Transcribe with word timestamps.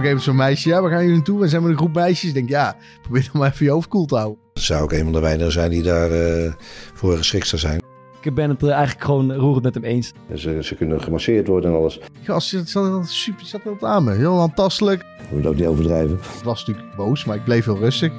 een 0.00 0.06
gegeven 0.06 0.08
moment 0.08 0.22
zo'n 0.22 0.36
meisje, 0.36 0.68
ja, 0.68 0.80
waar 0.80 0.90
gaan 0.90 1.00
jullie 1.00 1.16
naartoe? 1.16 1.42
En 1.42 1.48
zijn 1.48 1.62
we 1.62 1.68
een 1.68 1.76
groep 1.76 1.94
meisjes? 1.94 2.28
Ik 2.28 2.34
denk, 2.34 2.48
ja, 2.48 2.76
probeer 3.02 3.28
dan 3.32 3.40
maar 3.40 3.50
even 3.50 3.64
je 3.64 3.70
hoofd 3.72 3.88
koel 3.88 4.06
te 4.06 4.16
houden. 4.16 4.38
Zou 4.54 4.84
ik 4.84 4.92
een 4.92 5.04
van 5.04 5.12
de 5.12 5.20
weinigen 5.20 5.52
zijn 5.52 5.70
die 5.70 5.82
daarvoor 5.82 6.56
voor 6.94 7.16
geschikt 7.16 7.46
zou 7.46 7.60
zijn. 7.60 7.80
Ik 8.22 8.34
ben 8.34 8.50
het 8.50 8.62
eigenlijk 8.62 9.04
gewoon 9.04 9.32
roerend 9.32 9.62
met 9.62 9.74
hem 9.74 9.84
eens. 9.84 10.12
Ze, 10.34 10.58
ze 10.62 10.74
kunnen 10.74 11.02
gemasseerd 11.02 11.46
worden 11.46 11.70
en 11.70 11.76
alles. 11.76 12.00
Gast 12.22 12.48
zat, 12.48 12.68
zat 12.68 13.08
super, 13.08 13.46
zat 13.46 13.82
aan 13.82 14.04
me. 14.04 14.14
Heel 14.14 14.40
aantastelijk. 14.40 15.04
Je 15.30 15.36
moet 15.36 15.46
ook 15.46 15.54
niet 15.54 15.66
overdrijven. 15.66 16.16
Ik 16.16 16.44
was 16.44 16.66
natuurlijk 16.66 16.96
boos, 16.96 17.24
maar 17.24 17.36
ik 17.36 17.44
bleef 17.44 17.64
heel 17.64 17.78
rustig. 17.78 18.12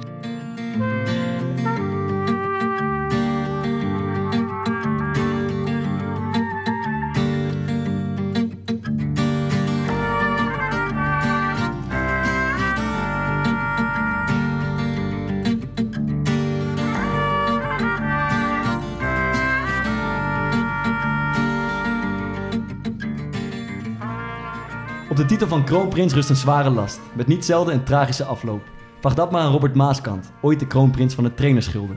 Van 25.52 25.64
kroonprins 25.64 26.14
rust 26.14 26.30
een 26.30 26.36
zware 26.36 26.70
last, 26.70 27.00
met 27.16 27.26
niet 27.26 27.44
zelden 27.44 27.74
een 27.74 27.84
tragische 27.84 28.24
afloop. 28.24 28.62
Vraag 29.00 29.14
dat 29.14 29.30
maar 29.30 29.42
aan 29.42 29.52
Robert 29.52 29.74
Maaskant, 29.74 30.32
ooit 30.42 30.60
de 30.60 30.66
kroonprins 30.66 31.14
van 31.14 31.24
de 31.24 31.34
trainerschilde. 31.34 31.92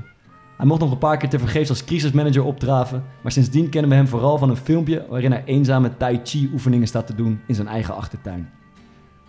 Hij 0.58 0.66
mocht 0.66 0.80
nog 0.80 0.92
een 0.92 0.98
paar 0.98 1.18
keer 1.18 1.30
tevergeefs 1.30 1.70
als 1.70 1.84
crisismanager 1.84 2.44
opdraven, 2.44 3.04
maar 3.24 3.32
sindsdien 3.32 3.70
kennen 3.70 3.90
we 3.90 3.96
hem 3.96 4.08
vooral 4.08 4.38
van 4.38 4.50
een 4.50 4.58
filmpje 4.58 5.06
waarin 5.10 5.32
hij 5.32 5.44
eenzame 5.46 5.98
tai 5.98 6.20
chi 6.24 6.50
oefeningen 6.54 6.88
staat 6.88 7.08
te 7.08 7.16
doen 7.16 7.42
in 7.48 7.56
zijn 7.56 7.68
eigen 7.68 7.96
achtertuin. 7.96 8.50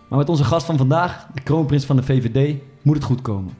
Maar 0.09 0.19
met 0.19 0.29
onze 0.29 0.43
gast 0.43 0.65
van 0.65 0.77
vandaag, 0.77 1.27
de 1.33 1.41
kroonprins 1.41 1.85
van 1.85 1.95
de 1.95 2.03
VVD, 2.03 2.55
moet 2.81 2.95
het 2.95 3.05
goed 3.05 3.21
komen. 3.21 3.53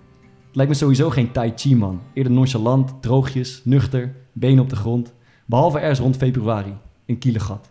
Het 0.48 0.56
lijkt 0.56 0.72
me 0.72 0.78
sowieso 0.78 1.10
geen 1.10 1.32
tai 1.32 1.54
chi 1.56 1.76
man, 1.76 2.02
eerder 2.14 2.34
nonchalant, 2.34 3.02
droogjes, 3.02 3.62
nuchter, 3.64 4.16
benen 4.34 4.64
op 4.64 4.70
de 4.70 4.76
grond, 4.76 5.14
behalve 5.46 5.80
ergens 5.80 6.00
rond 6.00 6.18
februari, 6.18 6.78
een 7.06 7.18
kielengat. 7.18 7.70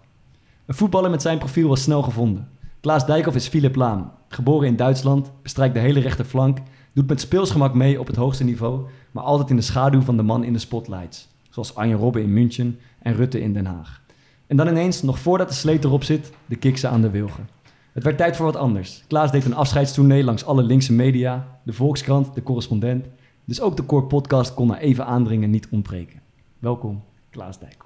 Een 0.67 0.75
voetballer 0.75 1.11
met 1.11 1.23
zijn 1.23 1.39
profiel 1.39 1.69
was 1.69 1.83
snel 1.83 2.03
gevonden. 2.03 2.49
Klaas 2.87 3.07
Dijkhoff 3.07 3.37
is 3.37 3.49
Philip 3.49 3.77
Laam, 3.77 4.11
geboren 4.29 4.69
in 4.69 4.77
Duitsland, 4.77 5.33
bestrijkt 5.43 5.75
de 5.75 5.81
hele 5.81 6.01
rechterflank, 6.01 6.59
doet 6.93 7.09
met 7.09 7.21
speelsgemak 7.21 7.75
mee 7.75 8.01
op 8.01 8.07
het 8.07 8.17
hoogste 8.17 8.45
niveau, 8.45 8.87
maar 9.11 9.25
altijd 9.25 9.51
in 9.51 9.57
de 9.57 9.63
schaduw 9.63 10.01
van 10.01 10.17
de 10.17 10.23
man 10.23 10.45
in 10.45 10.53
de 10.53 10.59
spotlights, 10.59 11.29
zoals 11.51 11.75
Arjen 11.75 11.99
Robben 11.99 12.23
in 12.23 12.33
München 12.33 12.79
en 12.99 13.15
Rutte 13.15 13.41
in 13.41 13.53
Den 13.53 13.67
Haag. 13.67 14.03
En 14.47 14.57
dan 14.57 14.69
ineens, 14.69 15.03
nog 15.03 15.19
voordat 15.19 15.49
de 15.49 15.55
sleet 15.55 15.85
erop 15.85 16.05
zit, 16.05 16.33
de 16.47 16.57
kiksen 16.57 16.91
aan 16.91 17.01
de 17.01 17.11
wilgen. 17.11 17.49
Het 17.93 18.05
werd 18.05 18.17
tijd 18.17 18.37
voor 18.37 18.47
wat 18.47 18.57
anders. 18.57 19.05
Klaas 19.07 19.31
deed 19.31 19.45
een 19.45 19.55
afscheidstournee 19.55 20.25
langs 20.25 20.45
alle 20.45 20.63
linkse 20.63 20.93
media, 20.93 21.59
de 21.63 21.73
Volkskrant, 21.73 22.35
de 22.35 22.43
correspondent. 22.43 23.07
Dus 23.45 23.61
ook 23.61 23.77
de 23.77 23.87
Core 23.87 24.07
Podcast 24.07 24.55
kon 24.55 24.67
na 24.67 24.79
even 24.79 25.07
aandringen 25.07 25.51
niet 25.51 25.69
ontbreken. 25.71 26.21
Welkom, 26.59 27.03
Klaas 27.31 27.59
Dijkhoff. 27.59 27.86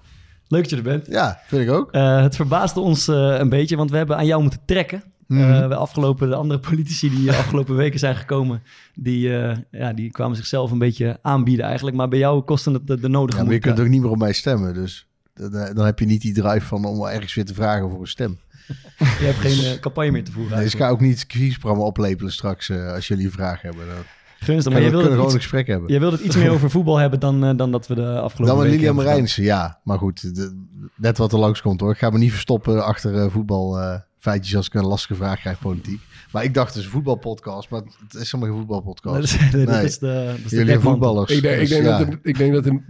Leuk 0.50 0.62
dat 0.62 0.70
je 0.70 0.76
er 0.76 0.82
bent. 0.82 1.06
Ja, 1.06 1.40
vind 1.46 1.62
ik 1.62 1.70
ook. 1.70 1.94
Uh, 1.94 2.22
het 2.22 2.36
verbaasde 2.36 2.80
ons 2.80 3.08
uh, 3.08 3.38
een 3.38 3.48
beetje, 3.48 3.76
want 3.76 3.90
we 3.90 3.96
hebben 3.96 4.16
aan 4.16 4.26
jou 4.26 4.42
moeten 4.42 4.60
trekken. 4.64 5.02
Mm 5.26 5.38
-hmm. 5.38 5.62
uh, 5.62 5.68
de, 5.68 5.74
afgelopen, 5.74 6.28
de 6.28 6.34
andere 6.34 6.60
politici 6.60 7.10
die 7.10 7.24
de 7.24 7.36
afgelopen 7.36 7.76
weken 7.84 7.98
zijn 7.98 8.16
gekomen, 8.16 8.62
die, 8.94 9.28
ja, 9.70 9.92
die 9.92 10.10
kwamen 10.10 10.36
zichzelf 10.36 10.70
een 10.70 10.78
beetje 10.78 11.18
aanbieden 11.22 11.64
eigenlijk. 11.64 11.96
Maar 11.96 12.08
bij 12.08 12.18
jou 12.18 12.42
kostte 12.42 12.70
het 12.70 12.86
de, 12.86 13.00
de 13.00 13.08
nodige 13.08 13.38
ja, 13.38 13.44
maar 13.44 13.52
je 13.52 13.60
kunt 13.60 13.80
ook 13.80 13.88
niet 13.88 14.00
meer 14.00 14.10
op 14.10 14.18
mij 14.18 14.32
stemmen, 14.32 14.74
dus 14.74 15.06
dan 15.50 15.84
heb 15.84 15.98
je 15.98 16.06
niet 16.06 16.20
die 16.20 16.32
drive 16.32 16.66
van 16.66 16.84
om 16.84 17.06
ergens 17.06 17.34
weer 17.34 17.44
te 17.44 17.54
vragen 17.54 17.90
voor 17.90 18.00
een 18.00 18.06
stem. 18.06 18.38
je 19.20 19.24
hebt 19.24 19.38
geen 19.38 19.80
campagne 19.80 20.10
meer 20.10 20.24
te 20.24 20.32
voeren. 20.32 20.54
Nee, 20.54 20.64
dus 20.64 20.74
ik 20.74 20.80
ga 20.80 20.88
ook 20.88 21.00
niet 21.00 21.18
het 21.18 21.26
kiesprogramma 21.26 21.84
oplepelen 21.84 22.32
straks 22.32 22.70
als 22.70 23.08
jullie 23.08 23.30
vraag 23.30 23.62
hebben. 23.62 23.86
Dan... 23.86 24.04
Gunstig, 24.40 24.72
maar 24.72 24.82
je 24.82 24.90
wilde 24.90 25.08
gewoon 25.08 25.24
iets, 25.24 25.34
een 25.34 25.40
gesprek 25.40 25.66
hebben. 25.66 25.92
Je 25.92 25.98
wilde 25.98 26.16
het 26.16 26.24
iets 26.24 26.36
meer 26.36 26.50
over 26.50 26.70
voetbal 26.70 26.96
hebben 26.96 27.20
dan, 27.20 27.44
uh, 27.44 27.56
dan 27.56 27.70
dat 27.70 27.86
we 27.86 27.94
de 27.94 28.20
afgelopen 28.20 28.54
Dan 28.54 28.64
weken 28.64 28.76
Lilian 28.76 28.94
Marijnissen, 28.94 29.42
ja. 29.42 29.80
Maar 29.84 29.98
goed, 29.98 30.34
de, 30.34 30.64
net 30.96 31.18
wat 31.18 31.32
er 31.32 31.38
langs 31.38 31.60
komt 31.60 31.80
hoor. 31.80 31.90
Ik 31.90 31.98
ga 31.98 32.10
me 32.10 32.18
niet 32.18 32.30
verstoppen 32.30 32.84
achter 32.84 33.14
uh, 33.14 33.30
voetbalfeitjes 33.30 33.94
uh, 33.94 34.09
als 34.26 34.66
ik 34.66 34.74
een 34.74 34.86
lastige 34.86 35.14
vraag 35.14 35.40
krijg 35.40 35.58
politiek. 35.58 36.00
Maar 36.32 36.44
ik 36.44 36.54
dacht, 36.54 36.68
het 36.68 36.76
is 36.76 36.84
een 36.84 36.90
voetbalpodcast, 36.90 37.70
maar 37.70 37.80
het 37.80 38.14
is 38.14 38.32
helemaal 38.32 38.54
geen 38.54 38.66
voetbalpodcast. 38.66 39.40
Nee, 39.40 39.50
dat 39.50 39.68
is, 39.68 39.74
nee, 39.74 39.84
is 39.84 39.98
de, 39.98 40.34
dat 40.42 40.44
is 40.44 40.50
Jullie 40.50 40.78
voetballers. 40.78 41.30
Ik 41.30 41.42
denk, 41.42 41.60
dus, 41.60 41.62
ik, 41.62 41.68
denk 41.68 41.84
ja. 41.84 41.98
dat 41.98 42.08
er, 42.08 42.18
ik 42.22 42.38
denk 42.38 42.52
dat 42.52 42.66
er 42.66 42.82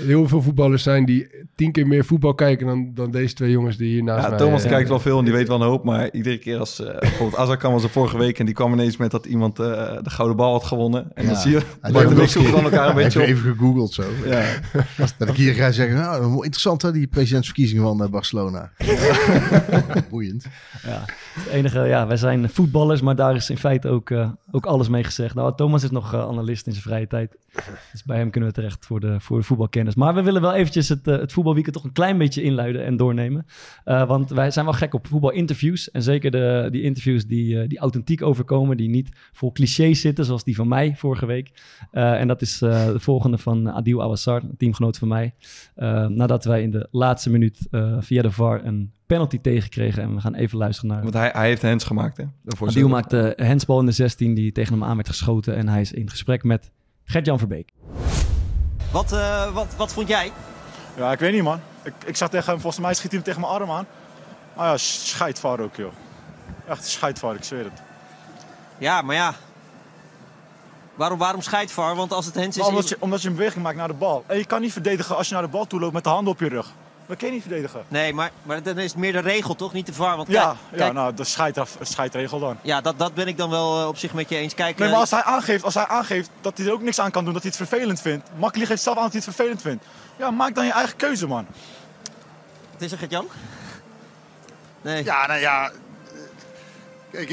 heel 0.00 0.28
veel 0.28 0.42
voetballers 0.42 0.82
zijn 0.82 1.04
die 1.04 1.46
tien 1.54 1.72
keer 1.72 1.86
meer 1.86 2.04
voetbal 2.04 2.34
kijken 2.34 2.66
dan, 2.66 2.90
dan 2.94 3.10
deze 3.10 3.34
twee 3.34 3.50
jongens 3.50 3.76
die 3.76 3.88
hier 3.88 4.02
naast 4.02 4.22
ja, 4.22 4.28
mij... 4.28 4.38
Thomas 4.38 4.64
uh, 4.64 4.70
kijkt 4.70 4.88
wel 4.88 5.00
veel 5.00 5.18
en 5.18 5.24
die 5.24 5.32
weet 5.32 5.48
wel 5.48 5.60
een 5.60 5.66
hoop, 5.66 5.84
maar 5.84 6.12
iedere 6.12 6.38
keer 6.38 6.58
als... 6.58 6.80
Uh, 6.80 6.98
bijvoorbeeld 6.98 7.40
Azarkan 7.40 7.72
was 7.72 7.82
er 7.82 7.90
vorige 7.90 8.18
week 8.18 8.38
en 8.38 8.46
die 8.46 8.54
kwam 8.54 8.72
ineens 8.72 8.96
met 8.96 9.10
dat 9.10 9.26
iemand 9.26 9.60
uh, 9.60 9.66
de 10.02 10.10
gouden 10.10 10.36
bal 10.36 10.52
had 10.52 10.64
gewonnen. 10.64 11.10
En 11.14 11.24
Ja. 11.24 11.32
dan 11.32 11.40
zie 11.40 11.50
je, 11.50 11.60
Hij 11.80 11.92
Bart 11.92 12.10
en 12.10 12.20
ik 12.20 12.28
zoeken 12.28 12.52
dan 12.52 12.64
elkaar 12.64 12.88
een 12.88 12.94
beetje 12.94 13.20
op. 13.20 13.26
even 13.26 13.52
gegoogeld 13.52 13.92
zo. 13.92 14.02
Ja. 14.24 14.44
Dat 15.18 15.28
ik 15.28 15.36
hier 15.36 15.54
ga 15.54 15.70
zeggen, 15.70 15.96
nou, 15.96 16.34
interessant 16.34 16.82
hè, 16.82 16.92
die 16.92 17.06
presidentsverkiezingen 17.06 17.82
van 17.82 18.02
eh, 18.02 18.10
Barcelona. 18.10 18.72
Boeiend. 20.10 20.44
Ja, 20.82 21.04
het 21.34 21.46
enige, 21.46 21.80
ja, 21.80 22.06
wij 22.06 22.16
zijn 22.16 22.48
voetballers, 22.48 23.00
maar 23.00 23.16
daar 23.16 23.34
is 23.34 23.50
in 23.50 23.58
feite 23.58 23.88
ook, 23.88 24.10
uh, 24.10 24.30
ook 24.50 24.66
alles 24.66 24.88
mee 24.88 25.04
gezegd. 25.04 25.34
Nou, 25.34 25.56
Thomas 25.56 25.82
is 25.82 25.90
nog 25.90 26.14
uh, 26.14 26.20
analist 26.20 26.66
in 26.66 26.72
zijn 26.72 26.84
vrije 26.84 27.06
tijd. 27.06 27.36
Dus 27.92 28.04
bij 28.04 28.16
hem 28.16 28.30
kunnen 28.30 28.48
we 28.48 28.54
terecht 28.54 28.86
voor 28.86 29.00
de, 29.00 29.20
voor 29.20 29.44
voetbalkennis. 29.44 29.94
Maar 29.94 30.14
we 30.14 30.22
willen 30.22 30.40
wel 30.40 30.52
eventjes 30.52 30.88
het, 30.88 31.08
uh, 31.08 31.18
het 31.18 31.32
voetbalweekend 31.32 31.74
toch 31.74 31.84
een 31.84 31.92
klein 31.92 32.18
beetje 32.18 32.42
inluiden 32.42 32.84
en 32.84 32.96
doornemen. 32.96 33.46
want 33.84 34.30
wij 34.30 34.50
zijn 34.50 34.64
wel 34.64 34.74
gek 34.74 34.94
op 34.94 35.06
voetbalinterviews. 35.06 35.90
En 35.90 36.02
zeker 36.02 36.30
de, 36.30 36.68
die 36.70 36.82
interviews 36.82 37.26
die, 37.26 37.66
die 37.66 37.78
authentiek 37.78 38.22
overkomen, 38.22 38.76
die 38.76 38.88
niet 38.88 39.08
vol 39.32 39.52
clichés 39.52 40.00
zitten, 40.00 40.24
zoals 40.24 40.44
die 40.44 40.54
van 40.54 40.68
mij 40.68 40.94
vorige 40.96 41.26
week. 41.26 41.50
en 41.90 42.28
dat 42.28 42.42
is 42.42 42.58
de 42.58 43.00
volgende 43.00 43.38
van 43.38 43.70
Adil 43.70 44.02
Awassar, 44.02 44.42
teamgenoot 44.58 44.98
van 44.98 45.08
mij. 45.08 45.34
nadat 46.08 46.44
wij 46.44 46.62
in 46.62 46.70
de 46.70 46.88
laatste 46.90 47.30
minuut 47.30 47.68
via 48.00 48.22
de 48.22 48.30
VAR 48.30 48.64
een 48.64 48.92
penalty 49.12 49.40
tegenkregen. 49.40 50.02
En 50.02 50.14
we 50.14 50.20
gaan 50.20 50.34
even 50.34 50.58
luisteren 50.58 50.90
naar... 50.90 51.02
Want 51.02 51.14
hij, 51.14 51.30
hij 51.32 51.46
heeft 51.46 51.62
hands 51.62 51.84
gemaakt, 51.84 52.16
hè? 52.16 52.24
Adil 52.66 52.88
maakte 52.88 53.38
handsbal 53.46 53.80
in 53.80 53.86
de 53.86 53.92
16 53.92 54.34
die 54.34 54.52
tegen 54.52 54.72
hem 54.72 54.84
aan 54.84 54.96
werd 54.96 55.08
geschoten. 55.08 55.56
En 55.56 55.68
hij 55.68 55.80
is 55.80 55.92
in 55.92 56.10
gesprek 56.10 56.42
met 56.44 56.70
Gert-Jan 57.04 57.38
Verbeek. 57.38 57.70
Wat, 58.92 59.12
uh, 59.12 59.54
wat, 59.54 59.74
wat 59.76 59.92
vond 59.92 60.08
jij? 60.08 60.32
Ja, 60.96 61.12
ik 61.12 61.18
weet 61.18 61.32
niet 61.32 61.42
man. 61.42 61.60
Ik, 61.82 61.92
ik 62.06 62.16
zag 62.16 62.30
tegen 62.30 62.50
hem, 62.50 62.60
volgens 62.60 62.82
mij 62.82 62.94
schiet 62.94 63.10
hij 63.10 63.20
hem 63.20 63.28
tegen 63.28 63.40
mijn 63.40 63.52
arm 63.52 63.70
aan. 63.70 63.86
Ah 64.54 64.66
ja, 64.66 64.76
scheidvaar 64.76 65.60
ook 65.60 65.76
joh. 65.76 65.92
Echt 66.68 66.86
scheidvaar, 66.86 67.34
ik 67.34 67.44
zweer 67.44 67.64
het. 67.64 67.82
Ja, 68.78 69.02
maar 69.02 69.16
ja. 69.16 69.34
Waarom, 70.94 71.18
waarom 71.18 71.40
scheidvaar? 71.40 71.96
Want 71.96 72.12
als 72.12 72.26
het 72.26 72.34
hens 72.34 72.56
is... 72.56 72.66
omdat, 72.66 72.88
je, 72.88 72.96
omdat 72.98 73.22
je 73.22 73.28
een 73.28 73.34
beweging 73.34 73.64
maakt 73.64 73.76
naar 73.76 73.88
de 73.88 73.94
bal. 73.94 74.24
En 74.26 74.38
je 74.38 74.44
kan 74.44 74.60
niet 74.60 74.72
verdedigen 74.72 75.16
als 75.16 75.28
je 75.28 75.34
naar 75.34 75.42
de 75.42 75.48
bal 75.48 75.66
toe 75.66 75.80
loopt 75.80 75.92
met 75.92 76.04
de 76.04 76.10
handen 76.10 76.32
op 76.32 76.40
je 76.40 76.48
rug. 76.48 76.72
Dat 77.12 77.20
kun 77.20 77.30
je 77.30 77.36
niet 77.36 77.46
verdedigen. 77.48 77.84
Nee, 77.88 78.12
maar, 78.12 78.30
maar 78.42 78.62
dan 78.62 78.78
is 78.78 78.90
het 78.90 79.00
meer 79.00 79.12
de 79.12 79.18
regel, 79.18 79.54
toch? 79.54 79.72
Niet 79.72 79.86
de 79.86 79.92
VAR. 79.92 80.16
Want 80.16 80.28
ja, 80.28 80.44
kijk, 80.44 80.56
ja 80.70 80.76
kijk, 80.76 80.92
nou, 80.92 81.14
de 81.14 81.24
scheidaf, 81.24 81.76
scheidregel 81.80 82.38
dan. 82.38 82.58
Ja, 82.62 82.80
dat, 82.80 82.98
dat 82.98 83.14
ben 83.14 83.26
ik 83.26 83.36
dan 83.36 83.50
wel 83.50 83.80
uh, 83.80 83.86
op 83.86 83.96
zich 83.96 84.12
met 84.12 84.28
je 84.28 84.36
eens. 84.36 84.54
Kijk, 84.54 84.78
nee, 84.78 84.88
maar 84.90 84.98
als 84.98 85.10
hij, 85.10 85.22
aangeeft, 85.22 85.64
als 85.64 85.74
hij 85.74 85.86
aangeeft 85.86 86.30
dat 86.40 86.58
hij 86.58 86.66
er 86.66 86.72
ook 86.72 86.82
niks 86.82 87.00
aan 87.00 87.10
kan 87.10 87.24
doen, 87.24 87.32
dat 87.32 87.42
hij 87.42 87.52
het 87.56 87.68
vervelend 87.68 88.00
vindt. 88.00 88.30
Makkelijk 88.36 88.70
geeft 88.70 88.82
zelf 88.82 88.96
aan 88.96 89.02
dat 89.02 89.12
hij 89.12 89.22
het 89.24 89.34
vervelend 89.34 89.62
vindt. 89.62 89.84
Ja, 90.16 90.30
maak 90.30 90.54
dan 90.54 90.64
je 90.64 90.72
eigen 90.72 90.96
keuze, 90.96 91.26
man. 91.26 91.46
Wat 92.72 92.82
is 92.82 92.92
er, 92.92 92.98
Gert-Jan? 92.98 93.26
Nee. 94.82 95.04
Ja, 95.04 95.26
nou 95.26 95.40
ja... 95.40 95.70
Kijk, 97.12 97.28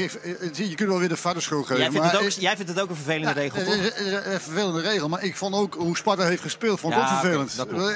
je 0.52 0.74
kunt 0.74 0.88
wel 0.88 0.98
weer 0.98 1.08
de 1.08 1.16
vader 1.16 1.42
schuld 1.42 1.66
geven. 1.66 1.82
Jij 1.82 1.90
vindt, 1.90 2.06
maar 2.06 2.22
het 2.22 2.24
ook, 2.24 2.40
jij 2.40 2.56
vindt 2.56 2.70
het 2.70 2.80
ook 2.80 2.88
een 2.88 2.96
vervelende 2.96 3.28
ja, 3.28 3.32
regel, 3.32 3.64
toch? 3.64 3.74
Een, 3.74 4.32
een 4.32 4.40
vervelende 4.40 4.80
regel, 4.80 5.08
maar 5.08 5.24
ik 5.24 5.36
vond 5.36 5.54
ook 5.54 5.74
hoe 5.74 5.96
Sparta 5.96 6.24
heeft 6.24 6.42
gespeeld, 6.42 6.80
vond 6.80 6.94
ik 6.94 6.98
ja, 6.98 7.04
ook 7.04 7.20
vervelend. 7.20 7.60
Okay, 7.60 7.94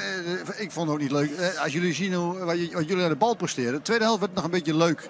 ik 0.57 0.71
vond 0.71 0.87
het 0.87 0.95
ook 0.95 1.01
niet 1.01 1.11
leuk. 1.11 1.31
Als 1.63 1.73
jullie 1.73 1.93
zien 1.93 2.13
hoe, 2.13 2.37
wat 2.73 2.87
jullie 2.87 3.03
aan 3.03 3.09
de 3.09 3.15
bal 3.15 3.35
presteren, 3.35 3.73
de 3.73 3.81
tweede 3.81 4.03
helft 4.03 4.19
werd 4.19 4.33
nog 4.33 4.43
een 4.43 4.51
beetje 4.51 4.75
leuk. 4.75 5.09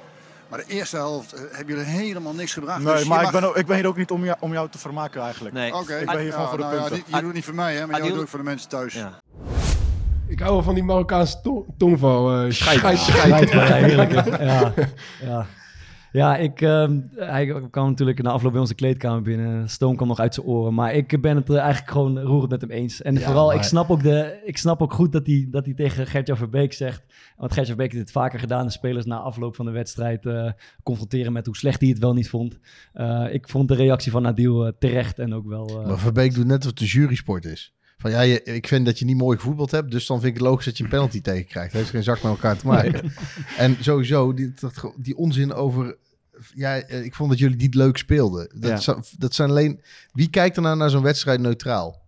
Maar 0.50 0.60
de 0.60 0.74
eerste 0.74 0.96
helft 0.96 1.32
hebben 1.52 1.76
jullie 1.76 1.92
helemaal 1.92 2.34
niks 2.34 2.54
gebracht. 2.54 2.84
Nee, 2.84 2.94
dus 2.94 3.04
maar 3.04 3.18
mag... 3.18 3.34
ik, 3.34 3.40
ben 3.40 3.50
ook, 3.50 3.58
ik 3.58 3.66
ben 3.66 3.76
hier 3.76 3.88
ook 3.88 3.98
niet 3.98 4.12
om 4.12 4.26
jou, 4.26 4.38
om 4.40 4.54
jou 4.54 4.70
te 4.70 4.78
vermaken 4.78 5.22
eigenlijk. 5.22 5.56
Nee. 5.56 5.74
Oké, 5.74 5.82
okay. 5.82 6.00
ik 6.00 6.06
ben 6.06 6.20
hier 6.20 6.26
ja, 6.26 6.36
van 6.36 6.48
voor 6.48 6.58
de 6.58 6.64
nou, 6.64 6.76
punten. 6.76 6.98
Ja, 6.98 7.04
je 7.06 7.12
doet 7.12 7.24
het 7.24 7.34
niet 7.34 7.46
voor 7.46 7.54
mij, 7.54 7.76
hè, 7.76 7.88
maar 7.88 8.02
jij 8.02 8.10
doet 8.10 8.20
ook 8.20 8.28
voor 8.28 8.40
de 8.40 8.46
mensen 8.46 8.70
thuis. 8.70 8.94
Ja. 8.94 9.22
Ik 10.28 10.40
hou 10.40 10.52
wel 10.54 10.64
van 10.64 10.74
die 10.74 10.84
Marokkaanse 10.84 11.42
tong 11.42 11.66
tongval. 11.78 12.46
Uh, 12.46 12.52
scheid, 12.52 12.78
scheid, 12.78 13.00
scheid. 13.00 13.50
Ja, 13.52 13.62
heerlijk. 13.62 14.12
Ja, 15.22 15.46
ja. 16.16 16.38
Ik, 16.38 16.62
uh, 16.62 16.90
hij 17.16 17.68
kwam 17.72 17.90
natuurlijk 17.90 18.22
na 18.22 18.30
afloop 18.30 18.52
bij 18.52 18.62
onze 18.62 18.76
kleedkamer 18.76 19.22
binnen. 19.22 19.70
Stoom 19.70 19.96
kwam 19.96 20.08
nog 20.08 20.20
uit 20.20 20.34
zijn 20.34 20.46
oren. 20.46 20.74
Maar 20.74 20.94
ik 20.94 21.22
ben 21.22 21.36
het 21.36 21.50
eigenlijk 21.50 21.92
gewoon 21.92 22.20
roerend 22.20 22.52
met 22.52 22.62
hem 22.62 22.70
eens. 22.70 23.02
En 23.02 23.14
ja, 23.14 23.20
vooral, 23.20 23.48
maar... 23.48 23.56
ik, 23.56 23.64
snap 23.64 23.90
ook 23.90 24.04
de, 24.04 24.42
ik 24.46 24.58
snap 24.58 24.82
ook 24.82 24.94
goed 24.94 25.12
dat 25.12 25.26
hij, 25.26 25.48
dat 25.52 25.66
hij 25.66 25.74
tegen 25.74 26.08
Gert-Jan 26.08 26.38
Verbeek 26.38 26.74
zegt... 26.74 27.04
Want 27.38 27.54
Gert-Jan 27.54 27.76
Verbeek 27.76 27.92
heeft 27.92 28.06
dit 28.06 28.14
vaker 28.14 28.40
gedaan. 28.40 28.66
De 28.66 28.72
spelers 28.72 29.06
na 29.06 29.18
afloop 29.18 29.56
van 29.56 29.66
de 29.66 29.72
wedstrijd 29.72 30.26
uh, 30.26 30.52
confronteren 30.84 31.34
met 31.34 31.46
hoe 31.46 31.58
slecht 31.58 31.80
hij 31.82 31.90
het 31.90 32.00
wel 32.00 32.14
niet 32.14 32.30
vond. 32.30 32.60
Uh, 32.96 33.28
ik 33.32 33.50
vond 33.50 33.68
de 33.68 33.76
reactie 33.76 34.12
van 34.12 34.28
Adil 34.28 34.72
terecht 34.80 35.20
en 35.20 35.34
ook 35.34 35.48
wel... 35.48 35.84
maar 35.86 36.00
Verbeek 36.00 36.34
doet 36.34 36.46
net 36.46 36.64
wat 36.64 36.78
de 36.78 36.86
jurysport 36.86 37.46
is. 37.46 37.76
Van 37.98 38.12
ja, 38.12 38.22
je, 38.22 38.44
ik 38.44 38.68
vind 38.68 38.86
dat 38.86 39.00
je 39.00 39.06
niet 39.06 39.18
mooi 39.18 39.38
gevoetbald 39.38 39.72
hebt, 39.72 39.92
dus 39.92 40.06
dan 40.06 40.20
vind 40.20 40.36
ik 40.36 40.40
het 40.40 40.48
logisch 40.48 40.66
dat 40.66 40.78
je 40.78 40.84
een 40.84 40.90
penalty 40.90 41.22
tegenkrijgt. 41.22 41.72
Dat 41.72 41.82
heeft 41.82 41.94
geen 41.94 42.04
zak 42.04 42.22
met 42.22 42.32
elkaar 42.32 42.58
te 42.58 42.68
maken. 42.68 43.12
en 43.58 43.78
sowieso, 43.80 44.34
die, 44.34 44.54
dat, 44.60 44.94
die 44.98 45.18
onzin 45.18 45.54
over 45.54 45.98
ja, 46.54 46.78
eh, 46.82 47.04
ik 47.04 47.16
vond 47.16 47.30
dat 47.30 47.40
jullie 47.40 47.58
niet 47.58 47.76
leuk 47.76 47.98
speelden. 47.98 48.50
Dat, 48.60 48.84
Ja. 48.84 48.98
dat 49.18 49.34
zijn 49.34 49.50
alleen... 49.50 49.82
Wie 50.12 50.30
kijkt 50.30 50.56
er 50.56 50.62
nou 50.62 50.78
naar 50.78 50.90
zo'n 50.90 51.04
wedstrijd 51.04 51.40
neutraal? 51.40 52.02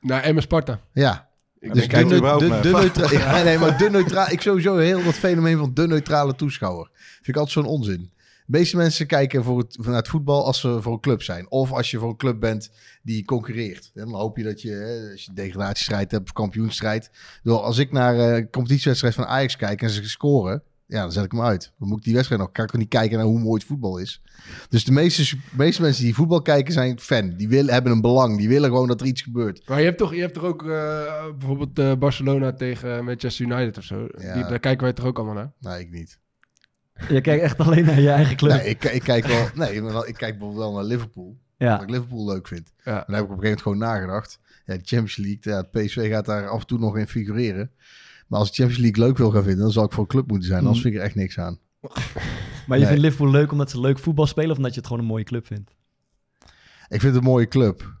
Naar 0.00 0.22
Emma 0.22 0.40
Sparta. 0.40 0.80
Ja. 0.92 1.28
Ik 1.60 1.68
Dus 1.72 1.78
denk 1.78 1.90
kijkt 1.90 2.08
de, 2.08 2.14
de, 2.14 2.46
naar? 2.48 2.62
de 2.62 2.70
neutra- 2.70 3.10
ja, 3.18 3.42
nee, 3.42 3.58
maar 3.58 3.78
de 3.78 3.90
neutraal... 3.90 4.30
Ik 4.30 4.40
sowieso 4.40 4.76
heel 4.76 5.04
dat 5.04 5.14
fenomeen 5.14 5.58
van 5.58 5.74
de 5.74 5.86
neutrale 5.86 6.34
toeschouwer. 6.34 6.90
Vind 6.94 7.28
ik 7.28 7.36
altijd 7.36 7.52
zo'n 7.54 7.66
onzin. 7.72 8.12
De 8.46 8.58
meeste 8.58 8.76
mensen 8.76 9.06
kijken 9.06 9.44
voor 9.44 9.58
het, 9.58 9.76
naar 9.86 9.94
het 9.94 10.08
voetbal 10.08 10.44
als 10.44 10.60
ze 10.60 10.82
voor 10.82 10.92
een 10.92 11.00
club 11.00 11.22
zijn. 11.22 11.50
Of 11.50 11.72
als 11.72 11.90
je 11.90 11.98
voor 11.98 12.08
een 12.08 12.16
club 12.16 12.40
bent 12.40 12.70
die 13.02 13.24
concurreert. 13.24 13.90
En 13.94 14.04
dan 14.04 14.14
hoop 14.20 14.36
je 14.36 14.42
dat 14.42 14.62
je, 14.62 14.70
hè, 14.70 15.10
als 15.12 15.24
je 15.24 15.32
degradatiestrijd 15.32 16.10
hebt 16.10 16.24
of 16.24 16.32
kampioenstrijd. 16.32 17.10
Als 17.44 17.78
ik 17.78 17.92
naar 17.92 18.18
eh, 18.18 18.36
een 18.36 18.50
competitiewedstrijd 18.50 19.14
van 19.14 19.26
Ajax 19.26 19.56
kijk 19.56 19.82
en 19.82 19.90
ze 19.90 20.08
scoren... 20.08 20.62
Ja, 20.86 21.00
dan 21.00 21.12
zet 21.12 21.24
ik 21.24 21.30
hem 21.32 21.42
uit. 21.42 21.72
Dan 21.78 21.88
moet 21.88 21.98
ik 21.98 22.04
die 22.04 22.14
wedstrijd 22.14 22.40
nog... 22.40 22.52
Kan 22.52 22.64
ik 22.64 22.72
niet 22.76 22.88
kijken 22.88 23.16
naar 23.16 23.26
hoe 23.26 23.38
mooi 23.38 23.54
het 23.54 23.64
voetbal 23.64 23.98
is. 23.98 24.22
Dus 24.68 24.84
de 24.84 24.92
meeste, 24.92 25.36
meeste 25.52 25.82
mensen 25.82 26.04
die 26.04 26.14
voetbal 26.14 26.42
kijken 26.42 26.72
zijn 26.72 27.00
fan. 27.00 27.36
Die 27.36 27.48
willen, 27.48 27.72
hebben 27.72 27.92
een 27.92 28.00
belang. 28.00 28.38
Die 28.38 28.48
willen 28.48 28.68
gewoon 28.68 28.88
dat 28.88 29.00
er 29.00 29.06
iets 29.06 29.22
gebeurt. 29.22 29.68
Maar 29.68 29.78
je 29.78 29.84
hebt 29.84 29.98
toch, 29.98 30.14
je 30.14 30.20
hebt 30.20 30.34
toch 30.34 30.44
ook 30.44 30.62
eh, 30.62 31.26
bijvoorbeeld 31.38 31.78
eh, 31.78 31.94
Barcelona 31.94 32.52
tegen 32.52 33.04
Manchester 33.04 33.44
United 33.44 33.78
of 33.78 33.84
zo. 33.84 34.06
Ja. 34.18 34.34
Die, 34.34 34.44
daar 34.46 34.60
kijken 34.60 34.84
wij 34.84 34.92
toch 34.92 35.04
ook 35.06 35.16
allemaal 35.16 35.34
naar. 35.34 35.52
Nee, 35.60 35.80
ik 35.80 35.90
niet. 35.90 36.18
Je 37.08 37.20
kijkt 37.20 37.42
echt 37.42 37.58
alleen 37.58 37.84
naar 37.84 38.00
je 38.00 38.10
eigen 38.10 38.36
club. 38.36 38.52
Nee, 38.52 38.68
ik, 38.68 38.84
ik 38.84 39.02
kijk 39.02 39.26
wel. 39.26 39.48
Nee, 39.54 39.74
ik 40.06 40.14
kijk 40.14 40.38
bijvoorbeeld 40.38 40.56
wel 40.56 40.72
naar 40.72 40.84
Liverpool. 40.84 41.38
ja. 41.58 41.66
Omdat 41.66 41.82
ik 41.82 41.94
Liverpool 41.94 42.26
leuk 42.26 42.48
vind. 42.48 42.72
Ja. 42.84 42.92
Maar 42.92 43.04
daar 43.06 43.16
heb 43.16 43.24
ik 43.24 43.30
op 43.30 43.36
een 43.36 43.42
gegeven 43.42 43.42
moment 43.42 43.62
gewoon 43.62 43.78
nagedacht. 43.78 44.38
Ja, 44.64 44.74
de 44.74 44.84
Champions 44.84 45.16
League, 45.16 45.38
ja, 45.40 45.56
het 45.56 45.70
PSV 45.70 46.08
gaat 46.10 46.24
daar 46.24 46.48
af 46.48 46.60
en 46.60 46.66
toe 46.66 46.78
nog 46.78 46.96
in 46.96 47.06
figureren. 47.06 47.70
Maar 48.34 48.42
als 48.42 48.52
ik 48.52 48.58
Champions 48.58 48.82
League 48.84 49.04
leuk 49.04 49.18
wil 49.18 49.30
gaan 49.30 49.42
vinden, 49.42 49.62
dan 49.62 49.72
zal 49.72 49.84
ik 49.84 49.92
voor 49.92 50.02
een 50.02 50.08
club 50.08 50.26
moeten 50.28 50.46
zijn. 50.48 50.58
Anders 50.58 50.76
Mm. 50.76 50.82
vind 50.82 50.94
ik 50.94 51.00
er 51.00 51.06
echt 51.06 51.14
niks 51.14 51.38
aan. 51.38 51.58
Maar 52.66 52.78
je 52.78 52.84
Nee. 52.84 52.86
vindt 52.86 53.02
Liverpool 53.02 53.30
leuk 53.30 53.52
omdat 53.52 53.70
ze 53.70 53.80
leuk 53.80 53.98
voetbal 53.98 54.26
spelen 54.26 54.50
of 54.50 54.56
omdat 54.56 54.72
je 54.74 54.78
het 54.78 54.86
gewoon 54.86 55.02
een 55.02 55.08
mooie 55.08 55.24
club 55.24 55.46
vindt? 55.46 55.70
Ik 56.88 57.00
vind 57.00 57.02
het 57.02 57.14
een 57.14 57.22
mooie 57.30 57.48
club. 57.48 57.92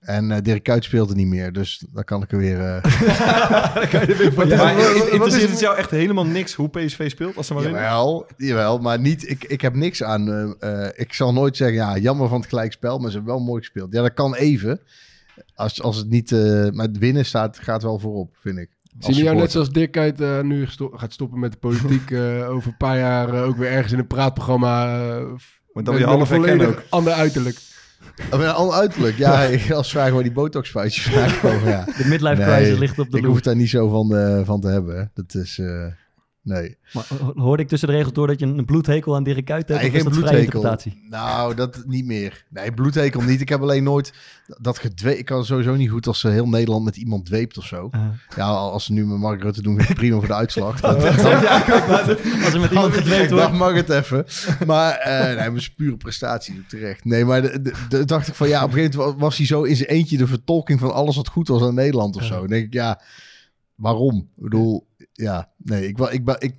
En 0.00 0.30
eh 0.32 0.42
Dirk 0.42 0.62
Kuyt 0.62 0.84
speelt 0.84 1.10
er 1.10 1.16
niet 1.16 1.26
meer, 1.26 1.52
dus 1.52 1.84
dan 1.92 2.04
kan 2.04 2.22
ik 2.22 2.32
er 2.32 2.38
weer... 2.38 2.60
eh 2.60 2.82
Maar 4.36 4.46
wat- 4.48 4.48
wat 4.48 4.96
is 4.96 5.08
interesseert 5.10 5.50
het- 5.50 5.60
jou 5.60 5.76
echt 5.76 5.90
helemaal 5.90 6.26
niks 6.26 6.54
hoe 6.54 6.68
PSV 6.68 7.10
speelt 7.10 7.36
als 7.36 7.46
ze 7.46 7.54
maar 7.54 7.62
winnen? 7.62 7.80
Jawel, 7.82 8.26
jawel, 8.36 8.78
maar 8.78 9.00
niet, 9.00 9.30
ik, 9.30 9.44
ik 9.44 9.60
heb 9.60 9.74
niks 9.74 10.02
aan... 10.02 10.32
eh, 10.60 10.84
eh, 10.84 10.90
ik 10.94 11.12
zal 11.12 11.32
nooit 11.32 11.56
zeggen, 11.56 11.76
ja, 11.76 11.96
jammer 11.98 12.28
van 12.28 12.40
het 12.40 12.48
gelijkspel, 12.48 12.98
maar 12.98 13.10
ze 13.10 13.16
hebben 13.16 13.34
wel 13.34 13.44
mooi 13.44 13.60
gespeeld. 13.60 13.92
Ja, 13.92 14.02
dat 14.02 14.14
kan 14.14 14.34
even. 14.34 14.80
Als, 15.54 15.82
als 15.82 15.96
het 15.96 16.08
niet... 16.08 16.32
eh 16.32 16.68
maar 16.70 16.86
het 16.86 16.98
winnen 16.98 17.24
staat, 17.26 17.58
gaat 17.58 17.82
wel 17.82 17.98
voorop, 17.98 18.36
vind 18.40 18.58
ik. 18.58 18.70
Zien 18.98 19.14
we 19.16 19.22
jou 19.22 19.36
net 19.36 19.50
zoals 19.50 19.70
Dirk 19.70 19.90
Kuyt 19.92 20.20
eh, 20.20 20.40
nu 20.40 20.66
gesto- 20.66 20.90
gaat 20.94 21.12
stoppen 21.12 21.38
met 21.38 21.52
de 21.52 21.58
politiek... 21.58 22.10
eh, 22.20 22.50
over 22.50 22.68
een 22.70 22.76
paar 22.76 22.98
jaar 22.98 23.34
eh, 23.34 23.42
ook 23.42 23.56
weer 23.56 23.70
ergens 23.70 23.92
in 23.92 23.98
een 23.98 24.06
praatprogramma... 24.06 24.98
eh, 24.98 25.14
Maar 25.14 25.26
met- 25.72 25.84
dan 25.84 25.94
wil 25.94 26.08
je 26.08 26.16
herkennen 26.16 26.26
volledig 26.26 26.68
ook. 26.68 26.82
ander 26.88 27.12
uiterlijk. 27.12 27.56
Oh, 28.32 28.54
al 28.54 28.74
uiterlijk. 28.74 29.16
Ja, 29.16 29.48
als 29.74 29.90
vragen 29.90 30.14
waar 30.14 30.22
die 30.22 30.32
botox-foutjes 30.32 31.04
vandaan 31.12 31.40
komen. 31.40 31.68
Ja. 31.68 31.84
De 31.84 32.04
midlife 32.06 32.42
Nee, 32.42 32.56
crisis 32.56 32.78
ligt 32.78 32.98
op 32.98 33.10
de 33.10 33.16
Ik 33.16 33.22
loer. 33.22 33.32
hoef 33.32 33.40
daar 33.40 33.56
niet 33.56 33.68
zo 33.70 33.88
van, 33.88 34.16
eh, 34.16 34.40
van 34.44 34.60
te 34.60 34.68
hebben. 34.68 34.96
hè. 34.98 35.04
Dat 35.14 35.34
is... 35.34 35.60
eh, 36.50 36.58
nee. 36.58 36.76
Maar 36.92 37.06
ho- 37.20 37.32
hoorde 37.36 37.62
ik 37.62 37.68
tussen 37.68 37.88
de 37.88 37.94
regels 37.94 38.12
door 38.12 38.26
dat 38.26 38.40
je 38.40 38.46
een 38.46 38.64
bloedhekel 38.64 39.14
aan 39.14 39.22
Dirk 39.22 39.44
Kuyt 39.44 39.68
hebt? 39.68 39.80
Nee, 39.80 39.90
geen 39.90 40.04
dat 40.04 40.12
bloedhekel. 40.12 40.76
Nou, 41.08 41.54
dat 41.54 41.82
niet 41.86 42.04
meer. 42.04 42.44
Nee, 42.50 42.72
bloedhekel 42.72 43.20
niet. 43.20 43.40
Ik 43.40 43.48
heb 43.48 43.60
alleen 43.60 43.82
nooit 43.82 44.12
dat 44.60 44.78
gedwe... 44.78 45.18
Ik 45.18 45.24
kan 45.24 45.44
sowieso 45.44 45.74
niet 45.74 45.90
goed 45.90 46.06
als 46.06 46.20
ze 46.20 46.28
heel 46.28 46.48
Nederland 46.48 46.84
met 46.84 46.96
iemand 46.96 47.26
dweept 47.26 47.58
of 47.58 47.64
zo. 47.64 47.88
Uh, 47.94 48.00
Ja, 48.36 48.44
als 48.46 48.84
ze 48.84 48.92
nu 48.92 49.06
met 49.06 49.18
Mark 49.18 49.42
Rutte 49.42 49.62
doen, 49.62 49.76
prima 49.94 50.18
voor 50.18 50.26
de 50.26 50.34
uitslag. 50.34 50.80
Dat, 50.80 51.04
als 52.44 52.54
er 52.54 52.60
met 52.60 52.70
iemand 52.70 52.92
gedweept 52.94 53.30
wordt. 53.30 53.52
mag 53.52 53.74
het 53.74 53.88
even. 53.90 54.24
Maar 54.66 54.92
eh 54.94 55.46
nee, 55.48 55.56
is 55.56 55.70
pure 55.74 55.96
prestatie 55.96 56.64
terecht. 56.68 57.04
Nee, 57.04 57.24
maar 57.24 57.42
de, 57.42 57.62
de, 57.62 57.72
de- 57.88 58.04
dacht 58.04 58.28
ik 58.28 58.34
van 58.34 58.48
ja, 58.48 58.62
op 58.64 58.68
een 58.68 58.74
gegeven 58.74 59.00
moment 59.00 59.20
was 59.20 59.36
hij 59.36 59.46
zo 59.46 59.62
in 59.62 59.76
zijn 59.76 59.88
eentje 59.88 60.16
de 60.16 60.26
vertolking 60.26 60.80
van 60.80 60.92
alles 60.92 61.16
wat 61.16 61.28
goed 61.28 61.48
was 61.48 61.62
aan 61.62 61.74
Nederland 61.74 62.16
of 62.16 62.24
zo. 62.24 62.38
Dan 62.38 62.46
denk 62.46 62.66
ik, 62.66 62.72
ja, 62.72 63.00
waarom? 63.74 64.16
Ik 64.36 64.42
bedoel, 64.42 64.86
ja, 65.26 65.50
nee, 65.56 65.88
ik, 65.88 65.98
ik, 65.98 66.28
ik 66.38 66.54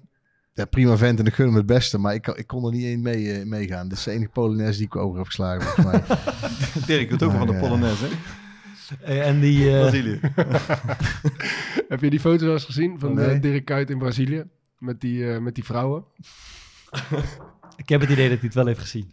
ja, 0.53 0.65
prima 0.65 0.97
vent 0.97 1.19
en 1.19 1.25
ik 1.25 1.33
gun 1.33 1.45
hem 1.45 1.55
het 1.55 1.65
beste, 1.65 1.97
maar 1.97 2.13
ik, 2.13 2.21
kan- 2.21 2.37
ik 2.37 2.47
kon 2.47 2.65
er 2.65 2.71
niet 2.71 2.83
in 2.83 3.01
mee, 3.01 3.31
eh, 3.31 3.45
meegaan. 3.45 3.87
Dit 3.87 3.97
is 3.97 4.03
de 4.03 4.11
enige 4.11 4.29
Polonaise 4.31 4.77
die 4.77 4.87
ik 4.87 4.95
over 4.95 5.17
heb 5.17 5.25
geslagen, 5.25 5.61
volgens 5.61 6.07
mij. 6.07 6.17
Dirk 6.97 7.09
doet 7.09 7.23
ook 7.23 7.29
wel 7.31 7.37
van 7.39 7.47
de 7.47 7.53
Maar, 7.53 7.61
Polonaise, 7.61 8.05
hè? 8.05 8.11
Eh, 9.03 9.27
en 9.27 9.39
die... 9.39 9.71
eh, 9.73 9.79
Brazilië. 9.79 10.19
Heb 11.89 12.01
je 12.01 12.09
die 12.09 12.19
foto's 12.19 12.41
wel 12.41 12.53
eens 12.53 12.65
gezien 12.65 12.99
van 12.99 13.13
Nee. 13.13 13.39
Dirk 13.39 13.65
Kuyt 13.65 13.89
in 13.89 13.97
Brazilië? 13.97 14.43
Met 14.77 15.01
die, 15.01 15.25
met 15.25 15.55
die 15.55 15.63
vrouwen? 15.63 16.03
ik 17.75 17.89
heb 17.89 18.01
het 18.01 18.09
idee 18.09 18.29
dat 18.29 18.37
hij 18.37 18.45
het 18.47 18.53
wel 18.53 18.65
heeft 18.65 18.79
gezien. 18.79 19.11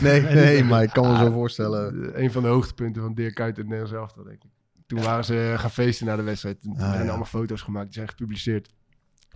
Nee, 0.00 0.20
nee, 0.40 0.64
maar 0.64 0.82
ik 0.82 0.90
kan 0.90 1.12
me 1.12 1.18
zo 1.18 1.30
voorstellen. 1.32 2.14
Eh, 2.14 2.22
een 2.22 2.32
van 2.32 2.42
de 2.42 2.48
hoogtepunten 2.48 3.02
van 3.02 3.14
Dirk 3.14 3.34
Kuyt 3.34 3.54
in 3.56 3.62
het 3.62 3.70
Nederlands 3.70 3.92
elftal, 4.00 4.24
denk 4.24 4.44
ik. 4.44 4.50
Toen 4.86 5.02
waren 5.02 5.24
ze 5.24 5.54
gaan 5.56 5.70
feesten 5.70 6.06
na 6.06 6.16
de 6.16 6.22
wedstrijd. 6.22 6.60
Toen 6.60 6.72
Ah, 6.72 6.78
ja. 6.94 7.00
allemaal 7.00 7.24
foto's 7.24 7.62
gemaakt, 7.62 7.84
die 7.86 7.94
zijn 7.94 8.08
gepubliceerd. 8.08 8.68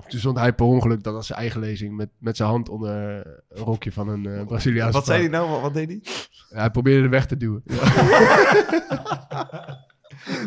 Toen 0.08 0.18
stond 0.20 0.38
hij 0.38 0.52
per 0.52 0.66
ongeluk, 0.66 1.02
dat 1.02 1.14
was 1.14 1.26
zijn 1.26 1.38
eigen 1.38 1.60
lezing, 1.60 1.96
met, 1.96 2.08
met 2.18 2.36
zijn 2.36 2.48
hand 2.48 2.68
onder 2.68 2.90
een 3.48 3.62
rokje 3.64 3.92
van 3.92 4.08
een 4.08 4.26
eh 4.26 4.46
Braziliaanse 4.46 4.92
Wat 4.92 5.06
zei 5.06 5.20
hij 5.20 5.28
nou? 5.30 5.50
Wat, 5.50 5.60
wat 5.60 5.74
deed 5.74 5.88
hij? 5.88 6.00
Ja, 6.50 6.58
hij 6.58 6.70
probeerde 6.70 7.02
de 7.02 7.08
weg 7.08 7.26
te 7.26 7.36
duwen. 7.36 7.62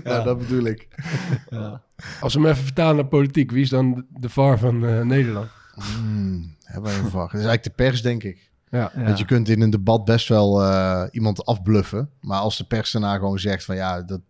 Nou, 0.03 0.23
dat 0.25 0.37
bedoel 0.37 0.63
ik. 0.65 0.87
Als 2.21 2.33
we 2.33 2.39
hem 2.39 2.49
even 2.49 2.63
vertalen 2.63 2.95
naar 2.95 3.05
politiek, 3.05 3.51
wie 3.51 3.61
is 3.61 3.69
dan 3.69 4.05
de- 4.09 4.29
VAR 4.29 4.59
van 4.59 4.85
eh, 4.85 5.01
Nederland? 5.01 5.49
Hmm, 5.75 6.55
hebben 6.63 6.91
wij 6.91 6.99
een 6.99 7.09
vraag? 7.09 7.31
Dat 7.31 7.41
is 7.41 7.47
eigenlijk 7.47 7.63
de 7.63 7.83
pers, 7.83 8.01
denk 8.01 8.23
ik. 8.23 8.51
Ja. 8.69 8.91
Ja. 8.95 9.03
Want 9.03 9.17
je 9.17 9.25
kunt 9.25 9.49
in 9.49 9.61
een 9.61 9.69
debat 9.69 10.05
best 10.05 10.27
wel 10.27 10.61
eh, 10.63 11.03
iemand 11.11 11.45
afbluffen. 11.45 12.09
Maar 12.21 12.39
als 12.39 12.57
de 12.57 12.63
pers 12.63 12.91
daarna 12.91 13.15
gewoon 13.15 13.39
zegt 13.39 13.65
van 13.65 13.75
ja, 13.75 14.01
dat, 14.01 14.21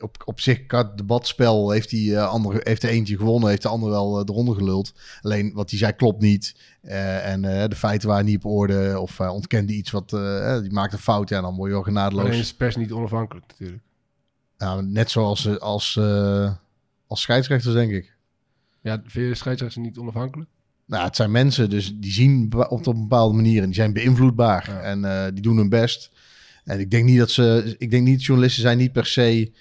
op, 0.00 0.22
op 0.24 0.40
zich 0.40 0.66
qua 0.66 0.92
debatspel 0.94 1.70
heeft, 1.70 1.90
die, 1.90 2.16
eh, 2.16 2.28
andere, 2.28 2.60
heeft 2.62 2.80
de 2.80 2.88
eentje 2.88 3.16
gewonnen, 3.16 3.48
heeft 3.48 3.62
de 3.62 3.68
ander 3.68 3.90
wel 3.90 4.18
eh, 4.18 4.24
eronder 4.28 4.54
geluld. 4.54 4.92
Alleen 5.20 5.52
wat 5.54 5.70
hij 5.70 5.78
zei 5.78 5.92
klopt 5.92 6.20
niet. 6.20 6.56
Eh, 6.80 7.32
en 7.32 7.42
de 7.42 7.76
feiten 7.76 8.08
waren 8.08 8.24
niet 8.24 8.44
op 8.44 8.50
orde. 8.50 9.00
Of 9.00 9.20
eh, 9.20 9.32
ontkende 9.32 9.72
iets 9.72 9.90
wat, 9.90 10.08
die 10.62 10.72
maakt 10.72 10.92
een 10.92 10.98
fout. 10.98 11.28
Ja, 11.28 11.40
dan 11.40 11.54
word 11.54 11.68
je 11.68 11.74
wel 11.74 11.84
genadeloos. 11.84 12.24
Alleen 12.24 12.38
is 12.38 12.48
de 12.48 12.56
pers 12.56 12.76
niet 12.76 12.92
onafhankelijk 12.92 13.46
natuurlijk. 13.46 13.82
Nou, 14.58 14.86
net 14.86 15.10
zoals 15.10 15.60
als, 15.60 16.00
als 17.06 17.20
scheidsrechters, 17.20 17.74
denk 17.74 17.92
ik. 17.92 18.16
Ja, 18.80 19.02
vind 19.06 19.24
je 19.24 19.30
de 19.30 19.34
scheidsrechter 19.34 19.80
niet 19.80 19.98
onafhankelijk? 19.98 20.50
Nou, 20.86 21.04
het 21.04 21.16
zijn 21.16 21.30
mensen, 21.30 21.70
dus 21.70 21.94
die 21.94 22.12
zien 22.12 22.52
op 22.68 22.86
een 22.86 23.00
bepaalde 23.00 23.34
manier 23.34 23.58
en 23.58 23.66
die 23.66 23.74
zijn 23.74 23.92
beïnvloedbaar 23.92 24.70
Ja. 24.70 24.80
en 24.80 25.34
die 25.34 25.42
doen 25.42 25.56
hun 25.56 25.68
best. 25.68 26.10
En 26.64 26.80
ik 26.80 26.90
denk 26.90 27.04
niet 27.04 27.18
dat 27.18 27.30
ze, 27.30 27.74
ik 27.78 27.90
denk 27.90 28.06
niet, 28.06 28.24
journalisten 28.24 28.62
zijn 28.62 28.78
niet 28.78 28.92
per 28.92 29.06
se 29.06 29.52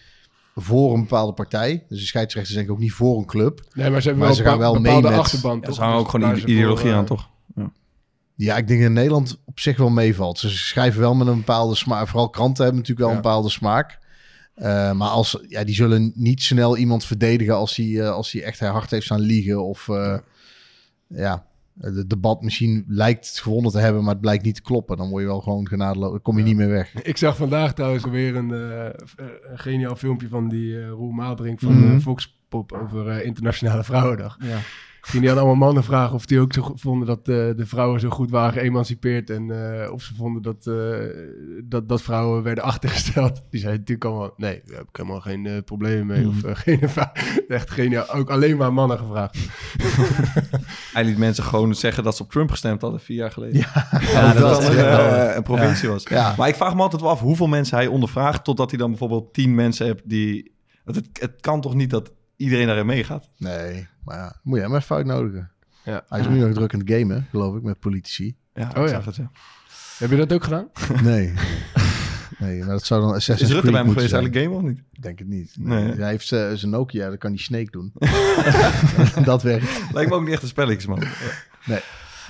voor 0.59 0.93
een 0.93 1.01
bepaalde 1.01 1.33
partij. 1.33 1.85
Dus 1.89 1.99
de 1.99 2.05
scheidsrechters 2.05 2.55
zijn 2.55 2.69
ook 2.71 2.79
niet 2.79 2.91
voor 2.91 3.17
een 3.17 3.25
club. 3.25 3.61
Nee, 3.73 3.89
maar 3.89 4.01
ze 4.01 4.07
hebben 4.07 4.27
Maar 4.27 4.27
wel 4.27 4.35
ze 4.35 4.43
een 4.43 4.49
gaan 4.49 4.59
wel 4.59 4.73
mee 4.73 4.81
bepaalde 4.81 5.09
met- 5.09 5.17
achterban. 5.19 5.55
Ja, 5.55 5.65
toch? 5.65 5.75
ze 5.75 5.81
hangen 5.81 5.97
Dus 5.97 6.05
ook 6.05 6.11
gewoon 6.11 6.37
ideologie 6.37 6.85
voor, 6.87 6.93
aan, 6.93 7.01
eh, 7.01 7.05
toch? 7.07 7.29
Ja, 8.35 8.57
ik 8.57 8.67
denk 8.67 8.81
dat 8.81 8.91
Nederland 8.91 9.37
op 9.45 9.59
zich 9.59 9.77
wel 9.77 9.89
meevalt. 9.89 10.39
Ze 10.39 10.49
schrijven 10.49 10.99
wel 10.99 11.15
met 11.15 11.27
een 11.27 11.37
bepaalde 11.37 11.75
smaak. 11.75 12.07
Vooral 12.07 12.29
kranten 12.29 12.63
hebben 12.63 12.81
natuurlijk 12.81 12.99
wel 13.07 13.09
Ja. 13.09 13.15
een 13.15 13.21
bepaalde 13.29 13.49
smaak. 13.49 13.99
Eh, 14.55 14.91
maar 14.91 15.07
als, 15.09 15.39
ja, 15.47 15.63
die 15.63 15.75
zullen 15.75 16.11
niet 16.15 16.41
snel 16.43 16.77
iemand 16.77 17.05
verdedigen 17.05 17.55
als 17.55 17.75
hij, 17.75 17.99
eh, 18.01 18.09
als 18.11 18.31
hij 18.31 18.43
echt 18.43 18.59
hard 18.59 18.91
heeft 18.91 19.05
staan 19.05 19.19
liegen. 19.19 19.63
Of 19.63 19.89
eh, 19.89 20.17
ja, 21.07 21.45
het 21.79 22.09
debat 22.09 22.41
misschien 22.41 22.85
lijkt 22.87 23.27
het 23.27 23.39
gewonnen 23.39 23.71
te 23.71 23.79
hebben, 23.79 24.01
maar 24.03 24.11
het 24.11 24.21
blijkt 24.21 24.43
niet 24.43 24.55
te 24.55 24.61
kloppen. 24.61 24.97
Dan 24.97 25.09
word 25.09 25.21
je 25.21 25.27
wel 25.29 25.41
gewoon 25.41 25.67
genadeloos. 25.67 26.11
Dan 26.11 26.21
kom 26.21 26.33
je 26.35 26.41
Ja. 26.41 26.47
niet 26.47 26.57
meer 26.57 26.69
weg. 26.69 26.93
Ik 27.03 27.17
zag 27.17 27.35
vandaag 27.37 27.73
trouwens 27.73 28.05
weer 28.05 28.35
een, 28.35 28.51
eh, 28.53 28.89
een 29.51 29.57
geniaal 29.59 29.95
filmpje 29.95 30.27
van 30.27 30.49
die 30.49 30.79
eh 30.79 30.87
Roel 30.87 31.11
Maaldrink 31.11 31.59
van 31.59 31.83
eh, 31.83 31.99
Fox 31.99 32.39
Pop 32.49 32.71
over 32.71 33.07
eh, 33.07 33.25
Internationale 33.25 33.83
Vrouwendag. 33.83 34.37
Ja. 34.39 34.57
Ging 35.01 35.21
die 35.21 35.31
aan 35.31 35.37
allemaal 35.37 35.55
mannen 35.55 35.83
vragen 35.83 36.15
of 36.15 36.25
die 36.25 36.39
ook 36.39 36.53
zo 36.53 36.71
vonden 36.75 37.07
dat 37.07 37.17
eh, 37.19 37.25
de 37.25 37.65
vrouwen 37.65 37.99
zo 37.99 38.09
goed 38.09 38.31
waren 38.31 38.53
geëmancipeerd. 38.53 39.29
En 39.29 39.51
eh, 39.51 39.91
of 39.91 40.01
ze 40.01 40.15
vonden 40.15 40.41
dat, 40.41 40.67
eh, 40.67 40.75
dat, 41.63 41.89
dat 41.89 42.01
vrouwen 42.01 42.43
werden 42.43 42.63
achtergesteld. 42.63 43.41
Die 43.49 43.59
zeiden 43.59 43.79
natuurlijk 43.79 44.05
allemaal, 44.05 44.33
nee, 44.37 44.61
daar 44.65 44.77
heb 44.77 44.87
ik 44.89 44.95
helemaal 44.95 45.21
geen 45.21 45.63
problemen 45.65 46.05
mee. 46.05 46.27
Of 46.27 46.43
eh, 46.43 46.55
geen 46.55 46.79
Echt 47.47 47.71
geniaal. 47.71 48.09
Ook 48.09 48.29
alleen 48.29 48.57
maar 48.57 48.73
mannen 48.73 48.97
gevraagd. 48.97 49.37
Hij 50.93 51.03
liet 51.03 51.17
mensen 51.17 51.43
gewoon 51.43 51.75
zeggen 51.75 52.03
dat 52.03 52.15
ze 52.15 52.23
op 52.23 52.31
Trump 52.31 52.49
gestemd 52.49 52.81
hadden 52.81 52.99
vier 52.99 53.17
jaar 53.17 53.31
geleden. 53.31 53.57
Ja, 53.57 53.87
Ja, 54.11 54.33
dat 54.33 54.41
dat 54.41 54.65
was 54.65 54.75
een, 55.35 55.43
provincie 55.43 55.89
was. 55.89 56.03
Ja. 56.03 56.33
Maar 56.37 56.47
ik 56.47 56.55
vraag 56.55 56.75
me 56.75 56.81
altijd 56.81 57.01
wel 57.01 57.11
af 57.11 57.19
hoeveel 57.19 57.47
mensen 57.47 57.77
hij 57.77 57.87
ondervraagt... 57.87 58.43
totdat 58.43 58.69
hij 58.69 58.79
dan 58.79 58.89
bijvoorbeeld 58.89 59.33
tien 59.33 59.55
mensen 59.55 59.85
hebt 59.85 60.01
die... 60.05 60.55
Het, 60.85 61.09
het 61.19 61.41
kan 61.41 61.61
toch 61.61 61.73
niet 61.75 61.89
dat 61.89 62.11
iedereen 62.37 62.65
daarin 62.67 62.85
meegaat? 62.85 63.29
Nee, 63.37 63.87
maar 64.03 64.17
ja, 64.17 64.35
moet 64.43 64.57
je 64.57 64.63
hem 64.63 64.75
even 64.75 64.95
uitnodigen. 64.95 65.51
Ja. 65.83 66.03
Hij 66.09 66.19
is 66.19 66.27
nu 66.27 66.39
nog 66.39 66.53
druk 66.53 66.73
aan 66.73 66.79
het 66.79 66.89
gamen, 66.91 67.27
geloof 67.29 67.55
ik, 67.55 67.61
met 67.63 67.79
politici. 67.79 68.35
Ja, 68.53 68.71
Oh 68.77 68.83
ik 68.83 68.89
ja. 68.89 68.95
zag 68.95 69.05
het, 69.05 69.15
ja. 69.15 69.31
Heb 69.97 70.09
je 70.09 70.15
dat 70.15 70.33
ook 70.33 70.43
gedaan? 70.43 70.67
Nee. 71.03 71.33
Nee, 72.39 72.59
maar 72.59 72.67
dat 72.67 72.85
zou 72.85 73.01
dan 73.01 73.09
Is 73.09 73.15
Assassin's 73.15 73.51
Rutte 73.51 73.61
Creed 73.67 73.73
bij 73.73 73.81
hem 73.83 73.93
geweest 73.93 74.09
zijn. 74.09 74.21
eigenlijk 74.21 74.51
game 74.53 74.63
of 74.65 74.69
niet? 74.69 74.83
Ik 74.93 75.01
denk 75.01 75.19
het 75.19 75.27
niet. 75.27 75.55
Nee, 75.59 75.83
Nee. 75.83 75.95
Hij 75.95 76.09
heeft 76.09 76.31
eh, 76.31 76.51
zijn 76.53 76.71
Nokia, 76.71 77.07
dan 77.07 77.17
kan 77.17 77.31
die 77.31 77.39
Snake 77.41 77.71
doen. 77.71 77.93
dat 79.25 79.43
werkt. 79.43 79.65
Lijkt 79.93 80.09
me 80.09 80.15
ook 80.15 80.23
niet 80.23 80.33
echt 80.33 80.41
een 80.41 80.47
spelletjes, 80.47 80.85
man. 80.85 81.03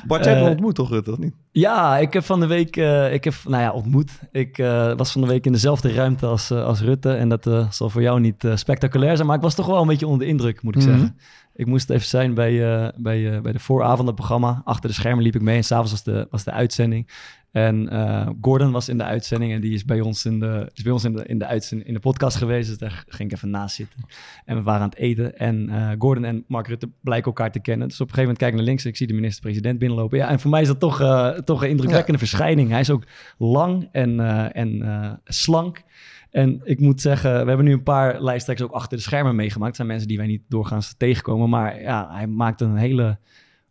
Bart, 0.06 0.24
jij 0.24 0.34
hebt 0.34 0.46
hem 0.46 0.54
Eh, 0.54 0.58
ontmoet 0.58 0.75
toch, 0.75 0.89
Rutte, 0.89 1.12
of 1.12 1.18
niet? 1.18 1.34
Ja, 1.51 1.98
ik 1.98 2.13
heb 2.13 2.24
van 2.24 2.39
de 2.39 2.48
week, 2.48 2.77
eh, 2.77 3.13
ik 3.13 3.24
heb, 3.24 3.34
nou 3.48 3.62
ja, 3.63 3.72
ontmoet. 3.72 4.12
Ik 4.32 4.58
eh, 4.58 4.94
was 4.96 5.12
van 5.12 5.22
de 5.22 5.27
week 5.27 5.46
in 5.46 5.51
dezelfde 5.51 5.94
ruimte 5.94 6.25
als, 6.25 6.51
als 6.51 6.82
Rutte. 6.82 7.12
En 7.13 7.30
dat 7.30 7.50
zal 7.70 7.89
voor 7.89 8.01
jou 8.01 8.20
niet 8.20 8.48
spectaculair 8.54 9.16
zijn, 9.16 9.27
maar 9.27 9.36
ik 9.36 9.42
was 9.42 9.56
toch 9.56 9.66
wel 9.66 9.82
een 9.82 9.88
beetje 9.88 10.08
onder 10.08 10.20
de 10.25 10.32
indruk, 10.32 10.62
moet 10.62 10.75
ik 10.75 10.82
Mhm. 10.82 10.89
zeggen. 10.92 11.18
Ik 11.58 11.66
moest 11.66 11.90
even 11.90 12.08
zijn 12.08 12.34
bij, 12.34 12.76
eh, 12.76 12.90
bij, 12.98 13.36
eh, 13.36 13.42
bij 13.42 13.52
de 13.52 13.60
vooravond 13.60 14.08
het 14.08 14.16
programma. 14.16 14.62
Achter 14.66 14.90
de 14.90 14.96
schermen 14.96 15.24
liep 15.24 15.36
ik 15.36 15.42
mee 15.42 15.58
en 15.58 15.64
s'avonds 15.64 15.92
was 15.92 16.04
de, 16.04 16.28
was 16.32 16.44
de 16.44 16.52
uitzending. 16.52 17.10
En 17.52 17.90
eh, 17.90 18.30
Gordon 18.42 18.72
was 18.72 18.90
in 18.90 18.98
de 18.98 19.04
uitzending 19.04 19.54
en 19.54 19.62
die 19.62 19.74
is 19.74 19.86
bij 19.86 20.02
ons 20.02 20.26
in 20.26 20.40
de, 20.40 20.72
is 20.74 20.84
bij 20.84 20.92
ons 20.92 21.04
in 21.04 21.14
de, 21.14 21.26
in 21.26 21.38
de, 21.38 21.46
uitzending, 21.46 21.88
in 21.88 21.94
de 21.94 22.00
podcast 22.00 22.38
geweest. 22.38 22.70
Dus 22.70 22.78
daar 22.78 23.04
ging 23.08 23.30
ik 23.30 23.36
even 23.36 23.50
naast 23.50 23.76
zitten. 23.76 24.00
En 24.46 24.56
we 24.56 24.62
waren 24.62 24.82
aan 24.82 24.90
het 24.90 24.98
eten. 24.98 25.38
En 25.38 25.70
Gordon 26.00 26.26
en 26.26 26.44
Mark 26.48 26.68
Rutte 26.68 26.90
blijken 27.02 27.28
elkaar 27.28 27.52
te 27.52 27.60
kennen. 27.60 27.88
Dus 27.88 28.02
op 28.02 28.08
een 28.08 28.14
gegeven 28.14 28.34
moment 28.34 28.38
kijk 28.38 28.52
ik 28.52 28.58
naar 28.58 28.68
links 28.68 28.84
en 28.84 28.90
ik 28.90 28.98
zie 28.98 29.08
de 29.08 29.14
minister-president 29.14 29.80
binnenlopen. 29.80 30.18
Ja, 30.18 30.30
en 30.30 30.40
voor 30.40 30.52
mij 30.52 30.62
is 30.62 30.68
dat 30.68 30.80
toch, 30.80 30.98
toch 31.44 31.64
een 31.64 31.70
indrukwekkende 31.70 32.20
verschijning. 32.20 32.70
Hij 32.70 32.80
is 32.80 32.90
ook 32.90 33.04
lang 33.38 33.90
en, 33.92 34.20
en 34.54 35.22
slank. 35.24 35.84
En 36.32 36.62
ik 36.64 36.80
moet 36.80 37.02
zeggen, 37.02 37.32
we 37.32 37.48
hebben 37.48 37.66
nu 37.66 37.74
een 37.74 37.84
paar 37.84 38.22
lijsttrekkers 38.22 38.70
ook 38.70 38.76
achter 38.76 38.98
de 38.98 39.04
schermen 39.04 39.36
meegemaakt. 39.36 39.68
Het 39.68 39.76
zijn 39.76 39.88
mensen 39.88 40.08
die 40.08 40.18
wij 40.18 40.28
niet 40.28 40.42
doorgaans 40.48 40.96
tegenkomen. 40.98 41.50
Maar 41.50 41.82
ja, 41.82 42.08
hij 42.12 42.28
maakt 42.28 42.62
een 42.62 42.76
hele 42.76 43.18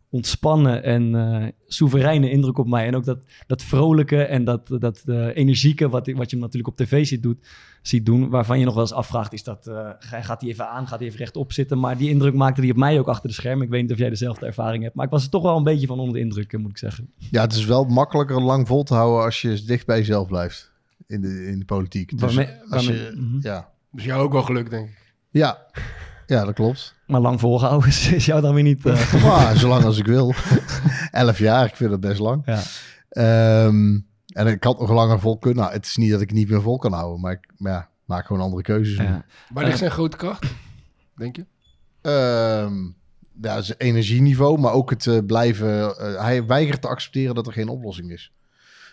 ontspannen 0.09 0.83
en 0.83 1.15
eh, 1.15 1.47
soevereine 1.67 2.29
indruk 2.29 2.57
op 2.57 2.67
mij. 2.67 2.87
En 2.87 2.95
ook 2.95 3.05
dat, 3.05 3.25
dat 3.47 3.63
vrolijke 3.63 4.23
en 4.23 4.43
dat, 4.43 4.67
dat 4.79 5.03
eh, 5.05 5.35
energieke, 5.35 5.89
wat, 5.89 6.07
wat 6.11 6.29
je 6.29 6.35
hem 6.35 6.45
natuurlijk 6.45 6.67
op 6.67 6.75
tv 6.77 7.05
ziet, 7.05 7.23
doet, 7.23 7.47
ziet 7.81 8.05
doen. 8.05 8.29
Waarvan 8.29 8.59
je 8.59 8.65
nog 8.65 8.73
wel 8.73 8.83
eens 8.83 8.93
afvraagt, 8.93 9.33
is 9.33 9.43
dat, 9.43 9.71
ga- 9.99 10.21
gaat 10.21 10.41
hij 10.41 10.49
even 10.49 10.69
aan, 10.69 10.87
gaat 10.87 10.99
hij 10.99 11.07
even 11.07 11.19
rechtop 11.19 11.53
zitten? 11.53 11.79
Maar 11.79 11.97
die 11.97 12.09
indruk 12.09 12.33
maakte 12.33 12.61
hij 12.61 12.69
op 12.69 12.77
mij 12.77 12.99
ook 12.99 13.07
achter 13.07 13.29
de 13.29 13.35
schermen. 13.35 13.65
Ik 13.65 13.71
weet 13.71 13.81
niet 13.81 13.91
of 13.91 13.97
jij 13.97 14.09
dezelfde 14.09 14.45
ervaring 14.45 14.83
hebt. 14.83 14.95
Maar 14.95 15.05
ik 15.05 15.11
was 15.11 15.23
er 15.23 15.29
toch 15.29 15.43
wel 15.43 15.57
een 15.57 15.63
beetje 15.63 15.87
van 15.87 15.99
onder 15.99 16.13
de 16.13 16.19
indruk, 16.19 16.57
moet 16.57 16.69
ik 16.69 16.77
zeggen. 16.77 17.09
Ja, 17.31 17.41
het 17.41 17.53
is 17.53 17.65
wel 17.65 17.83
makkelijker 17.85 18.41
lang 18.41 18.67
vol 18.67 18.83
te 18.83 18.93
houden 18.93 19.23
als 19.23 19.41
je 19.41 19.63
dicht 19.65 19.85
bij 19.85 19.97
jezelf 19.97 20.27
blijft 20.27 20.75
in 21.07 21.21
de, 21.21 21.45
in 21.47 21.59
de 21.59 21.65
politiek. 21.65 22.17
Dus 22.17 22.35
Waarmee- 22.35 22.61
als 22.69 22.85
waarmee- 22.85 23.03
je, 23.03 23.11
mhm. 23.15 23.37
ja. 23.41 23.69
Dus 23.91 24.03
jou 24.03 24.21
ook 24.23 24.31
wel 24.31 24.41
geluk, 24.43 24.69
denk 24.69 24.87
ik. 24.89 25.13
Ja. 25.29 25.65
ja, 26.25 26.45
dat 26.45 26.53
klopt. 26.53 26.95
Maar 27.07 27.21
lang 27.21 27.39
volgehouden 27.39 27.89
is, 27.95 28.11
is 28.11 28.25
jou 28.25 28.41
dan 28.41 28.53
weer 28.53 28.63
niet... 28.63 28.85
eh, 28.85 29.23
Maar 29.23 29.57
zolang 29.57 29.83
als 29.83 29.97
ik 29.97 30.05
wil. 30.05 30.33
Elf 31.11 31.37
jaar, 31.39 31.65
ik 31.65 31.75
vind 31.75 31.89
dat 31.89 31.99
best 31.99 32.19
lang. 32.19 32.41
ja. 32.45 32.61
Ehm, 33.09 33.99
en 34.27 34.47
ik 34.47 34.63
had 34.63 34.79
nog 34.79 34.89
langer 34.89 35.19
vol 35.19 35.37
kunnen. 35.37 35.63
Nou, 35.63 35.73
het 35.75 35.85
is 35.85 35.95
niet 35.95 36.11
dat 36.11 36.21
ik 36.21 36.29
het 36.29 36.37
niet 36.37 36.49
meer 36.49 36.61
vol 36.61 36.77
kan 36.77 36.93
houden, 36.93 37.21
maar 37.21 37.31
ik 37.31 37.51
maar 37.57 37.71
ja, 37.71 37.89
maak 38.05 38.25
gewoon 38.25 38.41
andere 38.41 38.61
keuzes. 38.61 38.97
nu. 38.97 39.03
Ja. 39.05 39.25
Waar 39.53 39.63
ligt 39.65 39.77
zijn 39.77 39.91
grote 39.91 40.17
kracht, 40.17 40.45
denk 41.15 41.35
je? 41.35 41.45
Ehm, 42.01 42.73
ja, 43.41 43.61
zijn 43.61 43.77
energieniveau, 43.77 44.59
maar 44.59 44.71
ook 44.71 44.89
het 44.89 45.07
eh, 45.07 45.17
blijven. 45.25 45.97
eh, 45.97 46.21
hij 46.23 46.45
weigert 46.45 46.81
te 46.81 46.87
accepteren 46.87 47.35
dat 47.35 47.47
er 47.47 47.53
geen 47.53 47.67
oplossing 47.69 48.11
is. 48.11 48.33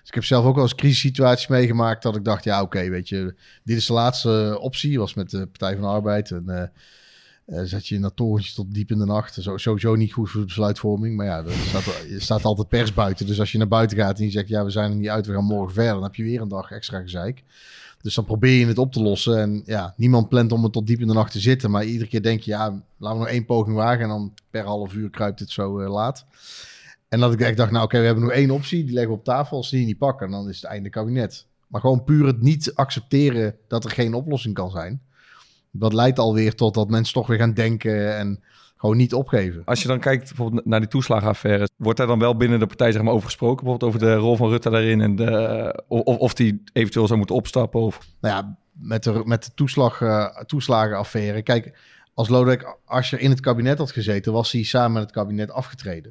Dus 0.04 0.12
ik 0.12 0.14
heb 0.14 0.24
zelf 0.24 0.44
ook 0.44 0.54
wel 0.54 0.64
eens 0.64 0.74
crisissituaties 0.74 1.46
meegemaakt 1.46 2.02
dat 2.02 2.16
ik 2.16 2.24
dacht, 2.24 2.44
ja, 2.44 2.62
oké, 2.62 2.88
weet 2.88 3.08
je, 3.08 3.34
dit 3.62 3.76
is 3.76 3.86
de 3.86 3.92
laatste 3.92 4.58
optie. 4.60 4.98
Was 4.98 5.14
met 5.14 5.30
de 5.30 5.46
Partij 5.46 5.72
van 5.72 5.82
de 5.82 5.88
Arbeid 5.88 6.30
en 6.30 6.48
eh, 6.48 6.62
eh, 7.58 7.64
zet 7.64 7.86
je 7.86 7.94
in 7.94 8.00
dat 8.00 8.16
torentje 8.16 8.54
tot 8.54 8.74
diep 8.74 8.90
in 8.90 8.98
de 8.98 9.04
nacht. 9.04 9.34
Zo, 9.34 9.56
sowieso 9.56 9.94
niet 9.94 10.12
goed 10.12 10.30
voor 10.30 10.40
de 10.40 10.46
besluitvorming, 10.46 11.16
maar 11.16 11.26
ja, 11.26 11.44
er 11.44 11.52
staat, 11.52 12.04
staat 12.18 12.44
altijd 12.44 12.68
pers 12.68 12.94
buiten. 12.94 13.26
Dus 13.26 13.40
als 13.40 13.52
je 13.52 13.58
naar 13.58 13.68
buiten 13.68 13.98
gaat 13.98 14.18
en 14.18 14.24
je 14.24 14.30
zegt, 14.30 14.48
ja, 14.48 14.64
we 14.64 14.70
zijn 14.70 14.90
er 14.90 14.96
niet 14.96 15.08
uit, 15.08 15.26
we 15.26 15.32
gaan 15.32 15.44
morgen 15.44 15.74
verder, 15.74 15.92
dan 15.92 16.02
heb 16.02 16.14
je 16.14 16.22
weer 16.22 16.40
een 16.40 16.48
dag 16.48 16.70
extra 16.70 17.00
gezeik. 17.00 17.42
Dus 18.04 18.14
dan 18.14 18.24
probeer 18.24 18.58
je 18.58 18.66
het 18.66 18.78
op 18.78 18.92
te 18.92 19.02
lossen. 19.02 19.40
En 19.40 19.62
ja, 19.66 19.94
niemand 19.96 20.28
plant 20.28 20.52
om 20.52 20.62
het 20.62 20.72
tot 20.72 20.86
diep 20.86 21.00
in 21.00 21.06
de 21.06 21.14
nacht 21.14 21.32
te 21.32 21.40
zitten. 21.40 21.70
Maar 21.70 21.84
iedere 21.84 22.08
keer 22.10 22.22
denk 22.22 22.40
je, 22.40 22.50
ja, 22.50 22.82
laten 22.98 23.18
we 23.18 23.24
nog 23.24 23.32
één 23.32 23.44
poging 23.44 23.76
wagen. 23.76 24.02
En 24.02 24.08
dan 24.08 24.34
per 24.50 24.64
half 24.64 24.94
uur 24.94 25.10
kruipt 25.10 25.40
het 25.40 25.50
zo 25.50 25.80
eh, 25.80 25.90
laat. 25.90 26.26
En 27.14 27.20
dat 27.20 27.32
ik 27.32 27.40
echt 27.40 27.56
dacht, 27.56 27.70
nou 27.70 27.84
oké, 27.84 27.98
we 27.98 28.04
hebben 28.04 28.24
nog 28.24 28.32
één 28.32 28.50
optie. 28.50 28.84
Die 28.84 28.94
leggen 28.94 29.12
we 29.12 29.18
op 29.18 29.24
tafel. 29.24 29.56
Als 29.56 29.70
die 29.70 29.86
niet 29.86 29.98
pakken, 29.98 30.30
dan 30.30 30.48
is 30.48 30.56
het 30.56 30.70
einde 30.70 30.90
kabinet. 30.90 31.46
Maar 31.66 31.80
gewoon 31.80 32.04
puur 32.04 32.26
het 32.26 32.40
niet 32.40 32.74
accepteren 32.74 33.56
dat 33.68 33.84
er 33.84 33.90
geen 33.90 34.14
oplossing 34.14 34.54
kan 34.54 34.70
zijn. 34.70 35.02
Dat 35.70 35.92
leidt 35.92 36.18
alweer 36.18 36.54
tot 36.54 36.74
dat 36.74 36.90
mensen 36.90 37.14
toch 37.14 37.26
weer 37.26 37.38
gaan 37.38 37.54
denken 37.54 38.16
en 38.16 38.42
gewoon 38.76 38.96
niet 38.96 39.14
opgeven. 39.14 39.62
Als 39.64 39.82
je 39.82 39.88
dan 39.88 39.98
kijkt 39.98 40.28
bijvoorbeeld 40.28 40.64
naar 40.64 40.80
die 40.80 40.88
toeslagenaffaire, 40.88 41.68
wordt 41.76 41.98
daar 41.98 42.06
dan 42.06 42.18
wel 42.18 42.36
binnen 42.36 42.58
de 42.58 42.66
partij 42.66 42.92
zeg 42.92 43.02
maar, 43.02 43.12
over 43.12 43.26
gesproken? 43.26 43.64
Bijvoorbeeld 43.64 43.94
over 43.94 44.08
de 44.08 44.14
rol 44.14 44.36
van 44.36 44.48
Rutte 44.48 44.70
daarin 44.70 45.00
en 45.00 45.16
de, 45.16 45.84
of, 45.88 46.16
of 46.16 46.34
die 46.34 46.62
eventueel 46.72 47.06
zou 47.06 47.18
moeten 47.18 47.36
opstappen? 47.36 47.80
Of... 47.80 47.98
nou 48.20 48.34
ja, 48.34 48.56
met 48.72 49.04
de, 49.04 49.22
met 49.24 49.44
de 49.44 49.50
toeslag, 49.54 50.00
eh, 50.00 50.26
toeslagenaffaire. 50.26 51.42
Kijk, 51.42 51.78
als 52.14 52.28
Lodewijk 52.28 52.76
Asscher 52.84 53.20
in 53.20 53.30
het 53.30 53.40
kabinet 53.40 53.78
had 53.78 53.90
gezeten, 53.92 54.32
was 54.32 54.52
hij 54.52 54.62
samen 54.62 54.92
met 54.92 55.02
het 55.02 55.12
kabinet 55.12 55.50
afgetreden. 55.50 56.10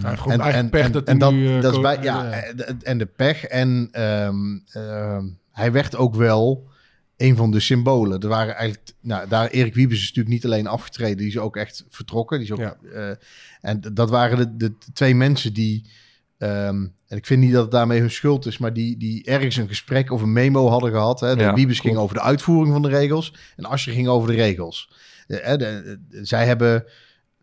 Hij 0.00 0.08
heeft 0.10 0.20
gewoon 0.20 0.40
eigen 0.40 0.70
pech 0.70 0.90
dat 0.90 1.04
hij 1.04 1.12
en 1.14 1.18
dat, 1.20 1.32
nu... 1.32 1.46
eh, 1.56 1.60
dat 1.60 1.70
is 1.70 1.76
ko- 1.76 1.82
bij, 1.82 1.98
ja, 2.02 2.30
eh, 2.30 2.68
en- 2.68 2.78
en 2.82 2.98
de 2.98 3.06
pech. 3.06 3.44
En 3.44 3.88
ehm, 3.92 4.58
ehm, 4.72 5.24
hij 5.50 5.72
werd 5.72 5.96
ook 5.96 6.14
wel 6.14 6.70
een 7.16 7.36
van 7.36 7.50
de 7.50 7.60
symbolen. 7.60 8.20
Er 8.20 8.28
waren 8.28 8.54
eigenlijk, 8.54 8.92
nou, 9.00 9.28
daar 9.28 9.48
Erik 9.48 9.74
Wiebes 9.74 9.96
is 9.98 10.06
natuurlijk 10.06 10.34
niet 10.34 10.44
alleen 10.44 10.66
afgetreden, 10.66 11.16
die 11.16 11.26
is 11.26 11.38
ook 11.38 11.56
echt 11.56 11.84
vertrokken. 11.88 12.38
Die 12.38 12.46
is 12.46 12.52
ook, 12.52 12.58
Ja. 12.60 12.76
eh, 12.94 13.16
en 13.60 13.80
dat 13.92 14.10
waren 14.10 14.38
de, 14.38 14.56
de 14.56 14.74
twee 14.92 15.14
mensen 15.14 15.52
die, 15.52 15.90
ehm, 16.38 16.86
en 17.06 17.16
ik 17.16 17.26
vind 17.26 17.40
niet 17.40 17.52
dat 17.52 17.62
het 17.62 17.70
daarmee 17.70 18.00
hun 18.00 18.10
schuld 18.10 18.46
is, 18.46 18.58
maar 18.58 18.72
die, 18.72 18.96
die 18.96 19.24
ergens 19.24 19.56
een 19.56 19.68
gesprek 19.68 20.10
of 20.10 20.22
een 20.22 20.32
memo 20.32 20.68
hadden 20.68 20.90
gehad. 20.90 21.20
Hè. 21.20 21.36
De 21.36 21.42
Ja, 21.42 21.54
Wiebes 21.54 21.80
ging 21.80 21.96
over 21.96 22.14
de 22.14 22.22
uitvoering 22.22 22.72
van 22.72 22.82
de 22.82 22.88
regels 22.88 23.34
en 23.56 23.64
Asscher 23.64 23.92
ging 23.92 24.08
over 24.08 24.28
de 24.28 24.34
regels. 24.36 24.92
De- 25.32 25.40
hè, 25.42 25.56
de- 25.56 25.98
de- 26.08 26.24
zij 26.24 26.46
hebben 26.46 26.84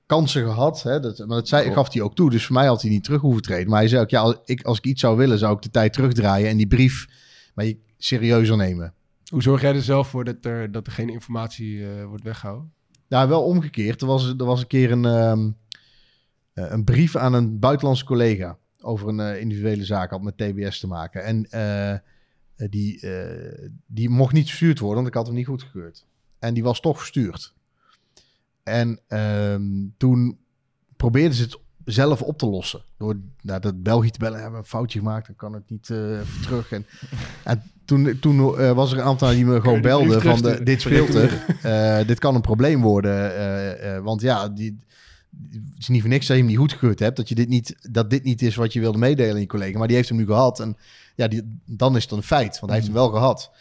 kansen 0.05 0.43
gehad. 0.43 0.84
Hè, 0.84 1.00
dat, 1.00 1.17
maar 1.17 1.27
dat 1.27 1.48
zei, 1.48 1.72
gaf 1.74 1.93
hij 1.93 2.01
ook 2.01 2.15
toe. 2.15 2.29
Dus 2.29 2.46
voor 2.46 2.55
mij 2.55 2.65
had 2.67 2.81
hij 2.81 2.91
niet 2.91 3.03
terug 3.03 3.22
hoeven 3.22 3.41
treden. 3.41 3.69
Maar 3.69 3.79
hij 3.79 3.88
zei 3.88 4.01
ook, 4.01 4.10
ja, 4.10 4.22
als 4.22 4.36
ik, 4.46 4.62
als 4.63 4.77
ik 4.77 4.86
iets 4.86 5.01
zou 5.01 5.17
willen, 5.17 5.38
zou 5.38 5.55
ik 5.55 5.62
de 5.62 5.69
tijd 5.69 5.93
terugdraaien 5.93 6.50
en 6.50 6.58
die 6.58 6.67
brief 6.67 7.08
maar 7.55 7.65
je 7.65 7.77
serieuzer 7.98 8.58
nemen. 8.58 8.93
Hoe 9.31 9.41
zorg 9.41 9.62
jij 9.62 9.74
er 9.75 9.81
zelf 9.81 10.08
voor 10.08 10.24
dat 10.24 10.46
er, 10.46 10.72
dat 10.72 10.88
er 10.88 10.93
geen 10.93 11.10
informatie 11.10 11.84
eh, 11.89 12.05
wordt 12.05 12.24
weggehouden? 12.24 12.72
Nou, 13.08 13.29
wel 13.29 13.43
omgekeerd. 13.43 14.01
Er 14.01 14.08
was, 14.08 14.27
er 14.27 14.46
was 14.46 14.62
een 14.62 14.67
keer 14.67 14.91
een, 14.91 15.05
ehm, 15.05 15.50
eh, 16.53 16.72
een 16.72 16.84
brief 16.84 17.15
aan 17.15 17.34
een 17.34 17.60
buitenlandse 17.60 18.05
collega 18.05 18.58
over 18.81 19.08
een 19.08 19.19
eh, 19.19 19.41
individuele 19.41 19.86
zaak 19.86 20.10
had 20.10 20.22
met 20.22 20.38
TBS 20.38 20.79
te 20.79 20.88
maken. 20.88 21.24
En 21.24 21.46
eh, 21.50 21.91
eh, 21.91 22.00
die, 22.55 23.00
eh, 23.00 23.69
die 23.86 24.10
mocht 24.10 24.34
niet 24.34 24.48
verstuurd 24.48 24.79
worden, 24.79 24.96
want 24.98 25.08
ik 25.08 25.13
had 25.13 25.25
hem 25.27 25.36
niet 25.36 25.46
goedgekeurd. 25.48 26.05
En 26.39 26.53
die 26.53 26.63
was 26.63 26.79
toch 26.79 26.98
verstuurd. 26.98 27.53
En 28.69 28.99
ehm, 29.07 29.63
toen 29.97 30.38
probeerden 30.95 31.33
ze 31.33 31.43
het 31.43 31.57
zelf 31.85 32.21
op 32.21 32.38
te 32.38 32.45
lossen. 32.45 32.81
Door 32.97 33.15
naar 33.41 33.61
dat 33.61 33.83
België 33.83 34.09
te 34.09 34.19
bellen, 34.19 34.41
hebben 34.41 34.59
een 34.59 34.65
foutje 34.65 34.99
gemaakt, 34.99 35.27
dan 35.27 35.35
kan 35.35 35.53
het 35.53 35.69
niet 35.69 35.89
eh, 35.89 36.11
even 36.11 36.41
terug. 36.41 36.71
En, 36.71 36.85
en 37.43 37.63
toen, 37.85 38.19
toen 38.19 38.57
eh, 38.57 38.71
was 38.71 38.91
er 38.91 38.97
een 38.97 39.03
aantal 39.03 39.29
die 39.29 39.45
me 39.45 39.61
gewoon 39.61 39.81
belden 39.81 40.21
van 40.21 40.41
de, 40.41 40.63
dit 40.63 40.81
speelt 40.81 41.13
er. 41.13 41.38
Eh, 41.61 42.07
dit 42.07 42.19
kan 42.19 42.35
een 42.35 42.41
probleem 42.41 42.81
worden. 42.81 44.03
want 44.03 44.21
ja, 44.21 44.49
die, 44.49 44.79
het 45.51 45.77
is 45.77 45.88
niet 45.88 46.01
voor 46.01 46.09
niks 46.09 46.27
dat 46.27 46.35
je 46.35 46.41
hem 46.41 46.51
niet 46.51 46.59
goedgekeurd 46.59 46.99
hebt. 46.99 47.17
Dat, 47.17 47.29
je 47.29 47.35
dit 47.35 47.49
niet, 47.49 47.75
dat 47.91 48.09
dit 48.09 48.23
niet 48.23 48.41
is 48.41 48.55
wat 48.55 48.73
je 48.73 48.79
wilde 48.79 48.97
meedelen 48.97 49.33
aan 49.33 49.39
je 49.39 49.47
collega. 49.47 49.77
Maar 49.77 49.88
die 49.88 49.95
heeft 49.95 50.09
hem 50.09 50.17
nu 50.17 50.25
gehad. 50.25 50.59
En 50.59 50.77
ja, 51.15 51.27
die, 51.27 51.59
dan 51.65 51.95
is 51.95 52.03
het 52.03 52.11
een 52.11 52.23
feit. 52.23 52.59
Want 52.59 52.71
hij 52.71 52.73
heeft 52.73 52.85
hem 52.85 52.93
wel 52.93 53.09
gehad. 53.09 53.51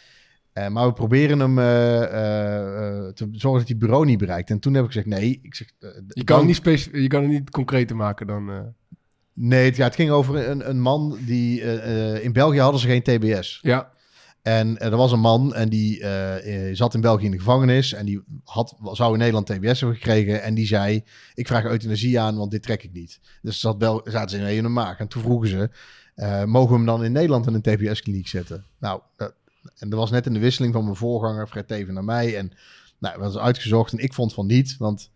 Eh, 0.59 0.67
maar 0.67 0.87
we 0.87 0.93
proberen 0.93 1.39
hem 1.39 1.59
eh, 1.59 2.03
eh, 2.03 3.13
te 3.13 3.27
zorgen 3.31 3.59
dat 3.59 3.67
hij 3.67 3.77
bureau 3.77 4.05
niet 4.05 4.17
bereikt. 4.17 4.49
En 4.49 4.59
toen 4.59 4.73
heb 4.73 4.83
ik 4.83 4.91
gezegd, 4.91 5.07
nee. 5.07 5.39
Ik 5.43 5.55
zeg, 5.55 5.67
Je 6.07 6.23
kan, 6.23 6.47
het 6.47 6.63
niet 6.63 6.89
je 6.91 7.07
kan 7.07 7.21
het 7.21 7.31
niet 7.31 7.49
concreter 7.49 7.95
maken 7.95 8.27
dan... 8.27 8.75
Nee, 9.33 9.65
het, 9.65 9.75
ja, 9.75 9.83
het 9.83 9.95
ging 9.95 10.09
over 10.09 10.49
een, 10.49 10.69
een 10.69 10.81
man 10.81 11.17
die... 11.25 11.61
in 12.21 12.33
België 12.33 12.59
hadden 12.59 12.79
ze 12.79 12.87
geen 12.87 13.01
TBS. 13.01 13.59
ja, 13.61 13.91
En 14.41 14.77
er 14.77 14.95
was 14.95 15.11
een 15.11 15.19
man 15.19 15.53
en 15.53 15.69
die 15.69 16.03
zat 16.73 16.93
in 16.93 17.01
België 17.01 17.25
in 17.25 17.31
de 17.31 17.37
gevangenis. 17.37 17.93
En 17.93 18.05
die 18.05 18.21
had, 18.43 18.77
zou 18.91 19.13
in 19.13 19.19
Nederland 19.19 19.45
TBS 19.45 19.79
hebben 19.79 19.97
gekregen. 19.97 20.41
En 20.41 20.53
die 20.53 20.65
zei, 20.65 21.03
ik 21.33 21.47
vraag 21.47 21.63
euthanasie 21.63 22.19
aan, 22.19 22.37
want 22.37 22.51
dit 22.51 22.63
trek 22.63 22.83
ik 22.83 22.93
niet. 22.93 23.19
Dus 23.41 23.59
zat 23.59 23.77
Bel 23.77 24.01
zaten 24.03 24.39
ze 24.39 24.55
in 24.55 24.65
een 24.65 24.73
maag. 24.73 24.99
En 24.99 25.07
toen 25.07 25.21
vroegen 25.21 25.49
ze, 25.49 25.69
mogen 26.45 26.69
we 26.69 26.75
hem 26.75 26.85
dan 26.85 27.03
in 27.03 27.11
Nederland 27.11 27.47
in 27.47 27.53
een 27.53 27.61
TBS-kliniek 27.61 28.27
zetten? 28.27 28.65
Nou, 28.79 29.01
eh, 29.17 29.27
en 29.75 29.91
er 29.91 29.97
was 29.97 30.11
net 30.11 30.25
in 30.25 30.33
de 30.33 30.39
wisseling 30.39 30.73
van 30.73 30.83
mijn 30.83 30.95
voorganger, 30.95 31.47
Fred 31.47 31.67
Teven, 31.67 31.93
naar 31.93 32.03
mij. 32.03 32.37
En 32.37 32.51
nou, 32.99 33.19
dat 33.19 33.33
was 33.33 33.41
uitgezocht. 33.41 33.91
En 33.91 33.97
ik 33.97 34.13
vond 34.13 34.33
van 34.33 34.45
niet, 34.45 34.77
want 34.77 35.11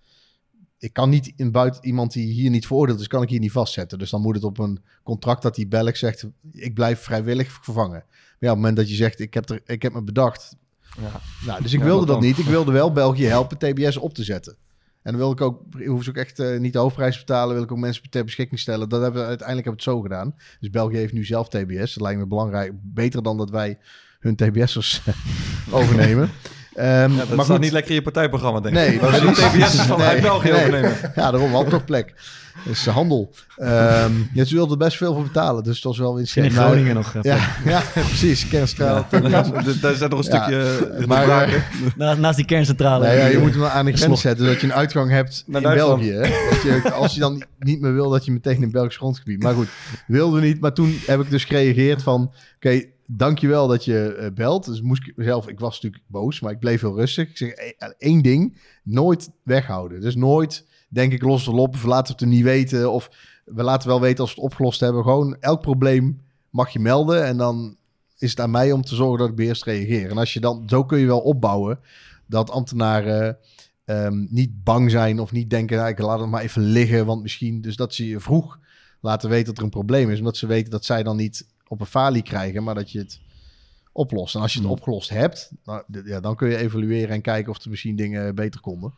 ik 0.77 0.93
kan 0.93 1.09
niet 1.09 1.33
in 1.35 1.51
buiten 1.51 1.85
iemand 1.85 2.13
die 2.13 2.31
hier 2.33 2.49
niet 2.49 2.67
veroordeeld 2.67 2.99
is, 2.99 3.07
kan 3.07 3.21
ik 3.21 3.29
hier 3.29 3.39
niet 3.39 3.51
vastzetten. 3.51 3.99
Dus 3.99 4.09
dan 4.09 4.21
moet 4.21 4.35
het 4.35 4.43
op 4.43 4.57
een 4.57 4.83
contract 5.03 5.41
dat 5.41 5.55
die 5.55 5.67
Belg 5.67 5.97
zegt, 5.97 6.25
ik 6.51 6.73
blijf 6.73 6.99
vrijwillig 6.99 7.51
vervangen. 7.51 8.03
Maar 8.07 8.37
ja, 8.39 8.47
op 8.49 8.53
het 8.53 8.55
moment 8.55 8.75
dat 8.75 8.89
je 8.89 8.95
zegt, 8.95 9.19
ik 9.19 9.33
heb, 9.33 9.49
er, 9.49 9.61
ik 9.65 9.81
heb 9.81 9.93
me 9.93 10.01
bedacht. 10.01 10.55
Ja. 11.01 11.21
Nou, 11.45 11.61
dus 11.61 11.73
ik 11.73 11.81
wilde 11.81 12.05
dat 12.05 12.15
dan? 12.15 12.25
niet. 12.25 12.37
Ik 12.37 12.45
wilde 12.45 12.71
wel 12.71 12.91
België 12.91 13.25
helpen 13.25 13.57
TBS 13.57 13.97
op 13.97 14.13
te 14.13 14.23
zetten. 14.23 14.57
En 15.01 15.11
dan 15.11 15.21
wil 15.21 15.31
ik 15.31 15.41
ook, 15.41 15.61
hoef 15.85 16.03
ze 16.03 16.09
ook 16.09 16.15
echt 16.15 16.39
eh, 16.39 16.59
niet 16.59 16.73
de 16.73 16.79
hoofdprijs 16.79 17.13
te 17.13 17.19
betalen, 17.19 17.53
wil 17.53 17.63
ik 17.63 17.71
ook 17.71 17.77
mensen 17.77 18.09
ter 18.09 18.23
beschikking 18.23 18.59
stellen. 18.59 18.89
Dat 18.89 19.01
hebben 19.01 19.21
we 19.21 19.27
uiteindelijk 19.27 19.67
hebben 19.67 19.85
we 19.85 19.91
het 19.91 19.99
zo 19.99 20.01
gedaan. 20.01 20.35
Dus 20.59 20.69
België 20.69 20.97
heeft 20.97 21.13
nu 21.13 21.25
zelf 21.25 21.49
TBS. 21.49 21.93
Dat 21.93 22.03
lijkt 22.03 22.19
me 22.19 22.27
belangrijk. 22.27 22.71
Beter 22.81 23.23
dan 23.23 23.37
dat 23.37 23.49
wij 23.49 23.77
hun 24.23 24.35
TBS'ers 24.35 25.01
overnemen. 25.69 26.29
Ehm, 26.75 26.87
Ja, 26.89 27.07
dat 27.07 27.15
maar 27.17 27.25
staat 27.27 27.45
goed, 27.45 27.59
niet 27.59 27.71
lekker 27.71 27.89
in 27.91 27.97
je 27.97 28.01
partijprogramma, 28.03 28.59
denk 28.59 28.75
ik. 28.75 28.81
Nee, 28.81 28.99
Maar 29.01 29.11
de 29.19 29.25
precies. 29.31 29.43
TBS 29.51 29.73
is 29.73 29.79
van 29.85 29.99
Nee, 30.07 30.21
België 30.21 30.49
nee. 30.49 30.59
overnemen. 30.59 30.95
Ja, 31.15 31.31
daarom 31.31 31.53
had 31.53 31.69
toch 31.69 31.85
plek. 31.85 32.13
Dat 32.65 32.73
is 32.73 32.85
handel. 32.85 33.33
Ehm 33.57 34.11
ja, 34.33 34.43
ze 34.45 34.53
wilden 34.55 34.79
er 34.79 34.85
best 34.85 34.97
veel 34.97 35.13
voor 35.13 35.23
betalen, 35.23 35.63
dus 35.63 35.75
het 35.75 35.83
was 35.83 35.97
wel 35.97 36.15
winst. 36.15 36.35
In 36.37 36.51
Groningen 36.51 36.95
nog. 36.95 37.07
even. 37.07 37.21
Ja, 37.23 37.37
ja, 37.65 37.81
precies. 37.93 38.47
Kernstraal. 38.47 39.05
Daar 39.09 39.21
zit 39.95 40.09
nog 40.09 40.25
een 40.25 40.31
Ja, 40.31 40.43
stukje 40.43 40.87
eh, 40.99 41.05
maar, 41.05 41.53
eh, 41.97 42.17
naast 42.17 42.35
die 42.37 42.45
kerncentrale. 42.45 43.05
Nee, 43.07 43.17
ja, 43.17 43.25
je 43.25 43.37
moet 43.37 43.53
hem 43.53 43.63
aan 43.63 43.85
de 43.85 43.93
grens 43.97 44.21
zetten, 44.21 44.45
zodat 44.45 44.61
je 44.61 44.67
een 44.67 44.73
uitgang 44.73 45.09
hebt 45.11 45.43
Naar 45.47 45.61
in. 45.63 45.73
België. 45.73 46.11
Hè? 46.11 46.19
Dat 46.49 46.61
je, 46.63 46.91
als 46.91 47.13
je 47.13 47.19
dan 47.19 47.43
niet 47.59 47.81
meer 47.81 47.93
wil, 47.93 48.09
dat 48.09 48.25
je 48.25 48.31
meteen 48.31 48.61
in 48.61 48.71
Belgisch 48.71 48.97
grondgebied. 48.97 49.43
Maar 49.43 49.53
goed, 49.53 49.67
wilden 50.07 50.41
we 50.41 50.47
niet. 50.47 50.59
Maar 50.59 50.73
toen 50.73 50.99
heb 51.05 51.19
ik 51.21 51.29
dus 51.29 51.43
gereageerd 51.45 52.03
van... 52.03 52.31
Oké, 52.55 52.83
dankjewel 53.07 53.67
dat 53.67 53.85
je 53.85 54.13
eh, 54.13 54.31
belt. 54.33 54.65
Dus 54.65 54.81
moest 54.81 55.07
ik 55.07 55.17
mezelf... 55.17 55.47
Ik 55.47 55.59
was 55.59 55.81
natuurlijk 55.81 56.03
boos, 56.07 56.39
maar 56.39 56.51
ik 56.51 56.59
bleef 56.59 56.81
heel 56.81 56.95
rustig. 56.95 57.29
Ik 57.29 57.37
zeg 57.37 57.49
eh, 57.49 57.89
één 57.97 58.21
ding. 58.21 58.57
Nooit 58.83 59.29
weghouden. 59.43 60.01
Dus 60.01 60.15
nooit 60.15 60.65
denk 60.89 61.13
ik 61.13 61.23
los 61.23 61.45
het 61.45 61.55
op. 61.55 61.73
Of 61.73 61.83
laten 61.83 62.05
we 62.05 62.11
het 62.11 62.21
er 62.21 62.37
niet 62.37 62.43
weten. 62.43 62.91
Of 62.91 63.09
we 63.45 63.63
laten 63.63 63.87
wel 63.87 64.01
weten 64.01 64.19
als 64.19 64.35
we 64.35 64.41
het 64.41 64.51
opgelost 64.51 64.79
hebben. 64.79 65.03
Gewoon 65.03 65.37
elk 65.39 65.61
probleem 65.61 66.21
mag 66.49 66.69
je 66.69 66.79
melden. 66.79 67.25
En 67.25 67.37
dan 67.37 67.77
is 68.17 68.29
het 68.29 68.39
aan 68.39 68.51
mij 68.51 68.71
om 68.71 68.81
te 68.81 68.95
zorgen 68.95 69.19
dat 69.19 69.29
ik 69.29 69.35
beheerst 69.35 69.63
reageer. 69.63 70.09
En 70.09 70.17
als 70.17 70.33
je 70.33 70.39
dan... 70.39 70.63
Zo 70.65 70.85
kun 70.85 70.99
je 70.99 71.05
wel 71.05 71.21
opbouwen 71.21 71.79
dat 72.25 72.49
ambtenaren 72.49 73.37
ehm, 73.85 74.25
niet 74.29 74.63
bang 74.63 74.91
zijn 74.91 75.19
of 75.19 75.31
niet 75.31 75.49
denken, 75.49 75.77
nou, 75.77 75.89
ik 75.89 75.99
laat 75.99 76.19
het 76.19 76.29
maar 76.29 76.41
even 76.41 76.61
liggen, 76.61 77.05
want 77.05 77.21
misschien, 77.21 77.61
dus 77.61 77.75
dat 77.75 77.93
ze 77.93 78.07
je 78.07 78.19
vroeg 78.19 78.59
laten 79.01 79.29
weten 79.29 79.45
dat 79.45 79.57
er 79.57 79.63
een 79.63 79.69
probleem 79.69 80.09
is, 80.09 80.19
omdat 80.19 80.37
ze 80.37 80.47
weten 80.47 80.71
dat 80.71 80.85
zij 80.85 81.03
dan 81.03 81.15
niet 81.15 81.47
op 81.73 81.79
een 81.79 81.85
falie 81.85 82.21
krijgen, 82.23 82.63
maar 82.63 82.75
dat 82.75 82.91
je 82.91 82.99
het 82.99 83.19
oplost. 83.91 84.35
En 84.35 84.41
als 84.41 84.51
je 84.53 84.57
het 84.59 84.67
Hmm. 84.67 84.77
opgelost 84.77 85.09
hebt, 85.09 85.51
nou, 85.65 85.83
ja, 86.05 86.19
dan 86.19 86.35
kun 86.35 86.49
je 86.49 86.57
evalueren 86.57 87.09
en 87.15 87.21
kijken 87.21 87.51
of 87.51 87.63
er 87.63 87.69
misschien 87.69 87.95
dingen 87.95 88.35
beter 88.35 88.59
konden. 88.61 88.93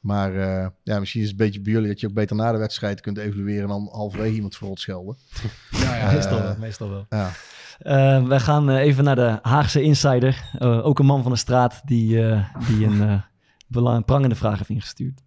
Maar 0.00 0.34
eh, 0.34 0.66
ja, 0.82 0.98
misschien 0.98 1.20
is 1.22 1.28
het 1.30 1.38
een 1.40 1.44
beetje 1.46 1.60
bij 1.60 1.72
jullie 1.72 1.88
dat 1.88 2.00
je 2.00 2.06
ook 2.06 2.12
beter 2.14 2.36
na 2.36 2.52
de 2.52 2.58
wedstrijd 2.58 3.00
kunt 3.00 3.18
evalueren 3.18 3.68
dan 3.68 3.88
halverwege 3.92 4.34
iemand 4.34 4.56
voor 4.56 4.70
het 4.70 4.80
schelden. 4.80 5.16
Ja, 5.70 5.96
ja, 5.96 6.12
meestal 6.12 6.42
wel. 6.42 6.56
Meestal 6.58 6.90
wel. 6.90 7.06
Ja. 7.10 7.30
Eh, 7.78 8.26
wij 8.26 8.40
gaan 8.40 8.70
eh, 8.70 8.76
even 8.76 9.04
naar 9.04 9.16
de 9.16 9.38
Haagse 9.42 9.82
insider. 9.82 10.50
Eh, 10.58 10.86
ook 10.86 10.98
een 10.98 11.06
man 11.06 11.22
van 11.22 11.32
de 11.32 11.38
straat 11.38 11.80
die, 11.84 12.28
eh, 12.28 12.44
die 12.68 12.86
een, 12.86 13.02
eh 13.02 13.20
belang- 13.66 14.04
prangende 14.04 14.34
vraag 14.34 14.58
heeft 14.58 14.70
ingestuurd. 14.70 15.20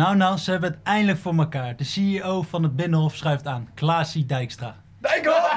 Nou, 0.00 0.16
nou, 0.16 0.38
ze 0.38 0.50
hebben 0.50 0.70
het 0.70 0.82
eindelijk 0.82 1.18
voor 1.18 1.34
elkaar. 1.34 1.76
De 1.76 1.84
CEO 1.84 2.42
van 2.42 2.62
het 2.62 2.76
Binnenhof 2.76 3.16
schuift 3.16 3.46
aan. 3.46 3.68
Klaasie 3.74 4.26
Dijkstra. 4.26 4.82
Dijkhoff! 4.98 5.52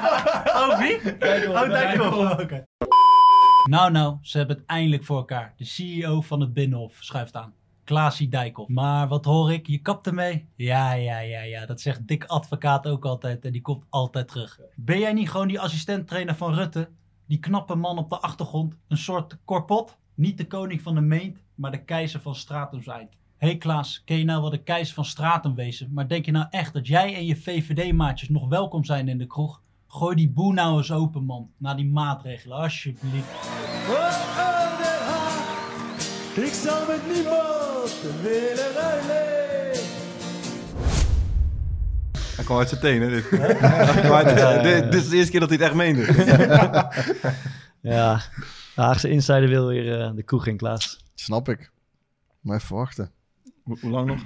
Oh, 0.46 0.80
wie? 0.80 1.00
Oh, 1.50 1.70
Dijkhoff. 1.70 2.42
Oké. 2.42 2.64
Nou, 3.70 3.92
nou, 3.92 4.18
ze 4.22 4.38
hebben 4.38 4.56
het 4.56 4.66
eindelijk 4.66 5.04
voor 5.04 5.18
elkaar. 5.18 5.54
De 5.58 5.66
CEO 5.66 6.22
van 6.22 6.40
het 6.40 6.54
Binnenhof 6.54 6.98
schuift 7.00 7.36
aan. 7.36 7.54
Klaasie 7.84 8.28
Dijkhoff. 8.28 8.70
Maar 8.70 9.08
wat 9.08 9.26
hoor 9.26 9.54
ik? 9.54 9.68
Je 9.68 9.78
kapt 9.78 10.08
ermee? 10.08 10.48
Ja, 10.56 10.94
ja, 10.94 11.20
ja, 11.20 11.42
ja. 11.42 11.66
Dat 11.66 11.82
zegt 11.82 12.08
Dick 12.08 12.24
Advocaat 12.24 12.88
ook 12.88 13.06
altijd. 13.06 13.46
En 13.46 13.52
die 13.52 13.62
komt 13.62 13.86
altijd 13.90 14.28
terug. 14.28 14.60
Ben 14.76 15.00
jij 15.00 15.14
niet 15.14 15.30
gewoon 15.30 15.48
die 15.48 15.60
assistent-trainer 15.60 16.36
van 16.36 16.54
Rutte? 16.54 16.90
Die 17.28 17.40
knappe 17.40 17.76
man 17.76 17.98
op 17.98 18.10
de 18.10 18.20
achtergrond? 18.20 18.76
Een 18.88 18.98
soort 18.98 19.38
korpot? 19.46 19.98
Niet 20.14 20.38
de 20.38 20.48
koning 20.48 20.82
van 20.82 20.96
de 20.96 21.02
meent, 21.02 21.38
maar 21.56 21.72
de 21.72 21.84
keizer 21.84 22.22
van 22.22 22.36
Stratum's 22.36 22.88
eind. 22.88 23.10
Hé 23.12 23.23
hey 23.44 23.58
Klaas, 23.58 24.02
ken 24.06 24.18
je 24.18 24.24
nou 24.26 24.42
wel 24.42 24.50
de 24.50 24.64
keizer 24.64 24.94
van 24.96 25.06
Stratum 25.06 25.56
wezen? 25.56 25.90
Maar 25.94 26.08
denk 26.08 26.26
je 26.26 26.32
nou 26.32 26.46
echt 26.50 26.74
dat 26.74 26.88
jij 26.88 27.16
en 27.16 27.26
je 27.26 27.36
VVD-maatjes 27.36 28.30
nog 28.30 28.48
welkom 28.48 28.84
zijn 28.86 29.08
in 29.08 29.18
de 29.18 29.28
kroeg? 29.28 29.62
Gooi 29.88 30.16
die 30.16 30.30
boel 30.30 30.52
nou 30.52 30.78
eens 30.78 30.92
open, 30.92 31.24
man. 31.24 31.50
Na 31.58 31.74
die 31.76 31.86
maatregelen, 31.86 32.58
alsjeblieft. 32.58 33.28
Ik 36.36 36.54
zal 36.54 36.88
met 36.88 37.14
niemand 37.14 37.96
willen 38.22 38.74
ruilen. 38.74 39.22
Hij 42.36 42.44
kwam 42.46 42.58
uit 42.58 42.70
zijn 42.70 42.82
tenen. 42.82 43.10
Dit. 43.10 43.30
Hij 43.30 44.02
kwam 44.02 44.12
uit- 44.14 44.40
Ja, 44.40 44.50
ja, 44.52 44.56
ja. 44.56 44.62
dit, 44.62 44.92
dit 44.92 45.02
is 45.02 45.10
de 45.10 45.16
eerste 45.16 45.32
keer 45.32 45.40
dat 45.40 45.50
hij 45.50 45.58
het 45.58 45.68
echt 45.68 45.76
meende. 45.76 46.06
Ja, 47.82 48.22
de 48.76 48.82
Haagse 48.82 49.10
insider 49.10 49.48
wil 49.48 49.68
weer 49.68 50.02
eh, 50.02 50.12
de 50.16 50.24
kroeg 50.24 50.48
in, 50.48 50.58
Klaas. 50.58 51.06
Snap 51.16 51.50
ik. 51.50 51.72
Maar 52.40 52.58
even 52.58 52.76
wachten. 52.76 53.12
Hoe, 53.64 53.78
hoe 53.82 53.92
lang 53.92 54.08
nog? 54.08 54.26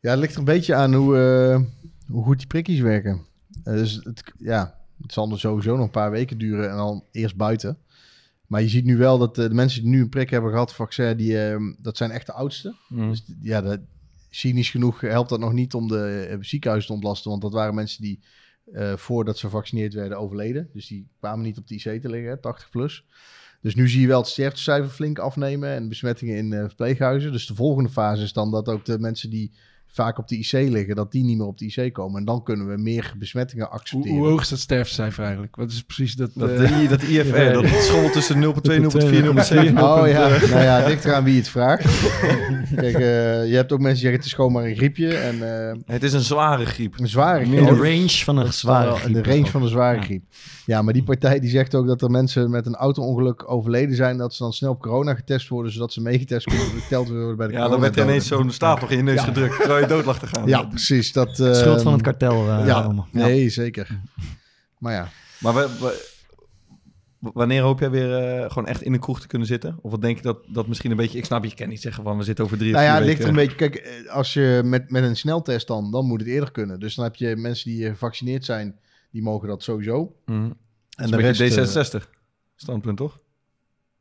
Ja, 0.00 0.10
het 0.10 0.20
ligt 0.20 0.32
er 0.32 0.38
een 0.38 0.44
beetje 0.44 0.74
aan 0.74 0.94
hoe, 0.94 1.18
eh, 1.18 1.60
hoe 2.08 2.24
goed 2.24 2.38
die 2.38 2.46
prikjes 2.46 2.80
werken. 2.80 3.26
Eh, 3.64 3.74
dus 3.74 4.00
het, 4.02 4.32
ja, 4.38 4.78
het 5.02 5.12
zal 5.12 5.30
er 5.30 5.38
sowieso 5.38 5.76
nog 5.76 5.84
een 5.84 5.90
paar 5.90 6.10
weken 6.10 6.38
duren 6.38 6.70
en 6.70 6.76
dan 6.76 7.04
eerst 7.12 7.36
buiten. 7.36 7.78
Maar 8.46 8.62
je 8.62 8.68
ziet 8.68 8.84
nu 8.84 8.96
wel 8.96 9.18
dat 9.18 9.38
eh, 9.38 9.48
de 9.48 9.54
mensen 9.54 9.82
die 9.82 9.90
nu 9.90 10.00
een 10.00 10.08
prik 10.08 10.30
hebben 10.30 10.50
gehad, 10.50 10.74
vaccin, 10.74 11.16
die, 11.16 11.44
eh, 11.44 11.60
dat 11.78 11.96
zijn 11.96 12.10
echt 12.10 12.26
de 12.26 12.32
oudste. 12.32 12.76
Mm. 12.88 13.10
Dus 13.10 13.24
ja, 13.42 13.60
dat, 13.60 13.80
cynisch 14.30 14.70
genoeg 14.70 15.00
helpt 15.00 15.28
dat 15.28 15.40
nog 15.40 15.52
niet 15.52 15.74
om 15.74 15.88
de 15.88 16.36
ziekenhuizen 16.40 16.88
te 16.88 16.96
ontlasten. 16.96 17.30
Want 17.30 17.42
dat 17.42 17.52
waren 17.52 17.74
mensen 17.74 18.02
die 18.02 18.20
voordat 18.96 19.38
ze 19.38 19.46
gevaccineerd 19.46 19.94
werden 19.94 20.18
overleden. 20.18 20.70
Dus 20.72 20.86
die 20.86 21.08
kwamen 21.18 21.44
niet 21.44 21.58
op 21.58 21.66
de 21.66 21.74
IC 21.74 22.00
te 22.02 22.08
liggen, 22.08 22.30
hè, 22.30 22.36
80 22.36 22.70
plus. 22.70 23.04
Dus 23.66 23.74
nu 23.74 23.88
zie 23.88 24.00
je 24.00 24.06
wel 24.06 24.18
het 24.20 24.28
sterftecijfer 24.28 24.90
flink 24.90 25.18
afnemen 25.18 25.68
en 25.68 25.88
besmettingen 25.88 26.36
in 26.36 26.52
eh, 26.52 26.60
verpleeghuizen. 26.60 27.32
Dus 27.32 27.46
de 27.46 27.54
volgende 27.54 27.90
fase 27.90 28.22
is 28.22 28.32
dan 28.32 28.50
dat 28.50 28.68
ook 28.68 28.84
de 28.84 28.98
mensen 28.98 29.30
die 29.30 29.52
vaak 29.96 30.18
op 30.18 30.28
de 30.28 30.36
IC 30.38 30.52
liggen, 30.52 30.94
dat 30.96 31.12
die 31.12 31.24
niet 31.24 31.36
meer 31.38 31.46
op 31.46 31.58
de 31.58 31.64
IC 31.74 31.92
komen. 31.92 32.18
En 32.18 32.24
dan 32.24 32.42
kunnen 32.42 32.66
we 32.68 32.76
meer 32.76 33.14
besmettingen 33.18 33.64
Hoe, 33.66 33.74
accepteren. 33.74 34.16
hoe 34.18 34.26
hoog 34.26 34.40
is 34.40 34.48
dat 34.48 34.58
sterftecijfer 34.58 35.22
eigenlijk? 35.24 35.56
Wat 35.56 35.70
is 35.70 35.82
precies 35.82 36.14
dat? 36.14 36.30
Dat, 36.34 36.50
eh, 36.50 36.82
I- 36.82 36.88
dat 36.88 37.02
IFR, 37.02 37.52
dat 37.52 37.66
schommelt 37.82 38.12
tussen 38.12 38.38
0,2, 38.38 38.78
0,4, 38.80 39.22
0,7. 39.22 39.78
Oh 39.82 40.08
ja, 40.08 40.28
nou 40.28 40.62
ja, 40.62 40.86
ligt 40.86 41.04
eraan 41.04 41.24
wie 41.24 41.36
het 41.36 41.48
vraagt. 41.48 41.84
Kijk, 42.74 42.94
eh, 42.94 43.48
je 43.48 43.54
hebt 43.54 43.72
ook 43.72 43.80
mensen 43.80 43.82
die 43.82 43.96
zeggen 43.96 44.16
het 44.16 44.24
is 44.24 44.32
gewoon 44.32 44.52
maar 44.52 44.64
een 44.64 44.76
griepje. 44.76 45.14
En, 45.14 45.68
eh, 45.70 45.76
Het 45.86 46.02
is 46.02 46.12
een 46.12 46.20
zware 46.20 46.64
griep. 46.66 46.98
een 47.00 47.08
zware 47.08 47.40
In 47.44 47.46
griep. 47.52 47.68
de 47.68 47.74
range 47.74 48.08
van 48.24 48.36
een 48.38 48.52
zware 48.52 48.90
griep. 48.94 49.06
In 49.16 49.22
de 49.22 49.30
range 49.30 49.46
van 49.46 49.62
een 49.62 49.68
zware 49.68 49.96
Ja. 49.96 50.02
griep. 50.02 50.22
Ja, 50.66 50.82
maar 50.82 50.92
die 50.92 51.02
partij 51.02 51.40
die 51.40 51.50
zegt 51.50 51.74
ook 51.74 51.86
dat 51.86 52.02
er 52.02 52.10
mensen 52.10 52.50
met 52.50 52.66
een 52.66 52.74
auto-ongeluk 52.74 53.50
overleden 53.50 53.96
zijn. 53.96 54.16
Dat 54.16 54.34
ze 54.34 54.42
dan 54.42 54.52
snel 54.52 54.70
op 54.70 54.80
corona 54.80 55.14
getest 55.14 55.48
worden, 55.48 55.72
zodat 55.72 55.92
ze 55.92 56.00
meegetest 56.00 56.46
kunnen 56.46 56.66
geteld 56.66 57.08
worden 57.08 57.36
bij 57.36 57.46
de 57.46 57.52
Ja, 57.52 57.58
dan 57.68 57.70
werd 57.80 57.82
er 57.82 57.88
coronadoden. 57.90 58.08
ineens 58.14 58.26
zo'n 58.26 58.50
staaf 58.50 58.80
nog 58.80 58.90
in 58.90 58.96
je 58.96 59.02
neus 59.02 59.14
Ja. 59.14 59.22
gedrukt, 59.22 59.56
terwijl 59.60 59.85
je 59.88 59.94
dood 59.94 60.04
lag 60.04 60.18
te 60.18 60.26
gaan. 60.26 60.46
Ja, 60.46 60.62
precies. 60.62 61.12
Dat, 61.12 61.40
eh, 61.40 61.52
Schuld 61.54 61.82
van 61.82 61.92
het 61.92 62.02
kartel. 62.02 62.48
eh, 62.50 62.66
ja, 62.66 62.80
allemaal. 62.80 63.08
nee, 63.12 63.48
zeker. 63.48 64.00
Maar 64.78 64.92
ja, 64.92 65.08
Maar 65.40 65.54
we, 65.54 65.68
we- 65.80 66.14
wanneer 67.18 67.62
hoop 67.62 67.80
jij 67.80 67.90
weer 67.90 68.16
eh, 68.16 68.50
gewoon 68.50 68.66
echt 68.68 68.82
in 68.82 68.92
een 68.92 69.00
kroeg 69.00 69.20
te 69.20 69.26
kunnen 69.26 69.48
zitten? 69.48 69.78
Of 69.82 69.90
wat 69.90 70.00
denk 70.02 70.16
je 70.16 70.22
dat, 70.22 70.38
dat 70.46 70.66
misschien 70.66 70.90
een 70.90 70.96
beetje... 70.96 71.18
Ik 71.18 71.24
snap, 71.24 71.44
je 71.44 71.54
kan 71.54 71.68
niet 71.68 71.80
zeggen 71.80 72.02
van 72.04 72.16
we 72.18 72.24
zitten 72.24 72.44
over 72.44 72.58
drie 72.58 72.72
nou 72.72 72.84
of 72.84 72.90
ja, 72.90 72.96
het 72.96 73.04
ligt 73.06 73.22
er 73.22 73.28
een 73.28 73.34
beetje... 73.34 73.56
Kijk, 73.56 73.74
eh, 73.74 74.12
als 74.14 74.32
je 74.32 74.60
met, 74.64 74.90
met 74.90 75.02
een 75.02 75.16
sneltest 75.16 75.66
dan, 75.66 75.90
dan 75.90 76.06
moet 76.06 76.20
het 76.20 76.28
eerder 76.28 76.50
kunnen. 76.50 76.80
Dus 76.80 76.94
dan 76.94 77.04
heb 77.04 77.14
je 77.16 77.36
mensen 77.36 77.70
die 77.70 77.86
gevaccineerd 77.86 78.44
zijn, 78.44 78.78
die 79.10 79.22
mogen 79.22 79.48
dat 79.48 79.62
sowieso. 79.62 80.16
Mhm. 80.26 80.50
En 80.96 81.10
de 81.10 81.16
eh, 81.16 81.66
D66 81.98 82.10
standpunt, 82.56 82.96
toch? 82.96 83.18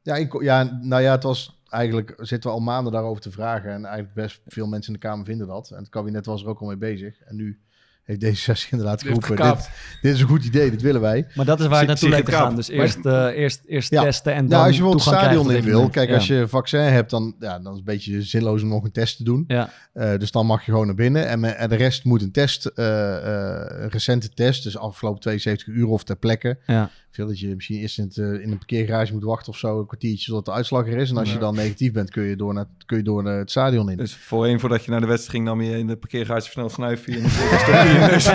Ja, 0.02 0.16
ik, 0.16 0.42
ja, 0.42 0.80
nou 0.82 1.02
ja, 1.02 1.12
het 1.12 1.24
was 1.24 1.55
eigenlijk 1.70 2.14
zitten 2.18 2.50
we 2.50 2.56
al 2.56 2.62
maanden 2.62 2.94
daarover 2.94 3.22
te 3.22 3.32
vragen. 3.32 3.70
En 3.72 3.86
eigenlijk 3.86 4.14
best 4.16 4.42
veel 4.48 4.68
mensen 4.68 4.94
in 4.94 5.00
de 5.00 5.08
Kamer 5.08 5.26
vinden 5.26 5.48
dat. 5.48 5.70
En 5.72 5.78
het 5.78 5.90
kabinet 5.90 6.26
was 6.26 6.42
er 6.42 6.48
ook 6.48 6.60
al 6.60 6.68
mee 6.68 6.78
bezig. 6.78 7.20
En 7.26 7.36
nu 7.36 7.60
heeft 8.04 8.24
D66 8.26 8.70
inderdaad 8.72 9.00
Die 9.00 9.10
heeft 9.10 9.26
geroepen, 9.26 9.56
dit, 9.56 9.70
dit 10.02 10.14
is 10.14 10.22
een 10.22 10.28
goed 10.28 10.46
idee, 10.46 10.70
dit 10.72 10.82
willen 10.82 11.02
wij. 11.02 11.28
Maar 11.36 11.46
dat 11.46 11.60
is 11.60 11.68
waar 11.68 11.80
het 11.80 11.88
naartoe 11.88 12.10
lijkt 12.10 12.26
te 12.26 12.32
gaan. 12.32 12.56
Dus 12.56 12.68
eerst, 12.68 13.06
eh, 13.06 13.26
eerst, 13.26 13.62
eerst 13.66 13.90
Ja. 13.92 14.02
testen 14.04 14.34
en 14.34 14.40
dan 14.40 14.50
Nou, 14.50 14.66
als 14.66 14.76
je 14.76 14.82
bijvoorbeeld 14.82 15.06
het 15.10 15.14
toegang 15.20 15.42
stadion 15.44 15.64
in 15.64 15.72
wil, 15.72 15.90
kijk, 15.90 16.12
als 16.12 16.28
je 16.28 16.48
vaccin 16.48 16.80
hebt, 16.80 17.10
dan, 17.10 17.36
ja, 17.40 17.60
dan 17.60 17.60
is 17.60 17.68
het 17.68 17.78
een 17.78 17.84
beetje 17.84 18.22
zinloos 18.22 18.62
om 18.62 18.68
nog 18.68 18.84
een 18.84 18.92
test 18.92 19.18
te 19.18 19.24
doen. 19.24 19.44
Ja, 19.48 19.70
Eh, 19.94 20.18
dus 20.18 20.32
dan 20.32 20.46
mag 20.46 20.66
je 20.66 20.72
gewoon 20.72 20.86
naar 20.86 20.96
binnen. 20.96 21.28
En, 21.28 21.58
en 21.58 21.70
de 21.70 21.76
rest 21.76 22.04
moet 22.04 22.22
een 22.22 22.32
test, 22.32 22.66
eh, 22.66 23.16
eh, 23.18 23.82
een 23.82 23.90
recente 23.90 24.30
test, 24.30 24.64
dus 24.64 24.78
afgelopen 24.78 25.22
72 25.22 25.68
uur 25.68 25.88
of 25.88 26.04
ter 26.04 26.16
plekke. 26.18 26.58
ja. 26.66 26.90
Veel 27.16 27.28
dat 27.28 27.40
je 27.40 27.56
misschien 27.56 27.78
eerst 27.80 27.98
in, 27.98 28.04
het, 28.04 28.18
eh, 28.18 28.26
in 28.26 28.52
een 28.52 28.58
parkeergarage 28.58 29.14
moet 29.14 29.24
wachten 29.24 29.52
of 29.52 29.58
zo, 29.58 29.80
een 29.80 29.86
kwartiertje 29.86 30.26
zodat 30.26 30.46
de 30.46 30.52
uitslag 30.52 30.88
er 30.88 30.98
is. 30.98 31.10
En 31.10 31.18
als 31.18 31.32
je 31.32 31.38
dan 31.38 31.56
negatief 31.56 31.92
bent, 31.92 32.10
kun 32.10 32.24
je 32.24 32.36
door, 32.36 32.54
naar, 32.54 32.66
kun 32.86 32.98
je 32.98 33.04
door 33.04 33.24
naar 33.24 33.38
het 33.38 33.52
stadion 33.52 33.90
in. 33.92 33.98
Dus 33.98 34.16
voorheen, 34.16 34.60
voordat 34.60 34.86
je 34.86 34.92
naar 34.92 35.00
de 35.02 35.06
wedstrijd 35.08 35.32
ging, 35.36 35.46
nam 35.46 35.62
je 35.62 35.78
in 35.78 35.88
de 35.88 35.96
parkeergarage 35.96 36.50
snel 36.52 36.70
snuifje 36.70 37.16
en 37.16 37.22
dan 37.22 37.30
stopte 37.30 37.72
je 37.72 37.78
in 37.88 37.94
je 37.94 38.00
neus. 38.00 38.26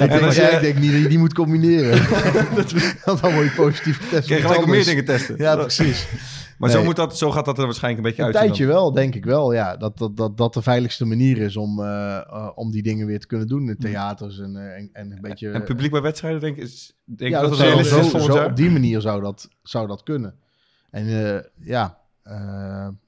Ik 0.00 0.08
denk, 0.10 0.22
als 0.22 0.36
ja, 0.36 0.48
je- 0.50 0.54
ik 0.56 0.60
denk 0.60 0.78
niet 0.78 0.92
dat 0.92 1.00
je 1.00 1.08
die 1.08 1.18
moet 1.18 1.34
combineren. 1.34 2.02
Want 3.04 3.20
dan 3.20 3.32
word 3.34 3.44
je 3.46 3.52
positief 3.56 3.98
getest. 4.02 4.26
Kreeg 4.26 4.44
op 4.44 4.50
gelijk 4.50 4.66
meer 4.66 4.84
dingen 4.84 5.04
testen. 5.04 5.34
Ja, 5.38 5.56
precies. 5.56 6.06
Maar 6.58 6.70
zo, 6.70 6.84
moet 6.84 6.96
dat, 6.96 7.18
zo 7.18 7.30
gaat 7.30 7.44
dat 7.44 7.58
er 7.58 7.64
waarschijnlijk 7.64 8.04
een 8.04 8.10
beetje 8.10 8.28
Een 8.28 8.36
uit. 8.36 8.46
tijdje 8.46 8.66
wel, 8.66 8.92
denk 8.92 9.14
ik 9.14 9.24
wel. 9.24 9.52
Ja, 9.52 9.76
dat, 9.76 9.98
dat, 9.98 10.16
dat, 10.16 10.36
dat 10.36 10.54
de 10.54 10.62
veiligste 10.62 11.04
manier 11.04 11.38
is 11.38 11.56
om, 11.56 11.80
eh, 11.80 12.16
eh, 12.16 12.50
om 12.54 12.70
die 12.70 12.82
dingen 12.82 13.06
weer 13.06 13.20
te 13.20 13.26
kunnen 13.26 13.46
doen. 13.46 13.68
In 13.68 13.76
theaters 13.76 14.38
en, 14.38 14.56
eh, 14.56 14.76
en, 14.76 14.90
en 14.92 15.12
een 15.12 15.20
beetje... 15.20 15.50
En 15.50 15.64
publiek 15.64 15.90
bij 15.90 16.02
wedstrijden, 16.02 16.40
denk, 16.40 16.56
is, 16.56 16.96
denk 17.04 17.30
ja, 17.30 17.40
dat 17.40 17.56
zo, 17.56 18.44
op 18.44 18.56
die 18.56 18.70
manier 18.70 19.00
zou 19.00 19.22
dat, 19.22 19.48
zou 19.62 19.86
dat 19.86 20.02
kunnen. 20.02 20.34
En 20.90 21.06
ja, 21.60 21.98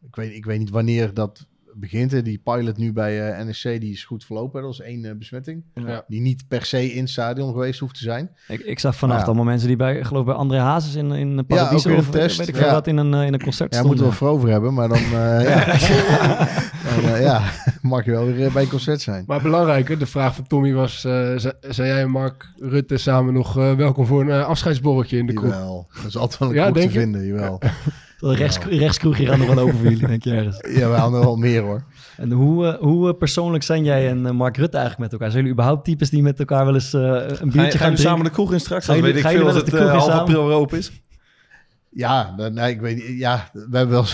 ik, 0.07 0.17
weet, 0.17 0.35
ik 0.35 0.45
weet 0.45 0.59
niet 0.59 0.71
wanneer 0.71 1.15
dat 1.15 1.47
begint. 1.79 2.11
hè. 2.13 2.23
Die 2.23 2.41
pilot 2.45 2.77
nu 2.77 2.93
bij 2.93 3.31
eh, 3.33 3.47
NSC, 3.47 3.63
die 3.63 3.93
is 3.93 4.05
goed 4.05 4.25
verlopen. 4.25 4.61
Dat 4.63 4.71
was 4.77 4.81
één 4.87 5.05
eh, 5.05 5.13
besmetting. 5.17 5.63
Ja. 5.75 6.05
Die 6.09 6.21
niet 6.21 6.45
per 6.49 6.65
se 6.65 6.93
in 6.93 7.01
het 7.01 7.11
stadion 7.11 7.53
geweest 7.53 7.81
hoeft 7.81 7.95
te 7.95 8.03
zijn. 8.03 8.31
Ik, 8.49 8.61
ik 8.61 8.79
zag 8.79 8.97
vannacht 8.97 9.21
Ja. 9.21 9.27
allemaal 9.27 9.45
mensen 9.45 9.69
die 9.69 9.77
bij, 9.77 10.05
geloof 10.05 10.25
bij 10.25 10.35
André 10.35 10.59
Hazes 10.59 10.95
in, 10.95 11.13
in 11.13 11.47
Paradiso 11.47 11.89
ook 11.89 11.95
in 11.95 12.01
of 12.01 12.07
een 12.07 12.13
test, 12.13 12.39
weet 12.39 12.49
ik 12.49 12.57
veel 12.57 12.67
ja. 12.67 12.73
wat 12.73 12.87
in 12.87 12.97
een, 12.97 13.15
eh, 13.15 13.27
in 13.27 13.33
een 13.33 13.43
concert 13.43 13.75
Ja, 13.75 13.83
moeten 13.83 14.09
we 14.09 14.17
wel 14.21 14.29
over 14.29 14.49
hebben, 14.49 14.75
maar 14.75 14.89
dan, 14.89 14.99
eh, 14.99 15.43
ja. 15.49 15.65
dan 17.01 17.11
eh, 17.15 17.21
ja, 17.23 17.43
mag 17.83 18.05
je 18.05 18.11
wel 18.11 18.27
weer 18.27 18.53
bij 18.53 18.63
een 18.63 18.69
concert 18.69 19.01
zijn. 19.01 19.25
Maar 19.27 19.43
belangrijker, 19.43 19.99
de 19.99 20.07
vraag 20.07 20.35
van 20.35 20.47
Tommy 20.47 20.73
was... 20.73 21.05
eh, 21.05 21.13
zijn 21.61 21.89
jij 21.89 22.01
en 22.01 22.11
Mark 22.11 22.53
Rutte 22.57 22.97
samen 22.97 23.33
nog 23.35 23.59
eh, 23.59 23.73
welkom 23.75 24.07
voor 24.07 24.21
een 24.31 24.45
afscheidsborreltje 24.45 25.17
in 25.19 25.27
de 25.27 25.33
kroeg? 25.33 25.51
Jawel, 25.53 25.87
dat 25.95 26.05
is 26.05 26.17
altijd 26.17 26.39
wel 26.41 26.49
een 26.49 26.55
Ja, 26.55 26.63
kroeg 26.65 26.77
te 26.77 26.83
je? 26.83 26.89
vinden, 26.91 27.27
jawel. 27.27 27.61
Zo'n 28.19 28.35
rechts, 28.35 28.59
rechtskroegje 28.59 29.27
gaan 29.27 29.41
er 29.41 29.47
wel 29.47 29.59
open 29.59 29.75
voor 29.79 29.89
jullie, 29.91 30.07
denk 30.07 30.25
je 30.25 30.33
ergens. 30.33 30.65
Ja, 30.77 30.89
we 30.91 30.95
hadden 30.97 31.21
wel 31.21 31.37
meer 31.37 31.63
hoor. 31.63 31.85
En 32.17 32.31
hoe, 32.33 32.67
eh, 32.67 32.79
hoe 32.81 33.09
eh, 33.13 33.19
persoonlijk 33.19 33.63
zijn 33.65 33.85
jij 33.85 34.09
en 34.09 34.27
eh, 34.27 34.33
Mark 34.33 34.57
Rutte 34.57 34.77
eigenlijk 34.77 34.99
met 35.05 35.13
elkaar? 35.13 35.29
Zijn 35.31 35.39
jullie 35.45 35.53
überhaupt 35.59 35.85
types 35.85 36.11
die 36.11 36.23
met 36.23 36.39
elkaar 36.39 36.65
wel 36.65 36.75
eens 36.75 36.93
eh, 36.95 37.01
een 37.01 37.17
biertje 37.27 37.39
ga 37.39 37.53
gaan 37.53 37.63
je 37.63 37.77
drinken? 37.77 37.99
samen 37.99 38.25
de 38.25 38.31
kroeg 38.31 38.53
in 38.53 38.61
straks? 38.61 38.85
Gaan 38.85 38.95
Dan 38.95 39.05
weet 39.05 39.15
jullie- 39.15 39.31
ik 39.31 39.37
gaan 39.39 39.47
veel 39.47 39.55
als 39.55 39.55
wel 39.55 39.65
het 39.65 39.73
eens 39.73 39.83
de 39.83 39.91
kroeg 39.91 40.05
in 40.05 40.11
half 40.11 40.21
april 40.21 40.53
open 40.53 40.79
is. 40.79 40.93
Ja, 41.91 42.35
dan- 42.37 42.53
nee, 42.55 42.71
ik 42.73 42.81
weet 42.81 42.97
niet. 42.97 43.19
Ja, 43.19 43.49
we 43.53 43.77
hebben 43.77 43.89
wel 43.89 44.05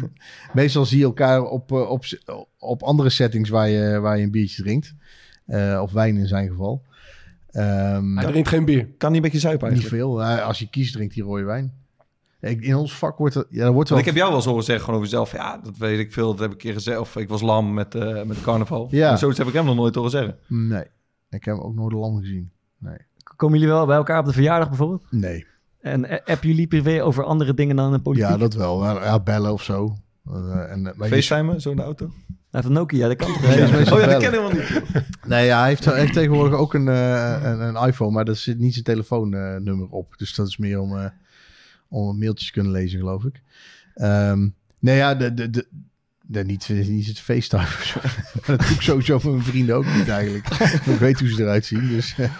Meestal 0.52 0.84
zie 0.86 0.98
je 0.98 1.04
elkaar 1.04 1.42
op, 1.42 1.72
op, 1.72 2.04
op 2.58 2.82
andere 2.82 3.10
settings 3.10 3.48
waar 3.50 3.68
je, 3.68 3.98
waar 3.98 4.16
je 4.18 4.24
een 4.24 4.30
biertje 4.30 4.62
drinkt. 4.62 4.94
Eh, 5.46 5.80
of 5.82 5.92
wijn 5.92 6.16
in 6.16 6.26
zijn 6.26 6.48
geval. 6.48 6.82
Ehm, 7.50 8.16
Hij 8.16 8.26
drinkt 8.30 8.48
geen 8.48 8.64
bier. 8.64 8.88
Kan 8.98 9.08
niet 9.12 9.16
een 9.16 9.24
beetje 9.24 9.38
zuipen 9.48 9.72
niet 9.72 9.86
veel. 9.88 10.24
Als 10.24 10.58
je 10.58 10.68
kiest, 10.68 10.92
drinkt 10.92 11.14
hij 11.14 11.24
rode 11.24 11.44
wijn. 11.44 11.72
Ik- 12.40 12.62
In 12.62 12.74
ons 12.76 12.98
vak 12.98 13.18
wordt 13.18 13.34
er... 13.34 13.46
Ja, 13.50 13.64
er 13.64 13.72
wordt 13.72 13.88
wel... 13.88 13.98
Ik 13.98 14.04
heb 14.04 14.14
jou 14.14 14.32
wel 14.32 14.42
horen 14.42 14.64
zeggen 14.64 14.84
gewoon 14.84 15.00
over 15.00 15.10
jezelf. 15.10 15.32
Ja, 15.32 15.60
dat 15.64 15.76
weet 15.76 15.98
ik 15.98 16.12
veel. 16.12 16.30
Dat 16.30 16.38
heb 16.38 16.46
ik 16.48 16.52
een 16.54 16.58
keer 16.60 16.72
gezegd. 16.72 16.98
Of 16.98 17.16
ik 17.16 17.28
was 17.28 17.40
lam 17.40 17.74
met, 17.74 17.94
eh 17.94 18.22
met 18.22 18.40
carnaval. 18.40 18.88
Ja. 18.90 19.08
Maar 19.08 19.18
zoiets 19.18 19.38
heb 19.38 19.46
ik 19.46 19.52
hem 19.52 19.64
nog 19.64 19.74
nooit 19.76 19.94
horen 19.94 20.10
zeggen. 20.10 20.36
Nee, 20.46 20.84
ik 21.30 21.44
heb 21.44 21.56
ook 21.58 21.74
nooit 21.74 21.92
lam 21.92 22.18
gezien. 22.18 22.50
Nee. 22.78 22.96
Komen 23.36 23.58
jullie 23.58 23.74
wel 23.74 23.86
bij 23.86 23.96
elkaar 23.96 24.18
op 24.18 24.26
de 24.26 24.32
verjaardag 24.32 24.68
bijvoorbeeld? 24.68 25.02
Nee. 25.10 25.46
En 25.80 26.08
appen 26.24 26.48
jullie 26.48 26.66
privé 26.66 27.02
over 27.04 27.24
andere 27.24 27.54
dingen 27.54 27.76
dan 27.76 27.92
de 27.92 27.98
politiek? 27.98 28.28
Ja, 28.28 28.36
dat 28.36 28.54
wel. 28.54 28.84
Ja, 28.84 29.04
ja, 29.04 29.20
bellen 29.20 29.52
of 29.52 29.62
zo. 29.62 29.96
Eh, 30.26 30.70
en, 30.70 30.86
eh, 30.86 30.94
maar 30.96 31.08
je- 31.08 31.14
FaceTime, 31.22 31.60
zo 31.60 31.70
in 31.70 31.76
de 31.76 31.82
auto. 31.82 32.06
Hij 32.06 32.36
heeft 32.50 32.66
een 32.66 32.72
Nokia, 32.72 33.08
dat 33.08 33.16
kan 33.16 33.26
toch? 33.32 33.54
Ja, 33.54 33.64
Oh 33.66 33.70
ja, 33.70 33.84
dat 33.84 33.88
bellen. 33.88 34.08
ken 34.08 34.16
ik 34.20 34.30
helemaal 34.30 34.50
niet. 34.52 34.82
Nee, 35.26 35.46
ja, 35.46 35.58
hij 35.58 35.68
heeft, 35.68 35.84
hij 35.84 35.98
heeft 36.00 36.12
tegenwoordig 36.12 36.58
ook 36.58 36.74
een, 36.74 36.86
een, 36.86 37.60
een 37.60 37.86
iPhone, 37.86 38.10
maar 38.10 38.24
daar 38.24 38.36
zit 38.36 38.58
niet 38.58 38.72
zijn 38.72 38.84
telefoonnummer 38.84 39.88
op. 39.90 40.14
Dus 40.16 40.34
dat 40.34 40.46
is 40.46 40.56
meer 40.56 40.80
om, 40.80 40.96
eh, 40.96 41.04
om 41.88 42.18
mailtjes 42.18 42.46
te 42.46 42.52
kunnen 42.52 42.72
lezen, 42.72 42.98
geloof 42.98 43.24
ik. 43.24 43.42
Ehm, 43.94 44.48
nee, 44.78 44.96
ja, 44.96 45.14
de, 45.14 45.34
de, 45.34 45.50
de, 45.50 45.66
de, 46.30 46.44
niet, 46.44 46.68
niet 46.68 47.06
het 47.06 47.20
FaceTime. 47.20 47.62
of 47.62 47.84
zo. 47.92 48.00
dat 48.46 48.60
doe 48.60 48.68
ik 48.68 48.80
sowieso 48.80 49.14
met 49.14 49.24
mijn 49.24 49.42
vrienden 49.42 49.76
ook 49.76 49.94
niet 49.96 50.08
eigenlijk. 50.08 50.46
ik 50.94 50.98
weet 50.98 51.20
hoe 51.20 51.28
ze 51.28 51.42
eruit 51.42 51.64
zien. 51.64 51.88
Dus 51.88 52.14
eh, 52.18 52.30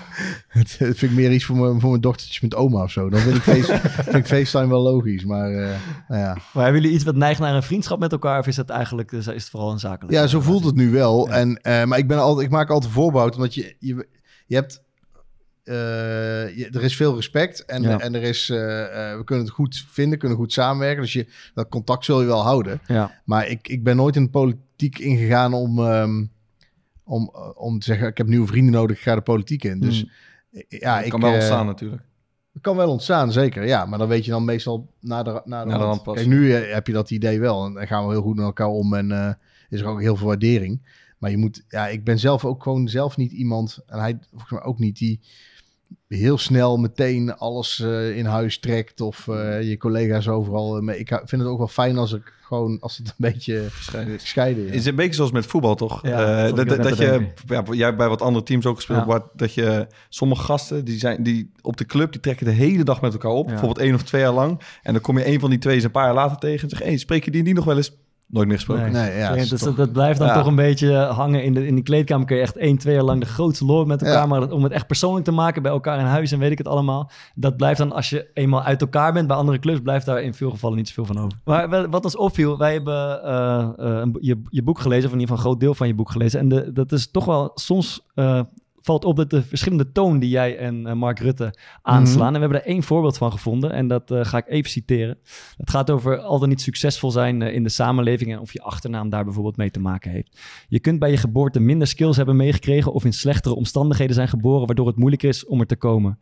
het, 0.48 0.70
vind 0.70 1.02
ik 1.02 1.10
meer 1.10 1.32
iets 1.32 1.44
voor 1.44 1.56
mijn, 1.56 1.80
voor 1.80 1.90
mijn 1.90 2.02
dochtertjes 2.02 2.40
met 2.40 2.54
oma 2.54 2.82
of 2.82 2.90
zo. 2.90 3.08
Dan 3.10 3.20
vind 3.20 3.36
ik, 3.36 3.42
face, 3.42 3.80
vind 4.10 4.16
ik 4.16 4.26
FaceTime 4.26 4.68
wel 4.68 4.82
logisch. 4.82 5.24
Maar 5.24 5.50
eh, 5.50 5.76
nou 6.08 6.20
ja. 6.22 6.36
Maar 6.52 6.64
hebben 6.64 6.82
jullie 6.82 6.96
iets 6.96 7.04
wat 7.04 7.16
neigt 7.16 7.40
naar 7.40 7.54
een 7.54 7.62
vriendschap 7.62 7.98
met 7.98 8.12
elkaar? 8.12 8.38
Of 8.38 8.46
is 8.46 8.56
het 8.56 8.70
eigenlijk 8.70 9.12
is 9.12 9.26
het 9.26 9.50
vooral 9.50 9.72
een 9.72 9.78
zakelijk? 9.78 10.12
Ja, 10.12 10.26
zo 10.26 10.40
voelt 10.40 10.64
het 10.64 10.74
nu 10.74 10.90
wel. 10.90 11.28
En, 11.28 11.56
eh, 11.56 11.84
maar 11.84 11.98
ik, 11.98 12.08
ben 12.08 12.18
altijd, 12.18 12.46
ik 12.46 12.52
maak 12.52 12.70
altijd 12.70 12.92
voorbehoud, 12.92 13.34
omdat 13.34 13.54
je, 13.54 13.76
je, 13.78 14.08
je 14.46 14.54
hebt... 14.54 14.86
eh, 15.68 16.56
je- 16.56 16.68
er 16.72 16.82
is 16.82 16.96
veel 16.96 17.14
respect 17.14 17.64
en, 17.64 17.82
Ja. 17.82 17.98
en 18.00 18.14
er 18.14 18.22
is, 18.22 18.50
eh, 18.50 19.10
eh, 19.12 19.16
we 19.18 19.24
kunnen 19.24 19.44
het 19.44 19.54
goed 19.54 19.84
vinden, 19.88 20.18
kunnen 20.18 20.36
goed 20.38 20.52
samenwerken. 20.52 21.02
Dus 21.02 21.12
je, 21.12 21.26
dat 21.54 21.68
contact 21.68 22.04
zul 22.04 22.20
je 22.20 22.26
wel 22.26 22.42
houden. 22.42 22.80
Ja. 22.86 23.20
Maar 23.24 23.48
ik, 23.48 23.68
ik 23.68 23.82
ben 23.84 23.96
nooit 23.96 24.16
in 24.16 24.24
de 24.24 24.30
politiek 24.30 24.98
ingegaan 24.98 25.52
om, 25.54 25.78
ehm, 25.78 26.24
om, 27.04 27.30
om 27.54 27.78
te 27.78 27.84
zeggen... 27.86 28.08
ik 28.08 28.18
heb 28.18 28.26
nieuwe 28.26 28.46
vrienden 28.46 28.72
nodig, 28.72 28.96
ik 28.96 29.02
ga 29.02 29.14
de 29.14 29.20
politiek 29.20 29.64
in. 29.64 29.80
Dus 29.80 30.00
Hmm. 30.50 30.64
ja, 30.68 30.96
Dat 30.96 31.04
ik... 31.04 31.10
kan 31.10 31.20
wel 31.20 31.32
ontstaan 31.32 31.66
natuurlijk. 31.66 32.02
het 32.52 32.62
kan 32.62 32.76
wel 32.76 32.90
ontstaan, 32.90 33.32
zeker. 33.32 33.66
Ja, 33.66 33.84
maar 33.86 33.98
dan 33.98 34.08
weet 34.08 34.24
je 34.24 34.30
dan 34.30 34.44
meestal 34.44 34.92
na 35.00 35.22
de, 35.22 35.30
na 35.30 35.40
de, 35.40 35.46
Na 35.48 35.64
de 35.64 35.70
hand. 35.70 35.82
hand 35.84 36.02
pas. 36.02 36.14
Kijk, 36.14 36.26
nu 36.26 36.52
heb 36.52 36.86
je 36.86 36.92
dat 36.92 37.10
idee 37.10 37.40
wel. 37.40 37.64
En 37.66 37.72
dan 37.74 37.86
gaan 37.86 38.06
we 38.06 38.12
heel 38.12 38.22
goed 38.22 38.36
met 38.36 38.44
elkaar 38.44 38.68
om. 38.68 38.94
En 38.94 39.12
eh, 39.12 39.32
is 39.68 39.80
er 39.80 39.86
ook 39.86 40.00
heel 40.00 40.16
veel 40.16 40.26
waardering. 40.26 40.96
Maar 41.18 41.30
je 41.30 41.36
moet... 41.36 41.64
Ja, 41.68 41.88
ik 41.88 42.04
ben 42.04 42.18
zelf 42.18 42.44
ook 42.44 42.62
gewoon 42.62 42.88
zelf 42.88 43.16
niet 43.16 43.32
iemand... 43.32 43.78
En 43.86 43.98
hij 43.98 44.18
volgens 44.30 44.50
mij 44.50 44.62
ook 44.62 44.78
niet 44.78 44.98
die 44.98 45.20
heel 46.08 46.38
snel 46.38 46.76
meteen 46.76 47.34
alles 47.36 47.80
eh, 47.80 48.16
in 48.16 48.24
huis 48.24 48.58
trekt. 48.58 49.00
Of 49.00 49.28
eh, 49.28 49.68
je 49.68 49.76
collega's 49.76 50.28
overal... 50.28 50.76
eh, 50.76 50.82
mee. 50.82 50.98
Ik 50.98 51.08
vind 51.24 51.42
het 51.42 51.50
ook 51.50 51.58
wel 51.58 51.68
fijn 51.68 51.98
als 51.98 52.12
ik 52.12 52.32
gewoon... 52.42 52.76
Als 52.80 52.96
het 52.96 53.06
een 53.08 53.14
beetje 53.16 53.66
Gescheiden 53.70 54.14
is. 54.14 54.20
gescheiden 54.22 54.62
is. 54.64 54.70
Het 54.70 54.78
is 54.78 54.86
een 54.86 54.94
beetje 54.94 55.14
zoals 55.14 55.30
met 55.30 55.46
voetbal, 55.46 55.74
toch? 55.74 56.02
Ja, 56.06 56.46
Eh, 56.46 56.54
dat 56.54 56.68
dat, 56.68 56.98
je, 56.98 57.26
ja, 57.46 57.62
jij 57.70 57.84
hebt 57.86 57.96
bij 57.98 58.08
wat 58.08 58.22
andere 58.22 58.44
teams 58.44 58.66
ook 58.66 58.76
gespeeld, 58.76 58.98
Ja. 59.00 59.06
waar, 59.06 59.22
dat 59.36 59.54
je 59.54 59.86
sommige 60.08 60.42
gasten 60.42 60.84
die 60.84 60.98
zijn 60.98 61.22
die 61.22 61.50
op 61.62 61.76
de 61.76 61.84
club 61.86 62.12
die 62.12 62.20
trekken 62.20 62.46
de 62.46 62.52
hele 62.52 62.82
dag 62.84 63.00
met 63.00 63.12
elkaar 63.12 63.30
op, 63.30 63.44
Ja. 63.46 63.50
bijvoorbeeld 63.50 63.86
één 63.86 63.94
of 63.94 64.02
twee 64.02 64.20
jaar 64.20 64.32
lang, 64.32 64.60
en 64.82 64.92
dan 64.92 65.02
kom 65.02 65.18
je 65.18 65.26
een 65.26 65.40
van 65.40 65.50
die 65.50 65.58
twee 65.58 65.74
eens 65.74 65.84
een 65.84 65.90
paar 65.90 66.04
jaar 66.04 66.14
later 66.14 66.38
tegen 66.38 66.62
en 66.62 66.68
zeg, 66.76 66.86
hey, 66.86 66.96
spreek 66.96 67.24
je 67.24 67.30
die 67.30 67.42
niet 67.42 67.54
nog 67.54 67.64
wel 67.64 67.76
eens? 67.76 67.92
Nooit 68.30 68.46
meer 68.46 68.56
gesproken. 68.56 68.82
Nee. 68.92 68.92
Nee, 68.92 69.10
ja, 69.18 69.28
Ja, 69.28 69.34
is 69.34 69.48
dus 69.48 69.58
toch- 69.60 69.68
dat, 69.68 69.76
dat 69.76 69.92
blijft 69.92 70.18
dan 70.18 70.28
Ja. 70.28 70.34
toch 70.34 70.46
een 70.46 70.54
beetje 70.54 70.94
hangen 70.96 71.44
in 71.44 71.54
de, 71.54 71.66
in 71.66 71.74
die 71.74 71.84
kleedkamer. 71.84 72.26
Kun 72.26 72.36
je 72.36 72.42
echt 72.42 72.56
één, 72.56 72.78
twee 72.78 72.94
jaar 72.94 73.02
lang 73.04 73.20
de 73.20 73.26
grootste 73.26 73.64
lol 73.64 73.84
met 73.84 74.02
elkaar. 74.02 74.16
Ja. 74.16 74.26
Maar 74.26 74.50
om 74.50 74.62
het 74.62 74.72
echt 74.72 74.86
persoonlijk 74.86 75.24
te 75.24 75.30
maken 75.32 75.62
bij 75.62 75.70
elkaar 75.72 75.98
in 75.98 76.04
huis 76.04 76.32
en 76.32 76.38
weet 76.38 76.50
ik 76.50 76.58
het 76.58 76.68
allemaal. 76.68 77.10
Dat 77.34 77.56
blijft 77.56 77.78
dan 77.78 77.92
als 77.92 78.10
je 78.10 78.30
eenmaal 78.34 78.62
uit 78.62 78.80
elkaar 78.80 79.12
bent 79.12 79.26
bij 79.26 79.36
andere 79.36 79.58
clubs, 79.58 79.80
blijft 79.80 80.06
daar 80.06 80.22
in 80.22 80.34
veel 80.34 80.50
gevallen 80.50 80.76
niet 80.76 80.88
zoveel 80.88 81.04
van 81.14 81.18
over. 81.24 81.38
Maar 81.44 81.68
wa- 81.68 81.88
wat 81.88 82.04
ons 82.04 82.16
opviel, 82.16 82.58
wij 82.58 82.72
hebben 82.72 83.22
eh, 83.24 83.68
eh, 83.78 84.08
je, 84.20 84.42
je 84.48 84.62
boek 84.62 84.78
gelezen, 84.78 85.06
of 85.06 85.12
in 85.14 85.20
ieder 85.20 85.34
geval 85.34 85.36
een 85.36 85.50
groot 85.50 85.60
deel 85.60 85.74
van 85.74 85.86
je 85.86 85.94
boek 85.94 86.10
gelezen. 86.10 86.40
En 86.40 86.48
de, 86.48 86.72
dat 86.72 86.92
is 86.92 87.10
toch 87.10 87.24
wel 87.24 87.50
soms. 87.54 88.06
eh, 88.14 88.40
valt 88.88 89.04
op 89.04 89.16
dat 89.16 89.30
de 89.30 89.42
verschillende 89.42 89.92
toon 89.92 90.18
die 90.18 90.30
jij 90.30 90.58
en 90.58 90.86
eh, 90.86 90.94
Mark 90.94 91.18
Rutte 91.18 91.54
aanslaan. 91.82 92.26
En 92.26 92.32
we 92.32 92.38
hebben 92.38 92.60
er 92.60 92.66
één 92.66 92.82
voorbeeld 92.82 93.16
van 93.16 93.32
gevonden 93.32 93.72
en 93.72 93.88
dat 93.88 94.10
eh, 94.10 94.24
ga 94.24 94.38
ik 94.38 94.48
even 94.48 94.70
citeren. 94.70 95.18
Het 95.56 95.70
gaat 95.70 95.90
over 95.90 96.18
al 96.18 96.38
dan 96.38 96.48
niet 96.48 96.60
succesvol 96.60 97.10
zijn 97.10 97.42
eh, 97.42 97.54
in 97.54 97.62
de 97.62 97.68
samenleving 97.68 98.32
en 98.32 98.38
of 98.38 98.52
je 98.52 98.62
achternaam 98.62 99.10
daar 99.10 99.24
bijvoorbeeld 99.24 99.56
mee 99.56 99.70
te 99.70 99.80
maken 99.80 100.10
heeft. 100.10 100.38
Je 100.68 100.80
kunt 100.80 100.98
bij 100.98 101.10
je 101.10 101.16
geboorte 101.16 101.60
minder 101.60 101.86
skills 101.86 102.16
hebben 102.16 102.36
meegekregen 102.36 102.92
of 102.92 103.04
in 103.04 103.12
slechtere 103.12 103.54
omstandigheden 103.54 104.14
zijn 104.14 104.28
geboren, 104.28 104.66
waardoor 104.66 104.86
het 104.86 104.96
moeilijker 104.96 105.28
is 105.28 105.46
om 105.46 105.60
er 105.60 105.66
te 105.66 105.76
komen. 105.76 106.18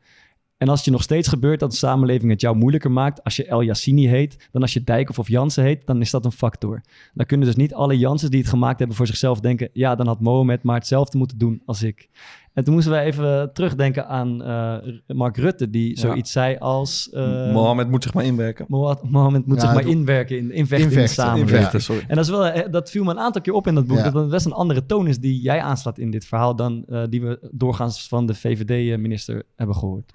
En 0.56 0.68
als 0.68 0.76
het 0.76 0.84
je 0.84 0.90
nog 0.90 1.02
steeds 1.02 1.28
gebeurt 1.28 1.60
dat 1.60 1.70
de 1.70 1.76
samenleving 1.76 2.30
het 2.30 2.40
jou 2.40 2.56
moeilijker 2.56 2.90
maakt 2.90 3.24
als 3.24 3.36
je 3.36 3.46
El 3.46 3.62
Yassini 3.62 4.08
heet, 4.08 4.48
dan 4.52 4.62
als 4.62 4.72
je 4.72 4.84
Dijkhoff 4.84 5.18
of 5.18 5.28
Jansen 5.28 5.64
heet, 5.64 5.86
dan 5.86 6.00
is 6.00 6.10
dat 6.10 6.24
een 6.24 6.32
factor. 6.32 6.80
Dan 7.14 7.26
kunnen 7.26 7.46
dus 7.46 7.56
niet 7.56 7.74
alle 7.74 7.98
Jansen 7.98 8.30
die 8.30 8.40
het 8.40 8.48
gemaakt 8.48 8.78
hebben 8.78 8.96
voor 8.96 9.06
zichzelf 9.06 9.40
denken, 9.40 9.70
ja, 9.72 9.94
dan 9.94 10.06
had 10.06 10.20
Mohamed 10.20 10.62
maar 10.62 10.76
hetzelfde 10.76 11.18
moeten 11.18 11.38
doen 11.38 11.62
als 11.64 11.82
ik. 11.82 12.08
En 12.56 12.64
toen 12.64 12.74
moesten 12.74 12.92
wij 12.92 13.04
even 13.04 13.50
terugdenken 13.52 14.08
aan 14.08 14.42
eh, 14.44 14.76
Mark 15.06 15.36
Rutte, 15.36 15.70
die 15.70 15.88
Ja. 15.88 16.00
zoiets 16.00 16.32
zei 16.32 16.56
als... 16.58 17.10
eh, 17.10 17.52
Mohammed 17.52 17.88
moet 17.88 18.02
zich 18.02 18.14
maar 18.14 18.24
inwerken. 18.24 18.64
Mohammed 18.68 19.10
Mohammed 19.10 19.46
moet 19.46 19.56
Ja, 19.56 19.62
zich 19.62 19.74
maar 19.74 19.86
inwerken, 19.86 20.36
in, 20.36 20.50
invechten 20.52 20.78
in 20.78 20.88
de 20.88 20.94
Invechten, 20.94 21.24
samenleving. 21.24 21.50
Invechten, 21.56 21.80
sorry. 21.82 22.04
En 22.08 22.16
dat, 22.16 22.24
is 22.24 22.30
wel, 22.30 22.46
eh, 22.46 22.72
dat 22.72 22.90
viel 22.90 23.04
me 23.04 23.10
een 23.10 23.18
aantal 23.18 23.40
keer 23.42 23.52
op 23.52 23.66
in 23.66 23.74
dat 23.74 23.86
boek. 23.86 23.96
Ja. 23.96 24.02
Dat 24.02 24.14
het 24.14 24.30
best 24.30 24.46
een 24.46 24.52
andere 24.52 24.86
toon 24.86 25.06
is 25.08 25.18
die 25.18 25.40
jij 25.40 25.60
aanslaat 25.60 25.98
in 25.98 26.10
dit 26.10 26.24
verhaal... 26.24 26.56
dan 26.56 26.84
eh, 26.88 27.02
die 27.08 27.22
we 27.22 27.48
doorgaans 27.52 28.08
van 28.08 28.26
de 28.26 28.34
VVD-minister 28.34 29.42
hebben 29.56 29.76
gehoord. 29.76 30.12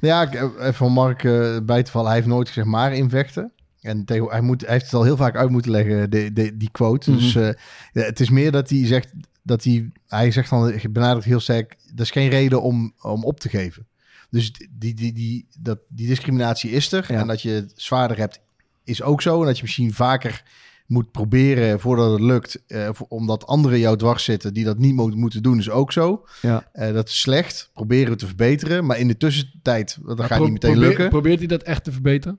Ja, 0.00 0.22
ik- 0.22 0.34
even 0.58 0.74
van 0.74 0.92
Mark 0.92 1.22
bij 1.66 1.82
te 1.82 1.90
vallen. 1.90 2.06
Hij 2.06 2.16
heeft 2.16 2.28
nooit 2.28 2.48
gezegd 2.48 2.66
maar 2.66 2.94
invechten. 2.94 3.52
En 3.80 4.04
tegen, 4.04 4.26
hij, 4.30 4.40
moet, 4.40 4.60
hij 4.60 4.72
heeft 4.72 4.84
het 4.84 4.94
al 4.94 5.02
heel 5.04 5.16
vaak 5.16 5.36
uit 5.36 5.50
moeten 5.50 5.70
leggen, 5.70 6.10
de, 6.10 6.32
de, 6.32 6.56
die 6.56 6.70
quote. 6.70 7.12
Dus 7.12 7.34
Mhm. 7.34 7.44
eh, 7.44 7.52
ja, 7.92 8.02
het 8.02 8.20
is 8.20 8.30
meer 8.30 8.50
dat 8.52 8.70
hij 8.70 8.86
zegt 8.86 9.12
dat 9.48 9.64
hij... 9.64 9.90
Hij 10.06 10.30
zegt 10.30 10.50
dan, 10.50 10.80
benadrukt 10.90 11.24
heel 11.24 11.40
sterk... 11.40 11.76
dat 11.94 12.04
is 12.04 12.10
geen 12.10 12.28
reden 12.28 12.62
om, 12.62 12.92
om 13.02 13.24
op 13.24 13.40
te 13.40 13.48
geven. 13.48 13.86
Dus 14.30 14.52
die, 14.70 14.94
die, 14.94 15.12
die, 15.12 15.46
dat, 15.58 15.78
die 15.88 16.06
discriminatie 16.06 16.70
is 16.70 16.92
er. 16.92 17.04
Ja. 17.12 17.20
En 17.20 17.26
dat 17.26 17.42
je 17.42 17.50
het 17.50 17.72
zwaarder 17.76 18.18
hebt, 18.18 18.40
is 18.84 19.02
ook 19.02 19.22
zo. 19.22 19.40
En 19.40 19.46
dat 19.46 19.56
je 19.56 19.62
misschien 19.62 19.92
vaker 19.94 20.42
moet 20.86 21.10
proberen 21.10 21.80
voordat 21.80 22.10
het 22.10 22.20
lukt... 22.20 22.62
eh, 22.66 22.90
omdat 23.08 23.46
anderen 23.46 23.78
jou 23.78 23.96
dwars 23.96 24.24
zitten 24.24 24.54
die 24.54 24.64
dat 24.64 24.78
niet 24.78 24.94
mo- 24.94 25.08
moeten 25.08 25.42
doen, 25.42 25.58
is 25.58 25.70
ook 25.70 25.92
zo. 25.92 26.26
Ja. 26.42 26.68
Eh, 26.72 26.92
dat 26.92 27.08
is 27.08 27.20
slecht. 27.20 27.70
Proberen 27.74 28.10
het 28.10 28.18
te 28.18 28.26
verbeteren. 28.26 28.86
Maar 28.86 28.98
in 28.98 29.08
de 29.08 29.16
tussentijd, 29.16 29.98
dat 30.06 30.24
gaat 30.24 30.40
niet 30.40 30.52
meteen 30.52 30.70
probeer- 30.70 30.88
lukken. 30.88 31.08
Probeert 31.08 31.38
hij 31.38 31.46
dat 31.48 31.62
echt 31.62 31.84
te 31.84 31.92
verbeteren? 31.92 32.38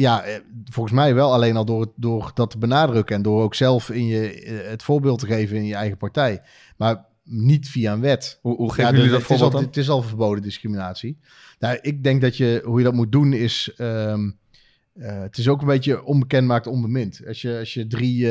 Ja, 0.00 0.22
eh, 0.22 0.40
volgens 0.64 0.94
mij 0.94 1.14
wel. 1.14 1.32
Alleen 1.32 1.56
al 1.56 1.64
door, 1.64 1.92
door 1.96 2.30
dat 2.34 2.50
te 2.50 2.58
benadrukken 2.58 3.16
en 3.16 3.22
door 3.22 3.42
ook 3.42 3.54
zelf 3.54 3.90
in 3.90 4.06
je, 4.06 4.32
eh, 4.32 4.70
het 4.70 4.82
voorbeeld 4.82 5.18
te 5.18 5.26
geven 5.26 5.56
in 5.56 5.64
je 5.64 5.74
eigen 5.74 5.96
partij. 5.96 6.42
Maar 6.76 7.04
niet 7.24 7.68
via 7.68 7.92
een 7.92 8.00
wet. 8.00 8.38
Hoe, 8.42 8.56
hoe 8.56 8.72
geven 8.72 8.90
Ja, 8.90 8.96
jullie 8.96 9.10
dat 9.10 9.22
voorbeeld 9.22 9.52
dan? 9.52 9.62
het 9.62 9.76
is 9.76 9.88
al 9.88 10.02
verboden 10.02 10.42
discriminatie. 10.42 11.18
Nou, 11.58 11.78
ik 11.82 12.02
denk 12.02 12.20
dat 12.20 12.36
je, 12.36 12.62
hoe 12.64 12.78
je 12.78 12.84
dat 12.84 12.94
moet 12.94 13.12
doen 13.12 13.32
is... 13.32 13.72
ehm, 13.76 14.30
eh, 14.94 15.20
het 15.20 15.38
is 15.38 15.48
ook 15.48 15.60
een 15.60 15.66
beetje 15.66 16.04
onbekend 16.04 16.46
maakt 16.46 16.66
onbemind. 16.66 17.20
Als 17.26 17.42
je, 17.42 17.58
als 17.58 17.74
je 17.74 17.86
drie, 17.86 18.28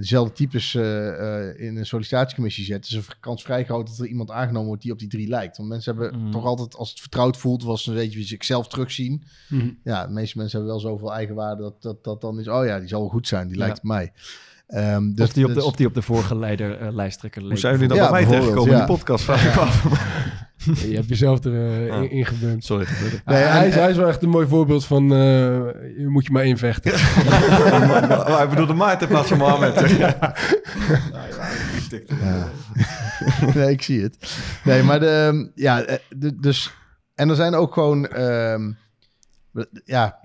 dezelfde 0.00 0.34
types 0.34 0.74
eh, 0.74 1.08
eh, 1.48 1.60
in 1.60 1.76
een 1.76 1.86
sollicitatiecommissie 1.86 2.64
zet, 2.64 2.84
is 2.86 2.92
een 2.92 3.02
kans 3.20 3.42
vrij 3.42 3.64
groot 3.64 3.86
dat 3.86 3.98
er 3.98 4.06
iemand 4.06 4.30
aangenomen 4.30 4.66
wordt 4.66 4.82
die 4.82 4.92
op 4.92 4.98
die 4.98 5.08
drie 5.08 5.28
lijkt. 5.28 5.56
Want 5.56 5.68
mensen 5.68 5.96
hebben 5.96 6.20
Mhm. 6.20 6.30
toch 6.30 6.44
altijd, 6.44 6.76
als 6.76 6.90
het 6.90 7.00
vertrouwd 7.00 7.36
voelt, 7.36 7.62
was 7.62 7.86
een 7.86 7.94
beetje 7.94 8.16
wie 8.18 8.26
zichzelf 8.26 8.68
terugzien. 8.68 9.22
Mhm. 9.48 9.70
Ja, 9.84 10.06
de 10.06 10.12
meeste 10.12 10.38
mensen 10.38 10.58
hebben 10.58 10.76
wel 10.76 10.90
zoveel 10.90 11.14
eigenwaarde 11.14 11.62
dat 11.62 11.82
dat, 11.82 12.04
dat 12.04 12.20
dan 12.20 12.40
is, 12.40 12.48
oh 12.48 12.64
ja, 12.64 12.78
die 12.78 12.88
zal 12.88 13.00
wel 13.00 13.08
goed 13.08 13.28
zijn, 13.28 13.46
die 13.48 13.56
Ja. 13.58 13.62
lijkt 13.64 13.78
op 13.78 13.84
mij. 13.84 14.12
Ehm, 14.66 15.12
dus, 15.14 15.26
of, 15.26 15.32
die 15.32 15.42
op 15.44 15.48
de, 15.48 15.54
dus- 15.54 15.64
of 15.64 15.74
die 15.76 15.86
op 15.86 15.94
de 15.94 16.02
vorige 16.02 16.36
leider, 16.36 16.80
eh, 16.80 16.94
lijsttrekker 16.94 17.40
leek. 17.42 17.50
Hoe 17.50 17.60
zijn 17.60 17.72
jullie 17.72 17.88
dan 17.88 17.96
Ja, 17.96 18.02
bij 18.02 18.12
mij 18.12 18.24
terechtgekomen 18.24 18.70
in 18.72 18.76
die 18.78 18.86
podcast? 18.86 19.24
Vraag 19.24 19.46
ik 19.46 19.56
af. 19.56 19.84
Je 20.88 20.94
hebt 20.94 21.08
jezelf 21.08 21.44
er 21.44 21.90
Ah. 21.90 22.26
gebumpt. 22.26 22.64
Sorry. 22.64 22.86
Nee, 23.24 23.42
en- 23.42 23.52
hij, 23.52 23.68
is, 23.68 23.74
hij 23.74 23.90
is 23.90 23.96
wel 23.96 24.08
echt 24.08 24.22
een 24.22 24.28
mooi 24.28 24.46
voorbeeld 24.46 24.84
van... 24.84 25.02
eh, 25.12 25.18
je 25.98 26.04
moet 26.08 26.24
je 26.26 26.32
maar 26.32 26.44
invechten. 26.44 26.92
Oh, 28.26 28.36
hij 28.36 28.48
bedoelde 28.48 28.74
Maarten 28.74 29.06
in 29.06 29.12
plaats 29.12 29.28
van 29.28 29.38
Mohammed. 29.38 29.90
Ja. 29.90 30.34
nee, 33.54 33.70
ik 33.70 33.82
zie 33.82 34.02
het. 34.02 34.38
Nee, 34.64 34.82
maar 34.82 35.00
de, 35.00 35.08
ehm, 35.08 35.46
ja, 35.54 35.84
de- 36.08 36.40
dus 36.40 36.72
en 37.14 37.28
er 37.28 37.36
zijn 37.36 37.54
ook 37.54 37.72
gewoon, 37.72 38.06
ehm, 38.08 38.72
ja, 39.84 40.18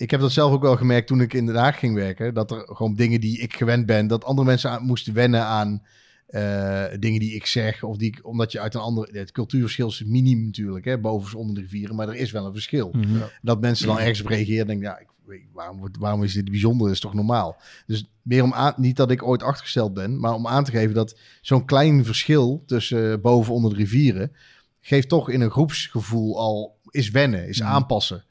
ik 0.00 0.10
heb 0.10 0.20
dat 0.20 0.32
zelf 0.32 0.52
ook 0.52 0.62
wel 0.62 0.76
gemerkt 0.76 1.06
toen 1.06 1.20
ik 1.20 1.32
in 1.32 1.46
Den 1.46 1.54
Haag 1.54 1.78
ging 1.78 1.94
werken, 1.94 2.34
dat 2.34 2.50
er 2.50 2.62
gewoon 2.66 2.94
dingen 2.94 3.20
die 3.20 3.38
ik 3.38 3.56
gewend 3.56 3.86
ben, 3.86 4.06
dat 4.06 4.24
andere 4.24 4.46
mensen 4.46 4.70
aan, 4.70 4.82
moesten 4.82 5.14
wennen 5.14 5.42
aan 5.42 5.82
eh, 6.26 6.84
dingen 6.98 7.20
die 7.20 7.34
ik 7.34 7.46
zeg, 7.46 7.82
of 7.82 7.96
die 7.96 8.08
ik, 8.08 8.26
omdat 8.26 8.52
je 8.52 8.60
uit 8.60 8.74
een 8.74 8.80
andere, 8.80 9.18
het 9.18 9.32
cultuurverschil 9.32 9.88
is 9.88 10.04
miniem 10.04 10.44
natuurlijk, 10.44 10.84
hè, 10.84 10.98
boven 10.98 11.38
onder 11.38 11.54
de 11.54 11.60
rivieren, 11.60 11.96
maar 11.96 12.08
er 12.08 12.14
is 12.14 12.30
wel 12.30 12.46
een 12.46 12.52
verschil. 12.52 12.90
Mhm. 12.92 13.18
Dat 13.42 13.60
mensen 13.60 13.86
dan 13.86 13.98
ergens 13.98 14.20
op 14.20 14.26
reageren, 14.26 14.66
denk 14.66 14.78
ik, 14.78 14.86
ja, 14.86 14.98
ik, 14.98 15.08
weet- 15.24 15.48
waarom, 15.52 15.80
waarom 15.98 16.22
is 16.22 16.32
dit 16.32 16.50
bijzonder? 16.50 16.86
Dat 16.86 16.94
is 16.94 17.00
toch 17.00 17.14
normaal? 17.14 17.56
Dus 17.86 18.10
meer 18.22 18.42
om 18.42 18.52
aan, 18.52 18.74
niet 18.76 18.96
dat 18.96 19.10
ik 19.10 19.22
ooit 19.22 19.42
achtergesteld 19.42 19.94
ben, 19.94 20.20
maar 20.20 20.34
om 20.34 20.46
aan 20.46 20.64
te 20.64 20.70
geven 20.70 20.94
dat 20.94 21.18
zo'n 21.40 21.64
klein 21.64 22.04
verschil 22.04 22.62
tussen 22.66 23.12
eh, 23.12 23.18
boven 23.20 23.54
onder 23.54 23.70
de 23.70 23.76
rivieren 23.76 24.32
geeft 24.80 25.08
toch 25.08 25.30
in 25.30 25.40
een 25.40 25.50
groepsgevoel 25.50 26.38
al 26.38 26.78
is 26.90 27.10
wennen, 27.10 27.48
is 27.48 27.62
aanpassen. 27.62 28.24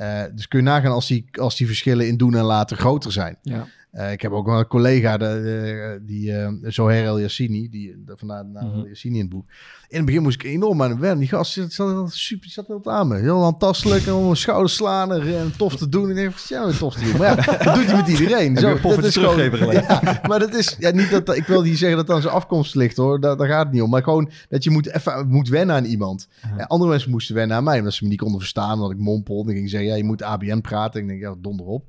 Eh, 0.00 0.22
dus 0.34 0.48
kun 0.48 0.58
je 0.58 0.64
nagaan 0.64 0.92
als 0.92 1.06
die, 1.06 1.28
als 1.32 1.56
die 1.56 1.66
verschillen 1.66 2.06
in 2.06 2.16
doen 2.16 2.34
en 2.34 2.44
laten 2.44 2.76
groter 2.76 3.12
zijn. 3.12 3.36
Ja. 3.42 3.66
Eh, 3.90 4.12
ik 4.12 4.20
heb 4.22 4.32
ook 4.32 4.46
wel 4.46 4.58
een 4.58 4.66
collega, 4.66 5.16
de, 5.16 6.00
die 6.06 6.30
uh, 6.30 6.48
Zoher 6.62 7.04
El 7.04 7.20
Yassini, 7.20 7.68
die, 7.70 8.02
de, 8.06 8.12
vandaar 8.16 8.42
de 8.44 8.50
naam 8.50 8.68
Mhm. 8.68 8.78
El 8.78 8.86
Yassini 8.86 9.14
in 9.14 9.20
het 9.20 9.30
boek. 9.30 9.44
In 9.88 9.96
het 9.96 10.06
begin 10.06 10.22
moest 10.22 10.42
ik 10.42 10.50
enorm 10.50 10.82
aan 10.82 10.90
hem 10.90 10.98
wennen. 11.00 11.18
Die 11.18 11.28
gast 11.28 11.52
zat, 11.52 11.72
zat 11.72 12.12
super, 12.12 12.50
zat 12.50 12.66
heel 12.66 12.80
aan 12.84 13.08
me. 13.08 13.18
Heel 13.18 13.44
aantastelijk, 13.44 14.06
en 14.06 14.12
om 14.12 14.34
schouders 14.34 14.74
slaan 14.74 15.12
en, 15.12 15.38
en 15.38 15.52
tof 15.56 15.76
te 15.76 15.88
doen. 15.88 16.04
En 16.04 16.08
ik 16.10 16.14
denk, 16.16 16.34
ja, 16.36 16.70
tof 16.70 16.94
te 16.94 17.04
doen. 17.04 17.16
Maar 17.16 17.28
ja, 17.28 17.34
dat 17.64 17.74
doet 17.74 17.84
hij 17.86 17.96
met 17.96 18.08
iedereen. 18.08 18.46
Een 18.56 18.62
dat 18.82 19.04
is 19.04 19.14
gewoon- 19.14 19.34
teruggeven 19.34 19.58
gelijk? 19.58 19.88
Ja, 19.88 20.20
maar 20.28 20.38
dat 20.38 20.54
is 20.54 20.76
ja, 20.78 20.90
niet 20.90 21.10
dat 21.10 21.36
ik 21.36 21.46
wil 21.46 21.62
niet 21.62 21.78
zeggen 21.78 21.96
dat 21.98 22.06
het 22.06 22.16
aan 22.16 22.22
zijn 22.22 22.34
afkomst 22.34 22.74
ligt 22.74 22.96
hoor. 22.96 23.20
Daar, 23.20 23.36
daar 23.36 23.48
gaat 23.48 23.64
het 23.64 23.72
niet 23.72 23.82
om. 23.82 23.90
Maar 23.90 24.02
gewoon 24.02 24.30
dat 24.48 24.64
je 24.64 24.70
moet 24.70 24.86
even 24.94 25.28
moet 25.28 25.48
wennen 25.48 25.76
aan 25.76 25.84
iemand. 25.84 26.28
En 26.56 26.66
andere 26.66 26.90
mensen 26.90 27.10
moesten 27.10 27.34
wennen 27.34 27.56
aan 27.56 27.64
mij, 27.64 27.78
omdat 27.78 27.92
ze 27.92 28.04
me 28.04 28.10
niet 28.10 28.20
konden 28.20 28.40
verstaan. 28.40 28.72
Omdat 28.74 28.90
ik 28.90 28.98
mompelde. 28.98 29.50
En 29.50 29.56
ging 29.56 29.70
zeggen, 29.70 29.88
ja, 29.88 29.94
je 29.96 30.04
moet 30.04 30.22
ABN 30.22 30.60
praten. 30.60 31.00
Ik 31.00 31.08
denk, 31.08 31.20
ja, 31.20 31.34
donder 31.38 31.66
op. 31.66 31.84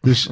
Dus, 0.00 0.28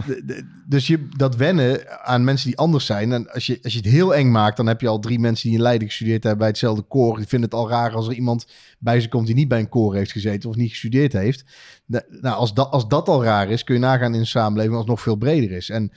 dus 0.68 0.86
je, 0.86 1.07
dat 1.16 1.36
wennen 1.36 2.04
aan 2.06 2.24
mensen 2.24 2.46
die 2.48 2.58
anders 2.58 2.86
zijn. 2.86 3.12
En 3.12 3.30
als 3.32 3.46
je, 3.46 3.58
als 3.62 3.72
je 3.72 3.78
het 3.78 3.88
heel 3.88 4.14
eng 4.14 4.30
maakt, 4.30 4.56
dan 4.56 4.66
heb 4.66 4.80
je 4.80 4.88
al 4.88 4.98
drie 4.98 5.18
mensen 5.18 5.48
die 5.48 5.56
in 5.56 5.62
Leiden 5.64 5.88
gestudeerd 5.88 6.22
hebben 6.22 6.38
bij 6.40 6.48
hetzelfde 6.48 6.82
koor. 6.82 7.16
Die 7.16 7.26
vinden 7.26 7.48
het 7.50 7.58
al 7.58 7.68
raar 7.68 7.94
als 7.94 8.06
er 8.08 8.14
iemand 8.14 8.46
bij 8.78 9.00
ze 9.00 9.08
komt 9.08 9.26
die 9.26 9.34
niet 9.34 9.48
bij 9.48 9.58
een 9.58 9.68
koor 9.68 9.94
heeft 9.94 10.12
gezeten 10.12 10.50
of 10.50 10.56
niet 10.56 10.70
gestudeerd 10.70 11.12
heeft. 11.12 11.44
Da- 11.86 12.04
Nou, 12.20 12.36
als 12.36 12.54
dat, 12.54 12.70
als 12.70 12.88
dat 12.88 13.08
al 13.08 13.24
raar 13.24 13.50
is, 13.50 13.64
kun 13.64 13.74
je 13.74 13.80
nagaan 13.80 14.14
in 14.14 14.20
een 14.20 14.26
samenleving 14.26 14.72
als 14.74 14.82
het 14.82 14.90
nog 14.90 15.00
veel 15.00 15.16
breder 15.16 15.50
is. 15.50 15.70
En 15.70 15.92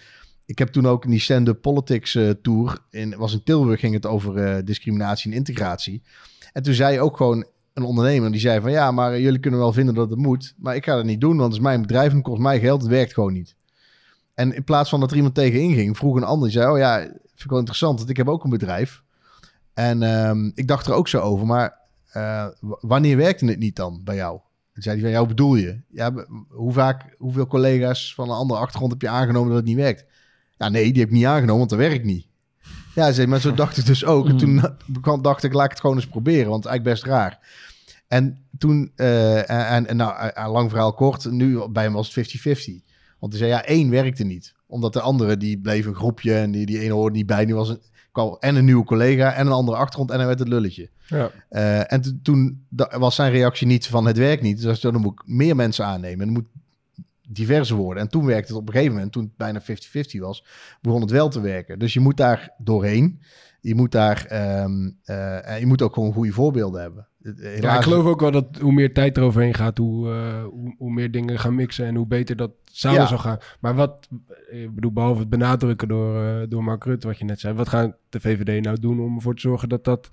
ik 0.45 0.59
heb 0.59 0.67
toen 0.69 0.87
ook 0.87 1.03
in 1.05 1.11
die 1.11 1.19
stand-up 1.19 1.61
politics 1.61 2.15
eh, 2.15 2.29
tour, 2.41 2.77
in, 2.89 3.15
was 3.17 3.33
in 3.33 3.43
Tilburg, 3.43 3.79
ging 3.79 3.93
het 3.93 4.05
over 4.05 4.37
eh, 4.37 4.63
discriminatie 4.65 5.31
en 5.31 5.37
integratie. 5.37 6.01
En 6.53 6.63
toen 6.63 6.73
zei 6.73 6.99
ook 6.99 7.17
gewoon 7.17 7.45
een 7.73 7.83
ondernemer, 7.83 8.31
die 8.31 8.39
zei 8.39 8.61
van 8.61 8.71
ja, 8.71 8.91
maar 8.91 9.19
jullie 9.19 9.39
kunnen 9.39 9.59
wel 9.59 9.73
vinden 9.73 9.95
dat 9.95 10.09
het 10.09 10.19
moet, 10.19 10.53
maar 10.57 10.75
ik 10.75 10.85
ga 10.85 10.95
dat 10.95 11.05
niet 11.05 11.21
doen, 11.21 11.37
want 11.37 11.43
het 11.47 11.53
is 11.53 11.67
mijn 11.67 11.81
bedrijf 11.81 12.11
en 12.11 12.21
kost 12.21 12.41
mij 12.41 12.59
geld, 12.59 12.81
het 12.81 12.89
werkt 12.91 13.13
gewoon 13.13 13.33
niet. 13.33 13.55
En 14.33 14.53
in 14.55 14.63
plaats 14.63 14.89
van 14.89 14.99
dat 14.99 15.09
er 15.11 15.15
iemand 15.15 15.35
tegenin 15.35 15.73
ging, 15.73 15.97
vroeg 15.97 16.15
een 16.15 16.23
ander, 16.23 16.49
die 16.49 16.59
zei, 16.59 16.71
oh 16.71 16.77
ja, 16.77 16.99
vind 16.99 17.43
ik 17.43 17.49
wel 17.49 17.59
interessant, 17.59 17.97
want 17.97 18.09
ik 18.09 18.17
heb 18.17 18.29
ook 18.29 18.43
een 18.43 18.49
bedrijf. 18.49 19.03
En 19.73 20.03
ehm, 20.03 20.51
ik 20.55 20.67
dacht 20.67 20.87
er 20.87 20.93
ook 20.93 21.07
zo 21.07 21.19
over, 21.19 21.45
maar 21.45 21.77
eh, 22.11 22.45
wanneer 22.59 23.17
werkte 23.17 23.45
het 23.45 23.59
niet 23.59 23.75
dan 23.75 24.01
bij 24.03 24.15
jou? 24.15 24.39
En 24.73 24.81
zei 24.81 24.95
hij 24.95 25.03
van, 25.03 25.13
jou 25.13 25.27
bedoel 25.27 25.55
je? 25.55 25.81
Ja, 25.89 26.25
hoe 26.49 26.73
vaak, 26.73 27.15
hoeveel 27.17 27.47
collega's 27.47 28.13
van 28.13 28.29
een 28.29 28.35
andere 28.35 28.59
achtergrond 28.59 28.91
heb 28.91 29.01
je 29.01 29.09
aangenomen 29.09 29.47
dat 29.47 29.57
het 29.57 29.67
niet 29.67 29.75
werkt? 29.75 30.05
Ja, 30.57 30.69
nee, 30.69 30.91
die 30.91 31.01
heb 31.01 31.09
ik 31.09 31.15
niet 31.15 31.25
aangenomen, 31.25 31.57
want 31.57 31.69
dat 31.69 31.79
werkt 31.79 32.05
niet. 32.05 32.27
Ja, 32.95 33.11
zei, 33.11 33.27
maar 33.27 33.39
zo 33.39 33.53
dacht 33.63 33.77
ik 33.77 33.85
dus 33.85 34.05
ook. 34.05 34.27
En 34.29 34.37
toen 34.37 34.61
kwam- 35.01 35.21
dacht 35.21 35.43
ik, 35.43 35.53
laat 35.53 35.65
ik 35.65 35.71
het 35.71 35.79
gewoon 35.79 35.95
eens 35.95 36.07
proberen, 36.07 36.49
want 36.49 36.63
het 36.63 36.73
is 36.73 36.79
eigenlijk 36.79 37.01
best 37.01 37.13
raar. 37.13 37.39
En 38.07 38.45
toen, 38.57 38.91
eh, 38.95 39.71
en, 39.71 39.87
en 39.87 39.95
nou, 39.95 40.29
eh, 40.29 40.51
lang 40.51 40.69
verhaal 40.69 40.93
kort, 40.93 41.31
nu 41.31 41.67
bij 41.69 41.83
hem 41.83 41.93
was 41.93 42.05
het 42.05 42.13
50-50. 42.13 42.83
Want 43.21 43.33
hij 43.33 43.41
zei, 43.41 43.51
ja, 43.53 43.65
één 43.65 43.89
werkte 43.89 44.23
niet. 44.23 44.53
Omdat 44.67 44.93
de 44.93 45.01
andere, 45.01 45.37
die 45.37 45.59
bleef 45.59 45.85
een 45.85 45.95
groepje 45.95 46.33
en 46.35 46.51
die, 46.51 46.65
die 46.65 46.79
ene 46.79 46.93
hoorde 46.93 47.15
niet 47.17 47.25
bij. 47.25 47.45
Nu 47.45 47.55
was 47.55 47.69
een, 47.69 47.79
kwam 48.11 48.37
en 48.39 48.55
een 48.55 48.65
nieuwe 48.65 48.83
collega 48.83 49.33
en 49.33 49.45
een 49.45 49.51
andere 49.53 49.77
achtergrond 49.77 50.11
en 50.11 50.17
hij 50.17 50.27
werd 50.27 50.39
het 50.39 50.47
lulletje. 50.47 50.89
Ja. 51.07 51.31
Eh, 51.49 51.91
en 51.93 52.01
to- 52.01 52.11
toen 52.23 52.65
was 52.97 53.15
zijn 53.15 53.31
reactie 53.31 53.67
niet 53.67 53.87
van 53.87 54.05
het 54.05 54.17
werkt 54.17 54.41
niet. 54.41 54.61
Dus 54.61 54.79
dan 54.79 55.01
moet 55.01 55.11
ik 55.11 55.21
meer 55.25 55.55
mensen 55.55 55.85
aannemen. 55.85 56.27
En 56.27 56.33
het 56.33 56.37
moet 56.37 56.49
diverser 57.27 57.75
worden. 57.75 58.03
En 58.03 58.09
toen 58.09 58.25
werkte 58.25 58.51
het 58.53 58.61
op 58.61 58.67
een 58.67 58.73
gegeven 58.73 58.93
moment, 58.93 59.11
toen 59.11 59.23
het 59.23 59.37
bijna 59.37 59.61
50-50 59.61 60.19
was, 60.19 60.45
begon 60.81 61.01
het 61.01 61.11
wel 61.11 61.29
te 61.29 61.41
werken. 61.41 61.79
Dus 61.79 61.93
je 61.93 61.99
moet 61.99 62.17
daar 62.17 62.51
doorheen. 62.57 63.21
Je 63.61 63.75
moet 63.75 63.91
daar, 63.91 64.25
ehm, 64.25 64.89
eh, 65.03 65.49
en 65.49 65.59
je 65.59 65.65
moet 65.65 65.81
ook 65.81 65.93
gewoon 65.93 66.13
goede 66.13 66.31
voorbeelden 66.31 66.81
hebben. 66.81 67.07
Helaas, 67.23 67.61
Ja, 67.61 67.75
ik 67.75 67.81
geloof 67.83 68.05
ook 68.05 68.19
wel 68.19 68.31
dat 68.31 68.45
hoe 68.61 68.71
meer 68.73 68.93
tijd 68.93 69.17
eroverheen 69.17 69.53
gaat, 69.53 69.77
hoe, 69.77 70.11
eh, 70.13 70.43
hoe, 70.43 70.75
hoe 70.77 70.91
meer 70.91 71.11
dingen 71.11 71.39
gaan 71.39 71.55
mixen 71.55 71.85
en 71.85 71.95
hoe 71.95 72.07
beter 72.07 72.35
dat 72.35 72.51
Ja. 72.73 73.05
zal 73.05 73.17
gaan. 73.17 73.37
Maar 73.59 73.75
wat, 73.75 74.07
eh, 74.51 74.61
ik 74.63 74.75
bedoel, 74.75 74.91
behalve 74.91 75.19
het 75.19 75.29
benadrukken 75.29 75.87
door, 75.87 76.23
eh, 76.25 76.41
door 76.49 76.63
Mark 76.63 76.83
Rutte, 76.83 77.07
wat 77.07 77.17
je 77.17 77.25
net 77.25 77.39
zei, 77.39 77.53
wat 77.53 77.69
gaat 77.69 77.95
de 78.09 78.19
VVD 78.19 78.63
nou 78.63 78.79
doen 78.79 78.99
om 78.99 79.15
ervoor 79.15 79.35
te 79.35 79.41
zorgen 79.41 79.69
dat 79.69 79.83
dat 79.83 80.09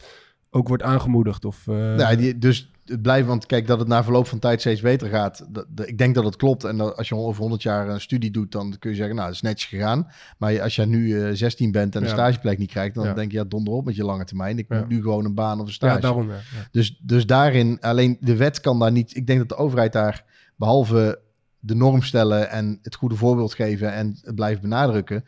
ook 0.51 0.69
wordt 0.69 0.83
aangemoedigd? 0.83 1.45
Of, 1.45 1.67
eh, 1.69 1.99
Ja, 1.99 2.15
die, 2.17 2.39
dus 2.39 2.71
het 2.85 3.03
blijft, 3.03 3.27
want 3.27 3.47
kijk 3.47 3.67
dat 3.67 3.79
het 3.79 3.89
na 3.89 4.03
verloop 4.05 4.27
van 4.27 4.39
tijd 4.39 4.61
steeds 4.61 4.81
beter 4.81 5.09
gaat. 5.09 5.47
Dat, 5.51 5.67
dat- 5.69 5.89
ik 5.89 5.99
denk 5.99 6.15
dat 6.15 6.25
het 6.25 6.37
klopt. 6.37 6.65
En 6.65 6.77
dat 6.77 6.97
als 6.97 7.09
je 7.09 7.15
over 7.15 7.41
100 7.41 7.63
jaar 7.63 7.89
een 7.89 8.01
studie 8.01 8.31
doet, 8.31 8.53
dan 8.53 8.77
kun 8.79 8.91
je 8.91 8.97
zeggen, 8.97 9.15
nou, 9.15 9.27
het 9.27 9.35
is 9.37 9.43
netjes 9.43 9.69
gegaan. 9.69 10.07
Maar 10.39 10.63
als 10.63 10.77
jij 10.77 10.85
nu 10.85 11.23
eh, 11.23 11.31
16 11.33 11.73
bent 11.73 11.95
en 11.95 12.01
een 12.03 12.09
Ja. 12.09 12.15
stageplek 12.15 12.59
niet 12.59 12.71
krijgt, 12.71 12.95
dan 12.95 13.05
Ja. 13.05 13.13
denk 13.15 13.31
je, 13.33 13.37
ja, 13.39 13.45
donder 13.45 13.73
op 13.75 13.85
met 13.85 13.97
je 13.97 14.05
lange 14.05 14.25
termijn. 14.25 14.59
Ik 14.59 14.67
Ja. 14.69 14.79
moet 14.79 14.89
nu 14.89 15.03
gewoon 15.03 15.25
een 15.25 15.35
baan 15.35 15.61
of 15.61 15.67
een 15.67 15.73
stage. 15.73 15.95
ja, 15.95 16.01
daarom. 16.01 16.29
Ja, 16.29 16.35
ja. 16.35 16.41
Dus, 16.71 17.01
dus 17.03 17.27
daarin, 17.27 17.81
alleen 17.81 18.17
de 18.21 18.37
wet 18.37 18.61
kan 18.61 18.79
daar 18.79 18.93
niet. 18.93 19.17
Ik 19.17 19.27
denk 19.27 19.39
dat 19.39 19.49
de 19.49 19.57
overheid 19.57 19.93
daar, 19.93 20.25
behalve 20.57 21.21
de 21.61 21.75
norm 21.75 22.03
stellen 22.03 22.51
en 22.51 22.79
het 22.83 22.95
goede 22.95 23.15
voorbeeld 23.15 23.55
geven 23.55 23.93
en 23.93 24.19
het 24.23 24.35
blijven 24.35 24.63
benadrukken, 24.63 25.25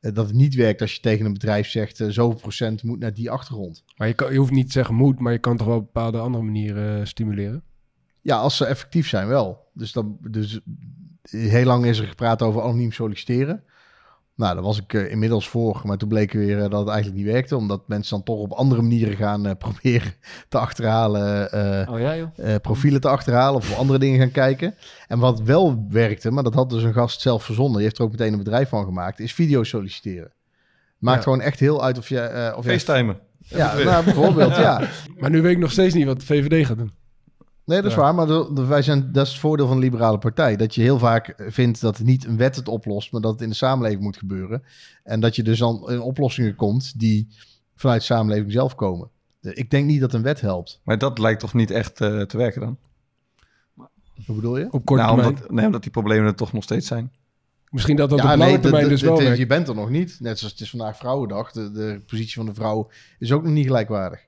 eh, 0.00 0.14
dat 0.14 0.26
het 0.26 0.34
niet 0.34 0.54
werkt 0.54 0.80
als 0.80 0.94
je 0.94 1.00
tegen 1.00 1.26
een 1.26 1.32
bedrijf 1.32 1.68
zegt, 1.68 2.00
eh, 2.00 2.08
zoveel 2.08 2.40
procent 2.40 2.82
moet 2.82 2.98
naar 2.98 3.14
die 3.14 3.30
achtergrond. 3.30 3.84
Maar 3.96 4.08
je, 4.08 4.14
kan, 4.14 4.32
je 4.32 4.38
hoeft 4.38 4.50
niet 4.50 4.66
te 4.66 4.72
zeggen 4.72 4.94
moet, 4.94 5.18
maar 5.18 5.32
je 5.32 5.38
kan 5.38 5.56
toch 5.56 5.66
wel 5.66 5.76
op 5.76 5.84
bepaalde 5.92 6.18
andere 6.18 6.44
manieren 6.44 7.00
eh, 7.00 7.06
stimuleren? 7.06 7.62
Ja, 8.20 8.36
als 8.36 8.56
ze 8.56 8.64
effectief 8.64 9.08
zijn 9.08 9.28
wel. 9.28 9.68
Dus, 9.74 9.92
dan, 9.92 10.18
dus 10.20 10.60
heel 11.22 11.64
lang 11.64 11.86
is 11.86 11.98
er 11.98 12.06
gepraat 12.06 12.42
over 12.42 12.62
anoniem 12.62 12.92
solliciteren. 12.92 13.64
Nou, 14.40 14.54
daar 14.54 14.62
was 14.62 14.80
ik 14.80 14.94
eh, 14.94 15.10
inmiddels 15.10 15.48
voor, 15.48 15.80
maar 15.84 15.96
toen 15.96 16.08
bleek 16.08 16.32
weer 16.32 16.56
eh, 16.62 16.70
dat 16.70 16.80
het 16.80 16.88
eigenlijk 16.88 17.22
niet 17.22 17.32
werkte, 17.32 17.56
omdat 17.56 17.88
mensen 17.88 18.14
dan 18.16 18.24
toch 18.24 18.38
op 18.38 18.52
andere 18.52 18.82
manieren 18.82 19.16
gaan 19.16 19.46
eh, 19.46 19.52
proberen 19.64 20.12
te 20.48 20.58
achterhalen, 20.58 21.52
eh, 21.52 21.92
Oh 21.92 22.00
ja, 22.00 22.16
joh. 22.16 22.28
eh, 22.36 22.54
profielen 22.62 23.00
te 23.00 23.08
achterhalen 23.08 23.54
of 23.60 23.70
op 23.72 23.78
andere 23.78 23.98
dingen 23.98 24.18
gaan 24.20 24.30
kijken. 24.30 24.74
En 25.08 25.18
wat 25.18 25.40
wel 25.40 25.86
werkte, 25.90 26.30
maar 26.30 26.42
dat 26.42 26.54
had 26.54 26.70
dus 26.70 26.82
een 26.82 26.92
gast 26.92 27.20
zelf 27.20 27.44
verzonnen, 27.44 27.74
die 27.74 27.82
heeft 27.82 27.98
er 27.98 28.04
ook 28.04 28.10
meteen 28.10 28.32
een 28.32 28.38
bedrijf 28.38 28.68
van 28.68 28.84
gemaakt, 28.84 29.20
is 29.20 29.34
video 29.34 29.62
solliciteren. 29.62 30.32
Maakt 30.98 31.16
Ja. 31.16 31.22
gewoon 31.22 31.40
echt 31.40 31.60
heel 31.60 31.84
uit 31.84 31.98
of 31.98 32.08
je... 32.08 32.20
eh 32.20 32.56
of 32.56 32.64
FaceTimen. 32.64 33.18
ja, 33.38 33.74
nou, 33.78 34.04
bijvoorbeeld, 34.04 34.56
ja. 34.66 34.88
Maar 35.18 35.30
nu 35.30 35.42
weet 35.42 35.52
ik 35.52 35.58
nog 35.58 35.70
steeds 35.72 35.94
niet 35.94 36.06
wat 36.06 36.20
de 36.20 36.26
VVD 36.26 36.66
gaat 36.66 36.78
doen. 36.78 36.92
Nee, 37.70 37.82
dat 37.82 37.90
is 37.90 37.96
Ja. 37.96 38.02
waar, 38.02 38.14
maar 38.14 38.26
de- 38.26 38.50
de- 38.54 38.64
wij 38.66 38.82
zijn, 38.82 39.12
dat 39.12 39.26
is 39.26 39.32
het 39.32 39.40
voordeel 39.40 39.66
van 39.66 39.76
de 39.76 39.82
liberale 39.82 40.18
partij. 40.18 40.56
Dat 40.56 40.74
je 40.74 40.80
heel 40.82 40.98
vaak 40.98 41.34
vindt 41.36 41.80
dat 41.80 41.96
het 41.98 42.06
niet 42.06 42.24
een 42.24 42.36
wet 42.36 42.56
het 42.56 42.68
oplost, 42.68 43.12
maar 43.12 43.20
dat 43.20 43.32
het 43.32 43.40
in 43.40 43.48
de 43.48 43.54
samenleving 43.54 44.02
moet 44.02 44.16
gebeuren. 44.16 44.62
En 45.04 45.20
dat 45.20 45.36
je 45.36 45.42
dus 45.42 45.58
dan 45.58 45.90
in 45.90 46.00
oplossingen 46.00 46.54
komt 46.54 46.98
die 46.98 47.28
vanuit 47.74 48.00
de 48.00 48.06
samenleving 48.06 48.52
zelf 48.52 48.74
komen. 48.74 49.08
Ik 49.40 49.70
denk 49.70 49.86
niet 49.86 50.00
dat 50.00 50.12
een 50.14 50.22
wet 50.22 50.40
helpt. 50.40 50.80
Maar 50.84 50.98
dat 50.98 51.18
lijkt 51.18 51.40
toch 51.40 51.54
niet 51.54 51.70
echt 51.70 52.00
eh, 52.00 52.20
te 52.20 52.36
werken 52.36 52.60
dan? 52.60 52.76
Hoe 54.26 54.34
bedoel 54.34 54.58
je? 54.58 54.64
Op 54.70 54.84
korte 54.84 55.02
nou, 55.02 55.14
termijn. 55.14 55.36
omdat, 55.36 55.50
nee, 55.50 55.66
omdat 55.66 55.82
die 55.82 55.90
problemen 55.90 56.26
er 56.26 56.34
toch 56.34 56.52
nog 56.52 56.62
steeds 56.62 56.86
zijn. 56.86 57.12
Misschien 57.70 57.96
dat 57.96 58.10
dat 58.10 58.18
Ja, 58.18 58.32
op 58.32 58.38
lange 58.38 58.52
de- 58.54 58.60
termijn 58.60 58.88
dus 58.88 59.02
wel. 59.02 59.20
Je 59.22 59.46
bent 59.46 59.68
er 59.68 59.74
nog 59.74 59.90
niet. 59.90 60.16
Net 60.20 60.38
zoals 60.38 60.52
het 60.52 60.62
is 60.62 60.70
vandaag 60.70 60.96
Vrouwendag. 60.96 61.52
De, 61.52 61.70
de 61.72 62.02
positie 62.06 62.34
van 62.34 62.46
de 62.46 62.54
vrouw 62.54 62.90
is 63.18 63.32
ook 63.32 63.42
nog 63.42 63.52
niet 63.52 63.66
gelijkwaardig. 63.66 64.20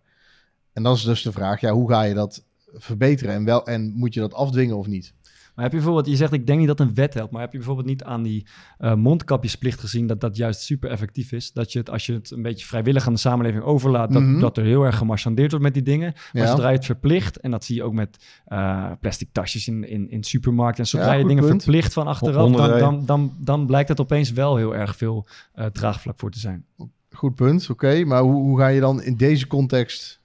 En 0.73 0.83
dan 0.83 0.95
is 0.95 1.03
dus 1.03 1.23
de 1.23 1.33
vraag, 1.33 1.61
ja, 1.61 1.73
hoe 1.73 1.89
ga 1.91 2.03
je 2.03 2.15
dat 2.15 2.45
verbeteren? 2.75 3.35
En, 3.35 3.45
wel, 3.45 3.67
en 3.67 3.93
moet 3.95 4.15
je 4.15 4.21
dat 4.21 4.35
afdwingen 4.35 4.77
of 4.77 4.87
niet? 4.87 5.13
Maar 5.55 5.65
heb 5.65 5.73
je 5.73 5.81
bijvoorbeeld, 5.81 6.09
je 6.09 6.17
zegt 6.17 6.33
ik 6.33 6.47
denk 6.47 6.59
niet 6.59 6.69
dat 6.69 6.81
een 6.81 6.95
wet 6.95 7.15
helpt, 7.15 7.33
maar 7.33 7.41
heb 7.41 7.51
je 7.53 7.57
bijvoorbeeld 7.59 7.87
niet 7.87 8.05
aan 8.05 8.23
die 8.23 8.47
eh, 8.79 8.95
mondkapjesplicht 8.95 9.81
gezien 9.81 10.07
dat 10.07 10.21
dat 10.21 10.37
juist 10.37 10.61
super 10.61 10.91
effectief 10.91 11.33
is? 11.33 11.53
Dat 11.53 11.73
je 11.73 11.79
het, 11.79 11.91
als 11.91 12.07
je 12.07 12.13
het 12.13 12.31
een 12.31 12.43
beetje 12.43 12.67
vrijwillig 12.67 13.07
aan 13.07 13.13
de 13.13 13.19
samenleving 13.19 13.63
overlaat, 13.65 14.13
dat, 14.13 14.23
Mhm. 14.23 14.41
dat 14.41 14.57
er 14.57 14.65
heel 14.65 14.83
erg 14.85 14.97
gemarchandeerd 14.97 15.51
wordt 15.51 15.65
met 15.65 15.75
die 15.75 15.83
dingen. 15.83 16.13
Maar 16.33 16.43
Ja. 16.43 16.49
zodra 16.51 16.69
je 16.69 16.77
het 16.77 16.85
verplicht, 16.85 17.37
en 17.41 17.51
dat 17.51 17.65
zie 17.65 17.77
je 17.77 17.83
ook 17.83 17.93
met 17.93 18.25
eh, 18.45 18.91
plastic 19.01 19.29
tasjes 19.33 19.69
in, 19.69 19.89
in, 19.89 20.11
in 20.11 20.23
supermarkten, 20.25 20.83
en 20.85 20.89
zodra 20.91 21.13
Ja, 21.13 21.19
je 21.19 21.27
dingen 21.27 21.45
punt. 21.47 21.63
verplicht 21.63 21.93
van 21.93 22.07
achteraf, 22.07 22.51
dan, 22.53 22.79
dan, 22.79 23.07
dan, 23.07 23.35
dan 23.39 23.67
blijkt 23.67 23.89
het 23.89 24.01
opeens 24.01 24.33
wel 24.33 24.57
heel 24.57 24.75
erg 24.75 24.97
veel 24.97 25.27
eh, 25.55 25.67
draagvlak 25.67 26.19
voor 26.19 26.31
te 26.31 26.39
zijn. 26.39 26.65
Goed 27.11 27.35
punt, 27.35 27.71
oké. 27.71 28.05
Maar 28.05 28.23
hoe, 28.23 28.35
hoe 28.35 28.59
ga 28.59 28.67
je 28.67 28.81
dan 28.81 29.03
in 29.03 29.17
deze 29.17 29.47
context... 29.47 30.21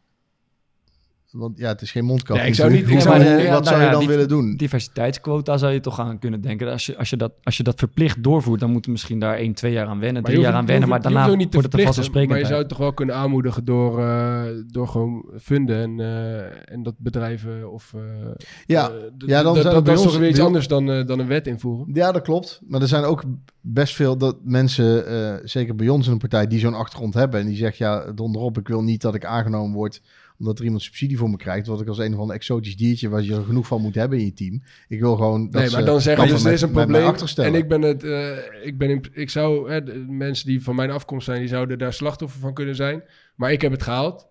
Want 1.38 1.58
ja, 1.58 1.68
het 1.68 1.82
is 1.82 1.92
geen 1.92 2.06
mondkapje. 2.06 2.42
Nee, 2.42 2.50
ik 2.52 2.56
zou 2.58 2.72
niet- 2.72 2.90
ik 2.90 3.00
zou- 3.02 3.24
ja, 3.24 3.36
wat 3.38 3.64
nou 3.64 3.64
zou 3.66 3.82
je 3.84 3.90
dan 3.90 4.00
die- 4.00 4.08
willen 4.08 4.28
doen? 4.28 4.56
Diversiteitsquota 4.56 5.58
zou 5.58 5.74
je 5.74 5.80
toch 5.80 6.00
aan 6.00 6.20
kunnen 6.20 6.42
denken. 6.42 6.72
Als 6.72 6.86
je, 6.86 6.98
als 6.98 7.10
je, 7.10 7.18
dat, 7.18 7.32
als 7.44 7.58
je 7.58 7.64
dat 7.64 7.80
verplicht 7.80 8.24
doorvoert, 8.24 8.60
dan 8.60 8.70
moeten 8.70 8.86
we 8.86 8.92
misschien 8.92 9.20
daar 9.20 9.38
1, 9.38 9.54
2 9.54 9.72
jaar 9.72 9.88
aan 9.88 10.00
wennen, 10.00 10.22
Maar 10.22 10.32
drie 10.32 10.44
jaar 10.44 10.54
aan 10.54 10.66
wennen. 10.66 10.90
Maar 10.90 11.02
daarna 11.02 11.26
wordt 11.28 11.42
het 11.44 11.54
een 11.56 11.62
verplichten, 11.62 12.28
Maar 12.28 12.40
je 12.40 12.46
zou 12.46 12.60
het 12.60 12.70
toch 12.70 12.78
wel 12.78 12.94
kunnen 12.94 13.16
aanmoedigen 13.16 13.66
door, 13.66 14.00
eh, 14.00 14.42
door 14.68 14.88
gewoon 14.88 15.26
funden 15.42 15.82
en, 15.82 16.00
eh, 16.00 16.74
en 16.74 16.84
dat 16.84 16.94
bedrijven 16.98 17.72
of... 17.72 17.94
eh, 17.96 18.02
Ja, 18.66 18.92
ja, 19.18 19.44
dan 19.44 19.54
dat, 19.54 19.62
zijn 19.64 19.74
dat, 19.76 19.84
bij 19.84 19.94
is 19.94 20.00
ons 20.00 20.12
toch 20.12 20.20
weer 20.20 20.30
iets 20.30 20.40
anders 20.40 20.68
dan, 20.68 20.92
eh, 20.92 21.06
dan 21.06 21.20
een 21.20 21.28
wet 21.28 21.48
invoeren. 21.48 21.86
Ja, 21.94 22.12
dat 22.12 22.22
klopt. 22.22 22.62
Maar 22.68 22.82
er 22.82 22.88
zijn 22.88 23.04
ook 23.04 23.24
best 23.62 23.96
veel 23.96 24.18
dat 24.18 24.36
mensen, 24.44 25.08
eh, 25.08 25.34
zeker 25.44 25.76
bij 25.76 25.90
ons 25.90 26.06
in 26.06 26.12
een 26.12 26.18
partij, 26.18 26.48
die 26.48 26.60
zo'n 26.60 26.74
achtergrond 26.74 27.14
hebben. 27.14 27.40
En 27.40 27.46
die 27.46 27.56
zegt, 27.56 27.78
ja, 27.78 28.12
donderop, 28.12 28.58
ik 28.58 28.68
wil 28.68 28.84
niet 28.84 29.02
dat 29.02 29.16
ik 29.16 29.26
aangenomen 29.26 29.76
word 29.76 30.02
omdat 30.40 30.58
er 30.60 30.64
iemand 30.64 30.82
subsidie 30.84 31.18
voor 31.18 31.30
me 31.30 31.38
krijgt. 31.38 31.68
Wat 31.68 31.82
ik 31.82 31.88
als 31.88 31.98
een 31.98 32.14
of 32.14 32.20
ander 32.20 32.36
exotisch 32.36 32.78
diertje, 32.78 33.10
waar 33.10 33.22
je 33.22 33.36
er 33.36 33.44
genoeg 33.44 33.68
van 33.68 33.82
moet 33.82 33.96
hebben 33.96 34.20
in 34.20 34.26
je 34.26 34.34
team. 34.34 34.64
Ik 34.88 35.00
wil 35.00 35.16
gewoon 35.16 35.44
dat 35.50 35.62
nee, 35.62 35.72
maar 35.72 35.80
ze 35.80 35.86
dan 35.86 36.02
zeggen 36.02 36.28
dus 36.28 36.46
er 36.46 36.52
is 36.52 36.62
een 36.62 36.72
probleem 36.72 37.06
achterstellen. 37.06 37.54
en 37.54 37.60
ik 37.60 37.68
ben 37.68 37.82
het, 37.82 38.04
eh, 38.04 38.38
ik 38.64 38.78
ben 38.78 38.90
in, 38.90 39.06
ik 39.14 39.30
zou, 39.30 39.72
hè, 39.72 39.84
de 39.84 40.06
mensen 40.08 40.48
die 40.48 40.64
van 40.64 40.76
mijn 40.76 40.92
afkomst 40.92 41.26
zijn, 41.26 41.40
die 41.40 41.48
zouden 41.48 41.78
daar 41.78 41.94
slachtoffer 41.94 42.40
van 42.40 42.54
kunnen 42.54 42.76
zijn. 42.76 43.04
Maar 43.36 43.52
ik 43.52 43.62
heb 43.62 43.72
het 43.72 43.84
gehaald. 43.84 44.28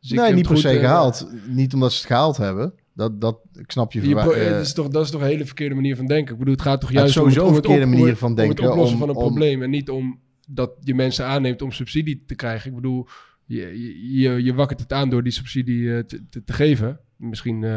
Dus 0.00 0.10
nee, 0.10 0.32
niet 0.32 0.48
per 0.48 0.58
se 0.58 0.68
eh, 0.68 0.78
gehaald. 0.80 1.30
Niet 1.46 1.74
omdat 1.74 1.92
ze 1.92 1.98
het 1.98 2.06
gehaald 2.06 2.36
hebben. 2.36 2.72
Dat, 2.92 3.20
dat, 3.20 3.38
ik 3.54 3.70
snap 3.70 3.92
je. 3.92 4.08
Je 4.08 4.16
eh, 4.16 4.50
dat, 4.50 4.66
is 4.66 4.72
toch, 4.72 4.88
dat 4.88 5.04
is 5.04 5.10
toch 5.10 5.20
een 5.20 5.26
hele 5.26 5.44
verkeerde 5.46 5.74
manier 5.74 5.96
van 5.96 6.06
denken. 6.06 6.32
Ik 6.32 6.38
bedoel, 6.38 6.54
het 6.54 6.62
gaat 6.62 6.80
toch 6.80 6.92
juist 6.92 7.16
om 7.16 7.26
het, 7.28 7.38
om 7.38 7.52
verkeerde 7.52 7.84
om 7.84 7.90
manier 7.90 8.16
van 8.16 8.28
om 8.28 8.34
denken, 8.34 8.56
het 8.56 8.70
oplossen 8.70 8.94
om- 8.94 9.00
van 9.00 9.08
een 9.08 9.14
om- 9.16 9.22
probleem. 9.26 9.62
En 9.62 9.70
niet 9.70 9.90
om 9.90 10.20
dat 10.48 10.70
je 10.80 10.94
mensen 10.94 11.26
aanneemt 11.26 11.62
om 11.62 11.72
subsidie 11.72 12.22
te 12.26 12.34
krijgen. 12.34 12.68
Ik 12.70 12.74
bedoel, 12.76 13.06
je, 13.54 14.20
je, 14.20 14.42
je, 14.44 14.54
wakkert 14.54 14.80
het 14.80 14.92
aan 14.92 15.08
door 15.10 15.22
die 15.22 15.32
subsidie 15.32 15.94
eh, 15.96 16.02
te, 16.02 16.28
te, 16.30 16.44
te 16.44 16.52
geven. 16.52 17.00
Misschien, 17.16 17.64
eh, 17.64 17.70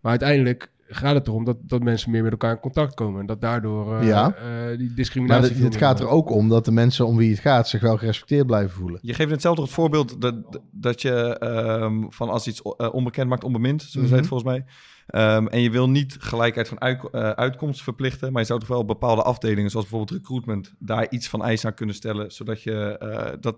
maar 0.00 0.10
uiteindelijk 0.10 0.70
gaat 0.90 1.14
het 1.14 1.26
erom 1.26 1.44
dat, 1.44 1.56
dat 1.60 1.82
mensen 1.82 2.10
meer 2.10 2.22
met 2.22 2.30
elkaar 2.30 2.50
in 2.52 2.60
contact 2.60 2.94
komen. 2.94 3.20
En 3.20 3.26
dat 3.26 3.40
daardoor 3.40 3.96
eh, 3.98 4.06
Ja. 4.06 4.34
eh, 4.34 4.68
die 4.78 4.86
maar 4.86 4.96
discriminatie... 4.96 5.48
het, 5.48 5.56
veel 5.56 5.64
het 5.64 5.76
gaat 5.76 6.00
er 6.00 6.08
ook 6.08 6.30
om 6.30 6.48
dat 6.48 6.64
de 6.64 6.70
mensen 6.72 7.06
om 7.06 7.16
wie 7.16 7.30
het 7.30 7.38
gaat 7.38 7.68
zich 7.68 7.80
wel 7.80 7.96
gerespecteerd 7.96 8.46
blijven 8.46 8.70
voelen. 8.70 8.98
Je 9.02 9.14
geeft 9.14 9.30
hetzelfde 9.30 9.62
het 9.62 9.70
voorbeeld 9.70 10.20
dat, 10.20 10.60
dat 10.70 11.02
je 11.02 11.38
ehm, 11.38 12.04
van 12.08 12.28
als 12.28 12.46
iets 12.46 12.62
onbekend 12.92 13.28
maakt 13.28 13.44
onbemind, 13.44 13.82
zo 13.82 13.88
zei 13.90 14.04
Mhm. 14.06 14.14
het 14.16 14.26
volgens 14.26 14.50
mij. 14.50 14.64
Ehm, 15.06 15.46
en 15.46 15.60
je 15.62 15.70
wil 15.70 15.88
niet 15.88 16.16
gelijkheid 16.18 16.68
van 16.68 16.80
uit, 16.80 17.12
uitkomst 17.36 17.82
verplichten, 17.82 18.32
maar 18.32 18.40
je 18.40 18.46
zou 18.46 18.58
toch 18.60 18.68
wel 18.68 18.84
bepaalde 18.84 19.22
afdelingen, 19.22 19.70
zoals 19.70 19.88
bijvoorbeeld 19.88 20.20
recruitment, 20.20 20.74
daar 20.78 21.06
iets 21.10 21.28
van 21.28 21.42
eisen 21.44 21.68
aan 21.68 21.74
kunnen 21.74 21.94
stellen, 21.94 22.32
zodat 22.32 22.62
je 22.62 22.98
eh, 22.98 23.32
dat 23.40 23.56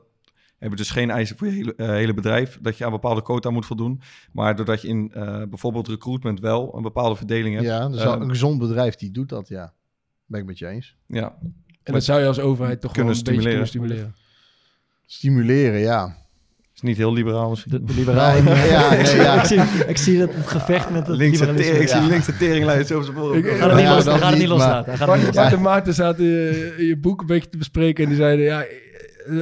hebben 0.61 0.79
dus 0.79 0.91
geen 0.91 1.11
eisen 1.11 1.37
voor 1.39 1.47
je 1.47 1.53
hele, 1.53 1.75
eh, 1.77 1.89
hele 1.89 2.15
bedrijf, 2.15 2.59
dat 2.63 2.79
je 2.79 2.85
aan 2.85 2.91
bepaalde 2.91 3.23
quota 3.23 3.51
moet 3.51 3.67
voldoen. 3.67 4.01
Maar 4.33 4.57
doordat 4.57 4.83
je 4.83 4.89
in 4.89 5.11
eh, 5.15 5.43
bijvoorbeeld 5.49 5.89
recruitment 5.89 6.41
wel 6.41 6.77
een 6.77 6.83
bepaalde 6.83 7.17
verdeling 7.17 7.55
hebt. 7.55 7.67
Ja, 7.67 7.89
dus 7.89 8.03
een 8.03 8.29
gezond 8.29 8.59
bedrijf 8.59 8.95
die 8.95 9.11
doet 9.11 9.29
dat, 9.29 9.49
ja. 9.49 9.73
Ben 10.27 10.41
ik 10.41 10.47
met 10.47 10.59
je 10.59 10.67
eens. 10.67 10.97
ja. 11.07 11.37
En 11.83 11.93
dat 11.93 12.05
zou 12.05 12.21
je 12.21 12.27
als 12.27 12.39
overheid 12.41 12.81
toch 12.81 12.93
Kunnen 12.93 13.13
wel 13.13 13.19
een 13.21 13.25
beetje 13.35 13.41
stimuleren. 13.41 13.69
kunnen 13.79 13.93
stimuleren. 13.97 14.15
Stimuleren, 15.07 15.81
ja. 15.81 16.17
Is 16.75 16.81
niet 16.81 16.97
heel 16.97 17.13
liberaal 17.13 17.51
misschien. 17.51 17.71
De, 17.71 17.85
de 17.85 17.95
liberalen. 17.95 18.45
Ja, 18.45 18.95
ja, 18.95 19.35
ik, 19.41 19.45
zie, 19.47 19.61
ik 19.87 19.97
zie 19.97 20.21
het, 20.21 20.35
het 20.35 20.47
gevecht 20.47 20.91
met 20.91 21.07
het 21.07 21.17
Linkse 21.17 21.41
liberalisme. 21.53 21.65
tering, 21.73 21.83
ik 21.83 21.89
zie 21.89 22.01
Ja. 22.01 22.07
linkse 22.07 22.37
teringlijn 22.37 22.85
zo 22.87 22.99
op 22.99 23.05
zijn. 23.05 23.17
Ga 23.17 23.23
het 23.23 23.43
niet, 23.43 23.59
dat 23.59 23.75
maar- 23.85 23.95
loslaten. 23.95 24.29
Het 24.29 24.39
niet 24.39 24.49
loslaten. 24.49 25.57
En 25.59 25.63
Maarten 25.63 25.95
zaten 25.95 26.25
eh, 26.25 26.79
je 26.89 26.97
boek 27.01 27.21
een 27.21 27.27
beetje 27.27 27.49
te 27.49 27.57
bespreken 27.59 28.03
en 28.05 28.11
die 28.11 28.19
zeiden, 28.19 28.45
ja, 28.45 28.65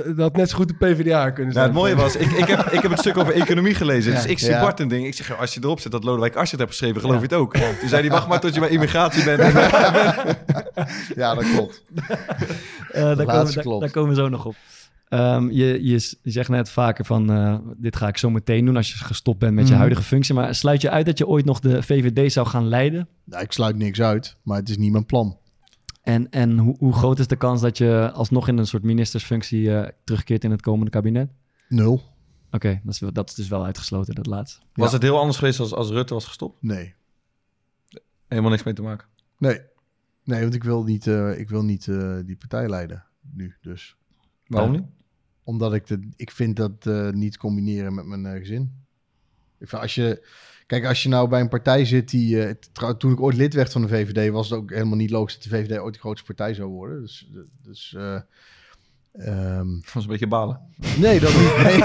dat 0.07 0.17
had 0.17 0.37
net 0.37 0.51
zo 0.51 0.57
goed 0.57 0.69
de 0.69 0.75
PvdA 0.75 1.31
kunnen 1.31 1.55
Nou, 1.55 1.55
zijn. 1.55 1.65
het 1.65 1.75
mooie 1.75 1.95
was, 1.97 2.17
ik, 2.17 2.31
ik, 2.31 2.47
heb, 2.47 2.61
ik 2.61 2.81
heb 2.83 2.91
het 2.91 3.01
stuk 3.01 3.17
over 3.19 3.35
economie 3.35 3.75
gelezen. 3.75 4.13
Dus 4.15 4.27
ik 4.27 4.39
zie 4.39 4.51
Ja. 4.51 4.61
Bart 4.61 4.81
een 4.81 4.89
ding. 4.89 5.07
Ik 5.07 5.15
zeg, 5.15 5.29
joh, 5.29 5.41
als 5.41 5.55
je 5.55 5.61
erop 5.63 5.81
zet 5.81 5.93
dat 5.93 6.05
Lodewijk 6.05 6.37
Asscher 6.37 6.59
het 6.59 6.69
heeft 6.69 6.79
geschreven, 6.79 7.01
geloof 7.01 7.17
je 7.17 7.23
het 7.23 7.33
ook? 7.35 7.57
Toen 7.57 7.89
zei 7.89 8.01
hij, 8.03 8.11
wacht 8.11 8.29
maar 8.29 8.41
tot 8.41 8.55
je 8.55 8.61
bij 8.61 8.69
immigratie 8.69 9.25
bent. 9.25 9.43
Ja, 11.15 11.35
dat 11.35 11.45
klopt. 11.55 11.83
Eh, 12.91 13.17
daar, 13.17 13.27
komen, 13.27 13.53
klopt. 13.55 13.81
daar 13.81 13.91
komen 13.91 14.11
we 14.11 14.15
zo 14.17 14.29
nog 14.29 14.45
op. 14.47 14.55
Ehm, 15.09 15.51
je, 15.51 15.85
je 15.85 16.17
zegt 16.23 16.49
net 16.49 16.71
vaker 16.71 17.05
van, 17.05 17.31
eh, 17.33 17.55
dit 17.77 17.97
ga 17.97 18.09
ik 18.09 18.17
zo 18.17 18.31
meteen 18.31 18.65
doen 18.65 18.77
als 18.77 18.89
je 18.93 19.05
gestopt 19.05 19.39
bent 19.39 19.55
met 19.55 19.65
je 19.65 19.71
Mhm. 19.71 19.79
huidige 19.79 20.03
functie. 20.03 20.35
Maar 20.35 20.55
sluit 20.55 20.81
je 20.81 20.91
uit 20.91 21.07
dat 21.07 21.19
je 21.19 21.27
ooit 21.27 21.45
nog 21.45 21.61
de 21.61 21.83
VVD 21.83 22.33
zou 22.33 22.47
gaan 22.47 22.69
leiden? 22.69 23.09
Nou, 23.25 23.43
ik 23.43 23.53
sluit 23.53 23.77
niks 23.77 24.01
uit, 24.01 24.37
maar 24.43 24.59
het 24.59 24.69
is 24.69 24.77
niet 24.77 24.93
mijn 24.93 25.07
plan. 25.07 25.37
En, 26.09 26.31
en 26.31 26.59
hoe, 26.59 26.77
hoe 26.79 26.93
groot 26.93 27.19
is 27.19 27.27
de 27.27 27.37
kans 27.37 27.61
dat 27.61 27.79
je 27.79 28.11
alsnog 28.15 28.49
in 28.49 28.59
een 28.59 28.67
soort 28.67 28.83
ministersfunctie 28.83 29.75
eh, 29.75 29.89
terugkeert 30.05 30.45
in 30.45 30.51
het 30.51 30.61
komende 30.61 30.91
kabinet? 30.91 31.31
Nul. 31.69 32.03
Oké, 32.51 32.81
dat, 32.85 32.95
is, 32.95 33.03
dat 33.13 33.29
is 33.29 33.35
dus 33.35 33.49
wel 33.49 33.65
uitgesloten, 33.65 34.15
dat 34.15 34.27
laatste. 34.27 34.61
Was 34.73 34.93
het 34.93 35.03
heel 35.03 35.19
anders 35.19 35.39
geweest 35.39 35.61
als, 35.61 35.75
als 35.75 35.91
Rutte 35.91 36.15
was 36.15 36.25
gestopt? 36.27 36.63
Nee. 36.63 36.95
Helemaal 38.29 38.51
niks 38.51 38.63
mee 38.63 38.75
te 38.75 38.83
maken. 38.83 39.09
Nee. 39.39 39.61
Nee, 40.25 40.41
want 40.41 40.55
ik 40.55 40.65
wil 40.65 40.85
niet, 40.85 41.07
eh, 41.07 41.39
ik 41.39 41.49
wil 41.49 41.65
niet 41.65 41.89
eh, 41.89 42.19
die 42.25 42.37
partij 42.37 42.69
leiden 42.69 43.05
nu. 43.33 43.57
Dus. 43.61 43.97
Waarom 44.47 44.71
niet? 44.71 44.85
Omdat 45.43 45.75
ik, 45.75 45.87
de, 45.87 46.09
ik 46.17 46.31
vind 46.31 46.57
dat 46.57 46.87
eh, 46.87 47.11
niet 47.11 47.37
combineren 47.37 47.95
met 47.95 48.07
mijn 48.07 48.27
eh, 48.27 48.39
gezin. 48.39 48.85
Ik 49.59 49.69
vind 49.69 49.83
als 49.83 49.95
je, 49.95 50.27
kijk, 50.69 50.85
als 50.87 51.03
je 51.03 51.09
nou 51.09 51.29
bij 51.29 51.41
een 51.41 51.49
partij 51.49 51.85
zit 51.85 52.11
die... 52.11 52.43
eh, 52.43 52.55
trouw- 52.73 52.97
toen 52.97 53.13
ik 53.13 53.21
ooit 53.21 53.37
lid 53.37 53.55
werd 53.55 53.73
van 53.73 53.83
de 53.83 53.89
VVD... 53.89 54.31
was 54.31 54.51
het 54.51 54.59
ook 54.59 54.71
helemaal 54.71 54.97
niet 54.97 55.11
logisch 55.11 55.35
dat 55.35 55.43
de 55.43 55.49
VVD 55.49 55.79
ooit 55.79 55.95
de 55.95 56.01
grootste 56.01 56.27
partij 56.27 56.55
zou 56.55 56.69
worden. 56.69 57.01
Dus, 57.01 57.29
dus 57.65 57.95
eh, 57.97 58.15
ehm, 59.13 59.67
Dat 59.83 59.93
was 59.93 60.03
een 60.05 60.11
beetje 60.11 60.27
balen. 60.27 60.61
nee, 60.99 61.21
dat 61.21 61.31
niet. 61.35 61.57
Nee, 61.63 61.79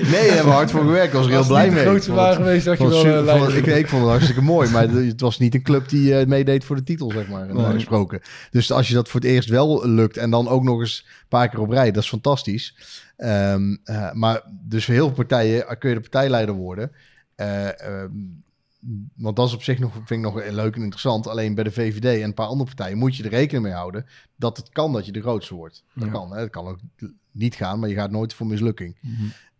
nee 0.00 0.10
daar 0.10 0.22
hebben 0.22 0.44
we 0.44 0.50
hard 0.50 0.70
voor 0.70 0.80
gewerkt. 0.80 1.06
Ik 1.06 1.12
was 1.12 1.24
er 1.24 1.30
heel 1.30 1.38
het 1.38 1.48
blij 1.48 1.70
mee. 1.70 1.80
Ik 1.96 2.02
vond 2.02 2.06
waren 2.06 2.28
het- 2.28 2.36
geweest, 2.36 2.66
had 2.66 2.78
je 2.78 2.84
het 2.84 3.24
wel, 3.24 3.36
vond 3.38 3.52
het- 3.52 3.66
ik, 3.66 3.76
ik 3.76 3.88
vond 3.88 4.02
het 4.02 4.10
hartstikke 4.10 4.42
mooi. 4.42 4.70
Maar 4.70 4.88
het 4.88 5.20
was 5.20 5.38
niet 5.38 5.54
een 5.54 5.62
club 5.62 5.88
die 5.88 6.18
eh, 6.18 6.26
meedeed 6.26 6.64
voor 6.64 6.76
de 6.76 6.82
titel, 6.82 7.10
zeg 7.10 7.28
maar. 7.28 7.54
Nee. 7.54 7.64
gesproken. 7.72 8.20
Dus 8.50 8.72
als 8.72 8.88
je 8.88 8.94
dat 8.94 9.08
voor 9.08 9.20
het 9.20 9.28
eerst 9.28 9.48
wel 9.48 9.88
lukt... 9.88 10.16
en 10.16 10.30
dan 10.30 10.48
ook 10.48 10.62
nog 10.62 10.80
eens 10.80 11.06
een 11.20 11.26
paar 11.28 11.48
keer 11.48 11.60
op 11.60 11.70
rij... 11.70 11.90
dat 11.90 12.02
is 12.02 12.08
fantastisch. 12.08 12.76
Ehm, 13.16 13.76
eh, 13.84 14.12
maar 14.12 14.42
dus 14.68 14.84
voor 14.84 14.94
heel 14.94 15.06
veel 15.06 15.14
partijen 15.16 15.78
kun 15.78 15.88
je 15.88 15.94
de 15.94 16.00
partijleider 16.00 16.54
worden. 16.54 16.90
Ehm, 17.40 18.10
want 19.16 19.36
dat 19.36 19.48
is 19.48 19.54
op 19.54 19.62
zich 19.62 19.78
nog, 19.78 19.92
vind 19.92 20.10
ik 20.10 20.18
nog 20.20 20.34
leuk 20.34 20.74
en 20.74 20.82
interessant. 20.82 21.26
Alleen 21.26 21.54
bij 21.54 21.64
de 21.64 21.70
VVD 21.70 22.04
en 22.04 22.22
een 22.24 22.34
paar 22.34 22.46
andere 22.46 22.64
partijen 22.74 22.98
moet 22.98 23.16
je 23.16 23.22
er 23.24 23.30
rekening 23.30 23.64
mee 23.64 23.72
houden 23.74 24.06
dat 24.36 24.56
het 24.56 24.68
kan 24.68 24.92
dat 24.92 25.06
je 25.06 25.12
de 25.12 25.20
grootste 25.20 25.54
wordt. 25.54 25.84
Dat 25.94 26.04
Ja. 26.04 26.10
kan. 26.10 26.32
Hè? 26.32 26.38
Dat 26.40 26.50
kan 26.50 26.66
ook 26.66 26.78
niet 27.30 27.54
gaan, 27.54 27.78
maar 27.78 27.88
je 27.88 27.94
gaat 27.94 28.10
nooit 28.10 28.34
voor 28.34 28.46
mislukking. 28.46 28.96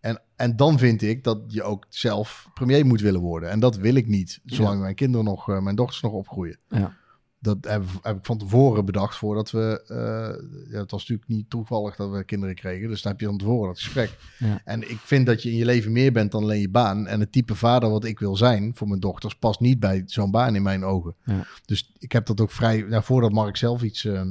En, 0.01 0.21
en 0.37 0.57
dan 0.57 0.79
vind 0.79 1.03
ik 1.03 1.25
dat 1.25 1.39
je 1.49 1.63
ook 1.63 1.87
zelf 1.89 2.49
premier 2.55 2.87
moet 2.87 3.01
willen 3.01 3.21
worden. 3.21 3.51
En 3.51 3.61
dat 3.61 3.77
wil 3.77 3.95
ik 3.95 4.07
niet, 4.07 4.41
zolang 4.45 4.81
mijn 4.81 4.95
kinderen 4.95 5.25
nog, 5.27 5.49
eh, 5.51 5.61
mijn 5.61 5.77
dochters 5.77 6.01
nog 6.01 6.13
opgroeien. 6.13 6.59
Ja. 6.69 6.97
Dat 7.43 7.57
heb, 7.61 7.85
heb 8.03 8.17
ik 8.17 8.25
van 8.25 8.39
tevoren 8.39 8.85
bedacht 8.85 9.17
voordat 9.17 9.51
we... 9.51 9.83
eh, 9.87 10.73
ja, 10.73 10.79
het 10.81 10.91
was 10.91 11.01
natuurlijk 11.01 11.29
niet 11.29 11.51
toevallig 11.51 11.97
dat 11.97 12.11
we 12.11 12.25
kinderen 12.25 12.55
kregen. 12.55 12.89
Dus 12.89 13.03
dan 13.03 13.13
heb 13.13 13.21
je 13.21 13.27
van 13.27 13.39
tevoren 13.39 13.69
dat 13.69 13.79
gesprek. 13.79 14.19
Ja. 14.39 14.61
En 14.65 14.91
ik 14.91 14.99
vind 14.99 15.27
dat 15.27 15.43
je 15.43 15.51
in 15.51 15.57
je 15.57 15.65
leven 15.65 15.93
meer 15.93 16.13
bent 16.13 16.33
dan 16.33 16.43
alleen 16.43 16.61
je 16.61 16.69
baan. 16.69 17.07
En 17.07 17.21
het 17.21 17.33
type 17.33 17.55
vader 17.55 17.91
wat 17.91 18.05
ik 18.05 18.19
wil 18.19 18.37
zijn 18.37 18.75
voor 18.75 18.89
mijn 18.89 19.01
dochters... 19.01 19.35
past 19.35 19.61
niet 19.61 19.81
bij 19.81 20.03
zo'n 20.07 20.31
baan 20.31 20.55
in 20.55 20.63
mijn 20.63 20.85
ogen. 20.85 21.15
Ja. 21.25 21.47
Dus 21.65 21.93
ik 21.99 22.13
heb 22.13 22.27
dat 22.27 22.41
ook 22.41 22.51
vrij... 22.51 22.81
Nou, 22.81 23.03
voordat 23.03 23.33
Mark 23.33 23.57
zelf 23.57 23.83
iets 23.83 24.05
eh, 24.05 24.23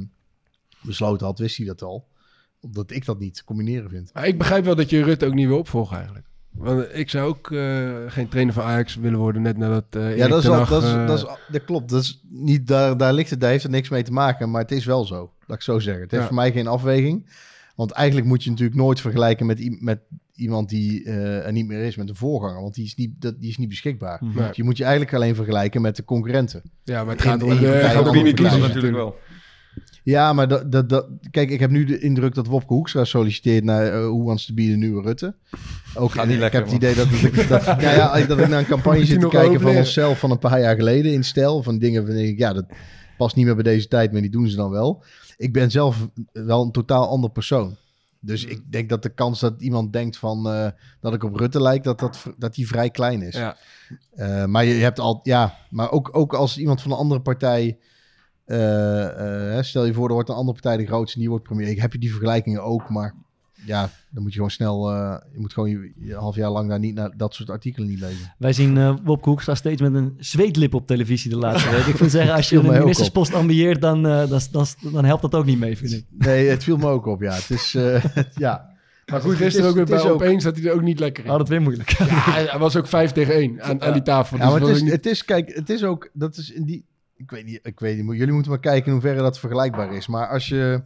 besloten 0.82 1.26
had, 1.26 1.38
wist 1.38 1.56
hij 1.56 1.66
dat 1.66 1.82
al. 1.82 2.08
Omdat 2.60 2.90
ik 2.90 3.04
dat 3.04 3.18
niet 3.18 3.44
combineren 3.44 3.90
vind. 3.90 4.10
Maar 4.14 4.26
ik 4.26 4.38
begrijp 4.38 4.64
wel 4.64 4.74
dat 4.74 4.90
je 4.90 5.02
Rutte 5.02 5.26
ook 5.26 5.34
niet 5.34 5.46
wil 5.46 5.58
opvolgen 5.58 5.96
eigenlijk. 5.96 6.26
Want 6.50 6.86
ik 6.92 7.10
zou 7.10 7.28
ook 7.28 7.50
eh, 7.50 7.88
geen 8.06 8.28
trainer 8.28 8.54
van 8.54 8.64
Ajax 8.64 8.94
willen 8.94 9.18
worden, 9.18 9.42
net 9.42 9.56
nadat 9.56 9.84
eh 9.90 10.16
Ja, 10.16 10.28
dat, 10.28 10.42
is 10.42 10.48
al, 10.48 10.66
dat, 10.66 10.82
is, 10.82 10.88
eh, 10.90 11.06
dat, 11.06 11.18
is, 11.18 11.24
dat 11.52 11.64
klopt. 11.64 11.90
Dat 11.90 12.02
is 12.02 12.22
niet, 12.28 12.66
daar, 12.66 12.96
daar, 12.96 13.12
ligt 13.12 13.30
het, 13.30 13.40
daar 13.40 13.50
heeft 13.50 13.62
het 13.62 13.72
niks 13.72 13.88
mee 13.88 14.02
te 14.02 14.12
maken, 14.12 14.50
maar 14.50 14.62
het 14.62 14.72
is 14.72 14.84
wel 14.84 15.04
zo. 15.04 15.32
Laat 15.46 15.56
ik 15.56 15.62
zo 15.62 15.78
zeggen. 15.78 16.02
Het 16.02 16.10
heeft 16.10 16.22
Ja. 16.22 16.28
voor 16.28 16.38
mij 16.38 16.52
geen 16.52 16.66
afweging. 16.66 17.26
Want 17.74 17.90
eigenlijk 17.90 18.26
moet 18.26 18.44
je 18.44 18.50
natuurlijk 18.50 18.78
nooit 18.78 19.00
vergelijken 19.00 19.46
met, 19.46 19.82
met 19.82 20.00
iemand 20.34 20.68
die 20.68 21.04
er 21.04 21.52
niet 21.52 21.66
meer 21.66 21.84
is, 21.84 21.96
met 21.96 22.08
een 22.08 22.14
voorganger. 22.14 22.62
Want 22.62 22.74
die 22.74 22.84
is 22.84 22.94
niet, 22.94 23.10
dat, 23.18 23.40
die 23.40 23.50
is 23.50 23.56
niet 23.56 23.68
beschikbaar. 23.68 24.18
Mhm. 24.24 24.46
Dus 24.46 24.56
je 24.56 24.64
moet 24.64 24.76
je 24.76 24.82
eigenlijk 24.82 25.14
alleen 25.14 25.34
vergelijken 25.34 25.80
met 25.80 25.96
de 25.96 26.04
concurrenten. 26.04 26.62
Ja, 26.84 27.04
maar 27.04 27.14
het 27.14 27.22
gaat 27.22 27.42
om 27.42 27.48
de, 27.48 28.32
de 28.34 28.42
natuurlijk 28.42 28.94
wel. 28.94 29.18
Ja, 30.02 30.32
maar 30.32 30.48
dat, 30.48 30.72
dat, 30.72 30.88
dat, 30.88 31.06
kijk, 31.30 31.50
ik 31.50 31.60
heb 31.60 31.70
nu 31.70 31.84
de 31.84 31.98
indruk 31.98 32.34
dat 32.34 32.46
Wopke 32.46 32.74
Hoekstra 32.74 33.04
solliciteert 33.04 33.64
naar 33.64 33.86
uh, 33.86 33.92
Who 33.92 34.22
Wants 34.22 34.46
to 34.46 34.54
be 34.54 34.66
de 34.66 34.76
nieuwe 34.76 35.02
Rutte. 35.02 35.34
Ook, 35.94 36.10
Gaat 36.10 36.26
niet 36.26 36.34
ik 36.34 36.40
lekker, 36.40 36.60
heb 36.60 36.68
het 36.68 36.76
idee 36.76 36.94
dat, 36.94 37.08
dat, 37.10 37.48
dat, 37.64 37.80
ja, 37.80 37.92
ja, 37.92 38.26
dat 38.26 38.38
ik 38.38 38.48
naar 38.48 38.58
een 38.58 38.66
campagne 38.66 39.04
zit 39.04 39.20
te 39.20 39.28
kijken 39.28 39.60
van 39.60 39.76
onszelf 39.76 40.18
van 40.18 40.30
een 40.30 40.38
paar 40.38 40.60
jaar 40.60 40.76
geleden 40.76 41.12
in 41.12 41.24
stijl. 41.24 41.62
Van 41.62 41.78
dingen 41.78 42.06
van, 42.06 42.14
denk 42.14 42.28
ik, 42.28 42.38
ja, 42.38 42.52
dat 42.52 42.66
past 43.16 43.36
niet 43.36 43.44
meer 43.44 43.54
bij 43.54 43.64
deze 43.64 43.88
tijd, 43.88 44.12
maar 44.12 44.20
die 44.20 44.30
doen 44.30 44.48
ze 44.48 44.56
dan 44.56 44.70
wel. 44.70 45.02
Ik 45.36 45.52
ben 45.52 45.70
zelf 45.70 46.08
wel 46.32 46.62
een 46.62 46.72
totaal 46.72 47.08
ander 47.08 47.30
persoon. 47.30 47.76
Dus 48.20 48.44
ik 48.44 48.72
denk 48.72 48.88
dat 48.88 49.02
de 49.02 49.14
kans 49.14 49.40
dat 49.40 49.62
iemand 49.62 49.92
denkt 49.92 50.16
van 50.16 50.46
uh, 50.46 50.68
dat 51.00 51.14
ik 51.14 51.24
op 51.24 51.36
Rutte 51.36 51.62
lijk, 51.62 51.84
dat, 51.84 51.98
dat, 51.98 52.26
dat 52.38 52.54
die 52.54 52.66
vrij 52.66 52.90
klein 52.90 53.22
is. 53.22 53.34
Ja. 53.34 53.56
Uh, 54.14 54.44
maar 54.44 54.64
je, 54.64 54.74
je 54.74 54.82
hebt 54.82 54.98
al, 54.98 55.20
ja, 55.22 55.56
maar 55.70 55.90
ook, 55.90 56.16
ook 56.16 56.34
als 56.34 56.58
iemand 56.58 56.82
van 56.82 56.90
een 56.90 56.96
andere 56.96 57.20
partij. 57.20 57.78
Uh, 58.50 59.62
stel 59.62 59.84
je 59.84 59.92
voor, 59.92 60.08
er 60.08 60.14
wordt 60.14 60.28
een 60.28 60.34
andere 60.34 60.60
partij 60.60 60.76
de 60.76 60.86
grootste 60.86 61.14
en 61.14 61.20
die 61.20 61.30
wordt 61.30 61.44
premier. 61.44 61.68
Ik 61.68 61.80
heb 61.80 61.92
je 61.92 61.98
die 61.98 62.10
vergelijkingen 62.10 62.62
ook, 62.62 62.88
maar 62.88 63.14
ja, 63.64 63.90
dan 64.10 64.22
moet 64.22 64.30
je 64.30 64.36
gewoon 64.36 64.50
snel. 64.50 64.90
je 65.32 65.38
moet 65.38 65.52
gewoon 65.52 65.70
je, 65.70 65.92
je, 65.98 66.14
half 66.14 66.36
jaar 66.36 66.50
lang 66.50 66.68
daar 66.68 66.78
niet 66.78 66.94
naar 66.94 67.10
dat 67.16 67.34
soort 67.34 67.50
artikelen 67.50 67.88
niet 67.88 68.00
lezen. 68.00 68.34
Wij 68.38 68.52
zien 68.52 68.76
uh, 68.76 68.94
Wopke 69.04 69.28
Hoekstra 69.28 69.54
steeds 69.54 69.82
met 69.82 69.94
een 69.94 70.14
zweetlip 70.18 70.74
op 70.74 70.86
televisie 70.86 71.30
de 71.30 71.36
laatste 71.36 71.70
week. 71.70 71.86
Ik 71.86 71.96
vind 71.96 72.10
zeggen, 72.10 72.34
als 72.40 72.48
je 72.48 72.56
een 72.56 72.78
ministerspost 72.78 73.34
ambieert, 73.34 73.80
dan, 73.80 74.06
uh, 74.06 74.28
dan, 74.28 74.40
dan, 74.50 74.66
dan 74.92 75.04
helpt 75.04 75.22
dat 75.22 75.34
ook 75.34 75.44
niet 75.44 75.58
mee, 75.58 75.76
vind 75.76 75.92
ik. 75.92 76.04
Nee, 76.10 76.48
het 76.48 76.64
viel 76.64 76.76
me 76.76 76.86
ook 76.86 77.06
op, 77.06 77.20
ja. 77.20 77.32
Het 77.32 77.50
is, 77.50 77.74
uh, 77.76 78.04
ja. 78.34 78.68
Maar 79.06 79.20
goed, 79.20 79.34
gisteren 79.34 79.68
ook 79.68 79.74
weer 79.74 79.84
bij 79.84 80.00
ook... 80.00 80.10
opeens 80.10 80.44
dat 80.44 80.56
hij 80.56 80.66
er 80.66 80.74
ook 80.74 80.82
niet 80.82 80.98
lekker 80.98 81.24
in. 81.24 81.30
Oh, 81.30 81.38
dat 81.38 81.48
weer 81.48 81.62
moeilijk. 81.62 81.90
Ja, 81.90 82.04
hij 82.04 82.58
was 82.58 82.76
ook 82.76 82.86
5 82.86 83.12
tegen 83.12 83.34
1 83.34 83.62
aan, 83.62 83.82
aan 83.82 83.92
die 83.92 84.02
tafel. 84.02 84.36
Ja, 84.36 84.50
maar 84.50 84.60
het 84.60 84.68
is, 84.68 84.82
niet... 84.82 84.92
het 84.92 85.06
is, 85.06 85.24
kijk, 85.24 85.54
het 85.54 85.70
is 85.70 85.84
ook, 85.84 86.10
dat 86.12 86.36
is 86.36 86.52
in 86.52 86.64
die, 86.64 86.84
ik 87.20 87.30
weet 87.30 87.44
niet, 87.44 87.60
ik 87.62 87.80
weet 87.80 87.96
niet, 87.96 88.16
jullie 88.16 88.32
moeten 88.32 88.50
maar 88.50 88.60
kijken 88.60 88.86
in 88.86 88.92
hoeverre 88.92 89.20
dat 89.20 89.38
vergelijkbaar 89.38 89.94
is. 89.94 90.06
Maar 90.06 90.28
als 90.28 90.48
je, 90.48 90.82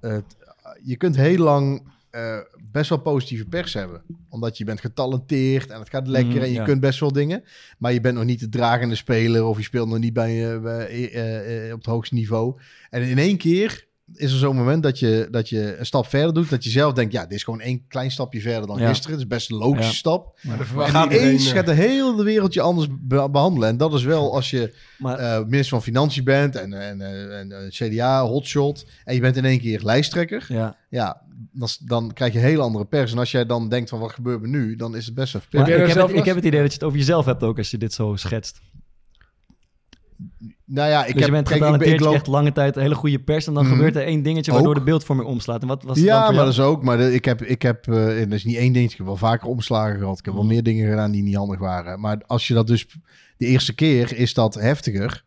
uh, 0.00 0.16
je 0.82 0.96
kunt 0.96 1.16
heel 1.16 1.38
lang 1.38 1.92
uh, 2.10 2.38
best 2.72 2.88
wel 2.88 2.98
positieve 2.98 3.46
pers 3.46 3.74
hebben. 3.74 4.02
Omdat 4.28 4.58
je 4.58 4.64
bent 4.64 4.80
getalenteerd 4.80 5.70
en 5.70 5.78
het 5.78 5.90
gaat 5.90 6.06
lekker 6.06 6.34
mm, 6.34 6.40
en 6.40 6.48
je 6.48 6.54
ja. 6.54 6.64
kunt 6.64 6.80
best 6.80 7.00
wel 7.00 7.12
dingen. 7.12 7.44
Maar 7.78 7.92
je 7.92 8.00
bent 8.00 8.14
nog 8.14 8.24
niet 8.24 8.40
de 8.40 8.48
dragende 8.48 8.94
speler 8.94 9.44
of 9.44 9.56
je 9.56 9.62
speelt 9.62 9.88
nog 9.88 9.98
niet 9.98 10.12
bij, 10.12 10.54
uh, 10.54 10.62
bij 10.62 11.66
uh, 11.66 11.72
op 11.72 11.78
het 11.78 11.86
hoogste 11.86 12.14
niveau. 12.14 12.60
En 12.90 13.02
in 13.02 13.18
één 13.18 13.36
keer 13.36 13.86
is 14.14 14.32
er 14.32 14.38
zo'n 14.38 14.56
moment 14.56 14.82
dat 14.82 14.98
je, 14.98 15.28
dat 15.30 15.48
je 15.48 15.76
een 15.78 15.86
stap 15.86 16.06
verder 16.06 16.34
doet. 16.34 16.50
Dat 16.50 16.64
je 16.64 16.70
zelf 16.70 16.92
denkt, 16.92 17.12
ja, 17.12 17.22
dit 17.22 17.32
is 17.32 17.42
gewoon 17.44 17.60
één 17.60 17.84
klein 17.88 18.10
stapje 18.10 18.40
verder 18.40 18.66
dan 18.66 18.78
Ja. 18.78 18.88
gisteren. 18.88 19.10
Het 19.12 19.20
is 19.20 19.26
best 19.26 19.50
een 19.50 19.56
logische 19.56 19.90
Ja. 19.90 19.96
stap. 19.96 20.38
Maar 20.42 20.58
dan 20.58 20.94
En 20.94 21.02
iedereen, 21.02 21.26
ineens 21.26 21.48
eh, 21.48 21.54
gaat 21.54 21.66
de 21.66 21.72
hele 21.72 22.24
wereld 22.24 22.54
je 22.54 22.60
anders 22.60 22.88
be- 23.00 23.30
behandelen. 23.30 23.68
En 23.68 23.76
dat 23.76 23.94
is 23.94 24.02
wel 24.02 24.34
als 24.34 24.50
je 24.50 24.74
Maar 24.98 25.18
eh, 25.18 25.38
minister 25.44 25.68
van 25.68 25.82
Financiën 25.82 26.24
bent 26.24 26.56
en, 26.56 26.72
en, 26.72 27.00
eh, 27.00 27.38
en, 27.38 27.52
eh, 27.52 27.68
CDA, 27.68 28.22
hotshot. 28.24 28.86
En 29.04 29.14
je 29.14 29.20
bent 29.20 29.36
in 29.36 29.44
één 29.44 29.60
keer 29.60 29.80
lijsttrekker. 29.82 30.44
ja. 30.48 30.76
Ja, 30.90 31.22
dan, 31.84 32.12
krijg 32.12 32.32
je 32.32 32.38
een 32.38 32.44
hele 32.44 32.62
andere 32.62 32.84
pers. 32.84 33.12
En 33.12 33.18
als 33.18 33.30
jij 33.30 33.46
dan 33.46 33.68
denkt 33.68 33.88
van 33.88 33.98
wat 33.98 34.12
gebeurt 34.12 34.42
er 34.42 34.48
nu, 34.48 34.76
dan 34.76 34.96
is 34.96 35.06
het 35.06 35.14
best 35.14 35.32
wel 35.32 35.42
ik, 35.64 35.68
heb 35.68 35.96
het, 35.96 36.10
ik 36.16 36.24
heb 36.24 36.36
het 36.36 36.44
idee 36.44 36.60
dat 36.60 36.68
je 36.68 36.74
het 36.78 36.82
over 36.84 36.98
jezelf 36.98 37.24
hebt 37.24 37.42
ook 37.42 37.58
als 37.58 37.70
je 37.70 37.78
dit 37.78 37.92
zo 37.92 38.16
schetst. 38.16 38.60
Nou 40.68 40.88
ja, 40.90 41.00
ik 41.04 41.12
dus 41.12 41.14
heb, 41.14 41.24
je 41.24 41.30
bent 41.30 41.48
kijk, 41.48 41.74
ik, 41.82 41.92
ik 41.92 42.00
loop, 42.00 42.08
krijgt 42.08 42.26
lange 42.26 42.52
tijd 42.52 42.76
een 42.76 42.82
hele 42.82 42.94
goede 42.94 43.18
pers... 43.18 43.46
en 43.46 43.54
dan 43.54 43.64
Mhm. 43.64 43.74
gebeurt 43.74 43.96
er 43.96 44.02
één 44.02 44.22
dingetje 44.22 44.52
waardoor 44.52 44.70
Ook. 44.72 44.78
de 44.78 44.84
beeldvorming 44.84 45.28
omslaat. 45.28 45.62
En 45.62 45.68
wat 45.68 45.82
was 45.82 45.98
ja, 45.98 46.18
maar 46.18 46.32
jou? 46.32 46.44
dat 46.44 46.52
is 46.52 46.60
ook. 46.60 46.82
Maar 46.82 46.96
de- 46.96 47.14
ik 47.14 47.24
heb, 47.24 47.42
ik 47.42 47.62
heb 47.62 47.88
eh, 47.88 48.20
en 48.22 48.28
dat 48.28 48.38
is 48.38 48.44
niet 48.44 48.56
één 48.56 48.72
ding. 48.72 48.90
Ik 48.90 48.96
heb 48.96 49.06
wel 49.06 49.16
vaker 49.16 49.48
omslagen 49.48 49.98
gehad. 49.98 50.18
Ik 50.18 50.24
heb 50.24 50.34
wel 50.34 50.42
Mhm. 50.42 50.52
meer 50.52 50.62
dingen 50.62 50.88
gedaan 50.90 51.10
die 51.10 51.22
niet 51.22 51.34
handig 51.36 51.58
waren. 51.58 52.00
Maar 52.00 52.22
als 52.26 52.46
je 52.46 52.54
dat 52.54 52.66
dus 52.66 52.86
de 53.36 53.46
eerste 53.46 53.74
keer 53.74 54.16
is 54.16 54.34
dat 54.34 54.54
heftiger 54.54 55.24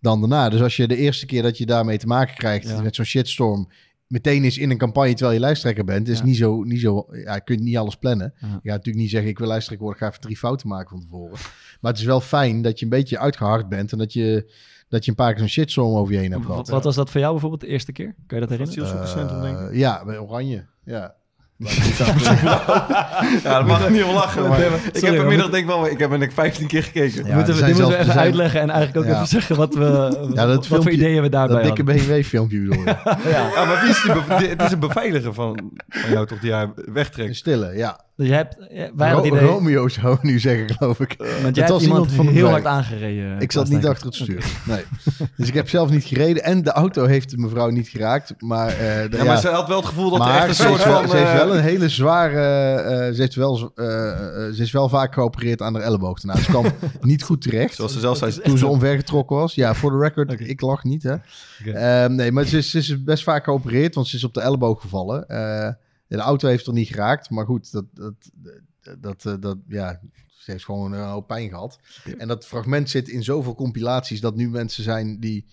dan 0.00 0.20
daarna. 0.20 0.48
Dus 0.48 0.62
als 0.62 0.76
je 0.76 0.88
de 0.88 0.96
eerste 0.96 1.26
keer 1.26 1.42
dat 1.42 1.58
je 1.58 1.66
daarmee 1.66 1.98
te 1.98 2.06
maken 2.06 2.34
krijgt 2.34 2.68
Ja. 2.68 2.82
met 2.82 2.94
zo'n 2.94 3.04
shitstorm 3.04 3.68
meteen 4.06 4.44
is 4.44 4.58
in 4.58 4.70
een 4.70 4.78
campagne 4.78 5.10
terwijl 5.14 5.32
je 5.34 5.40
lijsttrekker 5.40 5.84
bent, 5.84 6.08
is 6.08 6.18
Ja. 6.18 6.24
niet 6.24 6.36
zo, 6.36 6.62
niet 6.62 6.80
zo. 6.80 7.06
Ja, 7.24 7.34
je 7.34 7.44
kunt 7.44 7.60
niet 7.60 7.76
alles 7.76 7.96
plannen. 7.96 8.32
Ja. 8.40 8.46
Je 8.46 8.52
gaat 8.52 8.62
natuurlijk 8.64 8.96
niet 8.96 9.10
zeggen 9.10 9.30
ik 9.30 9.38
wil 9.38 9.46
lijsttrekker 9.48 9.86
worden, 9.86 10.02
ik 10.02 10.08
ga 10.08 10.16
even 10.16 10.26
drie 10.28 10.40
fouten 10.40 10.68
maken 10.68 10.88
van 10.90 11.00
tevoren. 11.00 11.38
Maar 11.80 11.90
het 11.90 12.00
is 12.00 12.06
wel 12.06 12.20
fijn 12.20 12.62
dat 12.62 12.78
je 12.78 12.84
een 12.84 12.90
beetje 12.90 13.18
uitgehard 13.18 13.68
bent 13.68 13.92
en 13.92 13.98
dat 13.98 14.12
je 14.12 14.52
dat 14.90 15.04
je 15.04 15.10
een 15.10 15.16
paar 15.16 15.30
keer 15.30 15.38
zo'n 15.38 15.48
shitstorm 15.48 15.94
over 15.96 16.12
je 16.14 16.18
heen 16.20 16.32
hebt 16.32 16.46
gehad. 16.46 16.68
wat 16.68 16.84
was 16.84 16.94
dat 16.94 17.10
voor 17.10 17.20
jou 17.20 17.32
bijvoorbeeld 17.32 17.60
de 17.60 17.66
eerste 17.66 17.92
keer? 17.92 18.14
Kan 18.26 18.38
je 18.40 18.46
dat 18.46 18.58
herinneren? 18.58 18.84
Asielzoekerscentrum, 18.84 19.42
denk 19.42 19.58
ik. 19.70 19.76
Ja, 19.78 20.04
bij 20.04 20.18
Oranje. 20.18 20.66
Ja. 20.84 21.14
Ja, 23.42 23.58
dat 23.58 23.66
mag 23.66 23.84
ik 23.84 23.90
niet 23.90 24.02
wel 24.04 24.12
lachen. 24.14 24.48
Maar 24.48 24.60
ik 24.60 24.70
sorry, 24.92 25.06
heb 25.06 25.16
vanmiddag 25.16 25.50
denk 25.50 25.62
ik 25.62 25.66
wel, 25.66 25.86
ik 25.86 25.98
heb 25.98 26.10
denk 26.10 26.22
ik 26.22 26.32
15 26.32 26.66
keer 26.66 26.82
gekeken. 26.82 27.26
Ja, 27.26 27.34
moeten 27.34 27.54
we, 27.54 27.60
dit 27.64 27.68
moeten 27.74 27.88
we 27.88 27.96
even 27.98 28.12
zijn- 28.12 28.18
uitleggen 28.24 28.60
en 28.60 28.70
eigenlijk 28.70 28.98
ook 29.06 29.12
Ja. 29.12 29.14
even 29.16 29.26
zeggen 29.28 29.56
wat, 29.56 29.74
we, 29.74 30.28
Ja, 30.34 30.46
dat 30.46 30.68
wat 30.68 30.82
voor 30.82 30.92
ideeën 30.92 31.22
we 31.22 31.28
daarbij 31.28 31.56
Dat 31.62 31.76
dikke. 31.76 31.84
BMW-filmpje 31.92 32.58
bedoel 32.60 32.78
je. 32.84 32.84
Ja, 33.30 33.64
maar 33.64 33.80
wie 33.80 33.90
is 33.90 34.02
die 34.38 34.48
het 34.48 34.62
is 34.62 34.72
een 34.72 34.78
beveiliger 34.78 35.34
van, 35.34 35.70
van 35.88 36.10
jou 36.10 36.26
toch 36.26 36.38
die 36.38 36.48
jij 36.50 36.62
Een 36.62 36.92
wegtrekt. 36.92 37.36
stille, 37.36 37.76
ja. 37.76 38.00
Dus 38.20 38.28
je 38.28 38.34
hebt, 38.34 38.56
ja, 38.70 38.90
wij 38.96 39.12
Ro- 39.12 39.24
idee, 39.24 39.40
Romeo 39.40 39.88
zou 39.88 40.16
nu 40.22 40.38
zeggen, 40.38 40.74
geloof 40.74 41.00
ik. 41.00 41.14
want 41.18 41.30
het 41.30 41.56
jij 41.56 41.64
hebt 41.64 41.68
was 41.70 41.82
iemand 41.82 42.10
iemand 42.10 42.26
van 42.26 42.34
heel 42.34 42.48
hard 42.48 42.64
aangereden. 42.64 43.40
Ik 43.40 43.52
zat 43.52 43.68
niet 43.68 43.86
achter 43.86 44.06
het 44.06 44.14
stuur. 44.14 44.44
Nee. 44.66 44.82
Dus 45.36 45.48
ik 45.48 45.54
heb 45.54 45.68
zelf 45.68 45.90
niet 45.90 46.04
gereden. 46.04 46.42
En 46.44 46.62
de 46.62 46.72
auto 46.72 47.04
heeft 47.04 47.30
de 47.30 47.36
mevrouw 47.36 47.68
niet 47.70 47.88
geraakt. 47.88 48.34
Maar, 48.38 48.68
eh, 48.68 48.76
de- 49.10 49.16
Ja, 49.16 49.24
maar 49.24 49.38
ze 49.40 49.48
had 49.48 49.68
wel 49.68 49.76
het 49.76 49.86
gevoel 49.86 50.10
dat 50.10 50.20
er 50.28 50.34
echt 50.34 50.48
een 50.48 50.54
ze, 50.54 50.62
soort 50.62 50.72
heeft 50.74 50.84
wel, 50.84 51.00
van... 51.00 51.08
ze 51.10 51.16
heeft 51.16 51.30
eh, 51.30 51.36
wel 51.36 51.54
een 51.56 51.62
hele 51.62 51.88
zware... 51.88 52.40
eh, 52.74 53.14
ze, 53.14 53.20
heeft 53.20 53.34
wel, 53.34 53.72
eh, 53.74 53.86
eh, 54.10 54.52
ze 54.54 54.62
is 54.62 54.70
wel 54.72 54.88
vaak 54.88 55.14
geopereerd 55.14 55.62
aan 55.62 55.74
haar 55.74 55.82
elleboog. 55.82 56.20
daarna. 56.20 56.42
Ze 56.42 56.50
kwam 56.50 56.64
niet 57.00 57.22
goed 57.22 57.42
terecht. 57.42 57.74
Zoals 57.74 57.92
ze 57.92 58.00
zelf 58.00 58.16
zei, 58.16 58.32
Toen 58.32 58.58
ze 58.58 58.66
omvergetrokken 58.66 59.36
was. 59.36 59.54
Ja, 59.54 59.74
voor 59.74 59.90
de 59.90 59.98
record, 59.98 60.40
ik 60.40 60.60
lach 60.60 60.84
niet, 60.84 61.02
hè. 61.02 61.14
Ehm, 61.72 62.14
nee, 62.14 62.32
maar 62.32 62.44
ze 62.44 62.56
is, 62.56 62.70
ze 62.70 62.78
is 62.78 63.04
best 63.04 63.22
vaak 63.22 63.44
geopereerd, 63.44 63.94
want 63.94 64.06
ze 64.06 64.16
is 64.16 64.24
op 64.24 64.34
de 64.34 64.40
elleboog 64.40 64.80
gevallen. 64.80 65.24
Eh, 66.10 66.18
de 66.18 66.24
auto 66.24 66.48
heeft 66.48 66.66
er 66.66 66.72
niet 66.72 66.88
geraakt, 66.88 67.30
maar 67.30 67.44
goed, 67.44 67.72
dat, 67.72 67.84
dat, 67.94 68.14
dat, 69.00 69.22
dat, 69.22 69.42
dat 69.42 69.58
ja, 69.68 70.00
ze 70.26 70.50
heeft 70.50 70.64
gewoon 70.64 70.92
een 70.92 71.08
hoop 71.08 71.26
pijn 71.26 71.48
gehad. 71.48 71.78
En 72.18 72.28
dat 72.28 72.46
fragment 72.46 72.90
zit 72.90 73.08
in 73.08 73.22
zoveel 73.22 73.54
compilaties 73.54 74.20
dat 74.20 74.36
nu 74.36 74.48
mensen 74.48 74.82
zijn 74.82 75.20
die, 75.20 75.46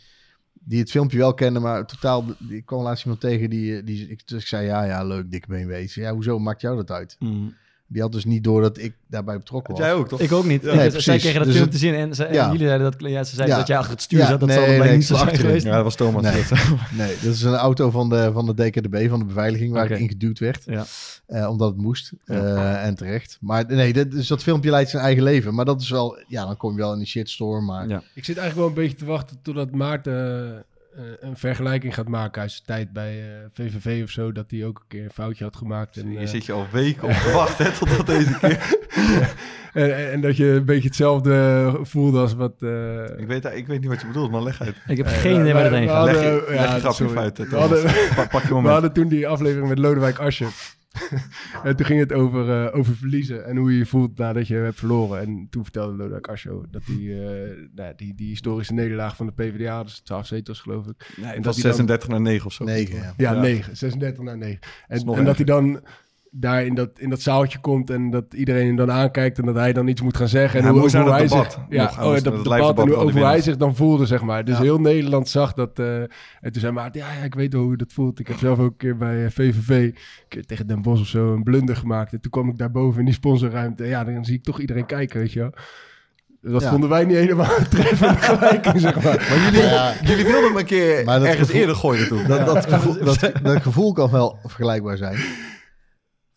die 0.53 0.79
het 0.79 0.91
filmpje 0.91 1.17
wel 1.17 1.33
kennen, 1.33 1.61
maar 1.61 1.85
totaal... 1.85 2.25
Ik 2.49 2.65
kwam 2.65 2.81
laatst 2.81 3.03
iemand 3.03 3.21
tegen 3.21 3.49
die, 3.49 3.83
die 3.83 4.09
ik, 4.09 4.27
dus 4.27 4.41
ik 4.41 4.47
zei, 4.47 4.65
ja, 4.65 4.83
ja, 4.83 5.03
leuk, 5.03 5.31
dikke 5.31 5.87
zei, 5.87 6.05
Ja, 6.05 6.13
hoezo 6.13 6.39
maakt 6.39 6.61
jou 6.61 6.75
dat 6.75 6.91
uit? 6.91 7.15
Mm. 7.19 7.55
Die 7.89 8.01
had 8.01 8.11
dus 8.11 8.25
niet 8.25 8.43
door 8.43 8.61
dat 8.61 8.77
ik 8.77 8.93
daarbij 9.07 9.37
betrokken 9.37 9.73
was. 9.73 9.83
Jij 9.83 9.93
ook, 9.93 10.07
toch? 10.07 10.19
Ik 10.19 10.31
ook 10.31 10.45
niet. 10.45 10.63
Ja. 10.63 10.89
Zij 10.89 11.17
kregen 11.17 11.37
dat 11.39 11.47
Dus 11.47 11.55
filmpje 11.55 11.59
het- 11.59 11.71
te 11.71 11.77
zien 11.77 11.93
en, 11.93 12.15
ze, 12.15 12.23
en 12.25 12.33
Ja. 12.33 12.45
jullie 12.51 12.65
zeiden 12.67 12.91
dat, 12.91 13.09
ja, 13.09 13.23
ze 13.23 13.35
zeiden 13.35 13.47
Ja. 13.55 13.57
dat 13.59 13.67
jij 13.67 13.77
achter 13.77 13.91
het 13.93 14.01
stuur 14.01 14.19
Ja, 14.19 14.27
zat. 14.27 14.39
Dat 14.39 14.49
nee, 14.49 14.57
zal 14.57 14.67
nee, 14.85 14.95
niet 14.95 15.05
zo 15.05 15.15
zijn 15.15 15.35
geweest. 15.35 15.65
Ja, 15.65 15.75
dat 15.75 15.83
was 15.83 15.95
Thomas. 15.95 16.21
Nee. 16.21 16.43
dat- 16.49 16.59
Nee, 16.97 17.15
dat 17.23 17.33
is 17.33 17.41
een 17.43 17.53
auto 17.55 17.91
van 17.91 18.09
de, 18.09 18.29
van 18.33 18.45
de 18.45 18.53
DKDB, 18.53 19.09
van 19.09 19.19
de 19.19 19.25
beveiliging, 19.25 19.71
waar 19.73 19.91
ik 19.91 19.99
ingeduwd 19.99 20.39
werd. 20.39 20.63
Ja. 20.65 20.85
Eh, 21.25 21.49
omdat 21.49 21.69
het 21.69 21.81
moest. 21.81 22.11
eh, 22.25 22.85
en 22.85 22.95
terecht. 22.95 23.37
Maar 23.41 23.65
nee, 23.67 23.93
dat, 23.93 24.11
dus 24.11 24.27
dat 24.27 24.43
filmpje 24.43 24.69
leidt 24.69 24.89
zijn 24.89 25.03
eigen 25.03 25.23
leven. 25.23 25.53
Maar 25.53 25.65
dat 25.65 25.81
is 25.81 25.89
wel... 25.89 26.17
Ja, 26.27 26.45
dan 26.45 26.57
kom 26.57 26.71
je 26.71 26.77
wel 26.77 26.91
in 26.91 26.97
die 26.97 27.07
shitstorm. 27.07 27.65
Maar 27.65 27.87
Ja. 27.87 28.03
Ik 28.13 28.25
zit 28.25 28.37
eigenlijk 28.37 28.55
wel 28.57 28.67
een 28.67 28.83
beetje 28.89 28.97
te 28.97 29.11
wachten 29.11 29.37
totdat 29.41 29.71
Maarten 29.71 30.63
een 31.19 31.37
vergelijking 31.37 31.93
gaat 31.93 32.07
maken 32.07 32.41
uit 32.41 32.51
zijn 32.51 32.63
tijd 32.65 32.93
bij 32.93 33.19
eh, 33.19 33.25
VVV 33.53 34.03
of 34.03 34.09
zo. 34.09 34.31
Dat 34.31 34.45
hij 34.51 34.65
ook 34.65 34.77
een 34.79 34.85
keer 34.87 35.03
een 35.03 35.09
foutje 35.11 35.43
had 35.43 35.55
gemaakt. 35.55 35.97
En, 35.97 36.07
Hier 36.07 36.19
eh, 36.19 36.27
zit 36.27 36.45
je 36.45 36.51
al 36.53 36.65
weken 36.71 37.07
op 37.07 37.13
te 37.13 37.31
wachten, 37.33 37.65
hè, 37.65 37.71
totdat 37.71 38.05
deze 38.17 38.37
keer... 38.39 38.75
en, 39.73 39.95
en- 39.97 40.11
en 40.11 40.21
dat 40.21 40.37
je 40.37 40.45
een 40.45 40.65
beetje 40.65 40.87
hetzelfde 40.87 41.71
voelde 41.81 42.19
als 42.19 42.33
wat... 42.33 42.53
eh, 42.59 43.03
Ik 43.19 43.27
weet, 43.27 43.45
ik 43.45 43.67
weet 43.67 43.79
niet 43.79 43.89
wat 43.89 44.01
je 44.01 44.07
bedoelt, 44.07 44.31
maar 44.31 44.43
leg 44.43 44.61
uit. 44.61 44.75
Ik 44.87 44.97
heb 44.97 45.05
eh, 45.05 45.11
geen 45.11 45.39
idee 45.41 45.53
waar 45.53 45.63
het 45.63 45.73
heen 45.73 45.81
we 45.81 45.89
gaat. 45.89 46.05
Leg 46.05 46.13
hadden- 46.15 46.33
je, 46.33 46.39
leg 46.39 46.49
je 46.49 46.53
ja, 46.55 46.79
grapje 46.79 47.17
uit, 47.19 47.37
hè, 47.37 47.45
We 47.47 47.55
hadden- 47.55 47.83
Pa- 48.15 48.27
Pak 48.31 48.41
je 48.41 48.47
We 48.47 48.53
moment. 48.53 48.73
hadden 48.73 48.93
toen 48.93 49.07
die 49.07 49.27
aflevering 49.27 49.67
met 49.69 49.79
Lodewijk 49.79 50.19
Asscher. 50.19 50.49
en 51.63 51.75
toen 51.75 51.85
ging 51.85 51.99
het 51.99 52.13
over, 52.13 52.65
eh, 52.65 52.77
over 52.77 52.95
verliezen 52.95 53.45
en 53.45 53.57
hoe 53.57 53.71
je 53.71 53.77
je 53.77 53.85
voelt 53.85 54.17
nadat 54.17 54.47
je 54.47 54.55
hebt 54.55 54.79
verloren. 54.79 55.21
En 55.21 55.47
toen 55.49 55.63
vertelde 55.63 55.95
Lodewijk 55.95 56.27
Asscher 56.27 56.55
dat 56.71 56.85
die, 56.85 57.13
eh, 57.25 57.67
nou, 57.75 57.93
die, 57.95 58.15
die 58.15 58.27
historische 58.27 58.73
nederlaag 58.73 59.15
van 59.15 59.25
de 59.25 59.31
PvdA, 59.31 59.83
dus 59.83 59.99
12 59.99 60.27
zetels 60.27 60.59
geloof 60.59 60.87
ik. 60.87 61.13
Nee, 61.17 61.25
en 61.29 61.35
dat 61.35 61.45
was 61.45 61.53
hij 61.55 61.63
dan- 61.63 61.73
36 61.73 62.07
naar 62.09 62.21
9 62.21 62.45
of 62.45 62.53
zo. 62.53 62.63
negen, 62.63 62.95
ja. 62.95 63.13
Ja, 63.17 63.33
Ja. 63.33 63.39
9, 63.41 63.77
36 63.77 64.23
naar 64.23 64.37
9. 64.37 64.59
is 64.87 65.03
En, 65.03 65.13
en 65.13 65.25
dat 65.25 65.35
hij 65.35 65.45
dan 65.45 65.81
daar 66.31 66.65
in 66.65 66.75
dat, 66.75 66.99
in 66.99 67.09
dat 67.09 67.21
zaaltje 67.21 67.59
komt 67.59 67.89
en 67.89 68.09
dat 68.09 68.33
iedereen 68.33 68.65
hem 68.67 68.75
dan 68.75 68.91
aankijkt 68.91 69.39
en 69.39 69.45
dat 69.45 69.55
hij 69.55 69.73
dan 69.73 69.87
iets 69.87 70.01
moet 70.01 70.17
gaan 70.17 70.27
zeggen. 70.27 70.59
En 70.59 70.67
hoe, 70.67 70.79
hoe 70.79 70.89
dat 70.91 71.09
hij 71.09 71.21
debat. 71.27 71.51
zich, 71.53 71.61
ja, 71.69 71.83
Nog, 71.83 71.91
oh, 71.97 72.03
dat 72.23 72.33
het 72.33 72.43
debat 72.43 72.79
en 72.79 72.87
hoe, 72.87 72.95
over 72.95 73.11
hoe 73.17 73.25
hij 73.27 73.41
zich 73.41 73.57
dan 73.57 73.75
voelde, 73.75 74.05
zeg 74.05 74.21
maar. 74.21 74.45
Dus 74.45 74.57
Ja. 74.57 74.63
heel 74.63 74.79
Nederland 74.79 75.29
zag 75.29 75.53
dat. 75.53 75.79
eh, 75.79 75.99
en 76.01 76.09
toen 76.51 76.61
zei 76.61 76.71
Maarten, 76.73 77.01
ja, 77.01 77.07
ja, 77.13 77.23
ik 77.23 77.35
weet 77.35 77.53
wel 77.53 77.61
hoe 77.63 77.77
dat 77.77 77.93
voelt. 77.93 78.19
Ik 78.19 78.27
heb 78.27 78.37
zelf 78.37 78.59
ook 78.59 78.69
een 78.71 78.77
keer 78.77 78.97
bij 78.97 79.25
eh, 79.25 79.31
VVV 79.31 79.69
een 79.69 79.95
keer 80.27 80.45
tegen 80.45 80.67
Den 80.67 80.81
Bosch 80.81 81.01
of 81.01 81.07
zo 81.07 81.33
een 81.33 81.43
blunder 81.43 81.75
gemaakt. 81.75 82.13
En 82.13 82.21
toen 82.21 82.31
kwam 82.31 82.49
ik 82.49 82.57
daarboven 82.57 82.99
in 82.99 83.05
die 83.05 83.13
sponsorruimte. 83.13 83.85
Ja, 83.85 84.03
dan 84.03 84.25
zie 84.25 84.35
ik 84.35 84.43
toch 84.43 84.59
iedereen 84.59 84.85
kijken, 84.85 85.19
weet 85.19 85.33
je 85.33 85.39
wel. 85.39 85.51
Dat 86.41 86.61
Ja. 86.61 86.69
vonden 86.69 86.89
wij 86.89 87.05
niet 87.05 87.17
helemaal 87.17 87.57
een 87.57 87.67
treffende 87.77 88.17
gelijking, 88.21 88.79
zeg 88.79 88.95
maar. 89.03 89.25
Maar 89.29 89.39
jullie, 89.51 89.67
Ja. 89.69 89.93
jullie 90.03 90.23
wilden 90.25 90.43
hem 90.47 90.57
een 90.57 90.65
keer 90.65 91.05
Maar 91.05 91.19
dat 91.19 91.27
ergens 91.27 91.45
gevoel- 91.47 91.61
eerder 91.61 91.75
gooien 91.75 92.07
toen. 92.07 92.27
Dat, 92.27 92.45
dat, 92.45 92.65
gevoel, 92.65 93.03
dat, 93.05 93.31
dat 93.43 93.61
gevoel 93.61 93.93
kan 93.93 94.11
wel 94.11 94.37
vergelijkbaar 94.41 94.97
zijn. 94.97 95.17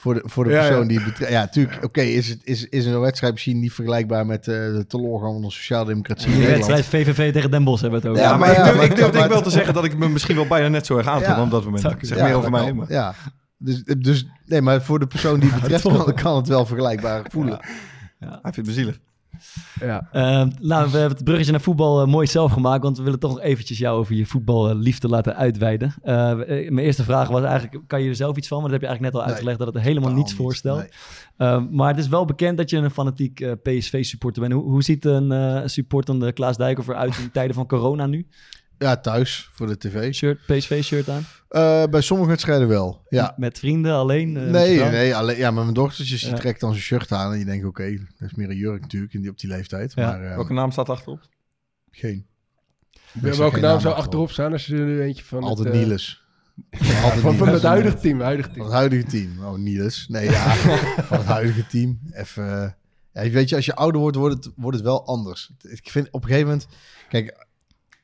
Voor 0.00 0.14
de, 0.14 0.22
voor 0.24 0.44
de 0.44 0.50
Ja, 0.50 0.58
persoon 0.60 0.82
ja. 0.82 0.88
die 0.88 0.96
het 0.98 1.06
betreft. 1.06 1.30
Ja, 1.32 1.40
natuurlijk. 1.40 1.84
Oké, 1.84 2.00
is, 2.00 2.28
het, 2.28 2.40
is, 2.44 2.64
is 2.68 2.86
een 2.86 3.00
wedstrijd 3.00 3.32
misschien 3.32 3.60
niet 3.60 3.72
vergelijkbaar 3.72 4.26
met 4.26 4.48
eh, 4.48 4.54
de 4.54 4.84
teleurgang 4.88 5.32
van 5.32 5.42
de 5.42 5.50
sociaaldemocratie 5.50 6.28
Nederland. 6.30 6.66
wedstrijd 6.66 6.84
VVV 7.06 7.32
tegen 7.32 7.50
Den 7.50 7.64
Bosch 7.64 7.82
hebben 7.82 8.00
we 8.02 8.08
het 8.08 8.16
over. 8.16 8.28
Ja, 8.28 8.32
Ja, 8.34 8.38
maar, 8.38 8.50
ik 8.50 8.56
durf, 8.64 8.76
maar- 8.76 8.84
ik 8.84 8.90
durf 8.96 9.00
maar- 9.02 9.12
denk 9.20 9.32
wel 9.32 9.42
te 9.42 9.50
zeggen 9.50 9.74
dat 9.74 9.84
ik 9.84 9.96
me 9.98 10.08
misschien 10.08 10.36
wel 10.36 10.46
bijna 10.46 10.68
net 10.68 10.86
zo 10.86 10.96
erg 10.96 11.06
aantrok 11.06 11.36
Ja. 11.36 11.42
op 11.42 11.50
dat 11.50 11.64
moment. 11.64 11.80
Zeg 12.00 12.18
Ja, 12.18 12.24
meer 12.24 12.34
over 12.34 12.50
mij. 12.50 12.72
Maar. 12.72 12.86
Ja. 12.92 13.14
Dus, 13.58 13.82
dus, 13.98 14.26
nee, 14.46 14.60
maar 14.62 14.82
voor 14.82 14.98
de 14.98 15.06
persoon 15.06 15.40
die 15.40 15.50
het 15.50 15.60
betreft 15.60 15.82
kan, 15.82 16.14
kan 16.14 16.36
het 16.36 16.48
wel 16.48 16.66
vergelijkbaar 16.66 17.22
voelen. 17.30 17.58
Hij 18.18 18.52
vindt 18.52 18.68
me 18.68 18.74
zielig. 18.74 18.98
Ja. 19.80 20.08
Eh, 20.12 20.22
nou, 20.60 20.90
we 20.90 20.98
hebben 20.98 21.16
het 21.16 21.24
bruggetje 21.24 21.52
naar 21.52 21.60
voetbal 21.60 22.00
eh, 22.00 22.06
mooi 22.06 22.26
zelf 22.26 22.52
gemaakt, 22.52 22.82
want 22.82 22.96
we 22.98 23.02
willen 23.02 23.18
toch 23.18 23.30
nog 23.30 23.40
eventjes 23.40 23.78
jou 23.78 23.98
over 23.98 24.14
je 24.14 24.26
voetballiefde 24.26 25.08
laten 25.08 25.36
uitweiden. 25.36 25.94
Eh, 26.02 26.30
eh, 26.30 26.38
mijn 26.46 26.78
eerste 26.86 27.04
vraag 27.04 27.28
was 27.28 27.42
eigenlijk, 27.42 27.82
kan 27.86 28.02
je 28.02 28.08
er 28.08 28.14
zelf 28.16 28.36
iets 28.36 28.48
van? 28.48 28.62
Maar 28.62 28.70
dat 28.70 28.80
heb 28.80 28.90
je 28.90 28.96
eigenlijk 28.96 29.14
net 29.14 29.22
al 29.22 29.26
Nee, 29.28 29.36
uitgelegd, 29.36 29.64
dat 29.72 29.74
het 29.74 29.84
helemaal 29.84 30.12
niets 30.12 30.30
niet, 30.30 30.40
voorstelt. 30.40 30.78
nee. 30.78 30.88
Eh, 31.36 31.62
maar 31.70 31.88
het 31.88 31.98
is 31.98 32.08
wel 32.08 32.24
bekend 32.24 32.56
dat 32.58 32.70
je 32.70 32.76
een 32.76 32.90
fanatiek 32.90 33.40
eh, 33.40 33.52
PSV-supporter 33.62 34.42
bent. 34.42 34.54
Hoe, 34.54 34.62
hoe 34.70 34.82
ziet 34.82 35.04
een 35.04 35.32
eh 35.32 35.60
supportende 35.64 36.32
Klaas 36.32 36.56
Dijkhoff 36.56 36.88
eruit 36.88 37.16
in 37.18 37.30
tijden 37.30 37.54
van 37.54 37.66
corona 37.66 38.06
nu? 38.06 38.26
Ja, 38.82 38.96
thuis 38.96 39.48
voor 39.52 39.66
de 39.66 39.78
tv. 39.78 40.14
Shirt, 40.14 40.38
PSV-shirt 40.46 41.08
aan? 41.08 41.24
Eh, 41.48 41.84
bij 41.90 42.00
sommige 42.00 42.28
wedstrijden 42.30 42.68
wel. 42.68 43.02
Ja. 43.08 43.34
Met 43.36 43.58
vrienden, 43.58 43.92
alleen? 43.94 44.36
eh, 44.36 44.42
met 44.42 44.50
nee, 44.52 44.78
nee 44.84 45.16
alleen, 45.16 45.36
ja, 45.36 45.50
maar 45.50 45.62
mijn 45.62 45.74
dochtertjes 45.74 46.20
die 46.20 46.30
Ja. 46.30 46.36
trekt 46.36 46.60
dan 46.60 46.70
zijn 46.70 46.82
shirt 46.82 47.12
aan 47.12 47.32
en 47.32 47.38
je 47.38 47.44
denkt, 47.44 47.66
oké, 47.66 47.90
dat 48.18 48.28
is 48.30 48.34
meer 48.34 48.50
een 48.50 48.56
jurk 48.56 48.80
natuurlijk 48.80 49.14
in 49.14 49.20
die, 49.20 49.30
op 49.30 49.38
die 49.38 49.50
leeftijd. 49.50 49.92
Ja. 49.94 50.06
Maar 50.10 50.22
eh, 50.24 50.34
Welke 50.34 50.52
naam 50.52 50.70
staat 50.70 50.88
achterop? 50.88 51.20
geen. 51.90 52.26
Welke 53.12 53.36
geen 53.50 53.50
naam 53.52 53.60
naam 53.70 53.80
zou 53.80 53.94
achterop. 53.94 54.30
staan 54.30 54.52
als 54.52 54.66
je 54.66 54.76
er 54.76 54.84
nu 54.84 55.02
eentje 55.02 55.24
van... 55.24 55.42
Altijd 55.42 55.68
het, 55.68 55.76
eh, 55.76 55.86
Niels. 55.86 56.22
Van, 56.70 56.96
Altijd 57.04 57.36
van, 57.36 57.48
het 57.48 57.62
huidige 57.62 57.96
team, 57.98 58.20
huidige 58.20 58.48
Van 58.48 58.54
team. 58.56 58.66
het 58.66 58.74
huidige 58.76 59.04
team. 59.06 59.44
Oh, 59.44 59.58
Niels. 59.58 60.06
Nee, 60.08 60.30
ja, 60.30 60.50
van 61.10 61.18
het 61.18 61.26
huidige 61.26 61.66
team. 61.66 62.00
Even, 62.12 62.76
ja, 63.12 63.28
weet 63.30 63.48
je, 63.48 63.56
als 63.56 63.64
je 63.66 63.74
ouder 63.74 64.00
wordt, 64.00 64.16
wordt 64.16 64.44
het, 64.44 64.52
wordt 64.56 64.76
het 64.76 64.86
wel 64.86 65.06
anders. 65.06 65.50
Ik 65.68 65.90
vind 65.90 66.06
op 66.10 66.22
een 66.22 66.28
gegeven 66.28 66.48
moment, 66.48 66.66
kijk, 67.08 67.46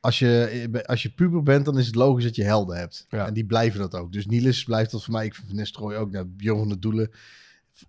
als 0.07 0.19
je, 0.19 0.69
als 0.85 1.01
je 1.03 1.09
puber 1.09 1.43
bent, 1.43 1.65
dan 1.65 1.77
is 1.77 1.85
het 1.85 1.95
logisch 1.95 2.23
dat 2.23 2.35
je 2.35 2.43
helden 2.43 2.77
hebt. 2.77 3.05
Ja. 3.09 3.25
En 3.27 3.33
die 3.33 3.45
blijven 3.45 3.79
dat 3.79 3.95
ook. 3.95 4.11
Dus 4.11 4.25
Niels 4.25 4.63
blijft 4.63 4.91
dat 4.91 5.03
voor 5.03 5.13
mij. 5.13 5.25
Ik 5.25 5.35
vind 5.35 5.47
Van 5.47 5.55
Nistelrooy 5.55 5.95
ook. 5.95 6.11
Nou, 6.11 6.25
Björn 6.25 6.57
van 6.57 6.67
der 6.67 6.79
Doelen 6.79 7.11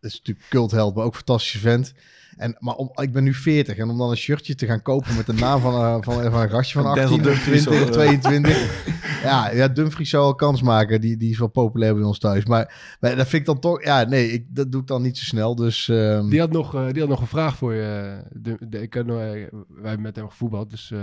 is 0.00 0.16
natuurlijk 0.16 0.46
cultheld, 0.48 0.94
maar 0.94 1.04
ook 1.04 1.14
fantastische 1.14 1.58
vent. 1.58 1.92
En, 2.36 2.56
maar 2.58 2.74
om, 2.74 2.90
ik 2.94 3.12
ben 3.12 3.24
nu 3.24 3.34
40 3.34 3.76
en 3.76 3.88
om 3.90 3.98
dan 3.98 4.10
een 4.10 4.16
shirtje 4.16 4.54
te 4.54 4.66
gaan 4.66 4.82
kopen 4.82 5.16
met 5.16 5.26
de 5.26 5.32
naam 5.32 5.60
van, 5.60 5.74
een- 5.84 6.02
van, 6.02 6.14
van 6.30 6.40
een 6.42 6.50
gastje 6.50 6.82
van 6.82 6.94
Denzel 6.94 7.16
18 7.16 7.30
of 7.30 7.34
Dumfries 7.36 7.62
20 7.62 7.82
of 7.82 7.88
of, 7.88 7.94
22. 7.94 8.96
Ja, 9.22 9.50
ja, 9.50 9.68
Dumfries 9.68 10.10
zou 10.10 10.22
wel 10.24 10.34
kans 10.34 10.62
maken. 10.62 11.00
Die, 11.00 11.16
die 11.16 11.30
is 11.30 11.38
wel 11.38 11.48
populair 11.48 11.94
bij 11.94 12.02
ons 12.02 12.18
thuis. 12.18 12.44
Maar, 12.46 12.96
maar 13.00 13.16
dat 13.16 13.28
vind 13.28 13.40
ik 13.40 13.46
dan 13.46 13.60
toch... 13.60 13.84
Ja, 13.84 14.02
nee, 14.04 14.28
ik, 14.30 14.46
dat 14.48 14.72
doe 14.72 14.80
ik 14.80 14.86
dan 14.86 15.02
niet 15.02 15.18
zo 15.18 15.24
snel. 15.24 15.54
Dus 15.54 15.88
ehm, 15.88 16.28
Die 16.28 16.40
had, 16.40 16.50
nog, 16.52 16.74
eh, 16.74 16.88
die 16.90 17.00
had 17.00 17.08
nog 17.10 17.20
een 17.20 17.26
vraag 17.26 17.56
voor 17.56 17.74
je. 17.74 18.22
De, 18.32 18.56
de- 18.68 18.82
ik 18.82 18.94
nog- 18.94 19.20
eh, 19.20 19.24
wij 19.26 19.48
hebben 19.82 20.00
met 20.00 20.16
hem 20.16 20.28
gevoetbald, 20.28 20.70
dus 20.70 20.90
eh, 20.90 20.98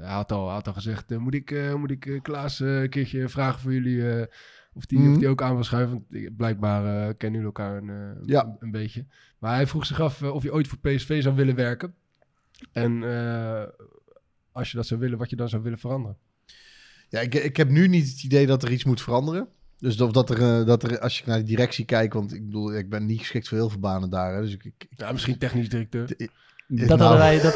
hij, 0.00 0.12
had 0.12 0.32
al, 0.32 0.50
had 0.50 0.66
al 0.66 0.72
gezegd... 0.72 1.10
eh, 1.10 1.18
moet 1.18 1.34
ik, 1.34 1.50
eh, 1.50 1.74
moet 1.74 1.90
ik 1.90 2.06
eh, 2.06 2.20
Klaas 2.22 2.60
eh, 2.60 2.80
een 2.80 2.88
keertje 2.90 3.28
vragen 3.28 3.60
voor 3.60 3.72
jullie 3.72 4.10
eh, 4.10 4.26
of, 4.74 4.86
die, 4.86 4.98
Mhm. 4.98 5.10
of 5.12 5.18
die 5.18 5.28
ook 5.28 5.42
aan 5.42 5.54
wil 5.54 5.64
schuiven? 5.64 6.04
Want 6.10 6.36
blijkbaar 6.36 6.84
eh, 6.84 7.14
kennen 7.16 7.40
jullie 7.40 7.44
elkaar 7.56 7.76
een, 7.76 7.90
eh, 7.90 8.22
Ja. 8.24 8.56
een, 8.58 8.70
beetje. 8.70 9.06
Maar 9.38 9.54
hij 9.54 9.66
vroeg 9.66 9.86
zich 9.86 10.00
af 10.00 10.22
eh, 10.22 10.34
of 10.34 10.42
je 10.42 10.52
ooit 10.52 10.68
voor 10.68 10.78
PSV 10.78 11.22
zou 11.22 11.34
willen 11.34 11.54
werken. 11.54 11.94
En 12.72 13.02
eh, 13.02 13.62
als 14.52 14.70
je 14.70 14.76
dat 14.76 14.86
zou 14.86 15.00
willen, 15.00 15.18
wat 15.18 15.30
je 15.30 15.36
dan 15.36 15.48
zou 15.48 15.62
willen 15.62 15.78
veranderen. 15.78 16.16
Ja, 17.12 17.20
ik, 17.20 17.34
ik 17.34 17.56
heb 17.56 17.68
nu 17.68 17.88
niet 17.88 18.08
het 18.10 18.22
idee 18.22 18.46
dat 18.46 18.62
er 18.62 18.72
iets 18.72 18.84
moet 18.84 19.00
veranderen. 19.02 19.48
Dus 19.78 20.00
of 20.00 20.12
dat 20.12 20.30
er, 20.30 20.42
eh, 20.60 20.66
dat 20.66 20.82
er, 20.82 20.98
als 21.00 21.18
je 21.18 21.22
naar 21.26 21.38
de 21.38 21.44
directie 21.44 21.84
kijkt... 21.84 22.14
Want 22.14 22.34
ik 22.34 22.44
bedoel, 22.44 22.74
ik 22.76 22.88
ben 22.88 23.06
niet 23.06 23.18
geschikt 23.18 23.48
voor 23.48 23.58
heel 23.58 23.68
veel 23.70 23.78
banen 23.80 24.10
daar. 24.10 24.34
Hè, 24.34 24.40
dus 24.40 24.52
ik, 24.52 24.64
ik, 24.64 24.86
Ja, 24.90 25.12
misschien 25.12 25.38
technisch 25.38 25.68
directeur. 25.68 26.06
Dat, 26.06 26.18
Nou. 26.88 27.00
hadden 27.00 27.18
wij, 27.18 27.40
dat, 27.40 27.52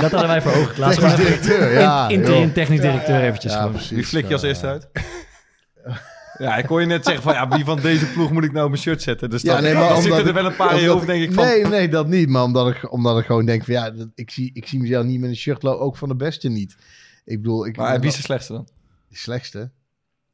dat 0.00 0.10
hadden 0.10 0.26
wij 0.28 0.42
voor 0.42 0.52
ogen. 0.52 0.74
Klaas. 0.74 0.94
Technisch 0.94 1.16
directeur, 1.16 1.72
ja, 1.72 2.08
in- 2.08 2.18
Interim 2.18 2.52
technisch 2.52 2.80
directeur 2.80 3.22
eventjes 3.22 3.52
ja, 3.52 3.68
precies. 3.68 3.90
Wie 3.90 4.04
flik 4.04 4.26
je 4.26 4.32
als 4.32 4.42
Eh, 4.42 4.48
eerste 4.48 4.66
uit? 4.66 4.88
Ja, 6.38 6.56
ik 6.56 6.66
hoor 6.66 6.80
je 6.80 6.86
net 6.86 7.04
zeggen 7.04 7.22
van 7.22 7.32
ja, 7.34 7.48
wie 7.48 7.64
van 7.64 7.80
deze 7.80 8.06
ploeg 8.06 8.30
moet 8.32 8.44
ik 8.44 8.52
nou 8.52 8.64
op 8.64 8.70
mijn 8.70 8.82
shirt 8.82 9.02
zetten? 9.02 9.30
Dus 9.30 9.42
Ja, 9.42 9.52
dan, 9.54 9.62
nee, 9.62 9.74
maar 9.74 9.88
dan 9.88 10.02
zitten 10.02 10.26
er 10.26 10.34
wel 10.34 10.44
een 10.46 10.56
paar 10.56 10.76
in 10.76 10.82
je 10.82 10.88
hoofd, 10.88 11.06
denk 11.06 11.22
ik 11.22 11.32
van... 11.32 11.44
Nee, 11.44 11.66
nee, 11.66 11.88
dat 11.88 12.08
niet. 12.08 12.28
Maar 12.28 12.42
omdat 12.42 12.68
ik, 12.68 12.92
omdat 12.92 13.18
ik 13.18 13.24
gewoon 13.26 13.46
denk 13.46 13.64
van 13.64 13.74
ja, 13.74 13.90
dat, 13.90 14.08
ik, 14.14 14.30
zie, 14.30 14.50
ik 14.54 14.66
zie 14.66 14.80
mezelf 14.80 15.04
niet 15.06 15.20
met 15.20 15.30
een 15.30 15.36
shirt 15.36 15.64
ook 15.64 15.96
van 15.96 16.08
de 16.08 16.14
beste 16.16 16.48
niet. 16.48 16.76
Ik 17.24 17.42
bedoel, 17.42 17.66
ik, 17.66 17.76
Maar 17.76 18.00
wie 18.00 18.08
is 18.08 18.16
de 18.16 18.22
slechtste 18.22 18.52
dan? 18.52 18.68
De 19.08 19.16
slechtste? 19.16 19.70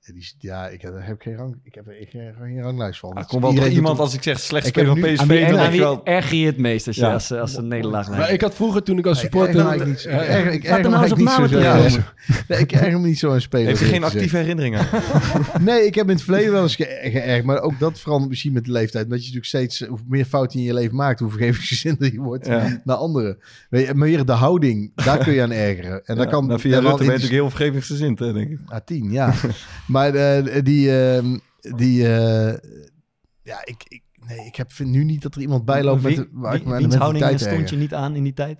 Ja, 0.05 0.13
die, 0.13 0.23
is- 0.23 0.35
ja, 0.39 0.69
ik 0.69 0.83
heb, 0.83 0.95
heb 0.99 1.15
ik 1.15 1.23
geen, 1.23 1.37
rang, 1.37 1.57
ik 1.65 1.75
heb 1.75 1.87
er 1.87 1.95
geen, 2.11 2.35
geen 2.41 2.63
ranglijst 2.63 2.99
van. 3.01 3.11
Er 3.11 3.15
Dat 3.17 3.27
komt 3.27 3.59
wel 3.59 3.67
iemand 3.69 3.99
als 3.99 4.15
ik 4.15 4.23
zeg 4.23 4.41
slecht 4.41 4.67
speler 4.67 4.89
van 4.91 5.01
nu- 5.01 5.13
PSV, 5.13 5.21
Aan 5.21 5.29
wie, 5.29 5.47
dan 5.47 5.59
aan 5.59 5.77
wel... 5.79 6.05
erger 6.05 6.37
je 6.37 6.47
het 6.47 6.59
meest 6.59 6.87
als, 6.87 6.97
je, 6.97 7.03
Ja. 7.03 7.13
als, 7.13 7.33
als 7.33 7.57
een 7.57 7.69
nederlaag 7.69 8.09
Maar 8.11 8.33
ik 8.33 8.41
had 8.41 8.55
vroeger, 8.55 8.83
toen 8.83 8.99
ik 8.99 9.07
als 9.07 9.17
Ik 9.17 9.23
supporter... 9.23 9.87
niet 9.87 10.01
zo- 10.01 10.09
ik 10.09 10.15
erger- 10.15 10.31
er 10.37 10.83
me 10.83 10.89
nou 10.89 11.11
op 11.13 11.19
eigenlijk 11.19 11.21
niet 11.21 11.93
zo. 11.93 12.01
Nee, 12.49 12.59
ik 12.59 12.73
erger 12.73 13.01
me 13.01 13.07
niet 13.07 13.19
zo 13.19 13.33
aan 13.33 13.41
spelen. 13.41 13.67
Heeft 13.67 13.81
hij 13.81 13.89
geen 13.89 14.05
actieve 14.05 14.37
herinneringen? 14.37 14.87
Nee, 15.61 15.87
ik 15.87 15.95
heb 15.95 16.07
in 16.09 16.15
het 16.15 16.23
verleden 16.23 16.53
wel 16.53 16.63
eens 16.63 16.77
ge- 16.77 16.99
geërgerd. 17.03 17.45
Maar 17.45 17.61
ook 17.61 17.79
dat 17.79 18.01
verandert 18.01 18.31
misschien 18.31 18.53
met 18.53 18.65
de 18.65 18.73
leeftijd. 18.73 19.05
Omdat 19.05 19.19
je 19.27 19.35
natuurlijk 19.35 19.47
steeds, 19.47 19.89
hoe 19.89 19.99
meer 20.09 20.25
fouten 20.25 20.59
in 20.59 20.65
je 20.65 20.75
leven 20.75 20.97
maakt, 20.97 21.21
hoe 21.21 21.31
vergevingsgezinder 21.31 22.13
je 22.13 22.21
wordt 22.21 22.47
Ja. 22.47 22.81
naar 22.85 22.97
anderen. 22.97 23.39
Maar 23.71 23.95
weer 23.97 24.25
de 24.25 24.33
houding, 24.33 24.93
daar 24.95 25.19
kun 25.19 25.33
je 25.33 25.43
aan 25.43 25.51
ergeren. 25.53 26.05
En 26.05 26.17
dan 26.17 26.29
kan 26.29 26.47
nou, 26.47 26.61
via 26.61 26.79
Rutte 26.79 26.89
ben 26.97 27.05
je 27.05 27.05
natuurlijk 27.13 27.33
heel 27.41 27.51
vergevingsgezind, 27.51 28.19
denk 28.19 28.37
ik. 28.51 28.59
A10, 28.59 29.11
ja. 29.11 29.33
maar 29.93 30.15
eh, 30.15 30.63
die, 30.65 31.01
ehm, 31.01 31.39
die 31.77 32.15
eh, 32.15 32.59
ja, 33.43 33.61
ik, 33.65 33.83
ik, 33.89 34.03
nee, 34.27 34.47
ik 34.47 34.57
heb, 34.57 34.73
vind 34.73 34.91
nu 34.91 35.05
niet 35.05 35.23
dat 35.23 35.35
er 35.35 35.41
iemand 35.41 35.65
bijloopt 35.65 36.03
met, 36.03 36.17
de- 36.17 36.29
waar 36.33 36.55
ik 36.55 36.63
houding 36.93 37.41
stond 37.41 37.71
je 37.71 37.77
niet 37.77 37.95
aan 37.95 38.15
in 38.15 38.23
die 38.23 38.33
tijd? 38.35 38.59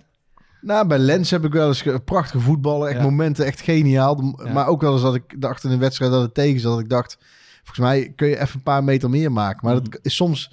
Nou, 0.61 0.87
bij 0.87 0.97
Lens 0.97 1.31
heb 1.31 1.45
ik 1.45 1.51
wel 1.53 1.67
eens 1.67 1.81
ge- 1.81 1.99
prachtige 1.99 2.39
voetballen, 2.39 2.87
echt 2.89 2.97
Ja. 2.97 3.03
momenten, 3.03 3.45
echt 3.45 3.61
geniaal. 3.61 4.35
Ja. 4.43 4.53
Maar 4.53 4.67
ook 4.67 4.81
wel 4.81 4.93
eens 4.93 5.01
dat 5.01 5.15
ik 5.15 5.41
dacht 5.41 5.63
in 5.63 5.71
een 5.71 5.79
wedstrijd 5.79 6.11
dat 6.11 6.21
het 6.21 6.33
tegen 6.33 6.59
zat, 6.59 6.71
dat 6.71 6.79
ik 6.81 6.89
dacht, 6.89 7.17
volgens 7.63 7.79
mij 7.79 8.13
kun 8.15 8.27
je 8.27 8.39
even 8.39 8.55
een 8.55 8.63
paar 8.63 8.83
meter 8.83 9.09
meer 9.09 9.31
maken. 9.31 9.59
Maar 9.65 9.75
Mhm. 9.75 9.83
dat 9.89 9.99
is 10.01 10.15
soms 10.15 10.51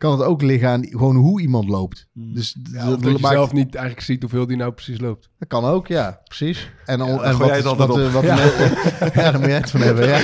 kan 0.00 0.12
het 0.12 0.22
ook 0.22 0.42
liggen 0.42 0.68
aan 0.68 0.86
gewoon 0.86 1.16
hoe 1.16 1.40
iemand 1.40 1.68
loopt. 1.68 2.06
Mhm. 2.12 2.34
Dus 2.34 2.56
Ja, 2.72 2.86
dat, 2.88 3.00
je 3.04 3.10
maakt- 3.10 3.34
zelf 3.34 3.52
niet 3.52 3.74
eigenlijk 3.74 4.06
ziet 4.06 4.20
hoeveel 4.22 4.46
die 4.46 4.56
nou 4.56 4.72
precies 4.72 5.00
loopt. 5.00 5.30
dat 5.38 5.48
kan 5.48 5.64
ook, 5.64 5.86
ja, 5.86 6.20
precies. 6.24 6.70
En, 6.84 7.00
al- 7.00 7.06
dan 7.16 7.24
en 7.24 7.38
wat, 7.38 7.48
jij 7.48 7.62
wat, 7.62 7.98
eh, 7.98 8.12
wat 8.12 8.22
Ja. 8.22 8.36
ja, 9.14 9.30
daar 9.30 9.38
moet 9.38 9.48
je 9.48 9.54
het 9.54 9.70
van 9.70 9.80
hebben. 9.80 10.08
Ja. 10.08 10.20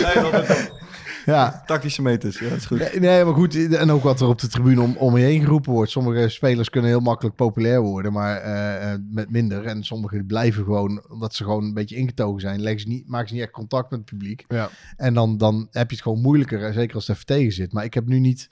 ja. 1.27 1.63
Tactische 1.67 2.03
meters, 2.03 2.39
ja, 2.39 2.49
dat 2.49 2.59
is 2.59 2.67
goed. 2.67 2.79
Nee, 2.79 3.01
nee, 3.01 3.25
maar 3.25 3.35
goed. 3.35 3.75
En 3.75 3.91
ook 3.91 4.03
wat 4.03 4.21
er 4.21 4.27
op 4.27 4.41
de 4.41 4.49
tribune 4.49 4.81
om, 4.81 4.97
om 4.97 5.17
je 5.17 5.25
heen 5.25 5.41
geroepen 5.41 5.73
wordt. 5.73 5.91
Sommige 5.91 6.29
spelers 6.29 6.71
kunnen 6.71 6.91
heel 6.91 7.01
makkelijk 7.01 7.37
populair 7.37 7.81
worden, 7.81 8.13
maar 8.13 8.37
eh, 8.37 8.93
eh, 8.93 8.99
met 9.11 9.31
minder. 9.31 9.65
En 9.65 9.85
sommigen 9.85 10.27
blijven 10.27 10.65
gewoon, 10.65 11.05
omdat 11.09 11.35
ze 11.35 11.45
gewoon 11.45 11.65
een 11.65 11.75
beetje 11.75 11.97
ingetogen 11.97 12.41
zijn, 12.41 12.61
leggen 12.61 12.81
ze 12.81 12.89
niet, 12.89 13.09
maken 13.09 13.29
ze 13.29 13.35
niet 13.35 13.43
echt 13.43 13.53
contact 13.53 13.91
met 13.91 13.99
het 14.01 14.09
publiek. 14.09 14.45
Ja. 14.49 14.69
En 14.97 15.15
dan, 15.15 15.37
dan 15.39 15.69
heb 15.71 15.89
je 15.91 15.95
het 15.97 16.05
gewoon 16.05 16.21
moeilijker, 16.21 16.63
en 16.65 16.73
zeker 16.75 16.95
als 16.95 17.07
het 17.07 17.17
even 17.17 17.29
tegen 17.29 17.53
zit. 17.53 17.73
Maar 17.73 17.85
ik 17.85 17.95
heb 17.95 18.07
nu 18.07 18.19
niet, 18.21 18.49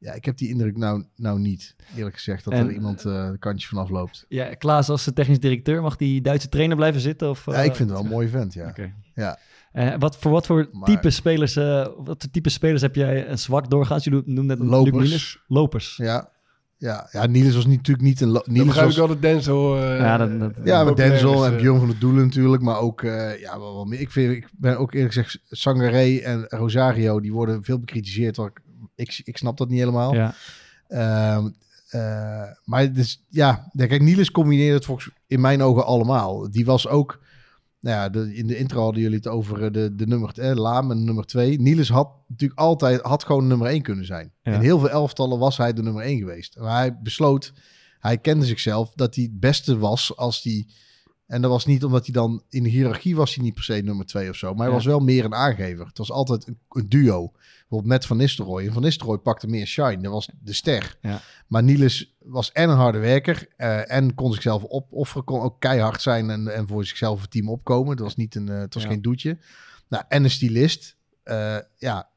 ja, 0.00 0.12
ik 0.12 0.24
heb 0.24 0.36
die 0.36 0.48
indruk 0.48 0.76
nou, 0.76 1.04
nou 1.16 1.38
niet, 1.38 1.76
eerlijk 1.96 2.14
gezegd, 2.16 2.44
dat 2.44 2.52
En- 2.52 2.66
er 2.66 2.72
iemand 2.72 3.04
eh 3.04 3.30
de 3.30 3.38
kantje 3.38 3.68
vanaf 3.68 3.88
loopt. 3.90 4.24
Ja, 4.28 4.54
Klaas 4.54 4.88
als 4.88 5.10
technisch 5.14 5.40
directeur, 5.40 5.82
mag 5.82 5.96
die 5.96 6.20
Duitse 6.20 6.48
trainer 6.48 6.76
blijven 6.76 7.00
zitten? 7.00 7.28
Of, 7.28 7.46
Ja, 7.46 7.52
eh, 7.52 7.64
ik 7.64 7.74
vind 7.74 7.88
het 7.88 7.98
wel 7.98 8.06
een 8.06 8.12
mooi 8.14 8.28
vent, 8.28 8.54
ja. 8.54 8.68
Oké. 8.68 8.92
Ja. 9.14 9.38
Eh, 9.72 9.94
wat, 9.98 10.16
voor 10.16 10.30
wat 10.30 10.46
voor 10.46 10.68
Maar- 10.72 10.88
type 10.88 11.10
spelers, 11.10 11.56
eh, 11.56 11.84
wat 11.84 12.16
voor 12.22 12.30
type 12.30 12.48
spelers 12.50 12.82
heb 12.82 12.94
jij 12.94 13.28
een 13.28 13.38
zwak 13.38 13.70
doorgaans? 13.70 14.04
Je 14.04 14.10
noemde 14.10 14.42
net 14.56 14.58
Lopers. 14.68 15.42
Lopers. 15.46 15.96
Ja, 15.96 16.30
ja, 16.76 17.08
ja 17.12 17.26
Niels 17.26 17.54
was 17.54 17.66
niet, 17.66 17.76
natuurlijk 17.76 18.06
niet 18.06 18.20
een... 18.20 18.28
Niels 18.44 18.66
begrijp 18.66 18.84
was, 18.86 18.92
ik 18.92 18.98
wel 18.98 19.08
dat 19.08 19.22
Denzel... 19.22 19.76
eh, 19.82 19.98
Ja, 19.98 20.16
dat- 20.16 20.40
dat- 20.40 20.52
Ja, 20.64 20.84
met 20.84 20.96
Denzel 20.96 21.46
en 21.46 21.52
eh. 21.54 21.60
Bjorn 21.60 21.78
van 21.78 21.88
der 21.88 21.98
Doelen 21.98 22.24
natuurlijk. 22.24 22.62
Maar 22.62 22.78
ook, 22.78 23.02
eh, 23.02 23.40
ja, 23.40 23.58
wel, 23.58 23.74
wel 23.74 23.84
meer. 23.84 24.00
Ik, 24.00 24.10
vind, 24.10 24.32
ik 24.36 24.48
ben 24.58 24.78
ook 24.78 24.94
eerlijk 24.94 25.12
gezegd, 25.14 25.40
Sangaré 25.48 26.16
en 26.16 26.44
Rosario, 26.48 27.20
die 27.20 27.32
worden 27.32 27.64
veel 27.64 27.78
bekritiseerd. 27.78 28.36
Want 28.36 28.50
ik, 28.50 28.60
ik, 29.00 29.20
ik 29.24 29.36
snap 29.36 29.56
dat 29.56 29.68
niet 29.68 29.78
helemaal. 29.78 30.14
Ja. 30.14 30.34
Ehm, 30.88 31.48
eh, 31.88 32.42
maar 32.64 32.92
dus, 32.92 33.24
ja, 33.28 33.70
kijk, 33.76 34.00
Niels 34.02 34.30
combineert 34.30 34.74
het 34.74 34.84
volgens 34.84 35.10
in 35.26 35.40
mijn 35.40 35.62
ogen 35.62 35.84
allemaal. 35.86 36.50
Die 36.50 36.64
was 36.64 36.88
ook, 36.88 37.20
nou 37.80 37.96
ja, 37.96 38.08
de, 38.08 38.34
in 38.34 38.46
de 38.46 38.56
intro 38.56 38.82
hadden 38.82 39.02
jullie 39.02 39.16
het 39.16 39.26
over 39.26 39.64
eh, 39.64 39.72
de, 39.72 39.94
de 39.94 40.06
nummer, 40.06 40.38
eh, 40.38 40.54
Laam 40.56 40.90
en 40.90 41.04
nummer 41.04 41.24
twee. 41.26 41.60
Niels 41.60 41.88
had 41.88 42.10
natuurlijk 42.26 42.60
altijd, 42.60 43.00
had 43.00 43.24
gewoon 43.24 43.46
nummer 43.46 43.66
één 43.66 43.82
kunnen 43.82 44.04
zijn. 44.06 44.32
Ja. 44.42 44.52
In 44.52 44.60
heel 44.60 44.78
veel 44.78 44.90
elftallen 44.90 45.38
was 45.38 45.56
hij 45.56 45.72
de 45.72 45.82
nummer 45.82 46.02
één 46.02 46.18
geweest. 46.18 46.56
Maar 46.58 46.76
hij 46.76 46.98
besloot, 47.02 47.52
hij 47.98 48.18
kende 48.18 48.46
zichzelf, 48.46 48.92
dat 48.94 49.14
hij 49.14 49.24
het 49.24 49.40
beste 49.40 49.78
was 49.78 50.16
als 50.16 50.42
hij... 50.42 50.66
En 51.26 51.42
dat 51.42 51.50
was 51.50 51.66
niet 51.66 51.84
omdat 51.84 52.04
hij 52.04 52.14
dan 52.14 52.42
in 52.48 52.62
de 52.62 52.68
hiërarchie 52.68 53.16
was 53.16 53.34
hij 53.34 53.44
niet 53.44 53.54
per 53.54 53.62
se 53.62 53.72
nummer 53.72 54.06
twee 54.06 54.28
of 54.28 54.36
zo. 54.36 54.48
Maar 54.48 54.58
hij 54.58 54.68
Ja. 54.68 54.74
was 54.74 54.84
wel 54.84 55.00
meer 55.00 55.24
een 55.24 55.34
aangever. 55.34 55.86
Het 55.86 55.98
was 55.98 56.10
altijd 56.10 56.46
een, 56.48 56.58
een 56.68 56.88
duo. 56.88 57.32
Bijvoorbeeld 57.70 57.98
met 58.00 58.06
Van 58.08 58.16
Nistelrooy. 58.16 58.66
En 58.66 58.72
Van 58.72 58.82
Nistelrooy 58.82 59.18
pakte 59.18 59.46
meer 59.46 59.66
shine. 59.66 60.02
Dat 60.02 60.12
was 60.12 60.28
de 60.40 60.52
ster. 60.52 60.96
Ja. 61.00 61.20
Maar 61.46 61.62
Niels 61.62 62.16
was 62.18 62.52
en 62.52 62.70
een 62.70 62.76
harde 62.76 62.98
werker. 62.98 63.48
eh, 63.56 63.90
en 63.92 64.14
kon 64.14 64.32
zichzelf 64.32 64.64
opofferen. 64.64 65.24
Kon 65.24 65.40
ook 65.40 65.60
keihard 65.60 66.02
zijn 66.02 66.30
en, 66.30 66.54
en 66.54 66.66
voor 66.68 66.84
zichzelf 66.84 67.20
het 67.20 67.30
team 67.30 67.48
opkomen. 67.48 67.96
Dat 67.96 68.04
was 68.06 68.16
niet 68.16 68.34
een, 68.34 68.48
eh, 68.48 68.58
het 68.58 68.74
was 68.74 68.82
Ja. 68.82 68.88
geen 68.88 69.02
doetje. 69.02 69.38
Nou, 69.88 70.04
en 70.08 70.24
een 70.24 70.30
stylist. 70.30 70.96
Eh, 71.22 71.56
ja, 71.76 72.08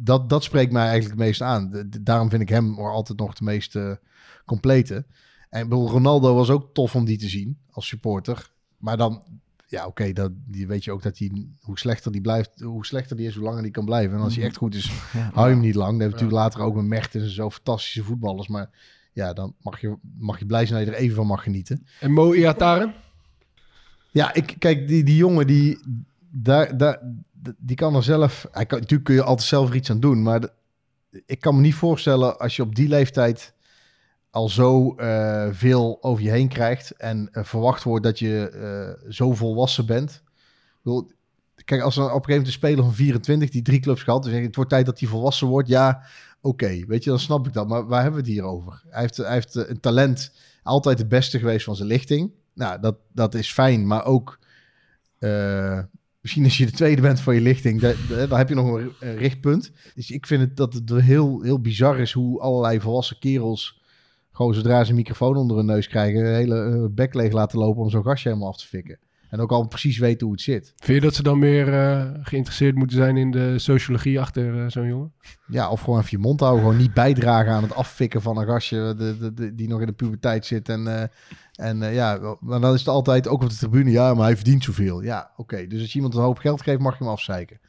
dat, 0.00 0.28
dat 0.28 0.44
spreekt 0.44 0.72
mij 0.72 0.82
eigenlijk 0.88 1.14
het 1.18 1.26
meest 1.28 1.40
aan. 1.42 1.70
D- 1.70 1.92
d- 1.92 2.06
daarom 2.06 2.30
vind 2.30 2.42
ik 2.42 2.48
hem 2.48 2.78
altijd 2.78 3.18
nog 3.18 3.34
de 3.34 3.44
meest 3.44 3.78
complete. 4.44 5.06
En 5.50 5.70
Ronaldo 5.70 6.34
was 6.34 6.50
ook 6.50 6.74
tof 6.74 6.94
om 6.94 7.04
die 7.04 7.18
te 7.18 7.28
zien 7.28 7.58
als 7.70 7.86
supporter. 7.86 8.50
Maar 8.76 8.96
dan, 8.96 9.22
ja, 9.66 9.86
oké, 9.86 10.12
dat 10.12 10.32
die 10.46 10.66
weet 10.66 10.84
je 10.84 10.92
ook 10.92 11.02
dat 11.02 11.18
hij, 11.18 11.46
hoe 11.60 11.78
slechter 11.78 12.12
die 12.12 12.20
blijft, 12.20 12.60
hoe 12.60 12.86
slechter 12.86 13.16
die 13.16 13.26
is, 13.26 13.34
hoe 13.34 13.44
langer 13.44 13.62
die 13.62 13.70
kan 13.70 13.84
blijven. 13.84 14.16
En 14.16 14.22
als 14.22 14.36
hij 14.36 14.44
echt 14.44 14.56
goed 14.56 14.74
is, 14.74 14.90
hou 15.34 15.46
je 15.48 15.52
hem 15.54 15.62
niet 15.62 15.74
lang. 15.74 15.90
Dat 15.92 16.00
heb 16.00 16.08
je 16.08 16.14
natuurlijk 16.24 16.40
later 16.42 16.60
ook 16.60 16.74
met 16.74 16.84
Mertens 16.84 17.24
en 17.24 17.30
zo 17.30 17.50
fantastische 17.50 18.02
voetballers. 18.04 18.48
Maar 18.48 18.70
ja, 19.12 19.32
dan 19.32 19.54
mag 19.62 19.80
je, 19.80 19.96
mag 20.18 20.38
je 20.38 20.46
blij 20.46 20.66
zijn 20.66 20.78
dat 20.78 20.88
je 20.88 20.94
er 20.94 21.02
even 21.02 21.16
van 21.16 21.26
mag 21.26 21.42
genieten. 21.42 21.86
En 22.00 22.12
Mo 22.12 22.32
Iataren? 22.32 22.94
Ja, 24.10 24.34
ik, 24.34 24.54
kijk, 24.58 24.88
die, 24.88 25.04
die 25.04 25.16
jongen, 25.16 25.46
die, 25.46 25.78
daar, 26.30 26.76
daar, 26.76 27.00
die 27.58 27.76
kan 27.76 27.94
er 27.94 28.02
zelf... 28.02 28.46
Hij 28.52 28.66
kan, 28.66 28.78
natuurlijk 28.78 29.04
kun 29.08 29.14
je 29.14 29.22
altijd 29.22 29.48
zelf 29.48 29.68
er 29.68 29.76
iets 29.76 29.90
aan 29.90 30.00
doen, 30.00 30.22
maar 30.22 30.40
de- 30.40 30.52
ik 31.26 31.40
kan 31.40 31.54
me 31.54 31.60
niet 31.60 31.74
voorstellen 31.74 32.38
als 32.38 32.56
je 32.56 32.62
op 32.62 32.74
die 32.74 32.88
leeftijd 32.88 33.54
al 34.36 34.48
zo 34.48 34.94
eh, 34.94 35.48
veel 35.50 35.98
over 36.00 36.22
je 36.24 36.30
heen 36.30 36.48
krijgt 36.48 36.90
en 36.90 37.28
eh, 37.32 37.44
verwacht 37.44 37.82
wordt 37.82 38.04
dat 38.04 38.18
je 38.18 38.48
eh, 38.48 39.10
zo 39.12 39.34
volwassen 39.34 39.86
bent. 39.86 40.22
Bedoel, 40.82 41.10
kijk, 41.64 41.82
als 41.82 41.96
er 41.96 42.02
op 42.02 42.08
een 42.08 42.12
gegeven 42.12 42.30
moment 42.30 42.46
een 42.46 42.52
speler 42.52 42.84
van 42.84 42.94
24 42.94 43.50
die 43.50 43.62
drie 43.62 43.80
clubs 43.80 44.02
gehad, 44.02 44.26
ik, 44.26 44.42
het 44.42 44.54
wordt 44.56 44.70
tijd 44.70 44.86
dat 44.86 45.00
hij 45.00 45.08
volwassen 45.08 45.46
wordt. 45.46 45.68
Ja, 45.68 46.02
oké, 46.40 46.84
weet 46.86 47.04
je, 47.04 47.10
dan 47.10 47.18
snap 47.18 47.46
ik 47.46 47.52
dat. 47.52 47.68
Maar 47.68 47.86
waar 47.86 48.02
hebben 48.02 48.20
we 48.20 48.26
het 48.26 48.36
hier 48.36 48.44
over? 48.44 48.82
Hij 48.88 49.00
heeft, 49.00 49.16
hij 49.16 49.32
heeft 49.32 49.54
een 49.54 49.80
talent, 49.80 50.32
altijd 50.62 50.98
het 50.98 51.08
beste 51.08 51.38
geweest 51.38 51.64
van 51.64 51.76
zijn 51.76 51.88
lichting. 51.88 52.30
Nou, 52.52 52.80
dat, 52.80 52.96
dat 53.12 53.34
is 53.34 53.52
fijn, 53.52 53.86
maar 53.86 54.04
ook 54.04 54.38
misschien 56.20 56.44
als 56.44 56.58
je 56.58 56.66
de 56.66 56.72
tweede 56.72 57.02
bent 57.02 57.20
van 57.20 57.34
je 57.34 57.40
lichting, 57.40 57.80
da- 57.80 57.94
da- 58.08 58.26
dan 58.26 58.38
heb 58.38 58.48
je 58.48 58.54
nog 58.54 58.72
een, 58.72 58.92
een 59.00 59.16
richtpunt. 59.16 59.70
Dus 59.94 60.10
ik 60.10 60.26
vind 60.26 60.40
het 60.40 60.56
dat 60.56 60.74
het 60.74 60.90
heel, 60.90 61.42
heel 61.42 61.60
bizar 61.60 61.98
is 61.98 62.12
hoe 62.12 62.40
allerlei 62.40 62.80
volwassen 62.80 63.18
kerels 63.18 63.84
gewoon 64.36 64.54
zodra 64.54 64.84
ze 64.84 64.90
een 64.90 64.96
microfoon 64.96 65.36
onder 65.36 65.56
hun 65.56 65.66
neus 65.66 65.88
krijgen, 65.88 66.26
een 66.26 66.34
hele 66.34 66.62
eh, 66.64 66.84
bek 66.90 67.14
leeg 67.14 67.32
laten 67.32 67.58
lopen 67.58 67.82
om 67.82 67.90
zo'n 67.90 68.02
gastje 68.02 68.28
helemaal 68.28 68.48
af 68.50 68.56
te 68.56 68.66
fikken. 68.66 68.98
En 69.30 69.40
ook 69.40 69.50
al 69.50 69.66
precies 69.66 69.98
weten 69.98 70.26
hoe 70.26 70.34
het 70.34 70.44
zit. 70.44 70.72
Vind 70.76 70.98
je 70.98 71.04
dat 71.04 71.14
ze 71.14 71.22
dan 71.22 71.38
meer 71.38 71.72
eh, 71.74 72.04
geïnteresseerd 72.22 72.74
moeten 72.74 72.96
zijn 72.96 73.16
in 73.16 73.30
de 73.30 73.58
sociologie 73.58 74.20
achter 74.20 74.60
eh, 74.64 74.70
zo'n 74.70 74.86
jongen? 74.86 75.12
Ja, 75.46 75.70
of 75.70 75.80
gewoon 75.80 75.98
even 75.98 76.10
je 76.10 76.18
mond 76.18 76.40
houden. 76.40 76.62
Gewoon 76.62 76.76
niet 76.78 76.94
bijdragen 76.94 77.52
aan 77.52 77.62
het 77.62 77.74
affikken 77.74 78.22
van 78.22 78.38
een 78.38 78.46
gastje 78.46 78.94
de, 78.98 79.18
de, 79.18 79.34
de- 79.34 79.54
die 79.54 79.68
nog 79.68 79.80
in 79.80 79.86
de 79.86 79.92
puberteit 79.92 80.46
zit. 80.46 80.68
En, 80.68 81.10
en 81.54 81.78
ja, 81.92 82.36
maar 82.40 82.60
dan 82.60 82.72
is 82.74 82.78
het 82.78 82.88
altijd 82.88 83.28
ook 83.28 83.42
op 83.42 83.50
de 83.50 83.56
tribune. 83.56 83.90
Ja, 83.90 84.14
maar 84.14 84.24
hij 84.24 84.36
verdient 84.36 84.64
zoveel. 84.64 85.02
Ja, 85.02 85.30
oké. 85.36 85.66
Dus 85.66 85.80
als 85.80 85.88
je 85.90 85.94
iemand 85.96 86.14
een 86.14 86.22
hoop 86.22 86.38
geld 86.38 86.62
geeft, 86.62 86.80
mag 86.80 86.98
je 86.98 87.04
hem 87.04 87.12
afzeiken. 87.12 87.60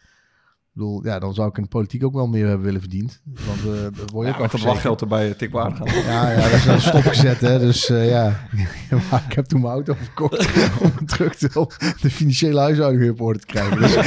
Bedoel, 0.78 1.06
ja, 1.06 1.20
dan 1.20 1.34
zou 1.34 1.50
ik 1.50 1.58
in 1.58 1.64
de 1.64 1.70
politiek 1.70 2.04
ook 2.04 2.14
wel 2.14 2.28
meer 2.28 2.48
hebben 2.48 2.66
willen 2.66 2.80
verdiend. 2.80 3.22
Want 3.24 3.60
eh 3.60 3.82
dat 4.00 4.12
word 4.12 4.28
je 4.28 4.34
Ja, 4.34 4.40
ook 4.40 4.52
wachtgeld 4.52 5.02
erbij, 5.02 5.34
tik 5.34 5.52
waardig 5.52 5.80
aan. 5.80 6.04
Ja, 6.04 6.32
ja, 6.32 6.42
dat 6.42 6.52
is 6.52 6.66
dan 6.66 6.82
stopgezet, 6.82 7.40
hè. 7.40 7.60
Dus 7.60 7.90
eh, 7.90 8.10
ja, 8.10 8.48
maar 9.12 9.26
ik 9.30 9.36
heb 9.36 9.46
toen 9.46 9.62
mijn 9.62 9.74
auto 9.74 9.94
verkocht 9.94 10.48
om 11.00 11.06
terug 11.06 11.36
te, 11.36 11.60
om 11.60 11.68
de 12.02 12.10
financiële 12.10 12.60
huishouding 12.60 13.02
weer 13.02 13.12
op 13.12 13.22
orde 13.22 13.40
te 13.40 13.46
krijgen. 13.46 13.78
Dus, 13.78 13.96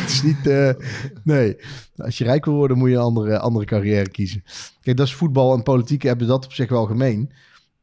het 0.00 0.10
is 0.10 0.22
niet, 0.22 0.46
eh, 0.46 0.70
nee. 1.24 1.56
Als 1.96 2.18
je 2.18 2.24
rijk 2.24 2.44
wil 2.44 2.54
worden, 2.54 2.78
moet 2.78 2.88
je 2.88 2.94
een 2.94 3.00
andere, 3.00 3.38
andere 3.38 3.64
carrière 3.64 4.10
kiezen. 4.10 4.44
Kijk, 4.82 4.96
dat 4.96 5.06
is 5.06 5.14
voetbal 5.14 5.54
en 5.54 5.62
politiek 5.62 6.02
hebben 6.02 6.26
dat 6.26 6.44
op 6.44 6.52
zich 6.52 6.68
wel 6.68 6.86
gemeen. 6.86 7.32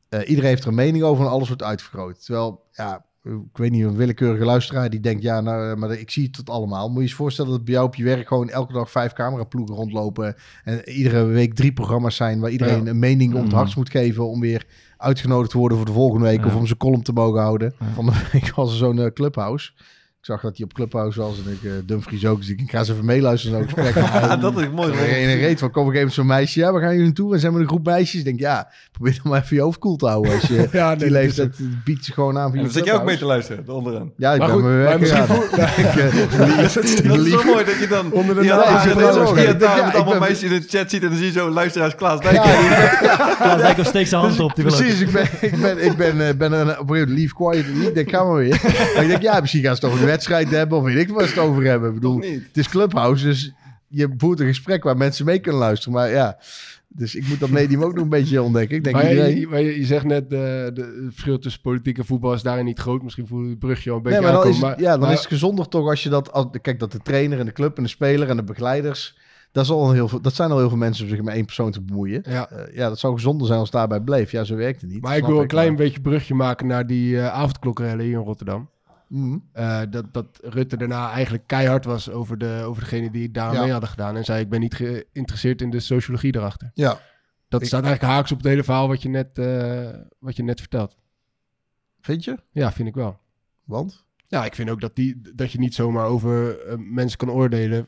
Eh, 0.10 0.30
iedereen 0.30 0.50
heeft 0.50 0.64
er 0.64 0.70
een 0.70 0.76
mening 0.76 1.04
over 1.04 1.26
en 1.26 1.32
alles 1.32 1.48
wordt 1.48 1.64
uitvergroot. 1.64 2.26
Terwijl, 2.26 2.64
ja, 2.72 3.06
ik 3.28 3.58
weet 3.58 3.72
niet, 3.72 3.84
een 3.84 3.96
willekeurige 3.96 4.46
luisteraar 4.46 4.90
die 4.90 5.00
denkt, 5.00 5.22
ja, 5.22 5.42
nou, 5.42 5.78
maar 5.78 5.92
ik 5.92 6.12
zie 6.12 6.24
het 6.24 6.34
tot 6.34 6.50
allemaal. 6.50 6.86
Moet 6.88 6.94
je 6.94 7.00
je 7.02 7.08
eens 7.08 7.14
voorstellen 7.18 7.52
dat 7.52 7.64
bij 7.66 7.74
jou 7.74 7.86
op 7.86 7.96
je 7.96 8.04
werk 8.04 8.28
gewoon 8.28 8.50
elke 8.50 8.74
dag 8.74 8.92
vijf 8.92 9.14
cameraploegen 9.14 9.76
rondlopen 9.76 10.36
en 10.64 10.90
iedere 10.90 11.24
week 11.26 11.54
drie 11.54 11.74
programma's 11.74 12.16
zijn 12.16 12.40
waar 12.40 12.52
iedereen 12.52 12.84
Ja. 12.84 12.90
een 12.90 13.00
mening 13.00 13.32
om 13.34 13.38
het 13.40 13.48
Mhm. 13.48 13.56
hardst 13.56 13.76
moet 13.76 13.90
geven 13.90 14.28
om 14.30 14.40
weer 14.40 14.66
uitgenodigd 14.98 15.52
te 15.52 15.58
worden 15.58 15.78
voor 15.78 15.86
de 15.88 15.92
volgende 15.94 16.26
week 16.26 16.40
Ja. 16.40 16.46
of 16.46 16.56
om 16.56 16.66
zijn 16.66 16.78
column 16.80 17.02
te 17.02 17.14
mogen 17.14 17.42
houden. 17.42 17.74
Van 17.94 18.06
de 18.06 18.30
week 18.32 18.56
was 18.56 18.72
er 18.72 18.78
zo'n 18.78 19.00
eh, 19.00 19.12
clubhouse. 19.14 19.72
Ik 20.20 20.26
zag 20.34 20.42
dat 20.42 20.58
hij 20.58 20.66
op 20.66 20.74
Clubhouse 20.74 21.20
was 21.20 21.38
en 21.46 21.52
ik, 21.52 21.64
eh 21.64 21.72
Dumfries 21.86 22.26
ook. 22.26 22.38
Dus 22.40 22.50
ik 22.50 22.62
ga 22.68 22.78
eens 22.80 22.90
even 22.90 23.06
meeluisteren 23.06 23.60
naar 23.60 23.70
zo'n 23.70 23.84
gesprek. 23.84 24.06
Ja, 24.22 24.38
dat 24.38 24.60
is 24.60 24.70
mooi. 24.70 24.92
Er 24.94 25.30
een 25.30 25.38
reet 25.40 25.60
van, 25.60 25.72
kom 25.72 25.90
ik 25.90 25.96
even 25.96 26.12
zo'n 26.12 26.26
meisje. 26.26 26.60
Ja, 26.60 26.74
we 26.74 26.80
gaan 26.80 26.90
jullie 26.90 27.04
naartoe. 27.06 27.34
En 27.34 27.40
zijn 27.40 27.54
we 27.54 27.60
een 27.60 27.68
groep 27.68 27.86
meisjes. 27.86 28.20
Ik 28.20 28.26
denk, 28.26 28.40
ja, 28.40 28.72
probeer 28.92 29.20
dan 29.24 29.32
maar 29.32 29.42
even 29.44 29.56
je 29.56 29.62
hoofd 29.62 29.80
koel 29.80 29.96
te 29.96 30.06
houden. 30.08 30.34
Als 30.34 30.42
je 30.42 30.54
Ja, 30.72 30.96
die 30.96 31.10
nee, 31.10 31.14
dat 31.14 31.38
is 31.38 31.38
leeftijd 31.38 31.84
biedt 31.84 32.06
ze 32.06 32.14
gewoon 32.14 32.38
aan 32.38 32.44
voor 32.50 32.52
En 32.52 32.58
je 32.58 32.64
dan 32.64 32.74
zit 32.74 32.86
jij 32.86 32.94
ook 32.94 33.04
mee 33.04 33.18
te 33.18 33.26
luisteren, 33.26 33.68
onderaan. 33.70 34.12
Ja, 34.18 34.32
ik 34.34 34.38
Maar 34.40 34.48
ben 34.48 34.56
goed, 34.56 34.66
mijn 34.66 34.78
maar 34.78 34.88
werk 34.88 35.00
misschien 35.00 35.24
eh, 35.26 35.38
lief- 36.56 36.74
Dat 36.74 37.26
is 37.26 37.32
zo 37.32 37.44
mooi 37.44 37.66
dat 37.66 37.80
je 37.80 37.88
dan 37.90 38.12
Onder 38.12 38.36
de 38.36 38.44
ja, 38.44 38.56
naam 39.58 39.90
allemaal 39.92 40.20
meisjes 40.20 40.44
in 40.44 40.50
de 40.60 40.66
chat 40.68 40.90
ziet 40.90 41.02
en 41.04 41.08
dan 41.10 41.18
zie 41.18 41.26
je 41.26 41.32
zo 41.32 41.50
luisteraars 41.50 41.96
Klaas 41.96 42.20
Dijk. 42.22 42.42
Klaas 43.38 43.62
Dijk 43.62 43.86
steekt 43.86 44.10
zijn 44.10 44.22
hand 44.22 44.40
op. 44.40 44.56
Die. 44.56 44.66
Precies, 44.66 45.00
ik 45.00 45.12
ben, 45.12 45.28
ik 45.42 45.62
ben, 45.62 45.86
ik 45.86 45.98
ben, 45.98 46.28
eh, 46.28 46.34
ben 46.38 46.52
een, 46.52 46.62
op 46.62 46.68
een 46.68 46.74
gegeven 46.74 46.86
moment 46.88 47.10
leave 47.10 47.34
quiet. 47.34 47.66
En 47.66 47.88
ik 47.88 47.94
denk, 47.94 48.10
ga 48.10 48.24
maar 48.24 48.36
weer. 48.36 48.60
Maar 48.96 49.04
ik 49.04 49.08
denk, 49.10 49.22
ja, 49.22 49.40
misschien 49.40 49.64
gaan 49.64 49.76
ze 49.76 49.82
toch 49.82 50.00
een 50.00 50.06
wedstrijd 50.08 50.50
hebben. 50.50 50.78
Of 50.78 50.84
weet 50.84 50.98
ik 50.98 51.10
wat 51.10 51.24
ze 51.24 51.30
het 51.30 51.40
over 51.40 51.64
hebben. 51.64 51.90
Ik 51.90 51.96
bedoel, 51.96 52.20
het 52.22 52.58
is 52.58 52.70
Clubhouse, 52.70 53.26
dus 53.26 53.54
je 53.88 54.14
voert 54.18 54.40
een 54.40 54.48
gesprek 54.48 54.84
waar 54.84 54.98
mensen 54.98 55.26
mee 55.26 55.40
kunnen 55.40 55.62
luisteren. 55.62 55.94
Maar 55.94 56.10
ja, 56.10 56.38
dus 56.88 57.16
ik 57.16 57.28
moet 57.28 57.40
dat 57.40 57.50
medium 57.50 57.84
ook 57.84 57.94
nog 57.94 58.04
een 58.04 58.10
beetje 58.10 58.42
ontdekken. 58.42 58.78
Ik 58.78 58.84
denk, 58.84 58.96
Maar 58.96 59.06
je, 59.06 59.12
iedereen... 59.12 59.40
je, 59.40 59.48
maar 59.48 59.62
je- 59.62 59.80
je 59.80 59.86
zegt 59.86 60.06
net, 60.06 60.24
eh, 60.24 60.30
de, 60.30 60.72
het 61.04 61.14
verschil 61.14 61.40
tussen 61.40 61.62
politiek 61.62 61.98
en 61.98 62.06
voetbal 62.06 62.34
is 62.34 62.42
daarin 62.42 62.66
niet 62.66 62.80
groot. 62.80 63.04
Misschien 63.04 63.28
voel 63.28 63.42
je 63.44 63.50
het 63.50 63.60
brugje 63.60 63.90
al 63.92 63.98
een 63.98 64.04
beetje 64.04 64.20
Nee, 64.22 64.32
maar 64.32 64.42
dan, 64.42 64.50
is 64.52 64.60
ja, 64.60 64.74
dan 64.92 65.00
maar- 65.00 65.12
is 65.12 65.20
het 65.20 65.28
gezonder 65.28 65.68
toch 65.68 65.88
als 65.90 66.04
je 66.04 66.10
dat... 66.10 66.32
Als, 66.32 66.46
kijk, 66.62 66.80
dat 66.80 66.92
de 66.92 67.00
trainer 67.04 67.40
en 67.40 67.46
de 67.46 67.52
club 67.52 67.78
en 67.78 67.84
de 67.84 67.90
speler 67.90 68.30
en 68.30 68.36
de 68.36 68.44
begeleiders... 68.44 69.18
Dat, 69.52 69.66
is 69.66 69.72
al 69.72 69.92
heel 69.92 70.08
veel, 70.08 70.22
dat 70.22 70.34
zijn 70.36 70.52
al 70.52 70.58
heel 70.58 70.70
veel 70.70 70.78
mensen 70.78 71.04
om 71.04 71.10
zich 71.10 71.22
met 71.22 71.34
één 71.34 71.46
persoon 71.46 71.72
te 71.72 71.82
bemoeien. 71.82 72.24
Ja. 72.30 72.50
Eh, 72.50 72.76
ja, 72.76 72.90
dat 72.90 73.00
zou 73.00 73.14
gezonder 73.14 73.48
zijn 73.48 73.60
als 73.60 73.68
het 73.70 73.78
daarbij 73.78 74.00
bleef. 74.02 74.32
Ja, 74.32 74.44
zo 74.44 74.56
werkt 74.56 74.82
het 74.82 74.90
niet. 74.92 75.02
Maar 75.02 75.18
ik 75.18 75.26
wil 75.26 75.42
een 75.42 75.48
klein 75.48 75.68
maar- 75.68 75.78
beetje 75.78 76.02
brugje 76.02 76.34
maken 76.34 76.68
naar 76.68 76.88
die 76.88 77.20
avondklokkerellen 77.22 78.06
hier 78.06 78.14
in 78.20 78.24
Rotterdam. 78.26 78.70
Mhm. 79.08 79.38
Eh, 79.52 79.82
dat, 79.90 80.14
dat 80.14 80.40
Rutte 80.44 80.78
daarna 80.78 81.12
eigenlijk 81.12 81.48
keihard 81.48 81.86
was 81.86 82.10
over, 82.10 82.38
de, 82.38 82.62
over 82.66 82.82
degene 82.84 83.12
die 83.12 83.24
het 83.24 83.34
daar 83.34 83.54
Ja. 83.54 83.62
mee 83.62 83.72
hadden 83.72 83.90
gedaan. 83.90 84.16
En 84.16 84.24
zei, 84.26 84.42
ik 84.42 84.50
ben 84.50 84.60
niet 84.60 84.76
geïnteresseerd 84.76 85.62
in 85.62 85.70
de 85.70 85.80
sociologie 85.80 86.36
erachter. 86.36 86.72
Ja, 86.74 87.00
Dat 87.48 87.62
Ik- 87.62 87.68
staat 87.68 87.84
eigenlijk 87.84 88.14
haaks 88.14 88.32
op 88.32 88.38
het 88.38 88.48
hele 88.48 88.64
verhaal 88.64 88.88
wat 88.88 89.02
je 89.02 89.10
net, 89.10 89.38
eh, 89.38 89.90
wat 90.20 90.36
je 90.36 90.44
net 90.44 90.60
vertelt. 90.60 90.96
vind 92.00 92.24
je? 92.24 92.38
Ja, 92.52 92.72
vind 92.72 92.88
ik 92.88 92.96
wel. 92.96 93.20
Want? 93.64 94.06
Ja, 94.28 94.46
ik 94.46 94.56
vind 94.56 94.70
ook 94.70 94.82
dat, 94.82 94.96
die, 94.96 95.22
dat 95.36 95.52
je 95.52 95.60
niet 95.60 95.74
zomaar 95.76 96.06
over 96.06 96.60
eh, 96.60 96.76
mensen 96.78 97.18
kan 97.18 97.30
oordelen... 97.32 97.86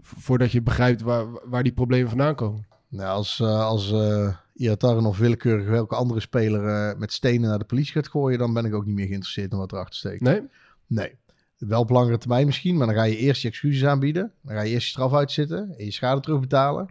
vo- 0.00 0.16
voordat 0.20 0.52
je 0.52 0.62
begrijpt 0.62 1.00
waar, 1.00 1.48
waar 1.48 1.62
die 1.62 1.72
problemen 1.72 2.08
vandaan 2.08 2.34
komen. 2.34 2.66
Nou, 2.90 3.08
als, 3.08 3.40
eh 3.40 3.64
als 3.66 3.92
eh 3.92 4.34
Iataren 4.54 5.04
of 5.06 5.18
willekeurig 5.18 5.66
welke 5.68 5.94
andere 5.94 6.20
speler 6.20 6.66
eh, 6.66 6.98
met 6.98 7.12
stenen 7.12 7.48
naar 7.48 7.58
de 7.58 7.64
politie 7.64 7.92
gaat 7.92 8.08
gooien, 8.08 8.38
dan 8.38 8.52
ben 8.52 8.64
ik 8.64 8.74
ook 8.74 8.86
niet 8.86 8.94
meer 8.94 9.06
geïnteresseerd 9.06 9.52
in 9.52 9.58
wat 9.58 9.72
erachter 9.72 9.94
steekt. 9.94 10.20
Nee? 10.20 10.42
Nee. 10.86 11.18
Wel 11.58 11.80
op 11.80 11.90
langere 11.90 12.18
termijn 12.18 12.46
misschien, 12.46 12.76
maar 12.76 12.86
dan 12.86 12.96
ga 12.96 13.02
je 13.02 13.16
eerst 13.16 13.42
je 13.42 13.48
excuses 13.48 13.84
aanbieden. 13.84 14.32
Dan 14.42 14.54
ga 14.54 14.62
je 14.62 14.70
eerst 14.70 14.86
je 14.86 14.92
straf 14.92 15.14
uitzitten 15.14 15.74
en 15.78 15.84
je 15.84 15.90
schade 15.90 16.20
terugbetalen. 16.20 16.88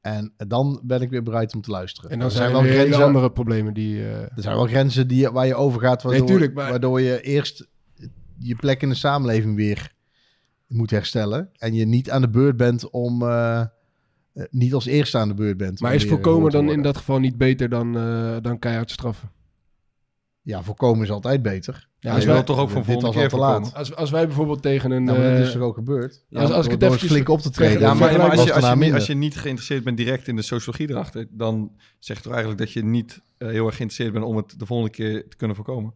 En 0.00 0.32
dan 0.46 0.80
ben 0.84 1.00
ik 1.00 1.10
weer 1.10 1.22
bereid 1.22 1.54
om 1.54 1.60
te 1.60 1.70
luisteren. 1.70 2.10
En 2.10 2.18
dan 2.18 2.26
er 2.28 2.32
zijn 2.34 2.46
er 2.46 2.52
wel 2.52 2.62
grenzen, 2.72 3.04
andere 3.04 3.32
problemen 3.32 3.74
die... 3.74 4.04
er 4.04 4.30
zijn 4.36 4.56
wel 4.56 4.66
grenzen 4.66 5.08
die, 5.08 5.28
waar 5.30 5.46
je 5.46 5.54
over 5.54 5.80
gaat, 5.80 6.02
waardoor, 6.02 6.26
tuurlijk, 6.26 6.54
maar- 6.54 6.70
waardoor 6.70 7.00
je 7.00 7.20
eerst 7.20 7.68
je 8.38 8.56
plek 8.56 8.82
in 8.82 8.88
de 8.88 8.94
samenleving 8.94 9.56
weer 9.56 9.92
moet 10.66 10.90
herstellen. 10.90 11.50
En 11.56 11.74
je 11.74 11.86
niet 11.86 12.10
aan 12.10 12.20
de 12.20 12.30
beurt 12.30 12.56
bent 12.56 12.90
om... 12.90 13.22
eh, 14.34 14.44
niet 14.50 14.74
als 14.74 14.86
eerste 14.86 15.18
aan 15.18 15.28
de 15.28 15.34
beurt 15.34 15.56
bent. 15.56 15.80
maar 15.80 15.94
is 15.94 16.04
voorkomen 16.04 16.50
dan 16.50 16.70
in 16.70 16.82
dat 16.82 16.96
geval 16.96 17.18
niet 17.18 17.36
beter 17.38 17.68
dan, 17.68 17.96
eh, 17.96 18.36
dan 18.42 18.58
keihard 18.58 18.90
straffen? 18.90 19.30
Ja, 20.44 20.62
voorkomen 20.62 21.04
is 21.04 21.10
altijd 21.10 21.42
beter. 21.42 21.88
Ja, 21.98 22.14
als 22.14 22.24
wij- 22.24 22.34
wil 22.34 22.44
toch 22.44 22.58
ook 22.58 22.74
dit 22.74 22.84
volgende 22.84 23.28
keer 23.28 23.38
laat. 23.38 23.74
Als, 23.74 23.94
als 23.94 24.10
wij 24.10 24.26
bijvoorbeeld 24.26 24.62
tegen 24.62 24.90
een... 24.90 25.04
Nou, 25.04 25.18
maar 25.18 25.28
dat 25.30 25.38
eh, 25.38 25.46
is 25.46 25.52
toch 25.52 25.62
ook 25.62 25.74
gebeurd? 25.74 26.24
als- 26.32 26.50
als 26.50 26.64
ik 26.66 26.70
het 26.72 26.82
eventjes- 26.82 27.10
flink 27.10 27.28
op 27.28 27.40
te 27.40 27.50
treden. 27.50 27.80
Ja, 27.80 27.94
maar, 27.94 28.18
maar 28.18 28.30
als, 28.30 28.44
je, 28.44 28.52
als, 28.52 28.64
je, 28.64 28.70
niet- 28.70 28.78
minder. 28.78 28.98
als 28.98 29.06
je 29.06 29.14
niet 29.14 29.36
geïnteresseerd 29.36 29.84
bent 29.84 29.96
direct 29.96 30.28
in 30.28 30.36
de 30.36 30.42
sociologie 30.42 30.90
erachter, 30.90 31.26
dan 31.30 31.72
zeg 31.98 32.16
je 32.16 32.22
toch 32.22 32.32
eigenlijk 32.32 32.62
dat 32.62 32.72
je 32.72 32.84
niet 32.84 33.20
eh, 33.38 33.48
heel 33.48 33.66
erg 33.66 33.76
geïnteresseerd 33.76 34.12
bent 34.12 34.24
om 34.24 34.36
het 34.36 34.58
de 34.58 34.66
volgende 34.66 34.92
keer 34.92 35.28
te 35.28 35.36
kunnen 35.36 35.56
voorkomen. 35.56 35.94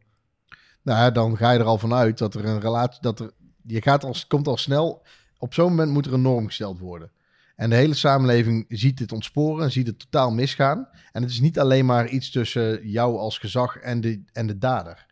Nou, 0.82 0.98
ja, 0.98 1.10
dan 1.10 1.36
ga 1.36 1.50
je 1.50 1.58
er 1.58 1.64
al 1.64 1.78
vanuit 1.78 2.18
dat 2.18 2.34
er 2.34 2.44
een 2.44 2.60
relatie, 2.60 2.98
dat 3.02 3.20
er, 3.20 3.30
je 3.62 3.82
gaat 3.82 4.04
al, 4.04 4.14
komt 4.28 4.48
al 4.48 4.56
snel, 4.56 5.02
op 5.38 5.54
zo'n 5.54 5.68
moment 5.68 5.90
moet 5.90 6.06
er 6.06 6.12
een 6.12 6.22
norm 6.22 6.46
gesteld 6.46 6.78
worden. 6.78 7.10
En 7.56 7.70
de 7.70 7.76
hele 7.76 7.94
samenleving 7.94 8.64
ziet 8.68 8.98
dit 8.98 9.12
ontsporen 9.12 9.64
en 9.64 9.72
ziet 9.72 9.86
het 9.86 9.98
totaal 9.98 10.30
misgaan. 10.30 10.88
En 11.12 11.22
het 11.22 11.30
is 11.30 11.40
niet 11.40 11.58
alleen 11.58 11.86
maar 11.86 12.08
iets 12.08 12.30
tussen 12.30 12.88
jou 12.88 13.16
als 13.18 13.38
gezag 13.38 13.76
en 13.76 14.00
de, 14.00 14.22
en 14.32 14.46
de 14.46 14.58
dader. 14.58 15.06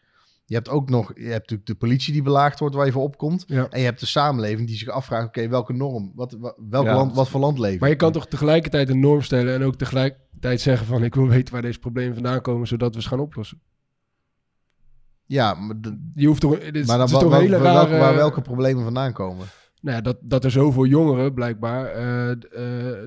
Je 0.47 0.55
hebt 0.55 0.69
ook 0.69 0.89
nog, 0.91 1.13
je 1.15 1.21
hebt 1.23 1.41
natuurlijk 1.41 1.67
de 1.69 1.75
politie 1.75 2.13
die 2.13 2.23
belaagd 2.23 2.59
wordt 2.59 2.75
waar 2.75 2.87
je 2.87 2.93
voor 2.93 3.03
opkomt. 3.03 3.45
Ja. 3.47 3.67
En 3.71 3.79
je 3.79 3.85
hebt 3.85 4.01
de 4.01 4.07
samenleving 4.07 4.67
die 4.69 4.77
zich 4.77 4.89
afvraagt, 4.89 5.27
oké, 5.27 5.49
welke 5.49 5.73
norm, 5.73 6.13
wat, 6.15 6.37
wa- 6.39 6.55
welk 6.71 6.85
Ja. 6.87 6.95
land, 6.95 7.15
wat 7.15 7.29
voor 7.29 7.41
land 7.41 7.59
leven 7.59 7.81
Maar 7.81 7.89
je 7.89 7.97
kan 7.97 8.13
toch 8.13 8.27
tegelijkertijd 8.27 8.89
een 8.89 9.01
norm 9.01 9.23
stellen 9.23 9.55
en 9.55 9.63
ook 9.63 9.77
tegelijkertijd 9.77 10.61
zeggen 10.61 10.87
van 10.87 11.05
ik 11.05 11.15
wil 11.15 11.29
weten 11.29 11.53
waar 11.53 11.63
deze 11.63 11.79
problemen 11.79 12.15
vandaan 12.15 12.41
komen, 12.41 12.67
zodat 12.67 12.95
we 12.95 13.03
ze 13.03 13.09
gaan 13.09 13.21
oplossen. 13.21 13.61
Ja, 15.27 15.55
maar, 15.55 15.81
de- 15.81 16.11
Je 16.15 16.27
hoeft 16.27 16.41
toch, 16.41 16.59
dit 16.59 16.73
maar 16.75 16.99
dan 16.99 17.01
het 17.01 17.11
is 17.11 17.19
toch 17.19 17.31
wa- 17.31 17.39
hele 17.39 17.57
rare... 17.59 17.99
waar 17.99 18.15
welke 18.15 18.41
problemen 18.41 18.83
vandaan 18.85 19.13
komen. 19.13 19.47
Nou 19.85 19.97
ja, 19.97 20.03
dat, 20.03 20.17
dat 20.21 20.45
er 20.45 20.51
zoveel 20.51 20.87
jongeren 20.87 21.35
blijkbaar 21.35 21.87
eh, 21.87 22.31
eh, 22.31 22.39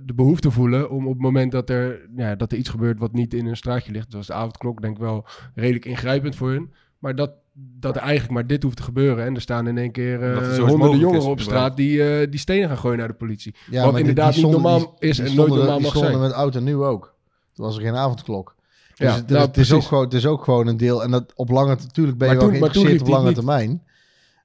de 0.03 0.13
behoefte 0.15 0.51
voelen 0.51 0.89
om 0.89 1.05
op 1.07 1.13
het 1.13 1.21
moment 1.21 1.51
dat 1.51 1.69
er, 1.69 2.09
ja, 2.15 2.35
dat 2.35 2.51
er 2.51 2.57
iets 2.57 2.69
gebeurt 2.69 2.99
wat 2.99 3.13
niet 3.13 3.33
in 3.33 3.45
een 3.45 3.57
straatje 3.57 3.91
ligt, 3.91 4.05
zoals 4.11 4.27
de 4.27 4.33
avondklok, 4.33 4.81
denk 4.81 4.95
ik 4.95 5.01
wel 5.01 5.25
redelijk 5.55 5.85
ingrijpend 5.85 6.35
voor 6.35 6.49
hun. 6.49 6.73
Maar 6.99 7.15
dat, 7.15 7.31
dat 7.53 7.95
er 7.95 8.01
eigenlijk 8.01 8.31
maar 8.33 8.47
dit 8.47 8.63
hoeft 8.63 8.75
te 8.77 8.83
gebeuren. 8.83 9.25
En 9.25 9.35
er 9.35 9.41
staan 9.41 9.67
in 9.67 9.77
één 9.77 9.91
keer 9.91 10.21
eh, 10.33 10.57
honderden 10.57 10.99
jongeren 10.99 11.21
is, 11.21 11.27
op 11.27 11.39
straat 11.41 11.77
die, 11.77 12.03
eh, 12.19 12.31
die 12.31 12.39
stenen 12.39 12.67
gaan 12.67 12.77
gooien 12.77 12.97
naar 12.97 13.07
de 13.07 13.13
politie. 13.13 13.55
Ja, 13.69 13.83
wat 13.83 13.91
die- 13.91 13.99
inderdaad 13.99 14.33
die 14.33 14.43
niet 14.43 14.51
normaal 14.53 14.79
die- 14.79 15.09
is 15.09 15.19
en 15.19 15.35
nooit 15.35 15.53
normaal 15.53 15.79
mag 15.79 15.97
zijn. 15.97 16.19
met 16.19 16.31
oud 16.33 16.55
en 16.55 16.63
nieuw 16.63 16.85
ook. 16.85 17.15
Toen 17.53 17.65
was 17.65 17.75
er 17.75 17.81
geen 17.81 17.95
avondklok. 17.95 18.55
Dus 18.95 19.07
Ja, 19.07 19.15
het, 19.15 19.29
nou, 19.29 19.45
het 19.45 19.57
is 19.57 19.73
ook 19.73 19.81
gewoon, 19.83 20.03
het 20.03 20.13
is 20.13 20.25
ook 20.25 20.43
gewoon 20.43 20.67
een 20.67 20.77
deel. 20.77 21.03
En 21.03 21.11
dat 21.11 21.33
op 21.35 21.49
lange 21.49 21.75
natuurlijk 21.75 22.17
ben 22.17 22.27
je 22.27 22.33
Maar 22.33 22.43
wel 22.43 22.51
toen- 22.51 22.59
maar 22.61 22.71
toen 22.71 22.85
geïnteresseerd 22.85 23.17
op 23.19 23.23
lange 23.23 23.33
termijn. 23.35 23.83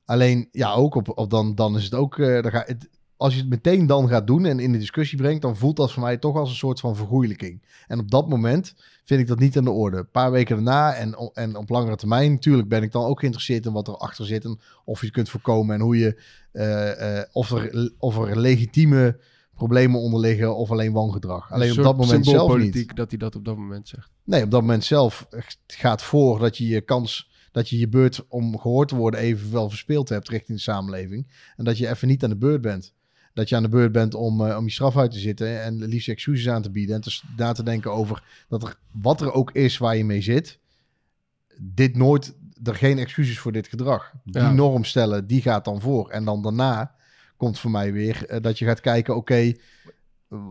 Alleen, 0.05 0.48
ja, 0.53 0.72
ook 0.72 0.94
op, 0.94 1.18
op 1.18 1.30
dan, 1.30 1.55
dan 1.55 1.76
is 1.76 1.84
het 1.84 1.94
ook. 1.94 2.18
eh, 2.18 2.42
dan 2.42 2.50
ga, 2.50 2.62
het, 2.66 2.88
als 3.16 3.34
je 3.34 3.40
het 3.40 3.48
meteen 3.48 3.86
dan 3.86 4.09
gaat 4.09 4.26
doen 4.26 4.44
en 4.44 4.61
in 4.61 4.72
de 4.72 4.78
discussie 4.78 5.18
brengt, 5.18 5.42
dan 5.42 5.57
voelt 5.57 5.76
dat 5.76 5.92
voor 5.92 6.03
mij 6.03 6.16
toch 6.16 6.36
als 6.36 6.50
een 6.50 6.57
soort 6.57 6.80
van 6.80 6.96
vergoeilijking. 6.96 7.62
En 7.86 7.98
op 7.98 8.11
dat 8.11 8.28
moment 8.28 8.74
vind 9.05 9.20
ik 9.20 9.26
dat 9.26 9.38
niet 9.38 9.57
aan 9.57 9.64
de 9.64 9.70
orde. 9.70 9.96
Een 9.96 10.11
paar 10.11 10.30
weken 10.30 10.55
daarna 10.57 10.94
en, 10.94 11.30
en 11.34 11.57
op 11.57 11.68
langere 11.68 11.96
termijn, 11.96 12.32
natuurlijk 12.32 12.68
ben 12.68 12.82
ik 12.82 12.92
dan 12.92 13.05
ook 13.05 13.18
geïnteresseerd 13.18 13.66
in 13.66 13.72
wat 13.72 13.88
er 13.88 13.96
achter 13.96 14.26
zit 14.26 14.44
en 14.44 14.61
of 14.84 15.00
je 15.00 15.07
het 15.07 15.14
kunt 15.14 15.28
voorkomen 15.28 15.74
en 15.74 15.80
hoe 15.80 15.98
je, 15.98 16.22
eh, 16.53 17.18
eh, 17.18 17.24
of, 17.32 17.50
er, 17.50 17.92
of 17.98 18.18
er 18.18 18.38
legitieme 18.40 19.18
problemen 19.55 20.00
onder 20.00 20.20
liggen 20.20 20.57
of 20.57 20.70
alleen 20.70 20.92
wangedrag. 20.92 21.53
Alleen 21.53 21.70
Een 21.70 21.76
op 21.78 21.84
dat 21.84 21.96
moment 21.96 22.26
zelf 22.26 22.57
niet. 22.57 22.96
dat 22.96 23.09
hij 23.11 23.18
dat 23.18 23.36
op 23.36 23.44
dat 23.44 23.57
moment 23.57 23.88
zegt. 23.88 24.11
Nee, 24.24 24.42
op 24.42 24.50
dat 24.50 24.61
moment 24.61 24.84
zelf 24.84 25.26
gaat 25.66 26.03
voor 26.03 26.38
dat 26.38 26.57
je 26.57 26.66
je 26.66 26.80
kans, 26.80 27.30
dat 27.53 27.68
je 27.68 27.78
je 27.78 27.88
beurt 27.88 28.24
om 28.28 28.59
gehoord 28.59 28.88
te 28.88 28.96
worden 28.96 29.20
evenveel 29.20 29.68
verspeeld 29.68 30.09
hebt 30.09 30.28
richting 30.28 30.57
de 30.57 30.62
samenleving. 30.64 31.26
En 31.57 31.64
dat 31.64 31.78
je 31.78 31.88
even 31.88 32.09
niet 32.09 32.24
aan 32.24 32.30
de 32.30 32.36
beurt 32.36 32.61
bent. 32.61 32.94
Dat 33.34 33.48
je 33.48 33.57
aan 33.57 33.62
de 33.62 33.68
beurt 33.68 33.92
bent 33.92 34.14
om, 34.14 34.46
eh, 34.46 34.57
om 34.57 34.64
je 34.64 34.70
straf 34.70 34.96
uit 34.96 35.11
te 35.11 35.18
zitten 35.18 35.62
en 35.62 35.84
liefst 35.84 36.09
excuses 36.09 36.48
aan 36.48 36.62
te 36.62 36.70
bieden. 36.70 36.94
En 36.94 37.00
te, 37.00 37.20
na 37.36 37.53
te 37.53 37.62
denken 37.62 37.92
over 37.92 38.22
dat 38.48 38.62
er, 38.62 38.78
wat 38.90 39.20
er 39.20 39.32
ook 39.32 39.50
is 39.53 39.78
waar 39.78 39.96
je 39.96 40.05
mee 40.05 40.20
zit, 40.22 40.59
dit 41.61 41.96
nooit, 41.96 42.34
er 42.62 42.74
geen 42.74 42.98
excuses 42.98 43.38
voor 43.38 43.53
dit 43.53 43.68
gedrag. 43.68 44.12
Die 44.24 44.42
Ja. 44.42 44.53
norm 44.53 44.84
stellen, 44.84 45.26
die 45.26 45.42
gaat 45.42 45.64
dan 45.64 45.80
voor. 45.80 46.11
En 46.11 46.24
dan 46.24 46.42
daarna 46.42 46.94
komt 47.36 47.59
voor 47.59 47.70
mij 47.70 47.92
weer 47.92 48.26
eh, 48.26 48.40
dat 48.40 48.59
je 48.59 48.64
gaat 48.64 48.80
kijken, 48.80 49.16
oké, 49.16 49.53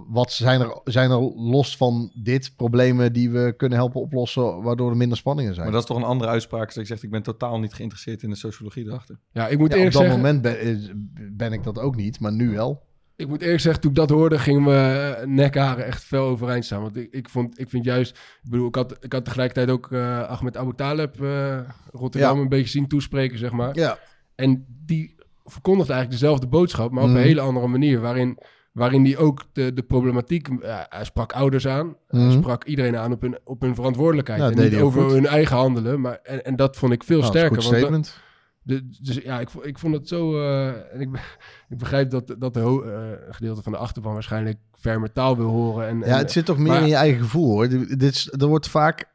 wat 0.08 0.32
zijn 0.32 0.62
er, 0.62 0.80
zijn 0.84 1.12
er 1.12 1.20
los 1.36 1.78
van 1.78 2.12
dit 2.24 2.54
problemen 2.56 3.14
die 3.14 3.30
we 3.30 3.54
kunnen 3.58 3.78
helpen 3.78 4.02
oplossen, 4.02 4.62
waardoor 4.62 4.90
er 4.90 4.98
minder 4.98 5.18
spanningen 5.18 5.54
zijn? 5.54 5.64
Maar 5.66 5.74
dat 5.74 5.82
is 5.82 5.88
toch 5.88 5.98
een 5.98 6.10
andere 6.10 6.30
uitspraak 6.30 6.66
als 6.66 6.78
ik 6.78 6.86
zeg, 6.86 7.04
ik 7.04 7.12
ben 7.12 7.24
totaal 7.24 7.60
niet 7.60 7.74
geïnteresseerd 7.74 8.24
in 8.24 8.30
de 8.30 8.36
sociologie 8.36 8.86
erachter. 8.86 9.20
Ja, 9.32 9.48
ik 9.48 9.58
moet 9.58 9.68
Ja, 9.74 9.74
op 9.74 9.80
eerlijk 9.80 9.94
dat 9.94 10.02
zeggen... 10.02 10.20
moment 10.22 10.42
ben, 10.42 11.34
ben 11.38 11.54
ik 11.54 11.64
dat 11.64 11.80
ook 11.80 11.96
niet, 11.96 12.20
maar 12.20 12.32
nu 12.34 12.50
wel. 12.50 12.90
Ik 13.16 13.28
moet 13.28 13.42
eerlijk 13.42 13.60
zeggen, 13.62 13.82
toen 13.82 13.92
ik 13.92 13.98
dat 13.98 14.10
hoorde, 14.10 14.40
gingen 14.40 14.64
mijn 14.64 15.36
nekharen 15.36 15.86
echt 15.86 16.04
fel 16.04 16.26
overeind 16.26 16.66
staan. 16.66 16.82
Want 16.82 16.98
ik, 16.98 17.12
ik, 17.14 17.30
vond, 17.30 17.60
ik 17.60 17.70
vind 17.70 17.86
juist... 17.86 18.18
Ik 18.44 18.50
bedoel, 18.50 18.68
ik 18.68 18.76
had, 18.76 18.98
ik 19.00 19.14
had 19.14 19.26
tegelijkertijd 19.26 19.70
ook 19.70 19.92
eh 19.92 20.22
Ahmed 20.30 20.58
Abu 20.58 20.74
Taleb 20.76 21.22
eh, 21.22 21.60
Rotterdam 21.92 22.36
Ja. 22.36 22.42
een 22.42 22.50
beetje 22.50 22.70
zien 22.70 22.88
toespreken, 22.88 23.38
zeg 23.38 23.52
maar. 23.52 23.76
Ja. 23.78 23.98
En 24.36 24.66
die 24.86 25.16
verkondigt 25.46 25.90
eigenlijk 25.90 26.22
dezelfde 26.22 26.48
boodschap, 26.48 26.92
maar 26.92 27.04
op 27.04 27.10
Mhm. 27.10 27.18
een 27.18 27.24
hele 27.24 27.42
andere 27.42 27.68
manier. 27.68 28.00
Waarin, 28.00 28.38
waarin 28.72 29.04
die 29.04 29.18
ook 29.18 29.44
de, 29.54 29.74
de 29.74 29.82
problematiek... 29.84 30.48
ja, 30.62 30.86
hij 30.90 31.04
sprak 31.06 31.32
ouders 31.34 31.68
aan. 31.68 31.96
Hij 32.08 32.20
Mhm. 32.22 32.32
sprak 32.32 32.64
iedereen 32.64 32.98
aan 32.98 33.12
op 33.12 33.22
hun, 33.22 33.38
op 33.44 33.62
hun 33.62 33.76
verantwoordelijkheid. 33.76 34.40
Ja, 34.42 34.48
en 34.50 34.56
deed 34.56 34.64
niet 34.64 34.74
hij 34.74 34.82
over 34.84 35.02
goed. 35.04 35.12
hun 35.12 35.26
eigen 35.28 35.56
handelen. 35.56 36.02
Maar, 36.02 36.20
en, 36.24 36.46
en 36.46 36.56
dat 36.56 36.78
vond 36.78 36.94
ik 36.94 37.04
veel 37.04 37.20
Nou, 37.20 37.30
sterker. 37.30 37.62
statement. 37.64 38.18
de, 38.64 38.90
dus 39.02 39.16
ja, 39.16 39.40
ik, 39.40 39.50
ik 39.62 39.80
vond 39.80 39.94
het 39.96 40.08
zo. 40.08 40.40
eh, 40.42 40.68
en 40.94 41.00
ik, 41.02 41.10
ik 41.70 41.78
begrijp 41.78 42.10
dat, 42.10 42.36
dat 42.40 42.54
de 42.54 42.60
eh, 42.60 43.34
gedeelte 43.34 43.62
van 43.62 43.72
de 43.72 43.78
achterban 43.78 44.14
waarschijnlijk 44.14 44.58
ferme 44.80 45.12
taal 45.12 45.38
wil 45.38 45.50
horen. 45.50 45.88
En, 45.88 45.98
Ja, 46.00 46.04
en, 46.06 46.18
het 46.18 46.32
zit 46.32 46.46
toch 46.46 46.58
meer 46.58 46.68
maar- 46.68 46.82
in 46.82 46.88
je 46.88 46.96
eigen 46.96 47.22
gevoel 47.22 47.50
hoor. 47.52 47.68
Dit 47.98 48.42
er 48.42 48.48
wordt 48.48 48.68
vaak 48.70 49.10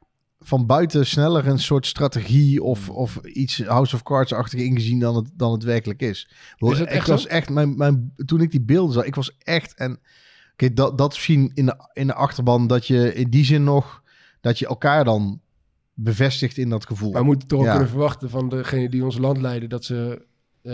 van 0.47 0.66
buiten 0.66 1.07
sneller 1.07 1.47
een 1.47 1.59
soort 1.59 1.86
strategie 1.86 2.62
of, 2.62 2.90
of 2.90 3.16
iets 3.16 3.62
House 3.64 3.94
of 3.94 4.03
Cards-achtig 4.03 4.61
ingezien 4.61 4.99
dan 4.99 5.16
het, 5.16 5.30
dan 5.34 5.53
het 5.53 5.62
werkelijk 5.62 6.01
is. 6.01 6.28
Is 6.59 6.78
het 6.78 6.88
ik 6.88 6.94
echt 6.94 7.07
was 7.07 7.22
zo? 7.22 7.28
echt, 7.28 7.51
mijn, 7.51 7.76
mijn, 7.76 8.12
toen 8.26 8.40
ik 8.40 8.51
die 8.51 8.61
beelden 8.61 8.94
zag, 8.94 9.05
ik 9.05 9.14
was 9.14 9.36
echt 9.38 9.74
en 9.74 9.99
oké, 10.53 10.72
dat, 10.72 10.99
dat 10.99 11.12
misschien 11.12 11.51
in 11.55 11.66
de, 11.66 11.90
in 11.92 12.07
de 12.07 12.14
achterban 12.14 12.66
dat 12.66 12.86
je 12.86 13.14
in 13.14 13.30
die 13.30 13.44
zin 13.44 13.64
nog 13.64 14.03
dat 14.40 14.59
je 14.59 14.66
elkaar 14.66 15.05
dan 15.05 15.40
bevestigt 15.94 16.57
in 16.59 16.68
dat 16.68 16.86
gevoel. 16.86 17.11
Maar 17.12 17.20
we 17.20 17.26
moeten 17.26 17.49
toch 17.49 17.59
ook 17.59 17.64
Ja. 17.64 17.70
kunnen 17.70 17.88
verwachten 17.88 18.30
van 18.30 18.49
degene 18.49 18.88
die 18.88 19.05
ons 19.05 19.18
land 19.18 19.40
leiden 19.40 19.68
dat 19.68 19.84
ze 19.84 20.26
eh, 20.62 20.72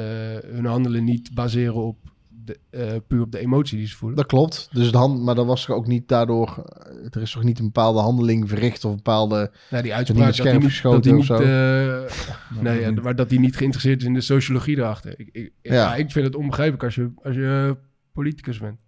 hun 0.54 0.64
handelen 0.66 1.04
niet 1.04 1.34
baseren 1.34 1.74
op 1.74 2.11
de, 2.44 2.58
eh, 2.70 2.92
puur 3.06 3.20
op 3.22 3.32
de 3.32 3.38
emotie 3.38 3.78
die 3.78 3.86
ze 3.86 3.96
voelen. 3.96 4.16
Dat 4.18 4.26
klopt. 4.26 4.68
Dus 4.72 4.92
de 4.92 4.98
hand, 4.98 5.22
maar 5.22 5.34
dat 5.34 5.46
was 5.46 5.68
er 5.68 5.74
ook 5.74 5.86
niet 5.86 6.08
daardoor. 6.08 6.64
eh, 6.86 7.06
Er 7.10 7.22
is 7.22 7.30
toch 7.32 7.42
niet 7.42 7.58
een 7.58 7.64
bepaalde 7.64 8.00
handeling 8.00 8.48
verricht 8.48 8.84
of 8.84 8.90
een 8.90 8.96
bepaalde. 8.96 9.50
Ja, 9.70 9.82
die 9.82 9.94
uitspraak 9.94 10.26
niet 10.26 10.36
dat 10.36 10.44
hij 10.46 10.58
niet, 10.58 10.82
dat 10.82 11.04
hij 11.04 11.14
of 11.14 11.18
niet, 11.28 11.30
eh, 11.40 12.60
nee, 12.62 12.80
ja, 12.80 12.90
maar 13.02 13.16
dat 13.16 13.30
hij 13.30 13.38
niet 13.38 13.56
geïnteresseerd 13.56 14.00
is 14.00 14.06
in 14.06 14.14
de 14.14 14.20
sociologie 14.20 14.76
erachter. 14.76 15.14
Ik, 15.20 15.28
ik, 15.32 15.52
ja. 15.62 15.74
Ja. 15.74 15.94
ik 15.94 16.10
vind 16.10 16.26
het 16.26 16.34
onbegrijpelijk 16.36 16.84
als 16.84 16.94
je, 16.94 17.10
als 17.22 17.34
je 17.34 17.76
politicus 18.12 18.58
bent. 18.58 18.80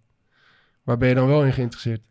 Waar 0.83 0.97
ben 0.97 1.09
je 1.09 1.15
dan 1.15 1.27
wel 1.27 1.43
in 1.45 1.53
geïnteresseerd? 1.53 2.01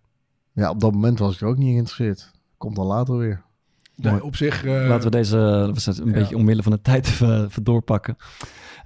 Ja, 0.53 0.70
op 0.70 0.80
dat 0.80 0.92
moment 0.92 1.18
was 1.18 1.34
ik 1.34 1.40
er 1.40 1.47
ook 1.47 1.57
niet 1.57 1.66
in 1.66 1.72
geïnteresseerd. 1.72 2.30
Komt 2.59 2.76
dan 2.76 2.86
later 2.86 3.16
weer. 3.18 3.42
Nee, 3.97 4.24
op 4.24 4.36
zich... 4.36 4.64
eh, 4.64 4.86
Laten 4.88 5.05
we 5.11 5.16
deze 5.16 5.36
we 5.74 5.80
zijn 5.80 6.01
een 6.01 6.07
ja. 6.07 6.12
beetje 6.12 6.36
omwille 6.36 6.62
van 6.62 6.72
de 6.72 6.80
tijd 6.80 7.07
even, 7.07 7.45
even 7.45 7.64
doorpakken. 7.64 8.16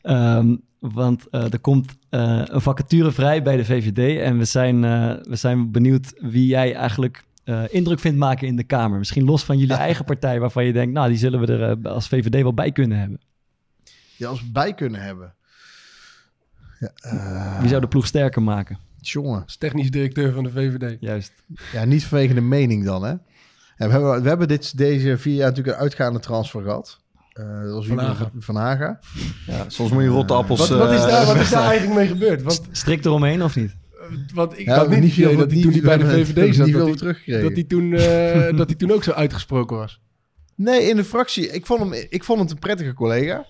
Ehm, 0.03 0.57
want 0.79 1.29
eh, 1.29 1.53
er 1.53 1.59
komt 1.59 1.97
eh, 2.09 2.43
een 2.45 2.61
vacature 2.61 3.13
vrij 3.13 3.43
bij 3.43 3.57
de 3.57 3.65
VVD. 3.65 4.21
En 4.21 4.39
we 4.39 4.45
zijn, 4.45 4.85
eh, 4.85 5.15
we 5.23 5.37
zijn 5.37 5.71
benieuwd 5.71 6.13
wie 6.17 6.47
jij 6.47 6.75
eigenlijk 6.75 7.25
eh, 7.45 7.63
indruk 7.71 7.99
vindt 7.99 8.19
maken 8.19 8.47
in 8.47 8.57
de 8.57 8.65
Kamer. 8.65 8.99
Misschien 8.99 9.25
los 9.25 9.45
van 9.45 9.59
jullie 9.59 9.77
eigen 9.89 10.05
partij, 10.05 10.41
waarvan 10.41 10.65
je 10.65 10.73
denkt, 10.73 10.93
nou, 10.93 11.09
die 11.09 11.19
zullen 11.19 11.41
we 11.41 11.47
er 11.53 11.89
als 11.89 12.09
VVD 12.09 12.43
wel 12.43 12.55
bij 12.55 12.73
kunnen 12.73 12.99
hebben. 12.99 13.21
Je 14.17 14.27
als 14.27 14.53
bij 14.53 14.75
kunnen 14.75 15.01
hebben. 15.01 15.35
Ja, 16.79 16.91
eh, 16.95 17.61
Wie 17.61 17.69
zou 17.69 17.81
de 17.81 17.89
ploeg 17.89 18.07
sterker 18.07 18.43
maken? 18.43 18.79
jongen. 19.01 19.43
als 19.43 19.57
technisch 19.57 19.91
directeur 19.91 20.33
van 20.33 20.45
de 20.45 20.51
VVD. 20.51 20.97
Juist. 21.01 21.33
Ja, 21.73 21.85
niet 21.85 22.05
vanwege 22.05 22.35
de 22.35 22.41
mening 22.41 22.85
dan, 22.85 23.03
hè? 23.03 23.11
Ja, 23.11 23.21
we 23.77 23.91
hebben, 23.91 24.23
we 24.23 24.29
hebben 24.29 24.49
dit, 24.49 24.79
deze 24.79 25.19
vier 25.19 25.35
jaar 25.35 25.49
natuurlijk 25.49 25.77
een 25.77 25.83
uitgaande 25.83 26.19
transfer 26.19 26.63
gehad. 26.63 27.01
Eh, 27.39 27.63
dat 27.63 27.73
was 27.73 27.87
Van 27.87 27.99
Haga. 27.99 28.31
Van 28.39 28.57
Haga. 28.57 28.99
Ja, 29.47 29.65
soms 29.69 29.91
moet 29.91 30.03
je 30.03 30.09
rotte 30.09 30.35
appels... 30.35 30.69
Wat, 30.69 30.79
wat, 30.79 30.91
is 30.91 31.01
eh, 31.01 31.07
daar, 31.07 31.27
wat 31.27 31.37
is 31.37 31.51
daar 31.51 31.69
eigenlijk 31.71 31.99
mee 31.99 32.07
gebeurd? 32.07 32.43
Want, 32.43 32.63
Strikt 32.71 33.07
eromheen 33.07 33.43
of 33.43 33.57
niet? 33.57 33.77
want 34.35 34.59
ik 34.59 34.67
Ja, 34.67 34.77
had 34.77 34.91
niet 34.91 35.13
veel 35.13 35.37
dat 35.37 35.51
hij 35.51 35.63
toen 35.63 35.73
hij 35.73 35.81
bij 35.81 35.99
de 35.99 36.07
VVD 36.07 36.55
zat, 36.55 36.71
dat 36.73 36.87
hij, 36.87 36.97
teruggekregen. 36.97 37.43
dat 37.43 37.53
hij 37.53 37.65
toen, 37.65 37.93
eh, 37.93 38.57
dat 38.57 38.67
hij 38.67 38.77
toen 38.77 38.93
ook 38.93 39.05
zo 39.05 39.11
uitgesproken 39.11 39.77
was. 39.77 40.01
Nee, 40.55 40.89
in 40.89 40.97
de 40.97 41.05
fractie. 41.05 41.49
Ik 41.51 41.67
vond, 41.67 41.81
hem, 41.81 41.93
ik 42.09 42.25
vond 42.25 42.41
het 42.41 42.51
een 42.51 42.59
prettige 42.59 42.95
collega. 42.95 43.47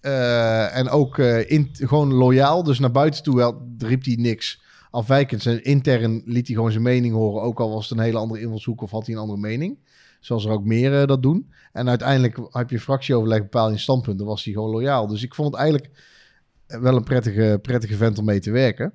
Eh, 0.00 0.76
en 0.76 0.88
ook 0.88 1.18
eh, 1.18 1.50
in, 1.50 1.68
gewoon 1.72 2.12
loyaal. 2.12 2.62
Dus 2.62 2.78
naar 2.78 2.90
buiten 2.90 3.22
toe 3.22 3.36
wel, 3.36 3.68
riep 3.78 4.04
hij 4.04 4.14
niks 4.18 4.62
afwijkends. 4.90 5.46
En 5.46 5.64
intern 5.64 6.22
liet 6.24 6.46
hij 6.46 6.56
gewoon 6.56 6.70
zijn 6.70 6.82
mening 6.82 7.14
horen. 7.14 7.42
Ook 7.42 7.60
al 7.60 7.70
was 7.70 7.88
het 7.88 7.98
een 7.98 8.04
hele 8.04 8.18
andere 8.18 8.40
invalshoek 8.40 8.82
of 8.82 8.90
had 8.90 9.06
hij 9.06 9.14
een 9.14 9.20
andere 9.20 9.40
mening. 9.40 9.78
Zoals 10.20 10.44
er 10.44 10.50
ook 10.50 10.64
meer 10.64 11.00
eh, 11.00 11.06
dat 11.06 11.22
doen. 11.22 11.52
En 11.72 11.88
uiteindelijk 11.88 12.38
heb 12.50 12.70
je 12.70 12.80
fractieoverleg 12.80 13.40
bepaald 13.40 13.72
in 13.72 13.78
standpunt. 13.78 14.18
Dan 14.18 14.26
was 14.26 14.44
hij 14.44 14.52
gewoon 14.52 14.70
loyaal. 14.70 15.06
Dus 15.06 15.22
ik 15.22 15.34
vond 15.34 15.50
het 15.52 15.60
eigenlijk 15.60 15.90
wel 16.66 16.96
een 16.96 17.04
prettige, 17.04 17.58
prettige 17.62 17.96
vent 17.96 18.18
om 18.18 18.24
mee 18.24 18.40
te 18.40 18.50
werken. 18.50 18.92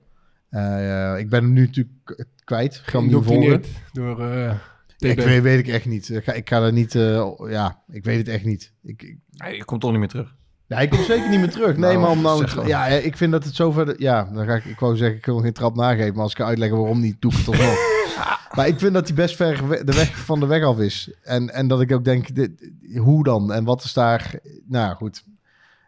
Eh, 0.50 1.18
ik 1.18 1.30
ben 1.30 1.44
hem 1.44 1.54
nu 1.54 1.66
natuurlijk 1.66 2.28
kwijt. 2.44 2.76
Ik 2.76 2.82
ga 2.90 2.98
hem 3.00 3.08
niet 3.08 3.14
volgen. 3.14 3.34
Geïndoctrineerd 3.34 3.68
door 3.92 4.22
eh 4.32 4.56
Ik 4.98 5.20
weet, 5.20 5.42
weet 5.42 5.60
ik 5.60 5.68
echt 5.68 5.86
niet. 5.86 6.10
Ik 6.10 6.24
ga, 6.24 6.34
ik 6.34 6.50
ga 6.50 6.62
er 6.62 6.74
niet... 6.74 6.96
eh, 6.96 7.34
ja, 7.50 7.82
ik 7.90 8.04
weet 8.04 8.18
het 8.18 8.28
echt 8.28 8.46
niet. 8.46 8.74
Ik, 8.84 9.04
ik, 9.04 9.18
Nee, 9.32 9.56
je 9.56 9.66
komt 9.66 9.82
toch 9.82 9.90
niet 9.92 10.00
meer 10.00 10.10
terug. 10.10 10.36
Nee, 10.68 10.80
hij 10.80 10.88
komt 10.88 11.06
zeker 11.06 11.30
niet 11.30 11.40
meer 11.40 11.50
terug. 11.50 11.78
Nee, 11.78 11.92
Nou, 11.92 12.00
maar 12.00 12.10
om 12.10 12.22
nou... 12.22 12.40
zeg 12.40 12.52
gewoon. 12.52 12.68
Ja, 12.68 12.86
ik 12.86 13.18
vind 13.18 13.32
dat 13.32 13.44
het 13.44 13.56
zover... 13.56 14.02
Ja, 14.02 14.30
dan 14.34 14.46
ga 14.46 14.56
ik... 14.56 14.66
Ik 14.66 14.80
wou 14.80 14.98
zeggen, 14.98 15.18
ik 15.18 15.26
wil 15.26 15.40
geen 15.40 15.54
trap 15.54 15.76
nageven. 15.76 16.14
Maar 16.14 16.24
als 16.24 16.32
ik 16.32 16.38
ga 16.38 16.46
uitleggen 16.46 16.78
waarom 16.78 17.00
niet, 17.00 17.22
doe 17.22 17.32
ik 17.32 17.38
het 17.38 17.48
alsnog. 17.48 17.76
maar 18.56 18.68
ik 18.68 18.80
vind 18.80 18.94
dat 18.94 19.06
hij 19.08 19.16
best 19.16 19.36
ver 19.36 19.86
de 19.86 19.94
weg 19.94 20.18
van 20.18 20.40
de 20.40 20.46
weg 20.46 20.64
af 20.64 20.78
is. 20.80 21.14
En, 21.24 21.54
en 21.54 21.68
dat 21.68 21.82
ik 21.82 21.92
ook 21.92 22.04
denk, 22.06 22.36
dit, 22.36 22.72
hoe 22.98 23.24
dan? 23.24 23.52
En 23.54 23.64
wat 23.64 23.84
is 23.84 23.94
daar... 23.94 24.34
Nou 24.68 24.96
goed, 24.96 25.24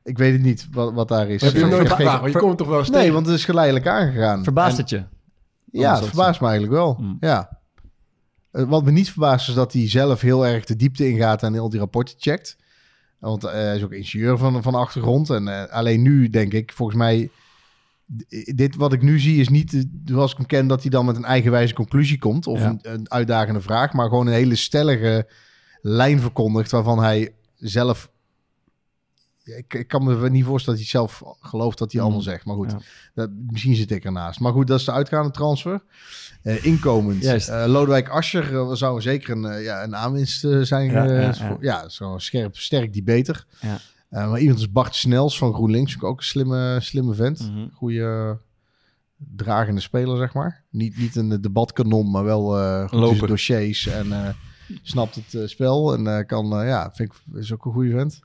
ik 0.04 0.18
weet 0.18 0.34
het 0.34 0.42
niet 0.42 0.68
wat, 0.72 0.94
wat 0.94 1.08
daar 1.08 1.30
is. 1.30 1.42
Heb 1.42 1.54
je 1.54 1.60
nooit 1.66 1.88
geen- 1.88 1.88
gevraagd? 1.98 2.22
Want 2.22 2.34
je 2.34 2.40
komt 2.40 2.58
toch 2.58 2.68
wel 2.68 2.80
eens 2.80 2.90
Nee, 2.90 3.00
tegen? 3.00 3.14
want 3.14 3.26
het 3.26 3.36
is 3.36 3.46
geleidelijk 3.46 3.88
aangegaan. 3.88 4.44
Verbaast 4.44 4.76
En- 4.76 4.82
het 4.82 4.90
je? 4.90 5.04
Ja, 5.72 5.96
het 5.96 6.06
verbaast 6.06 6.42
me 6.42 6.48
eigenlijk 6.48 6.76
wel. 6.78 6.98
Mm. 7.00 7.18
Ja. 7.20 7.60
Eh, 8.52 8.64
Wat 8.64 8.84
me 8.84 8.92
niet 8.92 9.10
verbaast 9.12 9.50
is 9.50 9.56
dat 9.56 9.74
hij 9.74 9.90
zelf 9.90 10.22
heel 10.22 10.46
erg 10.48 10.66
de 10.66 10.76
diepte 10.76 11.08
ingaat 11.10 11.44
en 11.44 11.58
al 11.60 11.70
die 11.70 11.80
rapporten 11.80 12.16
checkt. 12.18 12.58
Want 13.20 13.44
eh, 13.44 13.52
hij 13.52 13.76
is 13.76 13.84
ook 13.84 13.92
ingenieur 13.92 14.38
van, 14.38 14.64
van 14.64 14.76
achtergrond. 14.76 15.30
En 15.30 15.48
eh, 15.48 15.72
alleen 15.74 16.02
nu 16.02 16.30
denk 16.30 16.54
ik, 16.54 16.72
volgens 16.74 16.98
mij, 16.98 17.30
dit 18.56 18.76
wat 18.76 18.94
ik 18.94 19.02
nu 19.02 19.20
zie 19.20 19.40
is 19.40 19.50
niet 19.50 19.74
eh, 19.74 19.82
zoals 20.06 20.32
ik 20.32 20.38
hem 20.38 20.46
ken, 20.46 20.68
dat 20.68 20.82
hij 20.82 20.90
dan 20.90 21.06
met 21.06 21.16
een 21.16 21.26
eigenwijze 21.26 21.74
conclusie 21.74 22.20
komt. 22.20 22.48
Of 22.48 22.60
Ja. 22.60 22.66
een, 22.70 22.80
een 22.82 23.12
uitdagende 23.12 23.62
vraag, 23.62 23.94
maar 23.94 24.08
gewoon 24.10 24.28
een 24.28 24.34
hele 24.34 24.56
stellige 24.56 25.28
lijn 25.82 26.20
verkondigt 26.20 26.72
waarvan 26.72 27.00
hij 27.04 27.34
zelf 27.56 28.12
ik, 29.44 29.74
ik 29.74 29.88
kan 29.88 30.04
me 30.04 30.30
niet 30.30 30.46
voorstellen 30.46 30.80
dat 30.80 30.90
hij 30.90 31.00
zelf 31.00 31.22
gelooft 31.40 31.78
dat 31.78 31.92
hij 31.92 32.00
Mm. 32.02 32.08
allemaal 32.08 32.24
zegt. 32.26 32.46
Maar 32.46 32.56
goed, 32.56 32.72
Ja. 32.72 32.80
dat, 33.14 33.30
misschien 33.50 33.76
zit 33.76 33.92
ik 33.92 34.06
ernaast. 34.06 34.40
Maar 34.40 34.52
goed, 34.52 34.68
dat 34.68 34.80
is 34.80 34.86
de 34.86 34.92
uitgaande 34.92 35.32
transfer. 35.32 35.84
Eh, 36.42 36.66
inkomend. 36.66 37.24
Eh, 37.26 37.64
Lodewijk 37.68 38.10
Asscher 38.10 38.54
eh, 38.54 38.72
zou 38.72 39.02
zeker 39.02 39.36
een, 39.38 39.62
ja, 39.62 39.84
een 39.84 39.96
aanwinst 39.96 40.40
zijn. 40.62 40.92
Ja, 40.92 41.04
ja, 41.04 41.20
ja. 41.22 41.34
voor- 41.34 41.58
ja, 41.64 41.90
zo 41.90 42.18
scherp, 42.18 42.58
sterk 42.58 42.94
die 42.94 43.04
beter. 43.04 43.46
Ja. 43.62 43.80
Eh, 44.14 44.30
maar 44.30 44.40
iemand 44.40 44.58
als 44.58 44.72
Bart 44.72 44.96
Snels 44.96 45.38
van 45.38 45.54
GroenLinks, 45.54 45.92
vind 45.92 46.04
ik 46.04 46.10
ook 46.10 46.18
een 46.18 46.24
slimme, 46.24 46.78
slimme 46.82 47.14
vent. 47.14 47.52
Mhm. 47.52 47.68
Goede 47.74 48.38
dragende 49.18 49.82
speler, 49.82 50.18
zeg 50.18 50.34
maar. 50.34 50.64
Niet, 50.70 50.98
niet 50.98 51.16
een 51.16 51.42
debatkanon, 51.42 52.12
maar 52.12 52.24
wel 52.24 52.60
eh 52.60 52.90
goed 52.90 53.28
dossiers 53.28 53.88
en 53.88 54.12
eh, 54.12 54.30
snapt 54.82 55.16
het 55.16 55.50
spel. 55.50 55.94
En 55.94 56.08
eh, 56.08 56.26
kan, 56.26 56.60
eh, 56.60 56.68
ja, 56.68 56.92
vind 56.94 57.14
ik, 57.14 57.36
is 57.36 57.54
ook 57.54 57.66
een 57.66 57.72
goede 57.72 57.92
vent. 57.92 58.20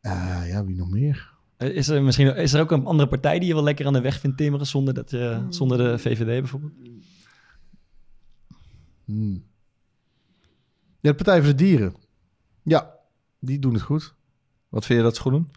Eh, 0.00 0.42
ja, 0.48 0.64
wie 0.64 0.76
nog 0.76 0.90
meer? 0.90 1.30
Is 1.58 1.88
er 1.88 2.02
misschien 2.02 2.36
is 2.36 2.52
er 2.52 2.60
ook 2.60 2.70
een 2.70 2.84
andere 2.84 3.08
partij 3.08 3.38
die 3.38 3.48
je 3.48 3.54
wel 3.54 3.62
lekker 3.62 3.86
aan 3.86 3.92
de 3.92 4.00
weg 4.00 4.20
vindt 4.20 4.36
timmeren 4.36 4.66
zonder, 4.66 4.94
dat, 4.94 5.10
je 5.10 5.46
zonder 5.48 5.78
de 5.78 5.98
VVD 5.98 6.24
bijvoorbeeld? 6.40 6.72
Hmm. 9.04 9.44
Ja, 11.00 11.10
de 11.10 11.14
Partij 11.14 11.38
voor 11.38 11.48
de 11.48 11.54
Dieren. 11.54 11.94
Ja, 12.62 12.94
die 13.38 13.58
doen 13.58 13.72
het 13.72 13.82
goed. 13.82 14.14
Wat 14.72 14.86
vind 14.86 14.98
je 14.98 15.04
dat 15.04 15.16
ze 15.16 15.22
goed 15.22 15.32
doen? 15.32 15.50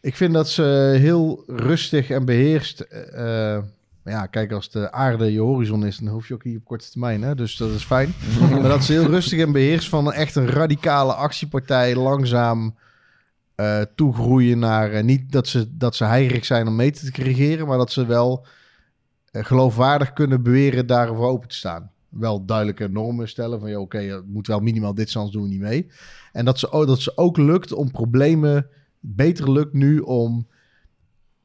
Ik 0.00 0.16
vind 0.16 0.32
dat 0.32 0.48
ze 0.48 0.96
heel 0.98 1.44
rustig 1.46 2.10
en 2.10 2.24
beheerst. 2.24 2.80
eh, 2.80 3.54
eh, 3.54 3.62
ja, 4.04 4.26
kijk, 4.26 4.52
als 4.52 4.70
de 4.70 4.92
aarde 4.92 5.32
je 5.32 5.40
horizon 5.40 5.86
is, 5.86 5.96
dan 5.96 6.12
hoef 6.12 6.28
je 6.28 6.34
ook 6.34 6.44
niet 6.44 6.56
op 6.56 6.64
korte 6.64 6.90
termijn. 6.90 7.22
Hè? 7.22 7.34
Dus 7.34 7.56
dat 7.56 7.70
is 7.70 7.84
fijn. 7.84 8.14
maar 8.50 8.68
dat 8.68 8.84
ze 8.84 8.92
heel 8.92 9.06
rustig 9.06 9.40
en 9.40 9.52
beheerst 9.52 9.88
van 9.88 10.12
echt 10.12 10.34
een 10.34 10.46
radicale 10.48 11.12
actiepartij 11.14 11.96
langzaam 11.96 12.74
eh, 13.54 13.80
toegroeien 13.94 14.58
naar. 14.58 15.04
niet 15.04 15.32
dat 15.32 15.46
ze, 15.46 15.76
dat 15.76 15.96
ze 15.96 16.04
heigerig 16.04 16.44
zijn 16.44 16.66
om 16.66 16.76
mee 16.76 16.90
te 16.90 17.10
regeren, 17.12 17.66
maar 17.66 17.78
dat 17.78 17.92
ze 17.92 18.06
wel 18.06 18.46
geloofwaardig 19.32 20.12
kunnen 20.12 20.42
beweren 20.42 20.86
daarvoor 20.86 21.28
open 21.28 21.48
te 21.48 21.56
staan. 21.56 21.90
Wel 22.08 22.44
duidelijke 22.44 22.88
normen 22.88 23.28
stellen 23.28 23.60
van, 23.60 23.70
ja, 23.70 23.78
oké, 23.78 23.98
het 23.98 24.26
moet 24.26 24.46
wel 24.46 24.60
minimaal 24.60 24.94
dit, 24.94 25.10
zijn, 25.10 25.24
anders 25.24 25.40
doen 25.42 25.48
we 25.50 25.54
niet 25.56 25.68
mee. 25.68 25.90
En 26.32 26.44
dat 26.44 26.58
ze, 26.58 26.70
ook- 26.70 26.86
dat 26.86 27.00
ze 27.00 27.16
ook 27.16 27.36
lukt 27.36 27.72
om 27.72 27.90
problemen, 27.90 28.66
beter 29.00 29.52
lukt 29.52 29.72
nu 29.72 29.98
om 29.98 30.46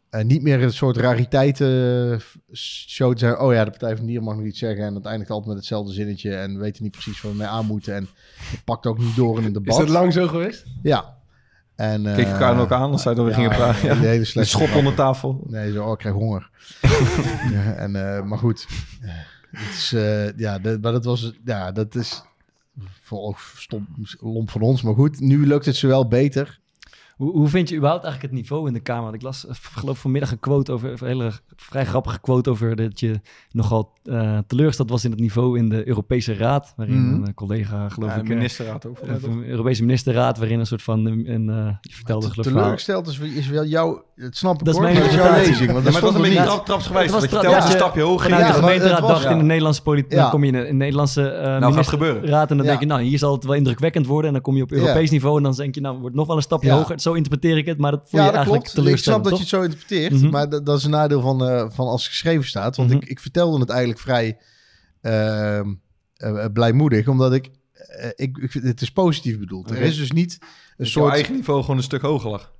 eh, 0.09 0.23
niet 0.23 0.41
meer 0.41 0.63
een 0.63 0.73
soort 0.73 0.97
rariteiten 0.97 2.21
show 2.53 3.13
te 3.13 3.19
zeggen. 3.19 3.41
Oh 3.41 3.53
ja, 3.53 3.63
de 3.63 3.69
Partij 3.69 3.97
van 3.97 4.05
Dieren 4.05 4.23
mag 4.23 4.35
nog 4.35 4.45
iets 4.45 4.59
zeggen 4.59 4.85
en 4.85 4.93
dat 4.93 5.05
eindigt 5.05 5.29
altijd 5.29 5.47
met 5.49 5.57
hetzelfde 5.57 5.93
zinnetje 5.93 6.35
en 6.35 6.53
we 6.53 6.59
weten 6.59 6.83
niet 6.83 6.91
precies 6.91 7.21
wat 7.21 7.31
we 7.31 7.37
mee 7.37 7.47
aan 7.47 7.65
moeten 7.65 7.95
en 7.95 8.07
het 8.37 8.63
pakt 8.63 8.85
ook 8.85 8.97
niet 8.97 9.15
door 9.15 9.39
in 9.39 9.45
een 9.45 9.53
debat. 9.53 9.73
Is 9.73 9.85
dat 9.85 9.89
lang 9.89 10.13
zo 10.13 10.27
geweest? 10.27 10.65
Ja. 10.81 11.19
En, 11.75 12.03
Keek 12.03 12.27
elkaar 12.27 12.59
ook 12.59 12.71
aan 12.71 12.91
als 12.91 13.01
zij 13.01 13.13
door 13.13 13.27
ja, 13.29 13.33
gingen 13.33 13.49
praten. 13.49 13.87
Ja. 13.89 13.95
Hele 13.95 14.25
slechte 14.25 14.49
schop 14.49 14.75
onder 14.75 14.93
tafel. 14.93 15.43
Nee, 15.47 15.71
zo, 15.71 15.83
oh, 15.85 15.91
ik 15.91 15.97
krijg 15.97 16.15
honger. 16.15 16.49
ja, 17.53 17.73
en, 17.73 18.15
eh, 18.15 18.23
maar 18.23 18.37
goed. 18.37 18.67
Eh, 19.91 20.37
ja, 20.37 20.59
dat, 20.59 20.81
maar 20.81 20.91
dat 20.91 21.05
was, 21.05 21.33
ja, 21.45 21.71
dat 21.71 21.95
is 21.95 22.23
voor 23.01 23.39
stom, 23.55 23.87
lomp 24.19 24.49
van 24.49 24.61
ons. 24.61 24.81
Maar 24.81 24.93
goed, 24.93 25.19
nu 25.19 25.47
lukt 25.47 25.65
het 25.65 25.75
ze 25.75 25.87
wel 25.87 26.07
beter. 26.07 26.60
Hoe, 27.21 27.31
hoe 27.31 27.47
vind 27.47 27.69
je 27.69 27.75
überhaupt 27.75 28.03
eigenlijk 28.03 28.33
het 28.33 28.41
niveau 28.43 28.67
in 28.67 28.73
de 28.73 28.79
Kamer? 28.79 29.03
Want 29.03 29.15
ik 29.15 29.21
las, 29.21 29.47
eh, 29.47 29.55
geloof 29.75 29.99
vanmiddag 29.99 30.31
een 30.31 30.39
quote 30.39 30.71
over, 30.71 30.91
een 30.91 31.07
hele 31.07 31.31
vrij 31.55 31.85
grappige 31.85 32.19
quote 32.19 32.49
over 32.49 32.75
dat 32.75 32.99
je 32.99 33.19
nogal 33.51 33.91
eh 34.03 34.37
teleurgesteld 34.47 34.89
was 34.89 35.03
in 35.05 35.11
het 35.11 35.19
niveau 35.19 35.57
in 35.57 35.69
de 35.69 35.87
Europese 35.87 36.33
Raad, 36.33 36.73
waarin 36.75 37.05
Mhm. 37.15 37.23
een 37.23 37.33
collega, 37.33 37.89
geloof 37.89 38.09
Ja, 38.09 38.15
ik, 38.15 38.23
de 38.25 38.29
eh, 38.31 38.37
ministerraad 38.37 38.85
ook. 38.85 39.05
de 39.05 39.43
Europese 39.47 39.83
ministerraad, 39.83 40.37
waarin 40.37 40.59
een 40.59 40.65
soort 40.65 40.81
van, 40.81 41.05
een, 41.05 41.31
een, 41.33 41.49
eh, 41.49 41.73
je 41.81 41.93
vertelde 41.95 42.29
geloof 42.29 42.47
ik, 42.47 42.53
Teleurgesteld 42.53 43.07
is, 43.07 43.19
is 43.19 43.47
wel 43.47 43.65
jouw, 43.65 44.03
het 44.15 44.37
snap 44.37 44.59
ik 44.59 44.65
Dat 44.65 44.67
is 44.67 44.73
hoor, 44.81 44.83
mijn 44.91 44.95
is 44.95 45.01
jouw 45.01 45.11
interpretatie. 45.11 45.49
lezing. 45.51 45.71
Want 45.71 45.85
Ja, 45.85 45.91
dat 45.91 46.01
maar 46.01 46.01
het 46.01 46.11
was 46.11 46.13
een 46.15 46.21
beetje 46.29 46.39
niet. 46.39 46.49
trap, 46.49 46.65
trapsgewijs. 46.65 47.11
Dat 47.11 47.29
je 47.29 47.49
ja, 47.49 47.65
een 47.65 47.71
stapje 47.71 48.01
hoger 48.01 48.23
Vanuit 48.29 48.41
Ja, 48.41 48.51
de 48.51 48.59
gemeenteraad 48.59 49.01
dacht 49.01 49.25
in 49.25 49.37
de. 49.37 49.43
Nederlandse 49.43 49.81
politiek, 49.81 50.11
dan 50.11 50.29
kom 50.29 50.43
je 50.43 50.47
in 50.51 50.55
een, 50.55 50.63
in 50.63 50.69
een 50.69 50.77
Nederlandse 50.77 51.21
gaat 51.21 51.75
het 51.75 51.99
ministerraad 51.99 52.51
en 52.51 52.57
dan 52.57 52.65
denk 52.65 52.79
je, 52.79 52.85
nou, 52.85 53.01
hier 53.01 53.17
zal 53.17 53.33
het 53.33 53.43
wel 53.43 53.53
indrukwekkend 53.53 54.05
worden 54.05 54.27
en 54.27 54.33
dan 54.33 54.41
kom 54.41 54.55
je 54.55 54.63
op. 54.63 54.71
Europees 54.71 55.09
niveau 55.09 55.37
en 55.37 55.43
dan 55.43 55.53
denk 55.53 55.75
je, 55.75 55.81
nou, 55.81 55.97
wordt 55.99 56.15
nog 56.15 56.27
wel 56.27 56.35
een 56.35 56.41
stapje 56.41 56.71
hoger. 56.71 56.99
Zo 56.99 57.10
interpreteer 57.13 57.57
ik 57.57 57.65
het, 57.65 57.77
maar 57.77 57.91
dat 57.91 57.99
vond 57.99 58.11
Ja, 58.11 58.19
je 58.19 58.25
dat 58.25 58.35
eigenlijk 58.35 58.65
klopt. 58.73 58.87
Ik 58.89 58.97
snap 58.97 59.23
dat 59.23 59.33
je 59.33 59.39
het 59.39 59.47
zo 59.47 59.61
interpreteert. 59.61 60.11
Mhm. 60.11 60.29
Maar 60.29 60.49
dat, 60.49 60.65
dat 60.65 60.77
is 60.77 60.83
een 60.83 60.89
nadeel 60.91 61.21
van, 61.21 61.45
eh, 61.47 61.65
van 61.69 61.87
als 61.87 62.01
het 62.01 62.11
geschreven 62.11 62.47
staat. 62.47 62.75
Want 62.75 62.89
Mhm. 62.89 62.97
ik, 63.01 63.09
ik 63.09 63.19
vertelde 63.19 63.59
het 63.59 63.69
eigenlijk 63.69 63.99
vrij 63.99 64.37
ehm, 65.01 65.73
eh, 66.15 66.45
blijmoedig. 66.53 67.07
Omdat 67.07 67.33
ik, 67.33 67.49
eh, 67.73 68.09
ik, 68.15 68.37
Het 68.51 68.81
is 68.81 68.91
positief 68.91 69.39
bedoeld. 69.39 69.69
Er 69.71 69.77
is 69.77 69.97
dus 69.97 70.11
niet 70.11 70.37
een 70.41 70.47
Dat 70.77 70.87
soort... 70.87 71.13
eigen 71.13 71.33
niveau 71.33 71.61
gewoon 71.61 71.77
een 71.77 71.83
stuk 71.83 72.01
hoger 72.01 72.29
lag. 72.29 72.51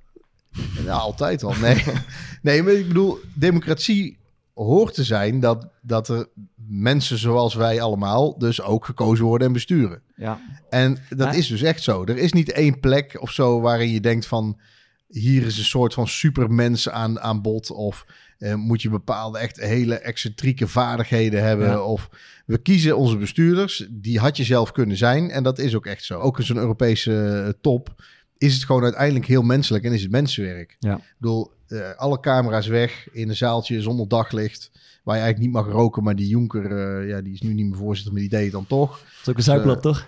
Ja, 0.84 0.92
altijd 0.92 1.42
al. 1.42 1.54
Nee. 1.60 1.84
nee, 2.42 2.62
maar 2.62 2.72
ik 2.72 2.88
bedoel, 2.88 3.18
democratie 3.34 4.18
hoort 4.54 4.94
te 4.94 5.04
zijn 5.04 5.40
dat, 5.40 5.68
dat 5.82 6.08
er 6.08 6.28
mensen 6.68 7.18
zoals 7.18 7.54
wij 7.54 7.80
allemaal 7.80 8.38
dus 8.38 8.62
ook 8.62 8.84
gekozen 8.84 9.24
worden 9.24 9.46
en 9.46 9.52
besturen. 9.52 10.02
Ja. 10.16 10.40
En 10.70 10.98
dat 11.08 11.18
Maar- 11.18 11.36
is 11.36 11.46
dus 11.46 11.62
echt 11.62 11.82
zo. 11.82 12.04
Er 12.04 12.18
is 12.18 12.32
niet 12.32 12.52
één 12.52 12.80
plek 12.80 13.16
of 13.20 13.30
zo 13.30 13.60
waarin 13.60 13.88
je 13.90 14.00
denkt 14.00 14.26
van... 14.26 14.60
hier 15.08 15.46
is 15.46 15.58
een 15.58 15.64
soort 15.64 15.94
van 15.94 16.08
supermens 16.08 16.88
aan, 16.88 17.20
aan 17.20 17.42
bod... 17.42 17.70
of 17.70 18.06
eh, 18.38 18.54
moet 18.54 18.82
je 18.82 18.90
bepaalde 18.90 19.38
echt 19.38 19.60
hele 19.60 19.94
excentrieke 19.98 20.68
vaardigheden 20.68 21.42
hebben... 21.42 21.68
Ja. 21.68 21.82
of 21.82 22.08
we 22.46 22.58
kiezen 22.58 22.96
onze 22.96 23.16
bestuurders, 23.16 23.86
die 23.90 24.18
had 24.18 24.36
je 24.36 24.44
zelf 24.44 24.72
kunnen 24.72 24.96
zijn... 24.96 25.30
en 25.30 25.42
dat 25.42 25.58
is 25.58 25.74
ook 25.74 25.86
echt 25.86 26.04
zo. 26.04 26.18
Ook 26.18 26.38
in 26.38 26.44
zo'n 26.44 26.56
Europese 26.56 27.42
eh, 27.46 27.52
top 27.60 28.02
is 28.42 28.54
het 28.54 28.64
gewoon 28.64 28.82
uiteindelijk 28.82 29.26
heel 29.26 29.42
menselijk... 29.42 29.84
en 29.84 29.92
is 29.92 30.02
het 30.02 30.10
mensenwerk. 30.10 30.76
Ja. 30.78 30.96
Ik 30.96 31.14
bedoel, 31.18 31.50
eh, 31.66 31.94
alle 31.96 32.20
camera's 32.20 32.66
weg 32.66 33.08
in 33.12 33.28
een 33.28 33.36
zaaltje 33.36 33.82
zonder 33.82 34.08
daglicht... 34.08 34.70
waar 35.02 35.16
je 35.16 35.22
eigenlijk 35.22 35.52
niet 35.52 35.64
mag 35.64 35.74
roken, 35.74 36.02
maar 36.02 36.16
die 36.16 36.28
Jonker... 36.28 36.64
eh, 36.64 37.08
ja, 37.08 37.20
die 37.20 37.32
is 37.32 37.40
nu 37.40 37.52
niet 37.52 37.66
meer 37.66 37.78
voorzitter, 37.78 38.12
maar 38.12 38.20
die 38.20 38.30
deed 38.30 38.42
het 38.42 38.52
dan 38.52 38.66
toch... 38.66 38.90
Dat 38.90 39.20
is 39.22 39.28
ook 39.28 39.36
een 39.36 39.42
zuiplap, 39.42 39.82
toch? 39.82 40.06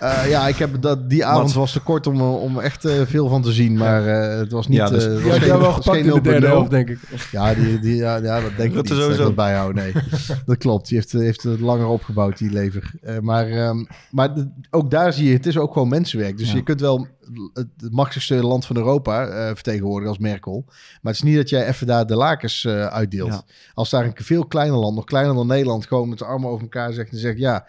Eh, 0.00 0.28
ja, 0.28 0.48
ik 0.48 0.56
heb 0.56 0.82
dat, 0.82 1.10
die 1.10 1.24
avond 1.24 1.52
was 1.52 1.72
te 1.72 1.80
kort 1.80 2.06
om, 2.06 2.14
eh, 2.20 2.42
om 2.42 2.58
echt 2.60 2.84
eh, 2.84 3.00
veel 3.06 3.28
van 3.28 3.42
te 3.42 3.52
zien. 3.52 3.76
Maar 3.76 4.02
het 4.04 4.52
was 4.52 4.68
niet... 4.68 4.78
Ja, 4.78 4.88
dus- 4.88 5.04
had 5.06 5.32
geen- 5.32 5.58
wel 5.58 5.72
gepakt 5.72 5.98
in 5.98 6.10
de 6.12 6.20
derde 6.20 6.46
0.0. 6.46 6.50
helft, 6.52 6.70
denk 6.70 6.88
ik. 6.88 6.98
Ja, 7.30 7.54
die, 7.54 7.78
die, 7.78 7.96
ja, 7.96 8.16
ja, 8.16 8.40
dat 8.40 8.50
denk 8.56 8.68
ik 8.68 8.74
Dat 8.74 8.82
niet. 8.84 8.92
ik 8.92 8.98
sowieso. 8.98 9.22
dat 9.22 9.34
bijhouden, 9.34 9.82
nee. 9.82 9.92
dat 10.46 10.56
klopt. 10.58 10.88
Die 10.88 10.96
heeft, 10.98 11.12
heeft 11.12 11.42
het 11.42 11.60
langer 11.60 11.86
opgebouwd, 11.86 12.38
die 12.38 12.50
lever. 12.50 12.90
Maar 13.20 13.48
maar, 13.48 13.74
maar 14.10 14.34
de- 14.34 14.50
ook 14.70 14.90
daar 14.90 15.12
zie 15.12 15.28
je, 15.28 15.32
het 15.34 15.46
is 15.46 15.58
ook 15.58 15.72
gewoon 15.72 15.88
mensenwerk. 15.88 16.38
Dus 16.38 16.48
Ja. 16.50 16.56
je 16.56 16.62
kunt 16.62 16.80
wel 16.80 17.06
het, 17.52 17.66
het 17.76 17.92
machtigste 17.92 18.34
land 18.34 18.66
van 18.66 18.76
Europa 18.76 19.26
vertegenwoordigen 19.54 20.08
als 20.08 20.18
Merkel. 20.18 20.62
Maar 20.66 21.12
het 21.12 21.14
is 21.14 21.22
niet 21.22 21.36
dat 21.36 21.48
jij 21.48 21.66
even 21.66 21.86
daar 21.86 22.06
de 22.06 22.16
lakens 22.16 22.66
uitdeelt. 22.68 23.32
Ja. 23.32 23.42
Als 23.74 23.90
daar 23.90 24.04
een 24.04 24.12
veel 24.14 24.46
kleiner 24.46 24.78
land, 24.78 24.94
nog 24.94 25.04
kleiner 25.04 25.34
dan 25.34 25.46
Nederland, 25.46 25.86
gewoon 25.86 26.08
met 26.08 26.18
de 26.18 26.24
armen 26.24 26.48
over 26.50 26.62
elkaar 26.62 26.92
zegt 26.92 27.12
en 27.12 27.18
zegt... 27.18 27.38
ja, 27.38 27.66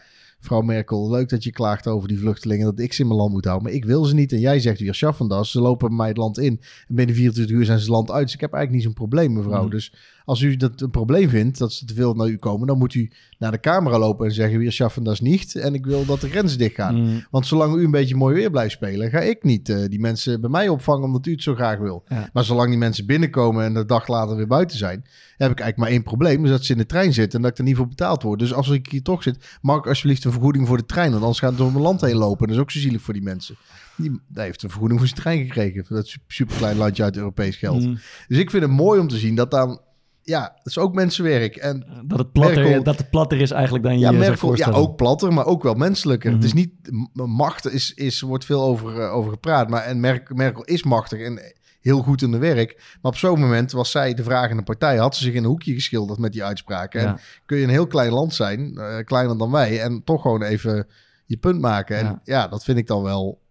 mevrouw 0.49 0.61
Merkel, 0.61 1.09
leuk 1.09 1.29
dat 1.29 1.43
je 1.43 1.51
klaagt 1.51 1.87
over 1.87 2.07
die 2.07 2.19
vluchtelingen... 2.19 2.65
dat 2.65 2.79
ik 2.79 2.93
ze 2.93 3.01
in 3.01 3.07
mijn 3.07 3.19
land 3.19 3.31
moet 3.31 3.45
houden, 3.45 3.67
maar 3.67 3.75
ik 3.75 3.85
wil 3.85 4.05
ze 4.05 4.13
niet. 4.13 4.31
En 4.31 4.39
jij 4.39 4.59
zegt 4.59 4.79
weer, 4.79 4.95
Schaffendas, 4.95 5.51
ze 5.51 5.61
lopen 5.61 5.87
bij 5.87 5.97
mij 5.97 6.07
het 6.07 6.17
land 6.17 6.37
in... 6.37 6.59
en 6.87 6.95
binnen 6.95 7.15
24 7.15 7.55
uur 7.55 7.65
zijn 7.65 7.77
ze 7.77 7.83
het 7.83 7.93
land 7.93 8.11
uit. 8.11 8.25
Dus 8.25 8.33
ik 8.33 8.41
heb 8.41 8.53
eigenlijk 8.53 8.83
niet 8.83 8.95
zo'n 8.95 9.07
probleem, 9.07 9.33
mevrouw. 9.33 9.61
Mhm. 9.61 9.71
Dus 9.71 9.93
als 10.25 10.41
u 10.41 10.55
dat 10.55 10.81
een 10.81 10.89
probleem 10.89 11.29
vindt, 11.29 11.57
dat 11.57 11.73
ze 11.73 11.85
te 11.85 11.93
veel 11.93 12.13
naar 12.13 12.27
u 12.27 12.37
komen... 12.37 12.67
dan 12.67 12.77
moet 12.77 12.93
u 12.93 13.11
naar 13.39 13.51
de 13.51 13.59
camera 13.59 13.99
lopen 13.99 14.25
en 14.25 14.33
zeggen... 14.33 14.59
weer 14.59 14.71
Schaffendas 14.71 15.19
niet 15.19 15.55
en 15.55 15.73
ik 15.73 15.85
wil 15.85 16.05
dat 16.05 16.21
de 16.21 16.29
grenzen 16.29 16.57
dichtgaan. 16.57 16.95
Mm, 16.95 17.25
Want 17.31 17.47
zolang 17.47 17.75
u 17.75 17.83
een 17.83 17.91
beetje 17.91 18.15
mooi 18.15 18.35
weer 18.35 18.51
blijft 18.51 18.71
spelen, 18.73 19.09
ga 19.09 19.19
ik 19.19 19.43
niet 19.43 19.69
eh, 19.69 19.77
die 19.89 19.99
mensen 19.99 20.41
bij 20.41 20.49
mij 20.49 20.69
opvangen 20.69 21.03
omdat 21.03 21.25
u 21.25 21.31
het 21.31 21.41
zo 21.43 21.55
graag 21.55 21.77
wil. 21.79 22.03
Ja. 22.07 22.29
Maar 22.33 22.43
zolang 22.43 22.69
die 22.69 22.77
mensen 22.77 23.05
binnenkomen 23.05 23.63
en 23.65 23.73
de 23.73 23.85
dag 23.85 24.07
later 24.07 24.35
weer 24.35 24.47
buiten 24.47 24.77
zijn, 24.77 25.05
heb 25.37 25.51
ik 25.51 25.59
eigenlijk 25.59 25.77
maar 25.77 25.89
één 25.89 26.03
probleem. 26.03 26.43
is 26.43 26.49
dat 26.49 26.63
ze 26.65 26.71
in 26.71 26.77
de 26.77 26.85
trein 26.85 27.13
zitten 27.13 27.37
en 27.37 27.41
dat 27.41 27.51
ik 27.51 27.57
er 27.57 27.63
niet 27.63 27.75
voor 27.75 27.87
betaald 27.87 28.23
word. 28.23 28.39
Dus 28.39 28.53
als 28.53 28.69
ik 28.69 28.87
hier 28.89 29.01
toch 29.01 29.23
zit, 29.23 29.57
mag 29.61 29.77
ik 29.77 29.87
alsjeblieft 29.87 30.23
een 30.23 30.31
vergoeding 30.31 30.67
voor 30.67 30.77
de 30.77 30.85
trein. 30.85 31.09
Want 31.09 31.21
anders 31.21 31.39
gaat 31.39 31.49
het 31.49 31.59
door 31.59 31.71
mijn 31.71 31.83
land 31.83 32.01
heen 32.01 32.15
lopen. 32.15 32.47
Dat 32.47 32.55
is 32.55 32.61
ook 32.61 32.71
zo 32.71 32.79
zielig 32.79 33.01
voor 33.01 33.13
die 33.13 33.23
mensen. 33.23 33.55
Die, 33.97 34.09
die 34.09 34.41
heeft 34.41 34.63
een 34.63 34.69
vergoeding 34.69 34.99
voor 34.99 35.09
zijn 35.09 35.21
trein 35.21 35.39
gekregen. 35.45 35.85
Voor 35.85 35.95
dat 35.95 36.15
superklein 36.27 36.77
landje 36.77 37.03
uit 37.03 37.17
Europees 37.17 37.55
geld. 37.55 37.83
mm. 37.85 37.97
Dus 38.27 38.37
ik 38.37 38.49
vind 38.49 38.63
het 38.63 38.71
mooi 38.71 38.99
om 38.99 39.07
te 39.07 39.17
zien 39.17 39.35
dat 39.35 39.51
dan... 39.51 39.79
Ja, 40.25 40.41
dat 40.41 40.65
is 40.65 40.77
ook 40.77 40.93
mensenwerk. 40.93 41.55
En 41.55 42.03
Dat 42.05 42.17
het, 42.19 42.31
platter, 42.31 42.63
Merkel- 42.63 42.83
dat 42.83 42.97
het 42.97 43.09
platter 43.09 43.41
is 43.41 43.51
eigenlijk 43.51 43.83
dan 43.83 43.93
je 43.93 43.99
ja, 43.99 44.11
je 44.11 44.17
zou 44.17 44.29
Merkel, 44.29 44.55
ja, 44.55 44.71
ook 44.71 44.95
platter, 44.95 45.33
maar 45.33 45.45
ook 45.45 45.63
wel 45.63 45.73
menselijker. 45.73 46.29
Mhm. 46.31 46.39
Het 46.39 46.47
is 46.47 46.53
niet 46.53 46.71
m- 47.13 47.21
macht, 47.23 47.71
is, 47.71 47.93
is, 47.93 48.21
wordt 48.21 48.45
veel 48.45 48.61
over, 48.61 48.99
eh, 49.01 49.13
over 49.13 49.31
gepraat. 49.31 49.69
Maar 49.69 49.83
en 49.83 49.99
Merkel, 49.99 50.35
Merkel 50.35 50.63
is 50.63 50.83
machtig 50.83 51.19
en 51.21 51.53
heel 51.81 52.01
goed 52.01 52.21
in 52.21 52.31
de 52.31 52.37
werk. 52.37 52.97
Maar 53.01 53.11
op 53.11 53.17
zo'n 53.17 53.39
moment 53.39 53.71
was 53.71 53.91
zij 53.91 54.13
de 54.13 54.23
vragende 54.23 54.63
partij. 54.63 54.97
Had 54.97 55.15
ze 55.15 55.23
zich 55.23 55.33
in 55.33 55.43
een 55.43 55.49
hoekje 55.49 55.73
geschilderd 55.73 56.19
met 56.19 56.31
die 56.31 56.43
uitspraken. 56.43 57.01
Ja. 57.01 57.07
En 57.07 57.19
kun 57.45 57.57
je 57.57 57.63
een 57.63 57.69
heel 57.69 57.87
klein 57.87 58.11
land 58.11 58.33
zijn, 58.33 58.77
eh, 58.77 58.97
kleiner 59.03 59.37
dan 59.37 59.51
wij, 59.51 59.81
en 59.81 60.03
toch 60.03 60.21
gewoon 60.21 60.41
even 60.41 60.87
je 61.25 61.37
punt 61.37 61.61
maken. 61.61 61.97
En 61.97 62.05
Ja. 62.05 62.21
ja, 62.23 62.47
dat 62.47 62.63
vind 62.63 62.77
ik 62.77 62.87
dan 62.87 63.03
wel. 63.03 63.41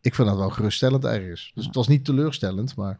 Ik 0.00 0.14
vind 0.14 0.28
dat 0.28 0.36
wel 0.36 0.50
geruststellend 0.50 1.04
ergens. 1.04 1.52
Dus 1.54 1.64
het 1.66 1.74
was 1.74 1.88
niet 1.88 2.04
teleurstellend, 2.04 2.76
maar 2.76 2.98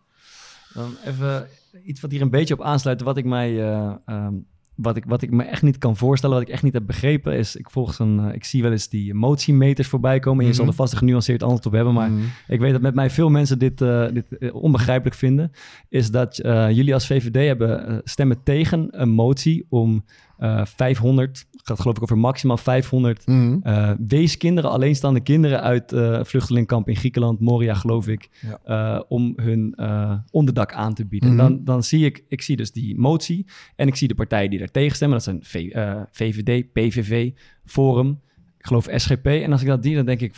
Dan 0.75 0.97
even 1.05 1.49
iets 1.85 2.01
wat 2.01 2.11
hier 2.11 2.21
een 2.23 2.31
beetje 2.31 2.55
op 2.55 2.63
aansluit, 2.63 3.03
wat 3.03 3.17
ik 3.17 3.25
mij 3.25 3.61
eh, 3.63 3.95
ehm, 4.07 4.35
wat 4.75 4.97
ik, 4.97 5.05
wat 5.07 5.23
ik 5.23 5.31
me 5.31 5.43
echt 5.43 5.63
niet 5.63 5.79
kan 5.79 5.97
voorstellen, 5.97 6.37
wat 6.37 6.45
ik 6.47 6.53
echt 6.53 6.63
niet 6.63 6.73
heb 6.73 6.87
begrepen, 6.87 7.37
is 7.37 7.57
ik 7.57 7.71
volg 7.71 7.95
zo'n, 7.95 8.29
eh, 8.29 8.35
ik 8.35 8.45
zie 8.45 8.63
wel 8.63 8.71
eens 8.73 8.89
die 8.89 9.11
emotiemeters 9.13 9.89
voorbij 9.89 10.19
komen. 10.19 10.41
En 10.43 10.47
je 10.47 10.53
zal 10.55 10.63
Mhm. 10.65 10.73
er 10.73 10.79
vast 10.79 10.93
een 10.93 10.99
genuanceerd 10.99 11.43
antwoord 11.43 11.67
op 11.67 11.73
hebben, 11.73 11.95
maar 11.95 12.11
Mhm. 12.11 12.23
ik 12.49 12.61
weet 12.61 12.73
dat 12.73 12.81
met 12.81 12.95
mij 12.95 13.11
veel 13.11 13.29
mensen 13.31 13.59
dit, 13.59 13.81
eh, 13.81 14.07
dit 14.13 14.53
onbegrijpelijk 14.53 15.17
vinden. 15.17 15.51
Is 15.89 16.11
dat 16.11 16.37
jullie 16.73 16.95
als 16.95 17.07
VVD 17.07 17.47
hebben 17.47 18.01
stemmen 18.05 18.43
tegen 18.43 18.87
een 18.91 19.11
motie 19.11 19.67
om 19.69 20.05
eh 20.39 20.65
500, 20.65 21.47
gaat 21.63 21.81
geloof 21.81 21.97
ik 21.97 22.03
over 22.03 22.19
maximaal 22.19 22.57
500 22.57 23.27
Mhm. 23.27 23.59
eh, 23.63 23.91
weeskinderen, 24.07 24.71
alleenstaande 24.71 25.21
kinderen 25.21 25.61
uit 25.63 25.93
eh 25.93 26.25
vluchtelingkamp 26.25 26.89
in 26.89 26.97
Griekenland, 26.97 27.41
Moria 27.41 27.75
geloof 27.75 28.09
ik, 28.09 28.29
Ja. 28.41 28.61
eh, 28.97 29.03
om 29.09 29.33
hun 29.37 29.75
eh, 29.77 30.19
onderdak 30.31 30.73
aan 30.73 30.95
te 30.95 31.07
bieden. 31.07 31.29
Mhm. 31.29 31.39
Dan, 31.39 31.65
dan 31.65 31.83
zie 31.83 32.05
ik, 32.05 32.25
ik 32.29 32.43
zie 32.43 32.57
dus 32.57 32.73
die 32.73 32.99
motie 32.99 33.47
en 33.77 33.87
ik 33.89 33.97
zie 33.97 34.09
de 34.09 34.15
partijen 34.15 34.51
die 34.51 34.59
daar 34.59 34.71
tegen 34.71 34.97
stemmen. 34.97 35.17
Dat 35.17 35.27
zijn 35.27 35.41
V, 35.45 35.71
VVD, 36.11 36.73
PVV, 36.73 37.31
Forum, 37.65 38.21
ik 38.59 38.67
geloof 38.67 38.87
SGP. 38.95 39.27
En 39.27 39.53
als 39.53 39.61
ik 39.63 39.67
dat 39.67 39.85
zie, 39.85 39.95
dan 39.95 40.07
denk 40.07 40.21
ik, 40.21 40.35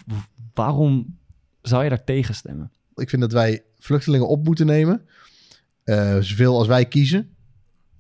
waarom 0.55 1.17
zou 1.63 1.83
je 1.83 1.89
daar 1.89 2.05
tegen 2.05 2.35
stemmen? 2.35 2.71
Ik 2.95 3.09
vind 3.09 3.23
dat 3.23 3.33
wij 3.33 3.63
vluchtelingen 3.79 4.29
op 4.29 4.45
moeten 4.45 4.67
nemen. 4.67 5.03
zoveel 6.21 6.59
als 6.59 6.67
wij 6.67 6.85
kiezen. 6.87 7.29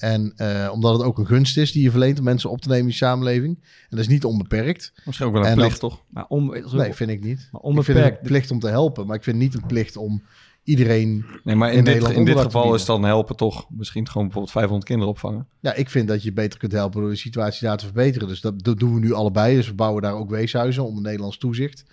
En 0.04 0.32
eh, 0.36 0.70
omdat 0.72 0.92
het 0.92 1.02
ook 1.02 1.18
een 1.18 1.26
gunst 1.26 1.56
is 1.56 1.72
die 1.72 1.82
je 1.82 1.90
verleent 1.90 2.18
om 2.18 2.24
mensen 2.24 2.50
op 2.50 2.60
te 2.60 2.68
nemen 2.68 2.82
in 2.84 2.88
de 2.90 2.94
samenleving. 2.96 3.56
En 3.62 3.88
dat 3.88 3.98
is 3.98 4.08
niet 4.08 4.24
onbeperkt. 4.24 4.92
Misschien 5.04 5.26
ook 5.26 5.32
wel 5.32 5.42
een 5.42 5.48
En 5.48 5.54
plicht, 5.54 5.80
dat- 5.80 5.90
toch? 5.90 6.02
Maar 6.08 6.24
om, 6.28 6.50
Nee, 6.72 6.92
vind 6.94 7.10
ik 7.10 7.20
niet. 7.22 7.24
Maar 7.24 7.34
Ik 7.34 7.40
vind 7.40 7.52
het 7.52 7.62
onbeperkt. 7.62 8.18
een 8.20 8.26
plicht 8.26 8.50
om 8.50 8.58
te 8.58 8.68
helpen. 8.68 9.06
Maar 9.06 9.16
ik 9.16 9.22
vind 9.22 9.36
niet 9.38 9.54
een 9.54 9.66
plicht 9.66 9.96
om 9.96 10.22
iedereen... 10.64 11.24
Nee, 11.44 11.54
maar 11.56 11.70
in, 11.72 11.78
in 11.78 11.84
dit, 11.84 11.92
Nederland 11.94 12.18
in 12.18 12.24
dit 12.24 12.40
geval 12.40 12.74
is 12.74 12.84
dan 12.84 13.04
helpen 13.04 13.36
toch 13.36 13.66
misschien 13.70 14.06
gewoon 14.06 14.22
bijvoorbeeld 14.22 14.52
500 14.54 14.84
kinderen 14.88 15.12
opvangen. 15.12 15.46
Ja, 15.60 15.74
ik 15.74 15.90
vind 15.90 16.08
dat 16.08 16.22
je 16.22 16.32
beter 16.32 16.58
kunt 16.58 16.72
helpen 16.72 17.00
door 17.00 17.10
de 17.10 17.16
situatie 17.16 17.66
daar 17.66 17.76
te 17.76 17.84
verbeteren. 17.84 18.28
Dus 18.28 18.40
dat, 18.40 18.62
dat 18.62 18.78
doen 18.78 18.94
we 18.94 19.00
nu 19.00 19.12
allebei. 19.12 19.56
Dus 19.56 19.66
we 19.68 19.74
bouwen 19.74 20.02
daar 20.02 20.14
ook 20.14 20.30
weeshuizen 20.30 20.84
onder 20.84 21.02
Nederlands 21.02 21.38
toezicht. 21.38 21.84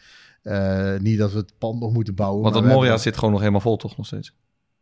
Eh, 0.41 0.97
niet 0.99 1.17
dat 1.17 1.31
we 1.31 1.37
het 1.37 1.53
pand 1.57 1.79
nog 1.79 1.93
moeten 1.93 2.15
bouwen. 2.15 2.41
Want 2.41 2.53
dat 2.53 2.63
Moria 2.63 2.81
hebben- 2.81 2.99
zit 2.99 3.15
gewoon 3.15 3.31
nog 3.31 3.39
helemaal 3.39 3.61
vol, 3.61 3.77
toch 3.77 3.97
nog 3.97 4.05
steeds? 4.05 4.33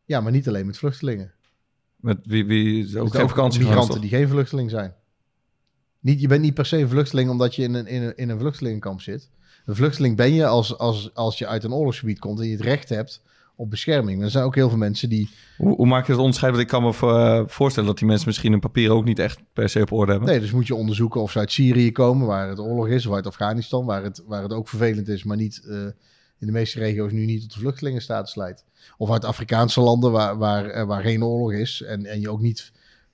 Ja, 0.06 0.22
maar 0.22 0.32
niet 0.32 0.48
alleen 0.48 0.66
met 0.66 0.78
vluchtelingen. 0.78 1.32
Met 2.00 2.18
wie, 2.24 2.46
wie 2.46 3.00
ook 3.00 3.16
geen 3.16 3.30
vakantie 3.30 3.64
migranten 3.64 4.02
die 4.02 4.10
geen 4.10 4.28
vluchteling 4.28 4.70
zijn. 4.70 4.94
Niet, 6.00 6.22
je 6.22 6.28
bent 6.28 6.42
niet 6.42 6.54
per 6.54 6.66
se 6.66 6.78
een 6.78 6.90
vluchteling 6.90 7.30
omdat 7.30 7.56
je 7.56 7.64
in 7.64 7.74
een, 7.74 7.88
in 7.88 8.02
een, 8.02 8.16
in 8.16 8.30
een 8.30 8.40
vluchtelingenkamp 8.40 9.02
zit. 9.02 9.30
Een 9.66 9.76
vluchteling 9.76 10.16
ben 10.16 10.34
je 10.34 10.46
als, 10.46 10.78
als, 10.78 11.14
als 11.14 11.38
je 11.38 11.48
uit 11.48 11.64
een 11.64 11.74
oorlogsgebied 11.74 12.20
komt 12.20 12.40
en 12.40 12.46
je 12.46 12.52
het 12.52 12.62
recht 12.62 12.90
hebt 12.90 13.22
op 13.56 13.70
bescherming. 13.70 14.18
Maar 14.18 14.26
er 14.26 14.32
zijn 14.32 14.44
ook 14.44 14.56
heel 14.56 14.70
veel 14.70 14.78
mensen 14.78 15.10
die... 15.10 15.30
Hoe, 15.58 15.76
hoe 15.76 15.88
maak 15.88 16.06
je 16.06 16.12
dat 16.12 16.22
onderscheid? 16.22 16.52
Want 16.52 16.64
ik 16.64 16.70
kan 16.70 16.84
me 16.84 16.90
eh, 16.90 17.44
voorstellen 17.48 17.90
dat 17.90 17.98
die 17.98 18.08
mensen 18.08 18.28
misschien 18.28 18.52
hun 18.52 18.60
papieren 18.60 18.96
ook 18.96 19.06
niet 19.06 19.20
echt 19.20 19.40
per 19.54 19.70
se 19.70 19.82
op 19.82 19.92
orde 19.92 20.12
hebben. 20.12 20.30
Nee, 20.30 20.40
dus 20.40 20.52
moet 20.52 20.68
je 20.68 20.76
onderzoeken 20.76 21.22
of 21.22 21.32
ze 21.32 21.40
uit 21.40 21.52
Syrië 21.52 21.92
komen, 21.92 22.28
waar 22.28 22.50
het 22.50 22.60
oorlog 22.60 22.88
is, 22.88 23.06
of 23.06 23.14
uit 23.14 23.28
Afghanistan, 23.28 23.86
waar 23.86 24.04
het, 24.04 24.24
waar 24.28 24.44
het 24.44 24.54
ook 24.54 24.68
vervelend 24.68 25.08
is, 25.08 25.24
maar 25.24 25.38
niet 25.38 25.66
eh, 25.68 25.78
in 26.40 26.48
de 26.48 26.54
meeste 26.54 26.80
regio's 26.80 27.12
nu 27.12 27.26
niet 27.26 27.42
tot 27.42 27.54
de 27.54 27.60
vluchtelingenstatus 27.60 28.36
leidt. 28.36 28.64
Of 28.98 29.12
uit 29.12 29.26
Afrikaanse 29.26 29.82
landen 29.82 30.12
waar, 30.12 30.38
waar, 30.38 30.66
eh, 30.66 30.86
waar 30.86 31.02
geen 31.02 31.24
oorlog 31.24 31.52
is 31.52 31.82
en, 31.82 32.06
en 32.06 32.20
je 32.20 32.30
ook 32.30 32.42
niet... 32.42 32.72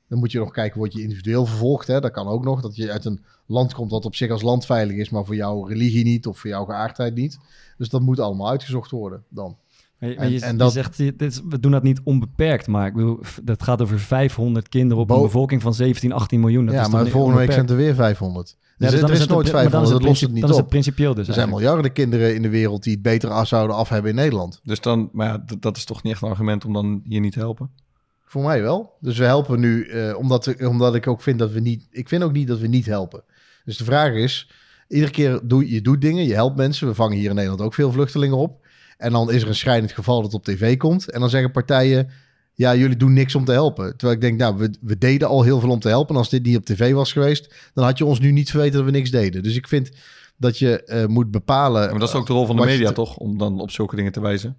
Dan 0.08 0.20
moet 0.20 0.32
je 0.32 0.40
nog 0.40 0.52
kijken, 0.52 0.78
word 0.78 0.94
je 0.94 1.02
individueel 1.02 1.46
vervolgd? 1.46 1.88
Hè? 1.88 2.00
Dat 2.00 2.12
kan 2.12 2.28
ook 2.28 2.44
nog, 2.44 2.62
dat 2.62 2.76
je 2.76 2.92
uit 2.92 3.06
een 3.06 3.24
land 3.46 3.74
komt 3.74 3.90
dat 3.90 4.06
op 4.06 4.16
zich 4.16 4.30
als 4.32 4.42
land 4.42 4.66
veilig 4.66 4.96
is, 4.96 5.10
maar 5.10 5.26
voor 5.26 5.36
jouw 5.36 5.64
religie 5.64 6.04
niet 6.04 6.28
of 6.28 6.40
voor 6.40 6.50
jouw 6.50 6.66
geaardheid 6.66 7.16
niet. 7.16 7.40
Dus 7.78 7.90
dat 7.90 8.02
moet 8.02 8.20
allemaal 8.20 8.50
uitgezocht 8.50 8.92
worden 8.92 9.24
dan. 9.30 9.58
Maar 10.00 10.10
je, 10.10 10.16
En- 10.16 10.32
je, 10.32 10.40
en 10.42 10.58
je 10.58 10.70
zegt, 10.70 10.98
dit 10.98 11.22
is- 11.22 11.42
we 11.50 11.60
doen 11.60 11.72
dat 11.72 11.84
niet 11.84 12.02
onbeperkt, 12.04 12.68
maar 12.68 12.88
ik 12.88 12.94
bedoel, 12.94 13.20
dat 13.44 13.64
gaat 13.64 13.82
over 13.82 14.00
500 14.00 14.70
kinderen 14.70 15.04
op 15.04 15.10
een 15.10 15.22
bevolking 15.22 15.62
van 15.62 15.74
17, 15.74 16.12
18 16.12 16.40
miljoen. 16.40 16.66
Dat 16.66 16.76
ja, 16.76 16.82
is 16.82 16.88
maar 16.88 17.08
volgende 17.08 17.38
week 17.38 17.52
zijn 17.52 17.68
er 17.68 17.76
weer 17.76 17.96
500. 17.96 18.58
Dus 18.78 18.90
Ja, 18.90 18.96
er 18.96 19.02
dan 19.02 19.12
is 19.12 19.20
het 19.20 19.30
nooit 19.30 19.48
een- 19.48 19.54
maar 19.54 19.62
dan 19.70 19.72
is 19.72 19.88
500, 19.90 19.92
dat 20.02 20.10
lost 20.10 20.22
het 20.22 20.32
niet 20.32 20.42
Dan 20.42 20.50
is 20.50 20.58
het 20.58 20.68
principieel 20.68 21.14
dus 21.14 21.28
Er 21.28 21.34
zijn 21.34 21.38
eigenlijk. 21.38 21.66
miljarden 21.66 21.92
kinderen 21.94 22.36
in 22.36 22.42
de 22.42 22.50
wereld 22.50 22.84
die 22.84 22.94
het 22.94 23.02
beter 23.02 23.30
af 23.30 23.48
zouden 23.48 23.76
af 23.76 23.90
hebben 23.90 24.10
in 24.10 24.16
Nederland. 24.18 24.60
Dus 24.64 24.82
dan, 24.82 25.10
maar 25.14 25.28
ja, 25.28 25.46
dat 25.60 25.78
is 25.78 25.86
toch 25.86 26.04
niet 26.04 26.14
echt 26.14 26.22
een 26.22 26.30
argument 26.30 26.66
om 26.66 26.74
dan 26.74 27.02
hier 27.06 27.20
niet 27.20 27.34
te 27.34 27.40
helpen? 27.40 27.70
Voor 28.26 28.44
mij 28.44 28.62
wel. 28.62 28.94
Dus 29.00 29.18
we 29.18 29.24
helpen 29.26 29.60
nu, 29.60 29.88
eh, 29.88 30.18
omdat, 30.18 30.46
we- 30.46 30.70
omdat 30.70 30.96
ik 30.96 31.08
ook 31.08 31.22
vind 31.22 31.40
dat 31.40 31.52
we 31.52 31.60
niet... 31.60 31.88
Ik 31.92 32.10
vind 32.10 32.24
ook 32.24 32.32
niet 32.32 32.48
dat 32.48 32.60
we 32.60 32.68
niet 32.68 32.86
helpen. 32.86 33.24
Dus 33.66 33.78
de 33.78 33.84
vraag 33.84 34.14
is, 34.14 34.50
iedere 34.88 35.12
keer 35.12 35.40
doe 35.44 35.72
je 35.72 35.82
doet 35.82 36.02
dingen, 36.02 36.26
je 36.26 36.34
helpt 36.34 36.56
mensen. 36.58 36.88
We 36.88 36.94
vangen 36.96 37.18
hier 37.18 37.30
in 37.30 37.36
Nederland 37.36 37.62
ook 37.62 37.74
veel 37.74 37.92
vluchtelingen 37.92 38.38
op. 38.38 38.66
En 38.98 39.12
dan 39.12 39.32
is 39.32 39.42
er 39.42 39.48
een 39.48 39.56
schrijnend 39.56 39.92
geval 39.92 40.22
dat 40.22 40.34
op 40.34 40.44
tv 40.44 40.78
komt. 40.78 41.10
En 41.12 41.20
dan 41.20 41.30
zeggen 41.30 41.52
partijen, 41.52 42.10
ja, 42.56 42.76
jullie 42.76 42.98
doen 42.98 43.14
niks 43.14 43.36
om 43.36 43.46
te 43.46 43.52
helpen. 43.52 43.90
Terwijl 43.98 44.14
ik 44.14 44.22
denk, 44.22 44.40
nou, 44.40 44.58
we, 44.58 44.74
we 44.82 44.98
deden 44.98 45.28
al 45.28 45.44
heel 45.44 45.60
veel 45.60 45.70
om 45.70 45.80
te 45.80 45.88
helpen. 45.88 46.14
En 46.14 46.20
als 46.20 46.30
dit 46.30 46.44
niet 46.44 46.58
op 46.58 46.66
tv 46.66 46.94
was 46.94 47.12
geweest, 47.12 47.54
dan 47.74 47.84
had 47.86 47.98
je 47.98 48.06
ons 48.06 48.20
nu 48.20 48.32
niet 48.32 48.50
verweten 48.50 48.76
dat 48.76 48.86
we 48.86 48.92
niks 48.92 49.12
deden. 49.12 49.44
Dus 49.44 49.56
ik 49.56 49.68
vind 49.68 49.92
dat 50.38 50.58
je 50.60 50.84
eh, 50.84 51.06
moet 51.06 51.32
bepalen... 51.32 51.82
Ja, 51.84 51.90
maar 51.90 52.00
dat 52.00 52.10
is 52.10 52.16
ook 52.16 52.28
de 52.28 52.34
rol 52.34 52.46
van 52.46 52.56
de 52.56 52.66
media, 52.66 52.88
te- 52.88 52.94
toch? 52.94 53.18
Om 53.18 53.38
dan 53.38 53.60
op 53.62 53.72
zulke 53.72 53.96
dingen 53.96 54.12
te 54.12 54.22
wijzen. 54.22 54.58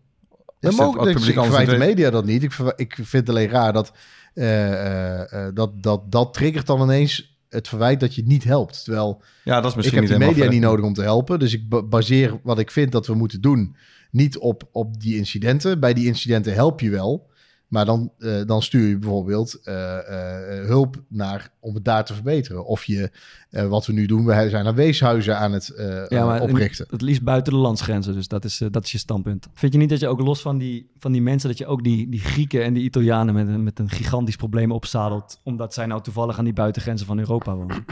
Ja, 0.60 0.70
maar 0.72 0.86
ook, 0.86 0.96
wat 0.96 1.06
ik, 1.06 1.18
ik 1.18 1.34
verwijt 1.40 1.70
de 1.70 1.76
media 1.76 2.10
dat 2.10 2.24
niet. 2.24 2.42
Ik, 2.42 2.52
ik 2.76 2.94
vind 2.94 3.12
het 3.12 3.28
alleen 3.28 3.48
raar 3.48 3.72
dat, 3.72 3.92
eh, 4.34 5.46
eh, 5.46 5.54
dat, 5.54 5.82
dat 5.82 6.12
dat 6.12 6.34
triggert 6.34 6.66
dan 6.66 6.82
ineens 6.82 7.38
het 7.48 7.68
verwijt 7.68 8.00
dat 8.00 8.14
je 8.14 8.22
niet 8.26 8.44
helpt. 8.44 8.84
Terwijl 8.84 9.22
Ja, 9.44 9.54
dat 9.60 9.64
is 9.64 9.70
ik 9.70 9.76
misschien 9.76 9.98
heb 9.98 10.08
niet 10.08 10.18
die 10.18 10.18
helemaal 10.26 10.44
media 10.44 10.50
niet 10.50 10.68
nodig 10.68 10.84
om 10.84 10.92
te 10.94 11.02
helpen. 11.02 11.38
Dus 11.38 11.52
ik 11.52 11.68
ba- 11.68 11.82
baseer 11.82 12.38
wat 12.42 12.58
ik 12.58 12.70
vind 12.70 12.92
dat 12.92 13.06
we 13.06 13.14
moeten 13.14 13.40
doen 13.40 13.76
niet 14.10 14.38
op, 14.38 14.68
op 14.72 15.00
die 15.00 15.16
incidenten. 15.16 15.80
Bij 15.80 15.94
die 15.94 16.06
incidenten 16.06 16.54
help 16.54 16.80
je 16.80 16.90
wel. 16.90 17.30
Maar 17.66 17.84
dan, 17.84 18.12
eh, 18.18 18.40
dan 18.46 18.62
stuur 18.62 18.88
je 18.88 18.98
bijvoorbeeld 18.98 19.60
eh, 19.64 19.98
eh, 19.98 20.66
hulp 20.66 20.96
naar 21.08 21.50
om 21.60 21.74
het 21.74 21.84
daar 21.84 22.04
te 22.04 22.14
verbeteren. 22.14 22.64
Of 22.66 22.84
je, 22.84 23.10
wat 23.50 23.86
we 23.86 23.92
nu 23.92 24.06
doen, 24.06 24.24
we 24.26 24.46
zijn 24.48 24.66
aan 24.66 24.74
weeshuizen 24.74 25.38
aan 25.38 25.52
het 25.52 25.72
Ja, 26.08 26.24
maar 26.26 26.40
oprichten. 26.40 26.86
het 26.90 27.02
liefst 27.02 27.22
buiten 27.22 27.52
de 27.52 27.58
landsgrenzen, 27.58 28.14
dus 28.14 28.28
dat 28.28 28.44
is, 28.44 28.62
dat 28.70 28.84
is 28.84 28.92
je 28.92 28.98
standpunt. 28.98 29.46
Vind 29.54 29.72
je 29.72 29.78
niet 29.78 29.88
dat 29.88 30.00
je 30.00 30.08
ook 30.08 30.20
los 30.20 30.40
van 30.40 30.58
die, 30.58 30.90
van 30.98 31.12
die 31.12 31.22
mensen, 31.22 31.48
dat 31.48 31.58
je 31.58 31.66
ook 31.66 31.84
die, 31.84 32.08
die 32.08 32.20
Grieken 32.20 32.64
en 32.64 32.72
die 32.74 32.82
Italianen 32.84 33.34
met, 33.34 33.48
een- 33.48 33.62
met 33.62 33.78
een 33.78 33.90
gigantisch 33.90 34.36
probleem 34.36 34.72
opzadelt, 34.72 35.40
omdat 35.42 35.74
zij 35.74 35.86
nou 35.86 36.02
toevallig 36.02 36.38
aan 36.38 36.44
die 36.44 36.52
buitengrenzen 36.52 37.06
van 37.06 37.18
Europa 37.18 37.54
wonen? 37.54 37.84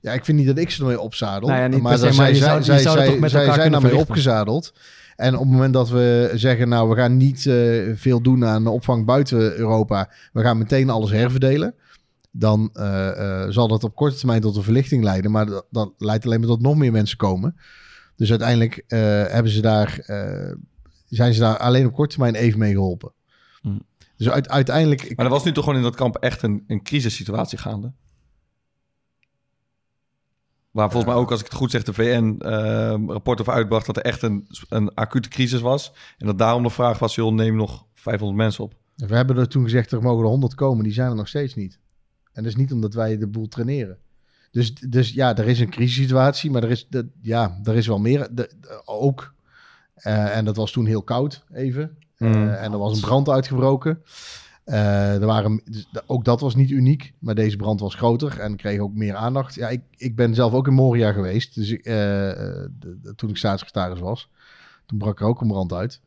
Ja, 0.00 0.12
ik 0.12 0.24
vind 0.24 0.38
niet 0.38 0.46
dat 0.46 0.58
ik 0.58 0.70
ze 0.70 0.80
ermee 0.80 1.00
opzadel. 1.00 1.48
Nou 1.48 1.72
ja, 1.72 1.78
maar 1.78 1.98
se, 1.98 2.12
zij, 2.12 2.28
je 2.28 2.34
zou- 2.34 2.48
zij, 2.48 2.56
je 2.58 2.62
zij, 2.64 2.78
zou 2.80 2.94
het 2.96 3.04
zij, 3.04 3.12
toch 3.12 3.20
met 3.20 3.30
zij 3.30 3.40
elkaar 3.40 3.54
zijn 3.56 3.72
daarmee 3.72 3.96
opgezadeld. 3.96 4.72
En 5.18 5.34
op 5.34 5.40
het 5.40 5.50
moment 5.50 5.72
dat 5.72 5.88
we 5.88 6.32
zeggen, 6.34 6.68
nou, 6.68 6.88
we 6.88 6.96
gaan 6.96 7.16
niet 7.16 7.46
eh, 7.46 7.54
veel 7.94 8.20
doen 8.20 8.44
aan 8.44 8.64
de 8.64 8.70
opvang 8.70 9.04
buiten 9.04 9.56
Europa. 9.56 10.10
We 10.32 10.42
gaan 10.42 10.58
meteen 10.58 10.90
alles 10.90 11.10
herverdelen. 11.10 11.74
Dan 12.30 12.70
eh, 12.72 13.42
eh, 13.42 13.50
zal 13.50 13.68
dat 13.68 13.84
op 13.84 13.94
korte 13.94 14.16
termijn 14.16 14.40
tot 14.40 14.56
een 14.56 14.62
verlichting 14.62 15.02
leiden. 15.04 15.30
Maar 15.30 15.46
dat, 15.46 15.66
dat 15.70 15.92
leidt 15.98 16.24
alleen 16.24 16.38
maar 16.38 16.48
tot 16.48 16.60
nog 16.60 16.76
meer 16.76 16.92
mensen 16.92 17.16
komen. 17.16 17.56
Dus 18.16 18.30
uiteindelijk 18.30 18.84
eh, 18.86 18.98
hebben 19.26 19.52
ze 19.52 19.60
daar, 19.60 19.98
eh, 19.98 20.54
zijn 21.08 21.34
ze 21.34 21.40
daar 21.40 21.58
alleen 21.58 21.86
op 21.86 21.92
korte 21.92 22.14
termijn 22.14 22.34
even 22.34 22.58
mee 22.58 22.72
geholpen. 22.72 23.12
Hm. 23.60 23.78
Dus 24.16 24.30
uit, 24.30 24.48
uiteindelijk... 24.48 25.16
Maar 25.16 25.26
er 25.26 25.32
was 25.32 25.44
nu 25.44 25.52
toch 25.52 25.64
gewoon 25.64 25.78
in 25.78 25.84
dat 25.84 25.96
kamp 25.96 26.16
echt 26.16 26.42
een, 26.42 26.64
een 26.66 26.82
crisissituatie 26.82 27.58
gaande? 27.58 27.92
Waar 30.78 30.90
volgens 30.90 31.12
mij 31.12 31.22
ook, 31.22 31.30
als 31.30 31.40
ik 31.40 31.46
het 31.46 31.54
goed 31.54 31.70
zeg, 31.70 31.82
de 31.82 31.92
VN-rapport 31.92 33.40
over 33.40 33.52
uitbracht 33.52 33.86
dat 33.86 33.96
er 33.96 34.02
echt 34.02 34.22
een, 34.22 34.46
een 34.68 34.94
acute 34.94 35.28
crisis 35.28 35.60
was. 35.60 35.92
En 36.18 36.26
dat 36.26 36.38
daarom 36.38 36.62
de 36.62 36.70
vraag 36.70 36.98
was, 36.98 37.14
joh, 37.14 37.32
neem 37.32 37.56
nog 37.56 37.86
500 37.94 38.38
mensen 38.38 38.64
op. 38.64 38.74
We 38.96 39.14
hebben 39.16 39.36
er 39.36 39.48
toen 39.48 39.62
gezegd, 39.62 39.92
er 39.92 40.02
mogen 40.02 40.24
er 40.24 40.30
100 40.30 40.54
komen. 40.54 40.84
Die 40.84 40.92
zijn 40.92 41.10
er 41.10 41.16
nog 41.16 41.28
steeds 41.28 41.54
niet. 41.54 41.78
En 42.32 42.42
dat 42.42 42.52
is 42.52 42.56
niet 42.58 42.72
omdat 42.72 42.94
wij 42.94 43.18
de 43.18 43.26
boel 43.26 43.48
traineren. 43.48 43.98
Dus, 44.50 44.74
dus 44.74 45.10
ja, 45.12 45.36
er 45.36 45.48
is 45.48 45.60
een 45.60 45.70
crisissituatie, 45.70 46.50
maar 46.50 46.62
er 46.62 46.70
is, 46.70 46.86
dat, 46.88 47.04
ja, 47.22 47.58
er 47.64 47.74
is 47.76 47.86
wel 47.86 47.98
meer. 47.98 48.28
De, 48.30 48.50
de- 48.60 48.82
ook. 48.84 49.34
Eh, 49.94 50.36
en 50.36 50.44
dat 50.44 50.56
was 50.56 50.72
toen 50.72 50.86
heel 50.86 51.02
koud, 51.02 51.44
even. 51.52 51.96
Eh, 52.16 52.28
Mm. 52.28 52.48
en 52.48 52.72
er 52.72 52.78
was 52.78 52.94
een 52.94 53.00
brand 53.00 53.28
uitgebroken. 53.28 54.02
Eh, 54.68 55.14
er 55.14 55.26
waren, 55.26 55.60
dus 55.64 55.88
ook 56.06 56.24
dat 56.24 56.40
was 56.40 56.54
niet 56.54 56.70
uniek, 56.70 57.12
maar 57.18 57.34
deze 57.34 57.56
brand 57.56 57.80
was 57.80 57.94
groter 57.94 58.38
en 58.40 58.56
kreeg 58.56 58.80
ook 58.80 58.94
meer 58.94 59.14
aandacht. 59.14 59.54
Ja, 59.54 59.68
ik, 59.68 59.80
ik 59.96 60.16
ben 60.16 60.34
zelf 60.34 60.52
ook 60.52 60.66
in 60.66 60.74
Moria 60.74 61.12
geweest, 61.12 61.54
dus 61.54 61.70
eh, 61.80 62.30
eh, 62.30 62.36
de- 62.78 62.98
de- 63.02 63.14
toen 63.14 63.30
ik 63.30 63.36
staatssecretaris 63.36 64.00
was. 64.00 64.30
Toen 64.86 64.98
brak 64.98 65.20
er 65.20 65.26
ook 65.26 65.40
een 65.40 65.48
brand 65.48 65.72
uit. 65.72 66.00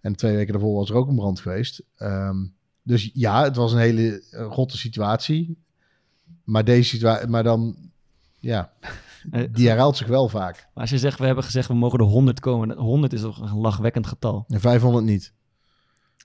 En 0.00 0.16
twee 0.16 0.36
weken 0.36 0.52
daarvoor 0.52 0.74
was 0.74 0.90
er 0.90 0.96
ook 0.96 1.08
een 1.08 1.14
brand 1.16 1.40
geweest. 1.40 1.82
Ehm, 1.96 2.36
dus 2.82 3.10
ja, 3.14 3.42
het 3.42 3.56
was 3.56 3.72
een 3.72 3.78
hele 3.78 4.22
rotte 4.32 4.76
situatie. 4.78 5.58
Maar 6.44 6.64
deze 6.64 6.88
situatie, 6.88 7.28
maar 7.28 7.42
dan, 7.42 7.76
ja, 8.38 8.72
die 9.52 9.68
herhaalt 9.68 9.96
zich 9.96 10.06
wel 10.06 10.28
vaak. 10.28 10.54
Maar 10.74 10.82
als 10.82 10.90
je 10.90 10.98
zegt, 10.98 11.18
we 11.18 11.26
hebben 11.26 11.44
gezegd, 11.44 11.68
we 11.68 11.74
mogen 11.74 11.98
er 11.98 12.04
100 12.04 12.40
komen. 12.40 12.76
100 12.76 13.12
is 13.12 13.20
toch 13.20 13.40
een 13.40 13.58
lachwekkend 13.58 14.06
getal. 14.06 14.44
En 14.48 14.60
500 14.60 15.04
niet. 15.04 15.32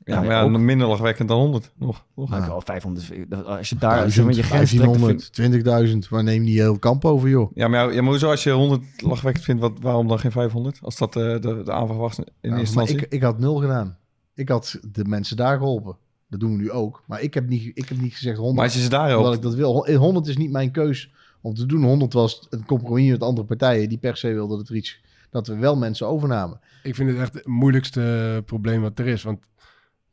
Ja, 0.05 0.13
Ja, 0.13 0.19
maar 0.21 0.29
ja, 0.31 0.41
ook. 0.41 0.57
minder 0.59 0.87
lachwekkend 0.87 1.27
dan 1.29 1.39
100 1.39 1.71
nog. 1.77 2.05
Maar 2.15 2.27
Ja. 2.29 2.37
ik 2.37 2.45
wel 2.45 2.61
500, 2.61 3.05
als 3.45 3.69
je 3.69 3.75
daar 3.75 4.03
als 4.03 4.15
je 4.15 4.23
met 4.23 4.35
1000, 4.35 4.35
je 4.35 4.43
grens 4.43 4.69
trekt, 4.69 4.83
dan 4.83 4.93
vind- 4.93 5.33
1500, 5.33 5.33
20.000. 5.33 6.09
Waar 6.09 6.23
neem 6.23 6.41
je 6.43 6.49
die 6.49 6.59
heel 6.59 6.79
kamp 6.79 7.05
over, 7.05 7.29
joh? 7.29 7.51
Ja, 7.55 7.67
maar, 7.67 7.85
ja, 7.85 7.91
ja, 7.91 8.01
maar 8.01 8.09
hoezo 8.11 8.29
als 8.29 8.43
je 8.43 8.51
100 8.51 8.83
lachwekkend 9.01 9.45
vindt, 9.45 9.61
wat, 9.61 9.71
waarom 9.81 10.07
dan 10.07 10.19
geen 10.19 10.31
500? 10.31 10.79
Als 10.81 10.97
dat 10.97 11.15
eh, 11.15 11.23
de, 11.23 11.61
de 11.65 11.71
aanvraag 11.71 11.97
was 11.97 12.17
in 12.19 12.25
Ja, 12.41 12.49
eerste 12.49 12.59
instantie. 12.59 12.95
ik, 12.97 13.13
ik 13.13 13.21
had 13.21 13.39
nul 13.39 13.55
gedaan. 13.55 13.97
Ik 14.35 14.49
had 14.49 14.79
de 14.91 15.05
mensen 15.05 15.37
daar 15.37 15.57
geholpen. 15.57 15.95
Dat 16.29 16.39
doen 16.39 16.51
we 16.51 16.57
nu 16.57 16.71
ook. 16.71 17.03
Maar 17.07 17.21
ik 17.21 17.33
heb 17.33 17.47
niet, 17.49 17.71
ik 17.73 17.89
heb 17.89 18.01
niet 18.01 18.13
gezegd 18.13 18.35
100. 18.37 18.55
Maar 18.55 18.65
als 18.65 18.73
je 18.75 18.81
ze 18.81 18.89
daar 18.89 19.15
ook... 19.15 19.33
ik 19.33 19.41
dat 19.41 19.53
wil. 19.55 19.87
100 19.97 20.27
is 20.27 20.37
niet 20.37 20.51
mijn 20.51 20.71
keus 20.71 21.11
om 21.41 21.53
te 21.53 21.65
doen. 21.65 21.83
100 21.83 22.13
was 22.13 22.47
een 22.49 22.65
compromis 22.65 23.09
met 23.09 23.21
andere 23.21 23.47
partijen 23.47 23.89
die 23.89 23.97
per 23.97 24.17
se 24.17 24.33
wilden 24.33 24.57
dat 24.57 24.69
er 24.69 24.75
iets 24.75 25.01
dat 25.29 25.47
we 25.47 25.55
wel 25.57 25.75
mensen 25.77 26.07
overnamen. 26.07 26.59
Ik 26.83 26.95
vind 26.95 27.09
het 27.09 27.19
echt 27.19 27.33
het 27.33 27.47
moeilijkste 27.47 28.41
probleem 28.45 28.81
wat 28.81 28.99
er 28.99 29.07
is. 29.07 29.23
Want 29.23 29.39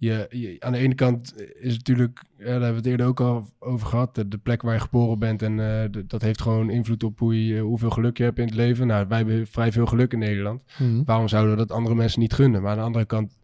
je, 0.01 0.27
je- 0.31 0.57
aan 0.59 0.73
de 0.73 0.79
ene 0.79 0.95
kant 0.95 1.35
is 1.39 1.47
het 1.75 1.77
natuurlijk, 1.87 2.23
ja, 2.39 2.45
daar 2.45 2.53
hebben 2.53 2.71
we 2.71 2.77
het 2.77 2.87
eerder 2.87 3.07
ook 3.07 3.21
al 3.21 3.49
over 3.59 3.87
gehad, 3.87 4.15
de, 4.15 4.29
de 4.29 4.39
plek 4.39 4.63
waar 4.63 4.75
je 4.75 4.81
geboren 4.81 5.19
bent. 5.19 5.43
En 5.43 5.83
eh, 5.83 6.03
dat 6.07 6.23
heeft 6.23 6.41
gewoon 6.43 6.71
invloed 6.71 7.05
op 7.05 7.19
hoe 7.19 7.47
je, 7.47 7.61
hoeveel 7.61 7.91
geluk 7.91 8.17
je 8.17 8.23
hebt 8.23 8.39
in 8.39 8.45
het 8.45 8.55
leven. 8.55 8.87
Nou, 8.87 9.07
wij 9.09 9.19
hebben 9.19 9.47
vrij 9.47 9.73
veel 9.73 9.87
geluk 9.87 10.13
in 10.13 10.19
Nederland. 10.19 10.63
Mhm. 10.79 11.03
Waarom 11.05 11.29
zouden 11.29 11.53
we 11.53 11.59
dat 11.59 11.71
andere 11.73 11.95
mensen 11.95 12.21
niet 12.21 12.33
gunnen? 12.33 12.63
Maar 12.63 12.71
aan 12.71 12.79
de 12.79 12.85
andere 12.85 13.05
kant 13.05 13.39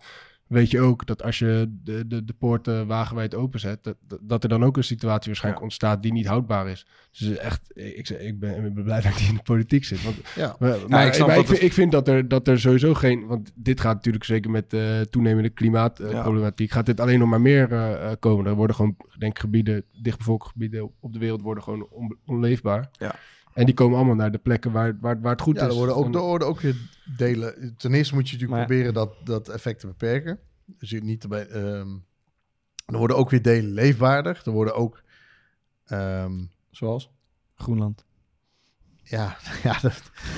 weet 0.47 0.71
je 0.71 0.81
ook 0.81 1.07
dat 1.07 1.23
als 1.23 1.39
je 1.39 1.77
de, 1.85 2.07
de, 2.07 2.25
de 2.25 2.33
poorten 2.33 2.87
wagenwijd 2.87 3.35
openzet, 3.35 3.85
dat, 3.85 3.97
dat- 4.21 4.43
er 4.43 4.49
dan 4.49 4.65
ook 4.65 4.77
een 4.77 4.85
situatie 4.85 5.27
waarschijnlijk 5.27 5.65
ontstaat 5.65 6.03
die 6.03 6.13
niet 6.13 6.27
houdbaar 6.27 6.69
is. 6.69 6.87
Dus 7.19 7.37
echt, 7.37 7.71
ik, 7.75 8.09
ik, 8.09 8.39
ben, 8.39 8.65
ik 8.65 8.75
ben 8.75 8.85
blij 8.85 9.01
dat 9.03 9.13
ik 9.13 9.19
niet 9.21 9.29
in 9.29 9.35
de 9.35 9.43
politiek 9.43 9.85
zit. 9.85 10.03
Want, 10.05 10.17
Ja. 10.35 10.57
maar, 10.59 10.77
ik 10.77 10.89
maar 10.89 11.05
dat 11.15 11.15
ik, 11.29 11.35
vind, 11.35 11.49
het- 11.49 11.63
ik 11.63 11.73
vind 11.73 11.93
dat 11.93 12.09
er, 12.09 12.29
dat 12.29 12.49
er 12.49 12.61
sowieso 12.61 12.95
geen, 12.95 13.27
want 13.27 13.53
dit 13.55 13.81
gaat 13.81 13.95
natuurlijk 13.95 14.25
zeker 14.25 14.51
met 14.51 14.73
eh 14.73 15.01
toenemende 15.01 15.51
klimaatproblematiek, 15.51 16.71
gaat 16.71 16.87
dit 16.87 17.01
alleen 17.01 17.19
nog 17.19 17.29
maar 17.29 17.41
meer 17.41 17.73
eh, 17.73 18.11
komen. 18.19 18.47
Er 18.47 18.55
worden 18.55 18.77
gewoon, 18.77 18.97
denk 19.19 19.33
ik, 19.33 19.39
gebieden, 19.39 19.85
dichtbevolkte 20.03 20.49
gebieden 20.49 20.83
op- 20.85 20.95
op 21.01 21.13
de 21.13 21.19
wereld 21.19 21.43
worden 21.43 21.63
gewoon 21.63 21.87
on- 21.91 22.17
onleefbaar. 22.27 22.89
Ja. 22.99 23.15
En 23.57 23.65
die 23.67 23.75
komen 23.75 23.97
allemaal 23.97 24.15
naar 24.15 24.33
de 24.33 24.39
plekken 24.39 24.73
waar, 24.73 24.99
waar, 25.01 25.21
waar 25.21 25.33
het 25.33 25.41
goed 25.41 25.57
Ja, 25.57 25.63
is. 25.63 25.69
er 25.69 25.75
worden, 25.77 25.97
ook, 25.97 26.05
En- 26.07 26.15
er 26.15 26.21
worden 26.21 26.49
ook 26.49 26.61
weer 26.61 26.77
delen. 27.17 27.75
Ten 27.77 27.95
eerste 27.95 28.15
moet 28.15 28.29
je 28.29 28.33
natuurlijk 28.37 28.59
Maar- 28.61 28.67
proberen 28.69 28.95
dat, 28.95 29.15
dat 29.25 29.49
effect 29.49 29.81
te 29.81 29.87
beperken. 29.87 30.39
Dus 30.65 30.91
je 30.91 31.03
niet 31.03 31.23
erbij, 31.23 31.47
ehm, 31.49 31.89
er 32.87 32.99
worden 32.99 33.17
ook 33.17 33.31
weer 33.31 33.43
delen 33.43 33.71
leefbaarder. 33.73 34.43
Er 34.45 34.53
worden 34.53 34.75
ook... 34.75 35.03
ehm, 35.87 36.45
Zoals? 36.71 37.11
Groenland. 37.55 38.05
Ja, 39.09 39.37
ja, 39.63 39.77
dat, 39.83 39.93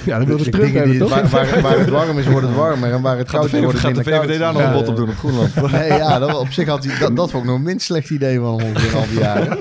ja, 0.04 0.18
dat 0.18 0.26
wil 0.26 0.36
de 0.36 0.44
je 0.44 0.50
terug 0.50 0.66
dingen 0.66 0.80
hebben, 0.88 0.98
die- 0.98 1.08
toch? 1.08 1.30
Waar, 1.30 1.46
waar, 1.48 1.60
waar 1.62 1.78
het 1.78 1.88
warm 1.88 2.18
is, 2.18 2.26
wordt 2.26 2.46
het 2.46 2.56
warmer. 2.56 2.92
En 2.92 3.02
waar 3.02 3.18
het 3.18 3.30
koud 3.30 3.44
is, 3.44 3.50
VVD, 3.50 3.62
wordt 3.62 3.72
het 3.82 3.86
gaat 3.86 3.94
de 4.04 4.10
minder 4.10 4.22
VVD 4.22 4.38
koud. 4.38 4.38
daar 4.40 4.52
nog 4.52 4.62
een 4.62 4.68
Ja, 4.68 4.74
bot 4.74 4.88
op 4.88 4.96
doen 4.96 5.08
op 5.08 5.16
Groenland? 5.16 5.54
Nee, 5.72 5.88
ja, 5.92 6.18
dat, 6.18 6.38
op 6.38 6.50
zich 6.50 6.68
had 6.68 6.84
hij... 6.84 6.98
Dat, 6.98 7.16
dat 7.16 7.30
vond 7.30 7.42
ik 7.42 7.48
nog 7.48 7.58
een 7.58 7.64
minst 7.64 7.86
slecht 7.86 8.10
idee 8.10 8.38
van 8.40 8.58
hem 8.58 8.68
ongeveer 8.68 8.96
al 8.98 9.06
die 9.08 9.18
jaren. 9.18 9.58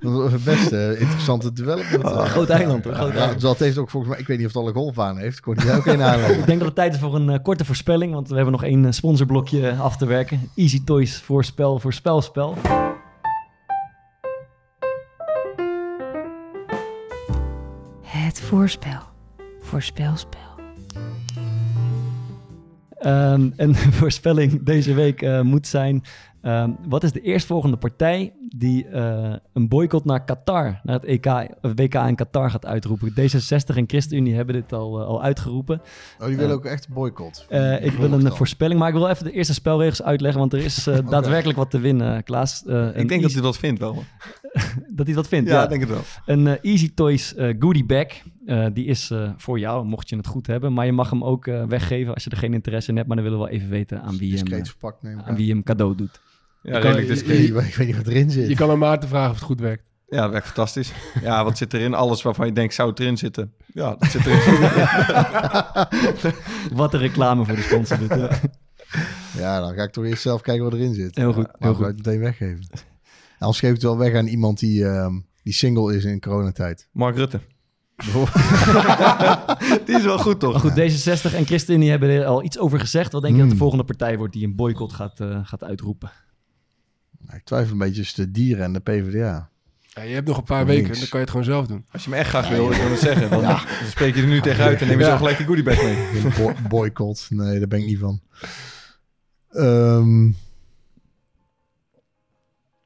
Dat 0.00 0.12
was 0.12 0.32
het 0.32 0.44
beste 0.44 0.96
interessante 0.98 1.52
development. 1.52 2.04
Oh, 2.04 2.24
groot 2.24 2.48
eiland, 2.48 2.84
hoor, 2.84 2.94
groot 2.94 3.12
Ja, 3.12 3.18
eiland. 3.18 3.40
dat 3.40 3.58
heeft 3.58 3.78
ook 3.78 3.90
volgens 3.90 4.12
mij... 4.12 4.20
Ik 4.20 4.26
weet 4.26 4.36
niet 4.38 4.46
of 4.46 4.52
het 4.52 4.62
al 4.62 4.68
een 4.68 4.74
golfbaan 4.74 5.18
heeft. 5.18 5.36
Ik 5.36 5.42
kon 5.42 5.54
die 5.54 5.72
ook 5.72 5.88
aanleggen. 5.88 6.38
Ik 6.40 6.46
denk 6.46 6.58
dat 6.58 6.66
het 6.66 6.76
tijd 6.76 6.94
is 6.94 7.00
voor 7.00 7.14
een 7.14 7.30
eh, 7.30 7.38
korte 7.42 7.64
voorspelling, 7.64 8.12
want 8.12 8.28
we 8.28 8.34
hebben 8.34 8.52
nog 8.52 8.64
één 8.64 8.84
eh, 8.84 8.92
sponsorblokje 8.92 9.72
af 9.72 9.96
te 9.96 10.06
werken. 10.06 10.50
Easy 10.54 10.82
Toys 10.84 11.16
voorspel, 11.24 11.78
voorspelspel. 11.78 12.54
Het 12.62 12.95
voorspel. 18.46 19.00
Voorspelspel. 19.60 20.40
Ehm, 22.98 23.50
en 23.56 23.72
de 23.72 23.92
voorspelling 24.00 24.62
deze 24.62 24.94
week 24.94 25.22
eh, 25.22 25.40
moet 25.40 25.66
zijn: 25.66 26.02
ehm, 26.40 26.70
wat 26.88 27.02
is 27.02 27.12
de 27.12 27.20
eerstvolgende 27.20 27.76
partij 27.76 28.32
die 28.48 28.86
eh, 28.88 29.34
een 29.52 29.68
boycott 29.68 30.04
naar 30.04 30.24
Qatar, 30.24 30.80
naar 30.82 30.94
het 31.00 31.04
EK, 31.04 31.26
of 31.62 31.72
WK 31.74 31.94
in 31.94 32.14
Qatar 32.14 32.50
gaat 32.50 32.66
uitroepen? 32.66 33.10
D66 33.10 33.76
en 33.76 33.84
ChristenUnie 33.86 34.34
hebben 34.34 34.54
dit 34.54 34.72
al, 34.72 35.00
eh, 35.00 35.06
al 35.06 35.22
uitgeroepen. 35.22 35.80
Oh, 36.18 36.26
die 36.26 36.36
willen 36.36 36.50
Eh, 36.50 36.56
ook 36.56 36.64
echt 36.64 36.88
boycott. 36.88 37.46
Eh, 37.48 37.84
ik 37.84 37.92
wil 37.92 38.12
een 38.12 38.32
voorspelling, 38.32 38.78
maar 38.80 38.88
ik 38.88 38.94
wil 38.94 39.08
even 39.08 39.24
de 39.24 39.32
eerste 39.32 39.54
spelregels 39.54 40.02
uitleggen, 40.02 40.40
want 40.40 40.52
er 40.52 40.58
is 40.64 40.86
eh, 40.86 40.98
daadwerkelijk 41.10 41.58
wat 41.58 41.70
te 41.70 41.78
winnen, 41.78 42.22
Klaas. 42.24 42.64
Eh, 42.66 42.96
Ik 42.96 43.08
denk 43.08 43.22
dat 43.22 43.32
hij 43.32 43.42
dat 43.42 43.56
vindt 43.56 43.80
wel. 43.80 44.04
dat 44.96 45.06
hij 45.06 45.14
dat 45.14 45.28
vindt. 45.28 45.48
Ja, 45.48 45.54
Ja, 45.56 45.62
ik 45.62 45.68
denk 45.68 45.80
het 45.80 45.90
wel. 45.90 46.02
Een 46.26 46.46
Easy 46.60 46.92
Toys 46.94 47.34
eh, 47.34 47.54
goodie 47.58 47.84
bag. 47.84 48.06
Eh, 48.46 48.66
die 48.72 48.84
is 48.84 49.10
eh, 49.10 49.30
voor 49.36 49.58
jou, 49.58 49.84
mocht 49.86 50.08
je 50.08 50.16
het 50.16 50.26
goed 50.26 50.46
hebben. 50.46 50.72
Maar 50.72 50.86
je 50.86 50.92
mag 50.92 51.10
hem 51.10 51.24
ook 51.24 51.46
eh, 51.46 51.64
weggeven 51.64 52.14
als 52.14 52.24
je 52.24 52.30
er 52.30 52.36
geen 52.36 52.54
interesse 52.54 52.90
in 52.90 52.96
hebt. 52.96 53.08
Maar 53.08 53.16
dan 53.16 53.24
willen 53.26 53.40
we 53.40 53.44
wel 53.46 53.54
even 53.54 53.68
weten 53.70 54.02
aan 54.02 54.16
wie, 54.16 54.30
je 54.30 54.36
hem, 54.36 55.18
aan. 55.24 55.34
wie 55.36 55.46
je 55.46 55.52
hem 55.52 55.62
cadeau 55.62 55.94
doet. 55.94 56.20
Ja, 56.66 56.72
kan- 56.72 56.80
redelijk 56.92 57.08
Ik 57.08 57.14
discreet. 57.14 57.50
weet, 57.50 57.62
niet- 57.62 57.68
ik 57.72 57.74
weet 57.74 57.86
niet 57.86 57.96
wat 57.96 58.06
erin 58.06 58.30
zit. 58.30 58.48
Je 58.48 58.54
kan 58.54 58.70
aan 58.70 58.78
Maarten 58.78 59.08
vragen 59.08 59.30
of 59.30 59.36
het 59.36 59.44
goed 59.44 59.60
werkt. 59.60 59.90
Ja, 60.08 60.20
dat 60.22 60.30
werkt 60.30 60.46
fantastisch. 60.46 60.92
Ja, 61.22 61.44
wat 61.44 61.58
zit 61.58 61.74
erin? 61.74 61.94
Alles 61.94 62.22
waarvan 62.22 62.46
je 62.46 62.52
denkt, 62.52 62.74
zou 62.74 62.90
het 62.90 63.00
erin 63.00 63.16
zitten? 63.16 63.52
Ja, 63.66 63.96
dat 63.98 64.10
zit 64.10 64.26
erin. 64.26 64.68
Wat 66.76 66.94
een 66.94 67.00
reclame 67.00 67.44
voor 67.44 67.54
de 67.54 67.60
sponsor. 67.62 67.98
dit. 67.98 68.10
Ja, 69.38 69.60
dan 69.60 69.74
ga 69.74 69.82
ik 69.82 69.92
toch 69.92 70.04
eerst 70.04 70.22
zelf 70.22 70.40
kijken 70.40 70.64
wat 70.64 70.72
erin 70.72 70.94
zit. 70.94 71.16
Heel 71.16 71.32
goed, 71.32 71.44
Ja, 71.46 71.52
heel 71.58 71.68
laten 71.68 71.80
we 71.82 71.86
het 71.88 71.96
meteen 71.96 72.20
weggeven. 72.20 72.66
Anders 73.38 73.58
geef 73.58 73.68
ik 73.68 73.74
het 73.74 73.84
wel 73.84 73.98
weg 73.98 74.14
aan 74.14 74.26
iemand 74.26 74.58
die, 74.58 74.84
ehm, 74.86 75.12
die 75.42 75.52
single 75.52 75.96
is 75.96 76.04
in 76.04 76.20
coronatijd. 76.20 76.88
Mark 76.92 77.16
Rutte. 77.16 77.40
Die 79.86 79.96
is 79.96 80.02
wel 80.04 80.18
goed, 80.18 80.40
toch? 80.40 80.52
Maar 80.52 80.60
goed, 80.60 80.70
D66 81.30 81.34
en 81.34 81.46
ChristenUnie 81.46 81.90
hebben 81.90 82.08
er 82.10 82.24
al 82.24 82.44
iets 82.44 82.58
over 82.58 82.80
gezegd. 82.80 83.12
Wat 83.12 83.22
denk 83.22 83.34
je 83.34 83.40
dat 83.40 83.48
de 83.48 83.54
Hmm. 83.56 83.62
volgende 83.62 83.84
partij 83.84 84.18
wordt 84.18 84.32
die 84.32 84.44
een 84.46 84.56
boycott 84.56 84.92
gaat, 84.92 85.20
eh, 85.20 85.38
gaat 85.42 85.64
uitroepen? 85.64 86.10
Nou, 87.26 87.38
ik 87.38 87.44
twijfel 87.44 87.72
een 87.72 87.78
beetje 87.78 88.00
tussen 88.02 88.24
de 88.24 88.30
dieren 88.30 88.64
en 88.64 88.72
de 88.72 88.80
PvdA. 88.80 89.48
Ja, 89.80 90.02
je 90.02 90.14
hebt 90.14 90.26
nog 90.28 90.36
een 90.38 90.44
paar 90.44 90.64
Links. 90.64 90.80
weken, 90.82 90.98
dan 91.00 91.08
kan 91.08 91.18
je 91.20 91.24
het 91.24 91.30
gewoon 91.30 91.44
zelf 91.46 91.66
doen. 91.66 91.84
Als 91.92 92.04
je 92.04 92.10
me 92.10 92.16
echt 92.16 92.28
graag 92.28 92.48
wil, 92.48 92.70
ik 92.70 92.76
wil 92.80 92.90
het 92.90 92.98
zeggen, 93.00 93.30
dan, 93.30 93.42
dan 93.42 93.58
spreek 93.88 94.14
je 94.14 94.22
er 94.22 94.28
nu 94.28 94.40
tegen 94.40 94.64
uit 94.64 94.80
en 94.80 94.86
neem 94.86 94.98
je 94.98 95.04
Ja. 95.04 95.10
zo 95.10 95.16
gelijk 95.16 95.36
die 95.36 95.46
goodiebag 95.46 95.82
mee. 95.82 96.06
Bo- 96.38 96.54
boycott. 96.68 97.26
Nee, 97.30 97.58
daar 97.58 97.68
ben 97.68 97.78
ik 97.80 97.86
niet 97.86 97.98
van. 97.98 98.20
Ehm, 99.50 100.24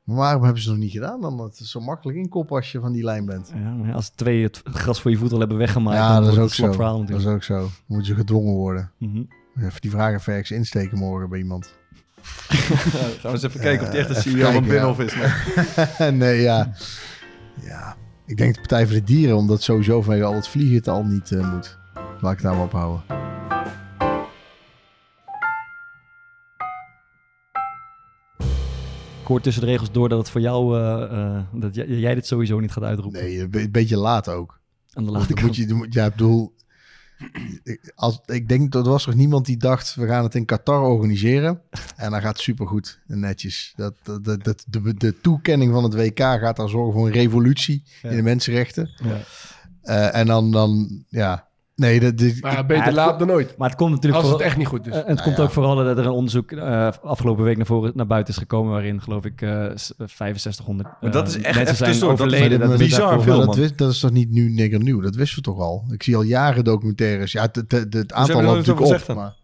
maar 0.05 0.17
waarom 0.17 0.43
hebben 0.45 0.63
ze 0.63 0.69
het 0.69 0.77
nog 0.79 0.87
niet 0.87 0.95
gedaan 0.95 1.21
dan? 1.21 1.37
Dat 1.37 1.59
is 1.61 1.71
zo 1.71 1.81
makkelijk 1.81 2.19
inkoppen 2.19 2.57
als 2.57 2.73
je 2.73 2.81
van 2.81 2.93
die 2.93 3.05
lijn 3.05 3.25
bent. 3.27 3.51
Ja, 3.55 3.71
maar 3.75 3.95
als 3.95 4.09
twee 4.09 4.43
het 4.43 4.61
gras 4.65 5.01
voor 5.01 5.11
je 5.11 5.17
voet 5.17 5.33
al 5.33 5.39
hebben 5.39 5.57
weggemaakt, 5.59 5.97
ja, 5.99 6.15
dan 6.15 6.25
dat 6.25 6.33
is 6.33 6.39
ook 6.39 6.45
het 6.45 6.55
zo. 6.55 6.73
verhaal 6.73 7.05
Dat 7.05 7.21
is 7.21 7.27
ook 7.27 7.43
zo. 7.43 7.59
Dan 7.59 7.71
moet 7.87 8.07
je 8.07 8.15
gedwongen 8.15 8.55
worden. 8.55 8.93
Mhm. 8.99 9.23
Even 9.59 9.81
die 9.81 9.91
vragen 9.91 10.21
verks 10.21 10.51
insteken 10.51 10.99
morgen 10.99 11.29
bij 11.29 11.39
iemand. 11.39 11.79
Gaan 12.23 13.21
we 13.23 13.29
eens 13.29 13.43
even 13.43 13.61
kijken 13.61 13.87
of 13.87 13.93
die 13.93 14.01
echt 14.01 14.09
een 14.11 14.17
Eh, 14.17 14.23
CEO 14.23 14.33
van 14.33 14.43
kijken, 14.53 14.63
Binnenhof 14.69 14.97
ja. 14.99 15.05
is. 15.05 15.15
Nee. 15.99 16.11
nee, 16.29 16.41
ja. 16.41 16.73
Ja, 17.63 17.97
ik 18.27 18.37
denk 18.37 18.55
de 18.55 18.61
Partij 18.61 18.85
voor 18.87 18.95
de 18.95 19.05
Dieren, 19.05 19.37
omdat 19.37 19.63
sowieso 19.63 20.03
vanwege 20.03 20.25
al 20.25 20.35
het 20.35 20.49
vliegen 20.49 20.77
het 20.77 20.89
al 20.89 21.05
niet 21.05 21.31
eh, 21.33 21.53
moet. 21.53 21.79
Laat 22.21 22.33
ik 22.33 22.39
het 22.39 22.43
daar 22.47 22.55
maar 22.55 22.65
op 22.65 22.73
houden. 22.73 23.03
Ik 29.21 29.27
hoor 29.37 29.41
tussen 29.41 29.63
de 29.63 29.69
regels 29.69 29.93
door 29.93 30.09
dat 30.09 30.19
het 30.19 30.31
voor 30.31 30.41
jou, 30.41 30.79
eh, 30.79 31.03
eh, 31.37 31.43
dat 31.53 31.75
jij, 31.75 31.87
jij 31.87 32.15
dit 32.15 32.27
sowieso 32.27 32.61
niet 32.61 32.73
gaat 32.73 32.85
uitroepen. 32.85 33.21
Nee, 33.23 33.41
een 33.41 33.51
be- 33.51 33.61
een 33.63 33.71
beetje 33.71 33.97
laat 33.97 34.29
ook. 34.29 34.59
Aan 34.93 35.05
de 35.05 35.11
late 35.11 35.35
moet 35.43 35.57
je, 35.57 35.87
ja, 35.91 36.05
ik 36.05 36.11
bedoel... 36.11 36.55
ik- 37.63 37.93
Als, 37.95 38.21
ik 38.27 38.49
denk, 38.49 38.73
dat 38.73 38.85
er 38.85 38.91
was 38.93 39.05
toch 39.05 39.15
niemand 39.15 39.47
die 39.47 39.57
dacht, 39.57 39.95
we 39.95 40.07
gaan 40.07 40.23
het 40.25 40.35
in 40.35 40.45
Qatar 40.45 40.83
organiseren. 40.83 41.61
En 41.97 42.11
dan 42.11 42.21
gaat 42.21 42.39
supergoed 42.39 43.01
en 43.07 43.21
netjes. 43.21 43.73
Dat, 43.77 43.95
dat, 44.03 44.25
dat, 44.25 44.45
dat- 44.45 44.65
de, 44.69 44.95
de 44.95 45.21
toekenning 45.21 45.73
van 45.73 45.85
het 45.85 45.95
WK 45.95 46.19
gaat 46.19 46.57
daar 46.57 46.69
zorgen 46.69 46.93
voor 46.93 47.07
een 47.07 47.13
revolutie 47.13 47.83
in 48.03 48.17
de 48.17 48.23
mensenrechten. 48.23 48.91
Ja. 49.05 49.21
Eh, 49.83 50.21
en 50.21 50.27
dan, 50.27 50.51
dan, 50.51 51.05
ja... 51.09 51.49
Nee, 51.81 52.01
dat, 52.01 52.19
dit, 52.19 52.43
Maar 52.43 52.67
beter 52.67 52.85
Ja, 52.85 52.93
laat 52.93 53.19
dan 53.19 53.29
nooit. 53.29 53.57
Maar 53.57 53.69
het 53.69 53.79
komt 53.79 53.91
natuurlijk 53.91 54.23
Als 54.23 54.23
het 54.25 54.33
vooral- 54.33 54.49
echt 54.51 54.57
niet 54.59 54.67
goed 54.67 54.87
is. 54.87 54.93
Eh, 54.93 54.99
het 54.99 55.07
Nou 55.07 55.23
komt 55.23 55.37
ja. 55.37 55.43
ook 55.43 55.51
vooral 55.51 55.77
dat 55.77 55.99
er 55.99 56.05
een 56.05 56.11
onderzoek 56.11 56.53
eh, 56.53 56.89
afgelopen 57.03 57.45
week 57.45 57.57
naar, 57.57 57.67
voren, 57.67 57.93
naar 57.95 58.07
buiten 58.07 58.33
is 58.35 58.39
gekomen... 58.41 58.73
waarin, 58.73 59.03
geloof 59.03 59.25
ik, 59.25 59.43
eh, 59.43 59.67
s- 59.75 59.93
6500 59.97 60.89
Maar 61.01 61.11
dat 61.11 61.29
is 61.29 61.37
echt 61.41 61.57
mensen 61.57 61.77
zijn 61.77 61.91
is 61.91 62.03
overleden. 62.03 62.53
een 62.53 62.69
Dat 62.69 62.81
is 62.81 62.87
bizar 62.89 63.23
veel, 63.23 63.47
dat, 63.47 63.55
wist- 63.57 63.79
dat 63.79 63.91
is 63.91 64.01
toch 64.01 64.11
niet 64.11 64.31
nu 64.31 64.51
nigger 64.51 64.79
nieuw? 64.83 65.01
Dat 65.01 65.15
wisten 65.15 65.37
we 65.37 65.43
toch 65.45 65.59
al? 65.61 65.85
Ik 65.91 66.03
zie 66.03 66.17
al 66.17 66.23
jaren 66.23 66.65
documentaires. 66.65 67.33
Ja, 67.33 67.43
het, 67.43 67.57
het, 67.57 67.73
het, 67.73 67.93
het 67.95 68.13
aantal 68.13 68.43
loopt 68.43 68.67
natuurlijk 68.67 69.09
op. 69.09 69.17
Maar... 69.17 69.35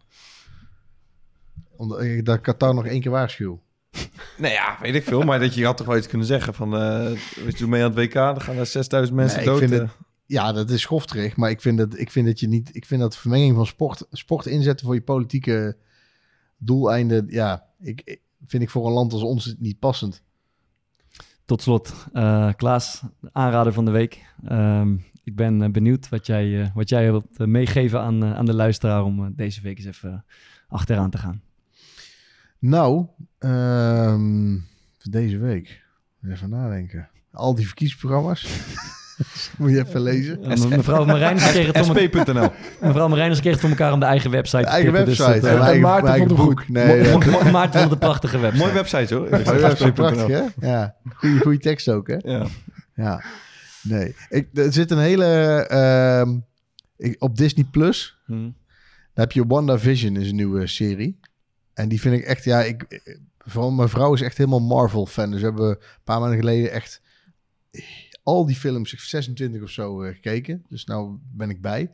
Omdat 1.77 2.01
ik 2.01 2.25
dat 2.25 2.41
Qatar 2.41 2.73
nog 2.73 2.85
één 2.85 3.01
keer 3.01 3.11
waarschuw. 3.11 3.59
Nee, 4.37 4.51
ja, 4.51 4.77
weet 4.81 4.95
ik 4.95 5.03
veel. 5.03 5.21
Maar 5.21 5.39
dat 5.39 5.53
je 5.53 5.65
had 5.65 5.77
toch 5.77 5.87
wel 5.87 5.97
iets 5.97 6.07
kunnen 6.07 6.27
zeggen 6.27 6.53
van... 6.53 6.75
eh 6.77 7.05
weet 7.45 7.57
je, 7.59 7.67
mee 7.67 7.83
aan 7.83 7.89
het 7.95 7.99
WK, 7.99 8.13
dan 8.13 8.41
gaan 8.41 8.55
er 8.57 8.65
6000 8.65 9.15
mensen 9.17 9.37
Nee, 9.37 9.45
ik 9.45 9.51
dood. 9.51 9.59
vind 9.69 9.71
het- 9.81 9.89
Ja, 10.27 10.51
dat 10.51 10.69
is 10.69 10.81
schofterig. 10.81 11.35
Maar 11.35 11.49
ik 11.49 11.61
vind 11.61 11.77
dat, 11.77 11.97
ik 11.99 12.11
vind 12.11 12.25
dat 12.27 12.39
je 12.39 12.47
niet. 12.47 12.75
Ik 12.75 12.85
vind 12.85 13.01
dat 13.01 13.17
vermenging 13.17 13.55
van 13.55 13.65
sport, 13.65 14.05
sport 14.11 14.45
inzetten 14.45 14.85
voor 14.85 14.95
je 14.95 15.01
politieke 15.01 15.77
doeleinden. 16.57 17.25
Ja, 17.29 17.65
ik, 17.79 18.01
ik- 18.05 18.21
vind 18.45 18.63
ik 18.63 18.69
voor 18.69 18.85
een 18.87 18.93
land 18.93 19.13
als 19.13 19.21
ons 19.21 19.55
niet 19.59 19.79
passend. 19.79 20.23
Tot 21.45 21.61
slot, 21.61 21.93
eh, 22.13 22.53
Klaas, 22.53 23.01
aanrader 23.31 23.73
van 23.73 23.85
de 23.85 23.91
week. 23.91 24.25
Ehm, 24.43 24.95
ik 25.23 25.35
ben 25.35 25.61
eh, 25.61 25.69
benieuwd 25.69 26.09
wat 26.09 26.25
jij, 26.25 26.61
eh, 26.61 26.69
wat 26.75 26.89
jij 26.89 27.03
wilt 27.11 27.37
meegeven 27.37 28.01
aan, 28.01 28.23
aan 28.23 28.45
de 28.45 28.53
luisteraar... 28.53 29.03
om 29.03 29.33
deze 29.35 29.61
week 29.61 29.77
eens 29.77 29.85
even 29.87 30.25
achteraan 30.67 31.09
te 31.09 31.17
gaan. 31.17 31.41
Nou, 32.59 33.05
voor 34.97 35.11
deze 35.11 35.37
week. 35.37 35.83
Even 36.23 36.49
nadenken. 36.49 37.09
Al 37.31 37.55
die 37.55 37.65
verkiezingsprogramma's. 37.65 38.41
Moet 39.57 39.71
je 39.71 39.77
even 39.85 40.01
lezen. 40.01 40.37
Ja, 40.41 40.67
mevrouw 40.67 41.05
Marijnissen 41.05 41.51
kreeg 41.51 41.67
het 41.67 41.89
om 41.89 41.95
sp.nl. 41.95 42.51
Mevrouw 42.81 43.07
Marijnissen 43.07 43.41
kreeg 43.41 43.53
het 43.53 43.61
voor 43.61 43.69
elkaar 43.69 43.93
om 43.93 43.99
de 43.99 44.05
eigen 44.05 44.31
website 44.31 44.63
te 44.63 44.67
Eigen 44.69 44.93
tippen, 44.93 45.05
dus 45.09 45.17
website. 45.17 45.45
dat, 45.45 45.55
eh, 45.55 45.63
eigen, 45.65 45.81
Maarten 45.81 46.09
eigen 46.09 46.27
vond 46.27 46.39
boek. 46.39 46.59
goed. 46.59 46.69
Nee, 46.69 47.03
ja. 47.03 47.17
Maarten 47.51 47.51
vond 47.51 47.73
het 47.73 47.91
een 47.91 47.97
prachtige 47.97 48.39
website. 48.39 48.63
Mooie 48.63 48.73
website 48.73 49.15
hoor. 49.15 49.29
Website, 49.29 49.91
prachtig, 49.91 50.27
hè? 50.27 50.43
Ja. 50.67 50.95
Goeie, 51.15 51.39
goeie 51.39 51.59
tekst 51.59 51.89
ook, 51.89 52.07
hè? 52.07 52.17
Ja. 52.21 52.45
Ja. 52.95 53.23
Nee. 53.81 54.15
Ik, 54.29 54.47
er 54.53 54.73
zit 54.73 54.91
een 54.91 54.99
hele... 54.99 55.25
ehm, 55.67 56.37
ik, 56.97 57.15
op 57.19 57.37
Disney 57.37 57.65
Plus... 57.71 58.17
Hm. 58.25 58.49
Daar 59.13 59.25
heb 59.25 59.35
je 59.35 59.45
WandaVision, 59.47 60.15
is 60.15 60.29
een 60.29 60.35
nieuwe 60.35 60.67
serie. 60.67 61.19
En 61.73 61.89
die 61.89 62.01
vind 62.01 62.15
ik 62.15 62.23
echt, 62.23 62.43
ja, 62.43 62.63
ik, 62.63 63.01
vooral 63.37 63.71
mijn 63.71 63.89
vrouw 63.89 64.13
is 64.13 64.21
echt 64.21 64.37
helemaal 64.37 64.59
Marvel-fan. 64.59 65.31
Dus 65.31 65.39
we 65.39 65.45
hebben 65.45 65.69
een 65.69 65.77
paar 66.03 66.19
maanden 66.19 66.39
geleden 66.39 66.71
echt 66.71 67.01
al 68.27 68.45
die 68.45 68.55
films, 68.55 68.95
26 68.97 69.61
of 69.61 69.69
zo, 69.69 70.01
eh, 70.01 70.13
gekeken. 70.13 70.65
Dus 70.69 70.85
nou 70.85 71.17
ben 71.31 71.49
ik 71.49 71.61
bij. 71.61 71.91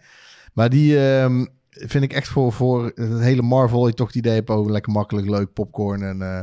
Maar 0.54 0.70
die 0.70 1.08
ehm, 1.08 1.46
vind 1.70 2.04
ik 2.04 2.14
echt 2.14 2.28
voor, 2.28 2.52
voor 2.52 2.92
het 2.96 3.20
hele 3.20 3.42
Marvel, 3.42 3.88
je 3.88 3.94
toch 3.94 4.08
het 4.08 4.16
idee 4.16 4.34
hebt 4.34 4.50
over 4.50 4.72
lekker 4.72 4.92
makkelijk, 4.92 5.30
leuk, 5.30 5.54
popcorn. 5.54 6.04
En 6.04 6.22
eh, 6.22 6.42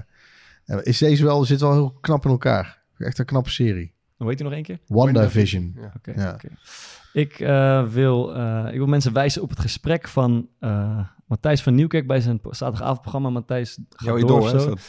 en 0.71 0.85
is 0.85 0.99
deze 0.99 1.25
wel, 1.25 1.45
zit 1.45 1.61
wel 1.61 1.73
heel 1.73 1.99
knap 2.01 2.25
in 2.25 2.31
elkaar. 2.31 2.83
Echt 2.99 3.19
een 3.19 3.25
knappe 3.25 3.51
serie. 3.51 3.93
Hoe 4.17 4.29
heet 4.29 4.41
u 4.41 4.45
nog 4.45 4.53
één 4.53 4.63
keer? 4.63 4.79
WandaVision. 4.87 5.77
Ja. 5.77 5.93
Oké. 5.97 6.49
Ik, 7.13 7.41
eh, 7.41 7.89
wil, 7.89 8.35
eh, 8.35 8.69
ik 8.71 8.77
wil 8.77 8.87
mensen 8.87 9.13
wijzen 9.13 9.43
op 9.43 9.51
het 9.51 9.61
gesprek 9.61 10.09
van 10.09 10.49
eh, 10.59 11.01
Matthijs 11.31 11.63
van 11.63 11.75
Nieuwkerk 11.75 12.07
bij 12.07 12.21
zijn 12.21 12.41
zaterdagavondprogramma. 12.43 13.31
Matthijs 13.31 13.79
gaat 13.91 14.07
Jouw 14.07 14.27
door 14.27 14.53
dat? 14.53 14.81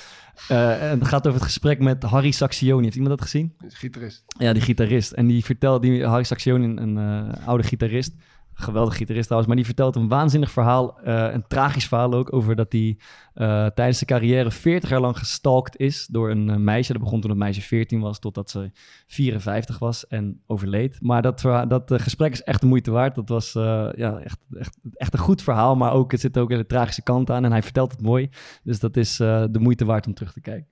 Eh, 0.48 0.92
en 0.92 1.00
het 1.00 1.08
gaat 1.08 1.28
over 1.28 1.40
het 1.40 1.48
gesprek 1.48 1.80
met 1.80 2.04
Harry 2.04 2.32
Saxioni. 2.32 2.84
Heeft 2.84 2.96
iemand 2.96 3.18
dat 3.18 3.22
gezien? 3.22 3.54
Gitarist. 3.68 4.24
Ja, 4.38 4.54
die 4.54 4.62
gitarist. 4.62 5.12
En 5.12 5.28
die 5.28 5.46
vertelt, 5.46 5.82
die 5.82 6.06
Harry 6.06 6.24
Saxioni, 6.24 6.66
een 6.66 6.98
eh, 6.98 7.48
oude 7.48 7.64
gitarist, 7.64 8.14
geweldig 8.53 8.95
gitarist 8.95 9.23
trouwens, 9.23 9.48
maar 9.48 9.64
die 9.64 9.73
vertelt 9.73 9.95
een 9.95 10.07
waanzinnig 10.07 10.52
verhaal, 10.52 10.99
eh, 10.99 11.34
een 11.34 11.48
tragisch 11.48 11.88
verhaal 11.88 12.14
ook, 12.14 12.34
over 12.34 12.56
dat 12.56 12.72
hij 12.72 12.98
eh, 13.34 13.65
tijdens 13.65 13.98
zijn 13.98 14.10
carrière 14.10 14.52
40 14.52 14.90
jaar 14.90 14.99
lang 14.99 15.18
gestalkt 15.18 15.78
is 15.78 16.07
door 16.07 16.30
een 16.30 16.49
eh, 16.49 16.56
meisje. 16.56 16.94
Dat 16.94 17.02
begon 17.02 17.22
toen 17.22 17.30
het 17.30 17.40
meisje 17.40 17.61
14 17.61 17.99
was, 17.99 18.19
totdat 18.19 18.49
ze 18.49 18.72
54 19.07 19.80
was 19.80 20.07
en 20.07 20.41
overleed. 20.48 20.98
Maar 21.02 21.22
dat, 21.22 21.41
dat 21.68 21.94
gesprek 21.95 22.32
is 22.32 22.44
echt 22.44 22.61
de 22.61 22.68
moeite 22.68 22.91
waard. 22.91 23.15
Dat 23.15 23.30
was 23.30 23.52
ja, 23.52 24.19
echt, 24.23 24.40
echt, 24.53 24.78
echt 24.94 25.14
een 25.14 25.19
goed 25.19 25.41
verhaal, 25.41 25.76
maar 25.76 25.94
ook, 25.94 26.11
het 26.11 26.22
zit 26.22 26.38
ook 26.38 26.49
een 26.49 26.56
hele 26.56 26.68
tragische 26.68 27.03
kant 27.03 27.30
aan 27.30 27.45
en 27.45 27.52
hij 27.52 27.64
vertelt 27.64 27.91
het 27.91 28.02
mooi. 28.02 28.30
Dus 28.64 28.80
dat 28.80 28.98
is 28.98 29.18
de 29.18 29.60
moeite 29.60 29.86
waard 29.86 30.07
om 30.07 30.14
terug 30.14 30.34
te 30.34 30.41
kijken. 30.41 30.68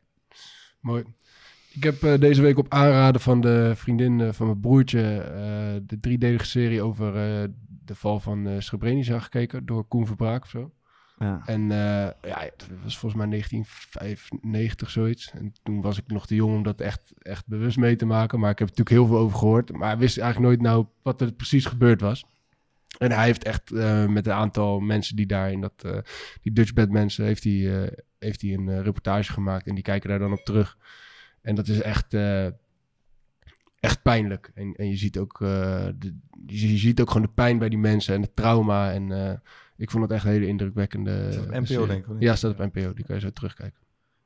Mooi. 0.79 1.03
Ik 1.73 1.83
heb 1.83 2.21
deze 2.21 2.41
week 2.41 2.57
op 2.57 2.73
aanraden 2.73 3.21
van 3.21 3.41
de 3.41 3.71
vriendin 3.75 4.33
van 4.33 4.45
mijn 4.45 4.59
broertje 4.59 5.01
eh, 5.17 5.81
de 5.85 5.99
driedelige 5.99 6.45
serie 6.45 6.81
over 6.81 7.15
de 7.89 7.95
val 7.95 8.19
van 8.19 8.47
eh 8.47 8.59
Srebrenica 8.59 9.19
gekeken 9.19 9.65
door 9.65 9.83
Koen 9.83 10.05
Verbraak 10.05 10.43
of 10.43 10.49
zo. 10.49 10.71
Ja. 11.19 11.41
En 11.45 11.61
eh, 11.71 12.29
ja, 12.29 12.39
het 12.39 12.67
was 12.83 12.97
volgens 12.97 13.21
mij 13.21 13.29
1995 13.29 14.89
zoiets. 14.89 15.31
En 15.31 15.53
toen 15.63 15.81
was 15.81 15.97
ik 15.97 16.07
nog 16.07 16.27
te 16.27 16.35
jong 16.35 16.55
om 16.55 16.63
dat 16.63 16.81
echt, 16.81 17.13
echt 17.17 17.47
bewust 17.47 17.77
mee 17.77 17.95
te 17.95 18.05
maken. 18.05 18.39
Maar 18.39 18.51
ik 18.51 18.59
heb 18.59 18.69
er 18.69 18.75
natuurlijk 18.75 19.07
heel 19.07 19.15
veel 19.15 19.25
over 19.25 19.37
gehoord. 19.37 19.71
Maar 19.71 19.97
wist 19.97 20.17
eigenlijk 20.17 20.49
nooit 20.49 20.61
nou 20.61 20.85
wat 21.01 21.21
er 21.21 21.33
precies 21.33 21.65
gebeurd 21.65 22.01
was. 22.01 22.25
En 22.97 23.11
hij 23.11 23.25
heeft 23.25 23.43
echt 23.43 23.71
eh, 23.71 24.05
met 24.05 24.25
een 24.25 24.33
aantal 24.33 24.79
mensen 24.79 25.15
die 25.15 25.25
daar 25.25 25.51
in 25.51 25.61
dat, 25.61 25.83
eh, 25.83 25.97
die 26.41 26.53
Dutchbed 26.53 26.91
mensen, 26.91 27.25
heeft 27.25 27.43
hij, 27.43 27.91
heeft 28.19 28.41
hij 28.41 28.53
een 28.53 28.83
reportage 28.83 29.31
gemaakt. 29.31 29.67
En 29.67 29.75
die 29.75 29.83
kijken 29.83 30.09
daar 30.09 30.19
dan 30.19 30.31
op 30.31 30.45
terug. 30.45 30.77
En 31.41 31.55
dat 31.55 31.67
is 31.67 31.81
echt, 31.81 32.13
echt 33.79 34.01
pijnlijk. 34.01 34.51
En, 34.55 34.73
en 34.75 34.89
je, 34.89 34.95
ziet 34.97 35.17
ook, 35.17 35.41
eh, 35.41 35.85
de, 35.97 36.15
je, 36.45 36.71
je 36.71 36.77
ziet 36.77 37.01
ook 37.01 37.07
gewoon 37.07 37.25
de 37.27 37.33
pijn 37.33 37.57
bij 37.57 37.69
die 37.69 37.79
mensen 37.79 38.15
en 38.15 38.21
het 38.21 38.35
trauma. 38.35 38.91
En 38.91 39.11
eh, 39.11 39.33
ik 39.77 39.91
vond 39.91 40.03
het 40.03 40.11
echt 40.11 40.23
een 40.25 40.31
hele 40.31 40.47
indrukwekkende. 40.47 41.27
Staat 41.31 41.43
op 41.45 41.51
NPO, 41.51 41.65
serie. 41.65 41.87
denk 41.87 42.05
ik? 42.05 42.13
Ja, 42.19 42.35
staat 42.35 42.51
op 42.51 42.73
NPO. 42.73 42.93
Die 42.93 43.05
kan 43.05 43.15
je 43.15 43.21
zo 43.21 43.29
terugkijken. 43.29 43.79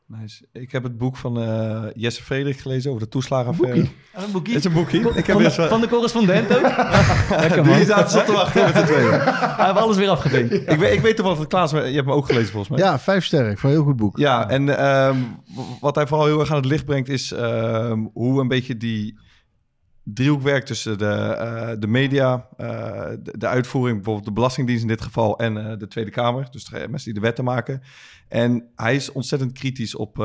Nice. 0.08 0.46
Ik 0.52 0.72
heb 0.72 0.84
het 0.84 0.98
boek 0.98 1.18
van 1.18 1.40
eh, 1.42 1.84
Jesse 1.94 2.24
Frederik 2.24 2.60
gelezen 2.60 2.90
over 2.92 3.04
de 3.04 3.10
toeslagenaffaire. 3.10 3.80
Een 3.80 4.32
boekie? 4.32 4.54
Het 4.54 4.66
is 4.66 4.72
een 4.72 4.78
boekje. 4.78 5.00
Ik 5.00 5.26
heb 5.26 5.26
van, 5.26 5.44
de, 5.44 5.56
wel- 5.56 5.68
van 5.68 5.82
de 5.82 5.88
correspondent 5.88 6.56
ook? 6.56 6.62
Lekker 7.42 7.66
man. 7.66 7.76
Die 7.76 7.86
zaten 7.86 8.10
zo 8.20 8.26
te 8.26 8.32
wachten 8.32 8.64
met 8.64 8.74
de 8.74 8.84
tweede. 8.84 9.10
Hij 9.10 9.66
heeft 9.66 9.78
alles 9.78 9.98
weer 9.98 10.10
afgevinkt. 10.10 10.54
Ik 10.72 10.80
weet, 10.80 10.94
ik 10.94 11.00
weet 11.00 11.16
toch 11.16 11.38
wat 11.38 11.48
Klaas, 11.48 11.72
je 11.72 11.78
hebt 11.78 11.96
hem 11.96 12.12
ook 12.12 12.26
gelezen 12.26 12.50
volgens 12.52 12.70
mij. 12.70 12.80
Ja, 12.88 13.00
vijf 13.00 13.26
sterren. 13.26 13.52
Ik 13.52 13.58
vond 13.58 13.74
een 13.74 13.80
heel 13.80 13.88
goed 13.88 13.98
boek. 13.98 14.18
Ja, 14.18 14.50
en 14.50 14.78
ehm, 14.78 15.18
wat 15.80 15.96
hij 15.96 16.08
vooral 16.08 16.26
heel 16.26 16.40
erg 16.40 16.50
aan 16.50 16.56
het 16.56 16.66
licht 16.66 16.86
brengt 16.86 17.10
is 17.10 17.32
ehm, 17.32 18.06
hoe 18.14 18.42
een 18.42 18.48
beetje 18.48 18.78
die 18.78 19.18
driehoek 20.04 20.42
werkt 20.42 20.68
tussen 20.68 20.98
de, 20.98 21.06
eh, 21.06 21.72
de 21.80 21.88
media, 21.88 22.48
eh, 22.58 23.10
de, 23.24 23.38
de 23.38 23.48
uitvoering, 23.48 23.96
bijvoorbeeld 23.96 24.26
de 24.26 24.34
Belastingdienst 24.34 24.82
in 24.82 24.88
dit 24.88 25.02
geval 25.02 25.40
en 25.40 25.70
eh, 25.70 25.78
de 25.78 25.88
Tweede 25.88 26.12
Kamer, 26.12 26.48
dus 26.52 26.66
de 26.66 26.78
mensen 26.78 27.04
die 27.04 27.14
de 27.14 27.28
wetten 27.28 27.44
maken. 27.44 27.82
En 28.28 28.70
hij 28.76 28.96
is 28.96 29.12
ontzettend 29.12 29.52
kritisch 29.52 29.96
op, 29.96 30.20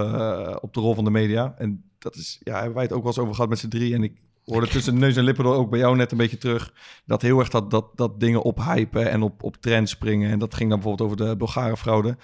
op 0.61 0.75
de 0.75 0.81
rol 0.81 0.95
van 0.95 1.05
de 1.05 1.11
media. 1.11 1.55
En 1.59 1.85
dat 1.99 2.15
is, 2.17 2.41
ja, 2.43 2.55
hebben 2.55 2.75
wij 2.75 2.83
het 2.83 2.93
ook 2.93 3.03
wel 3.03 3.13
eens 3.13 3.19
over 3.19 3.35
gehad 3.35 3.51
met 3.51 3.59
z'n 3.59 3.69
drie. 3.69 3.95
En 3.95 4.03
ik 4.03 4.13
hoorde 4.45 4.69
tussen 4.69 4.99
neus 4.99 5.17
en 5.17 5.25
lippen 5.25 5.45
door 5.45 5.55
ook 5.55 5.71
bij 5.71 5.79
jou 5.79 5.97
net 5.97 6.13
een 6.13 6.19
beetje 6.19 6.39
terug. 6.39 6.73
Dat 7.07 7.23
heel 7.23 7.39
erg 7.39 7.49
dat, 7.49 7.71
dat, 7.71 7.87
dat 7.95 8.21
dingen 8.21 8.43
ophypen 8.43 9.11
en 9.11 9.23
op, 9.23 9.43
op 9.43 9.57
trends 9.57 9.91
springen. 9.91 10.31
En 10.31 10.39
dat 10.39 10.55
ging 10.55 10.71
dan 10.71 10.81
bijvoorbeeld 10.81 11.11
over 11.11 11.27
de 11.27 11.37
Bulgare 11.37 11.77
fraude. 11.77 12.17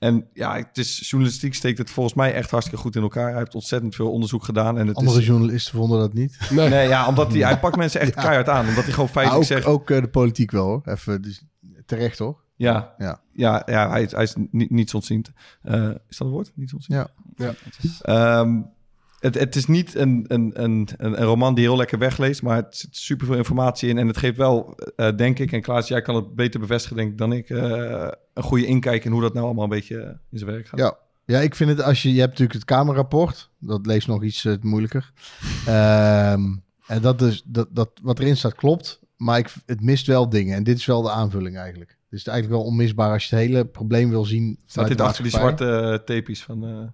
En 0.00 0.26
ja, 0.32 0.56
het 0.56 0.78
is, 0.78 1.10
journalistiek 1.10 1.54
steekt 1.54 1.78
het 1.78 1.90
volgens 1.90 2.14
mij 2.14 2.34
echt 2.34 2.50
hartstikke 2.50 2.80
goed 2.82 2.96
in 2.96 3.02
elkaar. 3.02 3.28
Hij 3.28 3.38
heeft 3.38 3.54
ontzettend 3.54 3.94
veel 3.94 4.10
onderzoek 4.12 4.44
gedaan. 4.44 4.78
En 4.78 4.86
het 4.86 4.96
Andere 4.96 5.18
is, 5.20 5.26
journalisten 5.26 5.74
vonden 5.74 5.98
dat 5.98 6.12
niet. 6.12 6.38
nee. 6.50 6.88
ja, 6.88 7.08
omdat 7.08 7.32
hij, 7.32 7.40
hij 7.40 7.58
pakt 7.58 7.76
mensen 7.76 8.00
echt 8.00 8.14
keihard 8.24 8.48
aan. 8.48 8.68
Omdat 8.68 8.84
hij 8.84 8.92
gewoon 8.92 9.08
feitelijk 9.08 9.42
ook, 9.42 9.48
zegt... 9.50 9.66
ook 9.66 9.90
eh, 9.90 10.00
de 10.00 10.08
politiek 10.08 10.50
wel, 10.50 10.64
hoor. 10.66 10.80
Even 10.84 11.22
dus, 11.22 11.42
terecht, 11.86 12.18
hoor. 12.18 12.40
Ja, 12.56 12.94
Ja. 12.98 13.20
ja. 13.32 13.62
ja, 13.66 13.90
hij, 13.90 14.02
is- 14.02 14.12
hij 14.12 14.22
is 14.22 14.34
niet, 14.50 14.70
niets 14.70 14.94
ontziend. 14.94 15.30
Eh, 15.62 15.88
is 16.08 16.16
dat 16.16 16.26
een 16.26 16.32
woord? 16.32 16.52
Niets 16.54 16.72
ontziend? 16.74 16.98
Ja. 16.98 17.08
Ja. 17.46 17.54
Ehm, 18.40 18.60
het, 19.20 19.38
het 19.38 19.56
is 19.56 19.66
niet 19.66 19.94
een, 19.94 20.24
een, 20.28 20.50
een, 20.54 20.88
een 20.96 21.18
een 21.20 21.24
roman 21.24 21.54
die 21.54 21.64
heel 21.64 21.76
lekker 21.76 21.98
wegleest, 21.98 22.42
maar 22.42 22.56
het 22.56 22.76
zit 22.76 22.96
super 22.96 23.26
veel 23.26 23.36
informatie 23.36 23.88
in. 23.88 23.98
En 23.98 24.06
het 24.06 24.16
geeft 24.16 24.36
wel, 24.36 24.78
eh, 24.96 25.16
denk 25.16 25.38
ik, 25.38 25.52
en 25.52 25.60
Klaas, 25.62 25.88
jij 25.88 26.02
kan 26.02 26.14
het 26.14 26.34
beter 26.34 26.60
bevestigen 26.60 26.96
denk 26.96 27.10
ik, 27.10 27.18
dan 27.18 27.32
ik, 27.32 27.50
eh, 27.50 28.08
een 28.34 28.42
goede 28.42 28.66
inkijk 28.66 29.04
in 29.04 29.12
hoe 29.12 29.22
dat 29.22 29.32
nou 29.34 29.44
allemaal 29.44 29.64
een 29.64 29.70
beetje 29.70 30.18
in 30.30 30.38
zijn 30.38 30.50
werk 30.50 30.66
gaat. 30.66 30.78
Ja. 30.78 30.96
Ja, 31.30 31.40
ik 31.40 31.54
vind 31.54 31.70
het 31.70 31.82
als 31.82 32.02
je... 32.02 32.12
Je 32.12 32.18
hebt 32.18 32.30
natuurlijk 32.30 32.58
het 32.58 32.64
Kamerrapport. 32.64 33.50
Dat 33.58 33.86
leest 33.86 34.06
nog 34.06 34.22
iets 34.22 34.44
eh, 34.44 34.54
moeilijker. 34.60 35.12
Ehm, 35.66 36.42
en 36.86 37.02
dat 37.02 37.22
is... 37.22 37.42
Dat, 37.46 37.68
dat, 37.70 37.90
wat 38.02 38.18
erin 38.18 38.36
staat 38.36 38.54
klopt. 38.54 39.00
Maar 39.16 39.38
ik, 39.38 39.54
het 39.66 39.80
mist 39.80 40.06
wel 40.06 40.28
dingen. 40.28 40.56
En 40.56 40.62
dit 40.62 40.76
is 40.76 40.86
wel 40.86 41.02
de 41.02 41.10
aanvulling 41.10 41.56
eigenlijk. 41.56 41.90
Het 42.10 42.18
is 42.18 42.26
eigenlijk 42.26 42.62
wel 42.62 42.70
onmisbaar 42.70 43.12
als 43.12 43.28
je 43.28 43.36
het 43.36 43.44
hele 43.44 43.64
probleem 43.64 44.10
wil 44.10 44.24
zien. 44.24 44.58
Staat 44.66 44.88
dit 44.88 45.00
achter 45.00 45.22
die 45.22 45.32
zwarte 45.32 45.64
uh, 45.64 45.94
tapejes 46.16 46.42
van... 46.42 46.66
eh, 46.66 46.88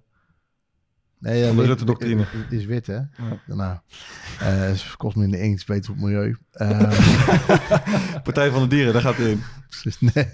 Nee, 1.18 1.38
ja, 1.38 1.47
van 1.52 1.86
de. 1.86 2.24
Het 2.30 2.52
is 2.52 2.64
wit, 2.64 2.86
hè? 2.86 2.94
Ja. 2.94 3.06
Nou, 3.47 3.78
eh, 4.40 4.47
het 4.60 4.97
kost 4.97 5.16
minder 5.16 5.40
inkt, 5.40 5.59
is 5.59 5.64
beter 5.64 5.84
voor 5.84 5.94
het 5.94 6.05
milieu. 6.05 6.36
Ehm, 6.52 6.90
Partij 8.22 8.51
van 8.51 8.62
de 8.62 8.68
Dieren, 8.68 8.93
daar 8.93 9.02
gaat 9.02 9.16
hij 9.16 9.30
in. 9.30 9.43
precies, 9.68 10.01
nee. 10.01 10.32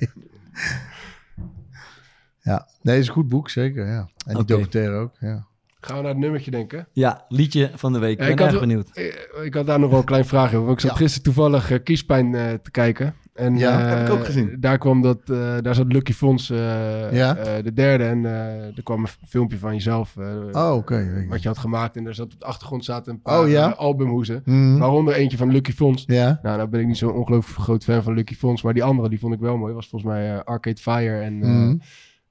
Ja, 2.40 2.68
nee, 2.82 2.94
het 2.94 3.02
is 3.02 3.08
een 3.08 3.14
goed 3.14 3.28
boek, 3.28 3.50
zeker, 3.50 3.86
ja. 3.86 3.98
En 3.98 4.08
die 4.26 4.34
Oké. 4.36 4.44
documentaire 4.44 4.94
ook, 4.96 5.14
ja. 5.20 5.46
Gaan 5.80 5.96
we 5.96 6.02
naar 6.02 6.10
het 6.10 6.20
nummertje 6.20 6.50
denken? 6.50 6.86
Ja, 6.92 7.24
liedje 7.28 7.70
van 7.74 7.92
de 7.92 7.98
week. 7.98 8.10
Ik 8.12 8.18
ben 8.18 8.28
ik 8.30 8.40
erg 8.40 8.50
had- 8.50 8.60
benieuwd. 8.60 8.88
Ik, 8.92 9.30
ik 9.44 9.54
had 9.54 9.66
daar 9.66 9.78
nog 9.78 9.90
wel 9.90 9.98
een 9.98 10.04
klein 10.04 10.24
vraagje 10.24 10.56
over. 10.56 10.72
Ik 10.72 10.80
zat 10.80 10.90
Ja. 10.90 10.96
gisteren 10.96 11.22
toevallig 11.22 11.70
eh, 11.70 11.78
Kiespijn 11.82 12.34
eh, 12.34 12.52
te 12.54 12.70
kijken. 12.70 13.14
En, 13.34 13.56
Ja, 13.56 13.80
eh, 13.80 13.88
heb 13.88 14.08
ik 14.08 14.14
ook 14.14 14.24
gezien. 14.24 14.56
Daar 14.60 14.78
kwam 14.78 15.02
dat, 15.02 15.18
eh, 15.30 15.56
daar 15.60 15.74
zat 15.74 15.92
Lucky 15.92 16.12
Fons, 16.12 16.50
eh, 16.50 17.12
Ja? 17.12 17.36
eh, 17.36 17.64
de 17.64 17.72
derde. 17.72 18.04
En 18.04 18.24
eh, 18.26 18.76
er 18.76 18.82
kwam 18.82 19.00
een 19.00 19.08
filmpje 19.28 19.58
van 19.58 19.72
jezelf. 19.74 20.16
eh, 20.16 20.26
Oh, 20.66 20.76
ik. 20.90 21.26
Wat 21.28 21.42
je 21.42 21.48
had 21.48 21.58
gemaakt. 21.58 21.96
En 21.96 22.06
er 22.06 22.14
zat 22.14 22.32
op 22.32 22.38
de 22.40 22.44
achtergrond 22.46 22.84
zaten 22.84 23.12
een 23.12 23.22
paar 23.22 23.40
Oh, 23.40 23.48
ja? 23.48 23.70
eh, 23.72 23.78
albumhoezen. 23.78 24.42
Mhm. 24.44 24.78
Waaronder 24.78 25.14
eentje 25.14 25.36
van 25.36 25.50
Lucky 25.52 25.72
Fons. 25.72 26.04
Ja, 26.06 26.38
Nou, 26.42 26.56
nou 26.56 26.68
ben 26.68 26.80
ik 26.80 26.86
niet 26.86 26.96
zo'n 26.98 27.12
ongelooflijk 27.14 27.60
groot 27.60 27.84
fan 27.84 28.02
van 28.02 28.14
Lucky 28.14 28.34
Fons. 28.34 28.62
Maar 28.62 28.74
die 28.74 28.84
andere, 28.84 29.08
die 29.08 29.18
vond 29.18 29.34
ik 29.34 29.40
wel 29.40 29.56
mooi. 29.56 29.74
Was 29.74 29.88
volgens 29.88 30.10
mij 30.12 30.32
eh, 30.34 30.40
Arcade 30.44 30.80
Fire 30.80 31.20
en 31.20 31.42
eh, 31.42 31.48
Mhm. 31.48 31.76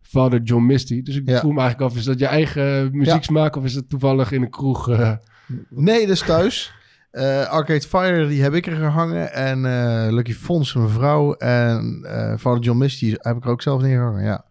Father 0.02 0.42
John 0.42 0.66
Misty. 0.66 1.04
Dus 1.04 1.16
ik 1.16 1.30
Ja. 1.30 1.40
voel 1.40 1.52
me 1.52 1.60
eigenlijk 1.60 1.92
af, 1.92 1.98
is 1.98 2.04
dat 2.06 2.20
je 2.20 2.26
eigen 2.26 2.90
muzieksmaak 2.98 3.56
of 3.56 3.64
is 3.64 3.76
het 3.76 3.90
toevallig 3.90 4.32
in 4.32 4.42
een 4.42 4.50
kroeg? 4.50 4.90
eh, 4.90 5.12
nee, 5.70 6.00
dat 6.08 6.16
is 6.16 6.22
thuis. 6.22 6.74
Eh, 7.12 7.46
Arcade 7.50 7.82
Fire, 7.82 8.28
die 8.28 8.42
heb 8.42 8.54
ik 8.54 8.66
er 8.68 8.76
gehangen. 8.76 9.34
En 9.34 9.66
eh, 9.66 10.12
Lucky 10.14 10.34
Fons, 10.34 10.74
mijn 10.74 10.90
vrouw. 10.90 11.34
En 11.34 12.00
eh 12.04 12.38
Father 12.38 12.62
John 12.64 12.78
Misty 12.78 13.16
heb 13.18 13.36
ik 13.38 13.44
er 13.44 13.50
ook 13.50 13.62
zelf 13.62 13.82
neergehangen, 13.82 14.24
ja. 14.24 14.46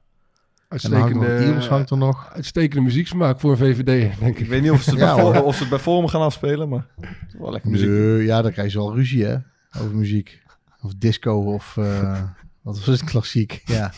En 0.69 0.79
dan 0.91 0.93
hangt 1.01 1.11
er 1.11 1.17
nog 1.17 1.25
uitstekende, 1.25 1.55
Eels 1.57 1.69
hangt 1.69 1.91
er 1.91 1.97
nog. 1.97 2.31
uitstekende 2.35 2.83
muzieksmaak 2.85 3.41
voor 3.41 3.51
een 3.51 3.57
VVD, 3.57 3.85
denk 4.21 4.35
Ik 4.37 4.39
ik. 4.39 4.49
weet 4.49 4.63
niet 4.63 4.71
of 4.71 4.83
ze 4.83 4.91
het, 4.91 4.99
Ja, 4.99 5.15
bij. 5.15 5.25
Forum, 5.25 5.43
of 5.43 5.55
ze 5.55 5.61
het 5.61 5.71
bij 5.71 5.79
Forum 5.79 6.09
gaan 6.09 6.21
afspelen, 6.21 6.69
maar 6.69 6.87
het 7.01 7.09
is 7.29 7.35
wel 7.39 7.51
lekker 7.53 7.71
muziek. 7.71 7.89
Nee, 7.89 8.25
ja, 8.25 8.43
dan 8.43 8.53
krijg 8.53 8.73
je 8.73 8.79
wel 8.79 8.95
ruzie, 8.95 9.25
hè? 9.25 9.37
Over 9.81 9.95
muziek. 9.97 10.43
Of 10.83 10.93
disco 10.97 11.33
of... 11.55 11.77
eh, 11.77 12.23
wat 12.63 12.77
was 12.85 12.87
het? 13.01 13.05
Klassiek, 13.05 13.63
ja. 13.65 13.93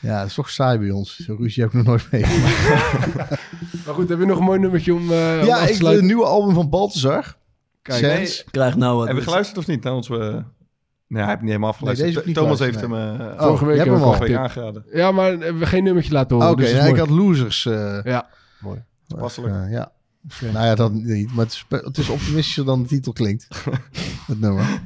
Ja, 0.00 0.18
dat 0.18 0.26
is 0.28 0.34
toch 0.34 0.50
saai 0.50 0.78
bij 0.78 0.90
ons. 0.90 1.16
Zo'n 1.18 1.36
ruzie 1.36 1.62
heb 1.62 1.72
ik 1.72 1.76
nog 1.78 1.86
nooit 1.86 2.08
meegemaakt. 2.10 3.30
Maar 3.86 3.94
goed, 3.94 4.08
heb 4.08 4.18
je 4.18 4.26
nog 4.26 4.38
een 4.38 4.44
mooi 4.44 4.58
nummertje 4.58 4.94
om, 4.94 5.00
eh 5.12 5.38
om 5.40 5.46
ja, 5.46 5.54
af 5.54 5.58
te 5.58 5.62
ik, 5.62 5.68
de 5.68 5.74
sluiten? 5.74 6.06
nieuwe 6.06 6.24
album 6.24 6.54
van 6.54 6.68
Balthazar. 6.70 7.36
Kijk, 7.84 7.98
Sens. 8.04 8.44
Krijg 8.50 8.76
nou 8.76 8.96
wat. 8.96 9.06
Heb 9.06 9.16
je 9.16 9.22
geluisterd 9.22 9.58
of 9.58 9.66
niet 9.66 9.82
naar 9.82 9.92
ons? 9.92 10.08
eh, 10.10 10.18
Nee, 10.18 11.22
hij 11.22 11.30
heeft 11.30 11.40
niet 11.40 11.48
helemaal 11.50 11.70
afgeluisterd. 11.70 12.26
niet 12.26 12.34
Thomas 12.34 12.58
heeft 12.58 12.80
hem 12.80 12.94
eh, 12.94 13.00
Oh, 13.20 13.42
Vorige 13.42 13.64
week 13.66 13.84
hem 13.84 13.98
vorige 13.98 14.22
week 14.22 14.36
aangeraden. 14.36 14.84
Ja, 14.92 15.12
maar 15.12 15.38
we 15.38 15.44
hebben 15.44 15.66
geen 15.66 15.84
nummertje 15.84 16.12
laten 16.12 16.36
horen. 16.36 16.50
Oké, 16.50 16.60
dus 16.60 16.70
dat 16.70 16.78
ja, 16.80 16.84
is 16.86 16.90
ik 16.92 16.98
had 16.98 17.08
losers. 17.08 17.66
eh, 17.66 18.00
Ja, 18.02 18.28
mooi. 18.60 18.82
Toepasselijk. 19.06 19.54
eh, 19.54 19.70
ja. 19.72 19.92
Nou 20.40 20.64
ja, 20.66 20.74
dat 20.74 20.92
niet. 20.92 21.32
Maar 21.34 21.44
het 21.44 21.52
is, 21.54 21.64
het 21.68 21.98
is 21.98 22.08
optimistischer 22.08 22.64
dan 22.64 22.82
de 22.82 22.88
titel 22.88 23.12
klinkt. 23.12 23.48
het 24.26 24.40
nummer. 24.40 24.80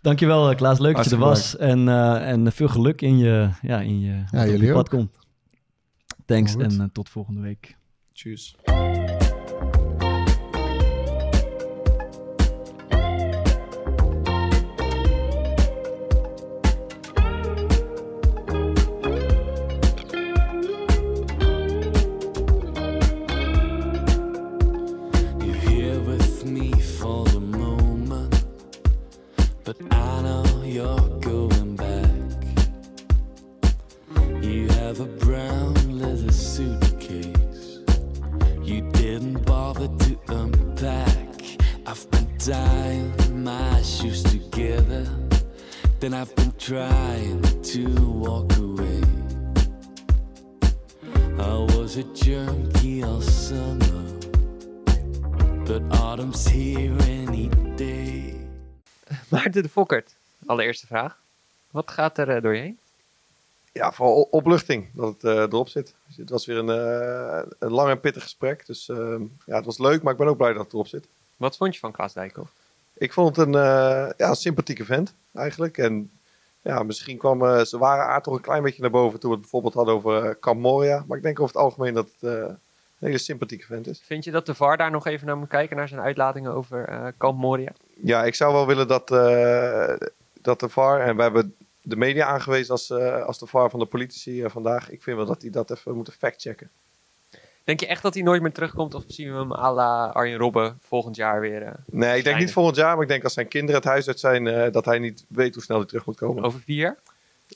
Dankjewel, 0.00 0.50
eh, 0.50 0.56
Klaas. 0.56 0.78
Leuk 0.78 0.96
dat 0.96 1.04
je 1.04 1.10
er 1.10 1.16
was. 1.18 1.56
En, 1.56 1.88
eh, 1.88 2.28
en 2.30 2.52
veel 2.52 2.68
geluk 2.68 3.00
in 3.02 3.18
je, 3.18 3.48
ja, 3.62 3.80
in 3.80 4.00
je, 4.00 4.24
je 4.58 4.72
pad 4.72 4.76
ook. 4.76 4.88
komt. 4.88 5.18
Thanks 6.26 6.52
Goed. 6.52 6.62
en 6.62 6.80
eh, 6.80 6.86
tot 6.92 7.08
volgende 7.08 7.40
week. 7.40 7.76
Tjus. 8.12 8.56
Fokkert, 59.78 60.14
allereerste 60.46 60.86
vraag. 60.86 61.18
Wat 61.70 61.90
gaat 61.90 62.18
er 62.18 62.28
eh, 62.28 62.42
door 62.42 62.54
je 62.54 62.60
heen? 62.60 62.78
Ja, 63.72 63.92
vooral 63.92 64.28
opluchting 64.30 64.86
dat 64.92 65.12
het 65.12 65.24
eh, 65.24 65.36
erop 65.36 65.68
zit. 65.68 65.94
Dus 66.06 66.16
het 66.16 66.30
was 66.30 66.46
weer 66.46 66.56
een, 66.56 66.68
eh, 66.68 67.50
een 67.58 67.72
lang 67.72 67.90
en 67.90 68.00
pittig 68.00 68.22
gesprek. 68.22 68.66
Dus 68.66 68.88
ehm, 68.88 69.22
ja, 69.46 69.56
het 69.56 69.64
was 69.64 69.78
leuk, 69.78 70.02
maar 70.02 70.12
ik 70.12 70.18
ben 70.18 70.28
ook 70.28 70.36
blij 70.36 70.52
dat 70.52 70.64
het 70.64 70.72
erop 70.72 70.86
zit. 70.86 71.06
Wat 71.36 71.56
vond 71.56 71.74
je 71.74 71.80
van 71.80 71.92
Klaas 71.92 72.12
Dijkhoff? 72.12 72.50
Ik 72.94 73.12
vond 73.12 73.36
het 73.36 73.46
een, 73.46 73.52
ja, 74.16 74.34
sympathieke 74.34 74.84
vent 74.84 75.14
eigenlijk. 75.32 75.78
En 75.78 76.10
ja, 76.62 76.82
misschien 76.82 77.18
kwam 77.18 77.44
eh, 77.44 77.60
zijn 77.64 77.80
ware 77.80 78.02
aard 78.02 78.24
toch 78.24 78.34
een 78.34 78.40
klein 78.40 78.62
beetje 78.62 78.82
naar 78.82 78.90
boven 78.90 79.20
toen 79.20 79.30
we 79.30 79.34
het 79.34 79.42
bijvoorbeeld 79.44 79.74
hadden 79.74 79.94
over 79.94 80.24
eh, 80.24 80.34
Camp 80.40 80.60
Moria. 80.60 81.04
Maar 81.06 81.16
ik 81.16 81.22
denk 81.22 81.40
over 81.40 81.54
het 81.54 81.64
algemeen 81.64 81.94
dat 81.94 82.10
het 82.18 82.56
hele 82.98 83.18
sympathieke 83.18 83.66
vent 83.66 83.86
is. 83.86 84.02
Vind 84.04 84.24
je 84.24 84.30
dat 84.30 84.46
de 84.46 84.54
VAR 84.54 84.76
daar 84.76 84.90
nog 84.90 85.06
even 85.06 85.26
naar 85.26 85.36
moet 85.36 85.48
kijken, 85.48 85.76
naar 85.76 85.88
zijn 85.88 86.00
uitlatingen 86.00 86.52
over 86.54 86.84
eh 86.88 87.06
Kamp 87.16 87.38
Moria? 87.38 87.72
Ja, 88.02 88.24
ik 88.24 88.34
zou 88.34 88.52
wel 88.52 88.66
willen 88.66 88.88
dat, 88.88 89.10
eh, 89.10 89.94
dat 90.42 90.60
de 90.60 90.68
VAR, 90.68 91.00
en 91.00 91.16
we 91.16 91.22
hebben 91.22 91.54
de 91.82 91.96
media 91.96 92.26
aangewezen 92.26 92.70
als, 92.70 92.90
eh, 92.90 93.22
als 93.24 93.38
de 93.38 93.46
VAR 93.46 93.70
van 93.70 93.78
de 93.78 93.86
politici 93.86 94.44
vandaag. 94.48 94.90
Ik 94.90 95.02
vind 95.02 95.16
wel 95.16 95.26
dat 95.26 95.40
die 95.40 95.50
dat 95.50 95.70
even 95.70 95.94
moeten 95.94 96.12
factchecken. 96.12 96.70
Denk 97.64 97.80
je 97.80 97.86
echt 97.86 98.02
dat 98.02 98.14
hij 98.14 98.22
nooit 98.22 98.42
meer 98.42 98.52
terugkomt 98.52 98.94
of 98.94 99.04
zien 99.06 99.32
we 99.32 99.38
hem 99.38 99.52
à 99.52 99.72
la 99.72 100.06
Arjen 100.06 100.38
Robben 100.38 100.78
volgend 100.82 101.16
jaar 101.16 101.40
weer? 101.40 101.62
eh, 101.62 101.72
Nee, 101.86 102.18
ik 102.18 102.24
denk 102.24 102.38
niet 102.38 102.52
volgend 102.52 102.76
jaar, 102.76 102.92
maar 102.94 103.02
ik 103.02 103.08
denk 103.08 103.24
als 103.24 103.32
zijn 103.32 103.48
kinderen 103.48 103.80
het 103.80 103.90
huis 103.90 104.06
uit 104.06 104.20
zijn, 104.20 104.72
dat 104.72 104.84
hij 104.84 104.98
niet 104.98 105.24
weet 105.28 105.54
hoe 105.54 105.62
snel 105.62 105.78
hij 105.78 105.86
terug 105.86 106.06
moet 106.06 106.16
komen. 106.16 106.44
Over 106.44 106.60
vier 106.60 106.76
jaar? 106.76 106.96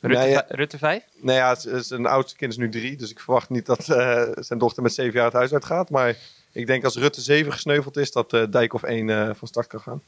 Rutte, 0.01 0.19
Nee, 0.19 0.31
ja. 0.31 0.45
vij- 0.47 0.57
Rutte 0.57 0.79
5? 0.79 1.03
Nee, 1.21 1.37
ja, 1.37 1.55
z- 1.55 1.65
zijn 1.81 2.07
oudste 2.07 2.37
kind 2.37 2.53
is 2.53 2.59
nu 2.59 2.69
drie, 2.69 2.97
dus 2.97 3.11
ik 3.11 3.21
verwacht 3.21 3.49
niet 3.51 3.67
dat 3.67 3.89
eh, 3.89 4.23
zijn 4.35 4.59
dochter 4.59 4.83
met 4.83 4.95
zeven 4.95 5.13
jaar 5.15 5.25
het 5.25 5.33
huis 5.33 5.53
uitgaat. 5.53 5.91
Maar 5.91 6.17
ik 6.53 6.67
denk 6.67 6.85
als 6.85 6.97
Rutte 6.97 7.21
7 7.21 7.53
gesneuveld 7.53 7.97
is, 7.97 8.13
dat 8.13 8.33
eh 8.33 8.43
Dijkhoff 8.51 8.85
1 8.85 9.11
eh, 9.11 9.31
van 9.35 9.49
start 9.49 9.67
kan 9.67 9.81
gaan. 9.81 10.03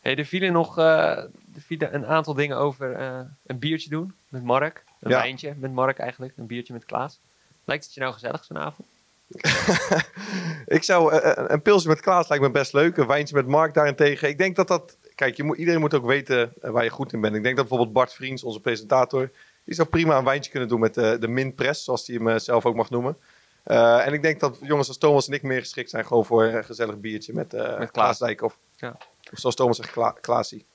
Hey, 0.00 0.16
er 0.16 0.24
vielen 0.26 0.52
nog 0.52 0.78
eh, 0.78 0.84
er 1.18 1.30
vielen 1.66 1.94
een 1.94 2.06
aantal 2.06 2.34
dingen 2.34 2.56
over 2.56 2.92
eh, 2.94 3.20
een 3.46 3.58
biertje 3.58 3.88
doen 3.90 4.14
met 4.28 4.42
Mark. 4.44 4.84
Een 5.00 5.10
Ja. 5.10 5.16
wijntje 5.20 5.54
met 5.58 5.72
Mark 5.72 5.98
eigenlijk, 5.98 6.32
een 6.36 6.46
biertje 6.46 6.72
met 6.72 6.84
Klaas. 6.84 7.18
Lijkt 7.64 7.84
het 7.84 7.94
je 7.94 8.00
nou 8.00 8.12
gezellig 8.12 8.44
zo'n 8.44 8.58
avond? 8.58 8.88
Ik 10.66 10.82
zou, 10.84 11.14
een 11.48 11.62
pilsje 11.62 11.88
met 11.88 12.00
Klaas 12.00 12.28
lijkt 12.28 12.44
me 12.44 12.50
best 12.50 12.72
leuk. 12.72 12.96
Een 12.96 13.06
wijntje 13.06 13.34
met 13.34 13.46
Mark 13.46 13.74
daarentegen. 13.74 14.28
Ik 14.28 14.38
denk 14.38 14.56
dat 14.56 14.68
dat, 14.68 14.96
kijk, 15.14 15.36
je 15.36 15.42
moet, 15.42 15.56
iedereen 15.56 15.80
moet 15.80 15.94
ook 15.94 16.06
weten 16.06 16.52
eh, 16.60 16.70
waar 16.70 16.84
je 16.84 16.90
goed 16.90 17.12
in 17.12 17.20
bent. 17.20 17.34
Ik 17.34 17.42
denk 17.42 17.56
dat 17.56 17.68
bijvoorbeeld 17.68 17.96
Bart 17.96 18.14
Vriends, 18.14 18.44
onze 18.44 18.60
presentator, 18.60 19.30
die 19.64 19.74
zou 19.74 19.88
prima 19.88 20.18
een 20.18 20.24
wijntje 20.24 20.50
kunnen 20.50 20.68
doen 20.68 20.80
met 20.80 20.96
eh, 20.96 21.18
de 21.18 21.28
min 21.28 21.54
press, 21.54 21.84
zoals 21.84 22.06
hij 22.06 22.16
hem 22.16 22.28
eh, 22.28 22.38
zelf 22.38 22.66
ook 22.66 22.74
mag 22.74 22.90
noemen. 22.90 23.16
En 23.64 24.12
ik 24.12 24.22
denk 24.22 24.40
dat 24.40 24.58
jongens 24.62 24.88
als 24.88 24.98
Thomas 24.98 25.26
en 25.28 25.32
ik 25.32 25.42
meer 25.42 25.60
geschikt 25.60 25.90
zijn 25.90 26.06
gewoon 26.06 26.24
voor 26.24 26.44
een 26.44 26.64
gezellig 26.64 26.98
biertje 26.98 27.32
met, 27.32 27.54
eh 27.54 27.78
Met 27.78 27.90
Klaas. 27.90 28.18
Dijkhoff. 28.18 28.58
Ja. 28.76 28.96
Of 29.32 29.38
zoals 29.38 29.54
Thomas 29.54 29.76
zegt, 29.76 29.90
Kla 29.90 30.10
Klaasie. 30.20 30.66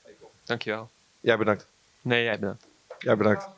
Dankjewel. 0.44 0.90
Jij 1.20 1.38
bedankt. 1.38 1.68
Nee, 2.02 2.24
jij 2.24 2.40
bedankt. 2.40 2.68
Jij 3.00 3.18
bedankt. 3.18 3.50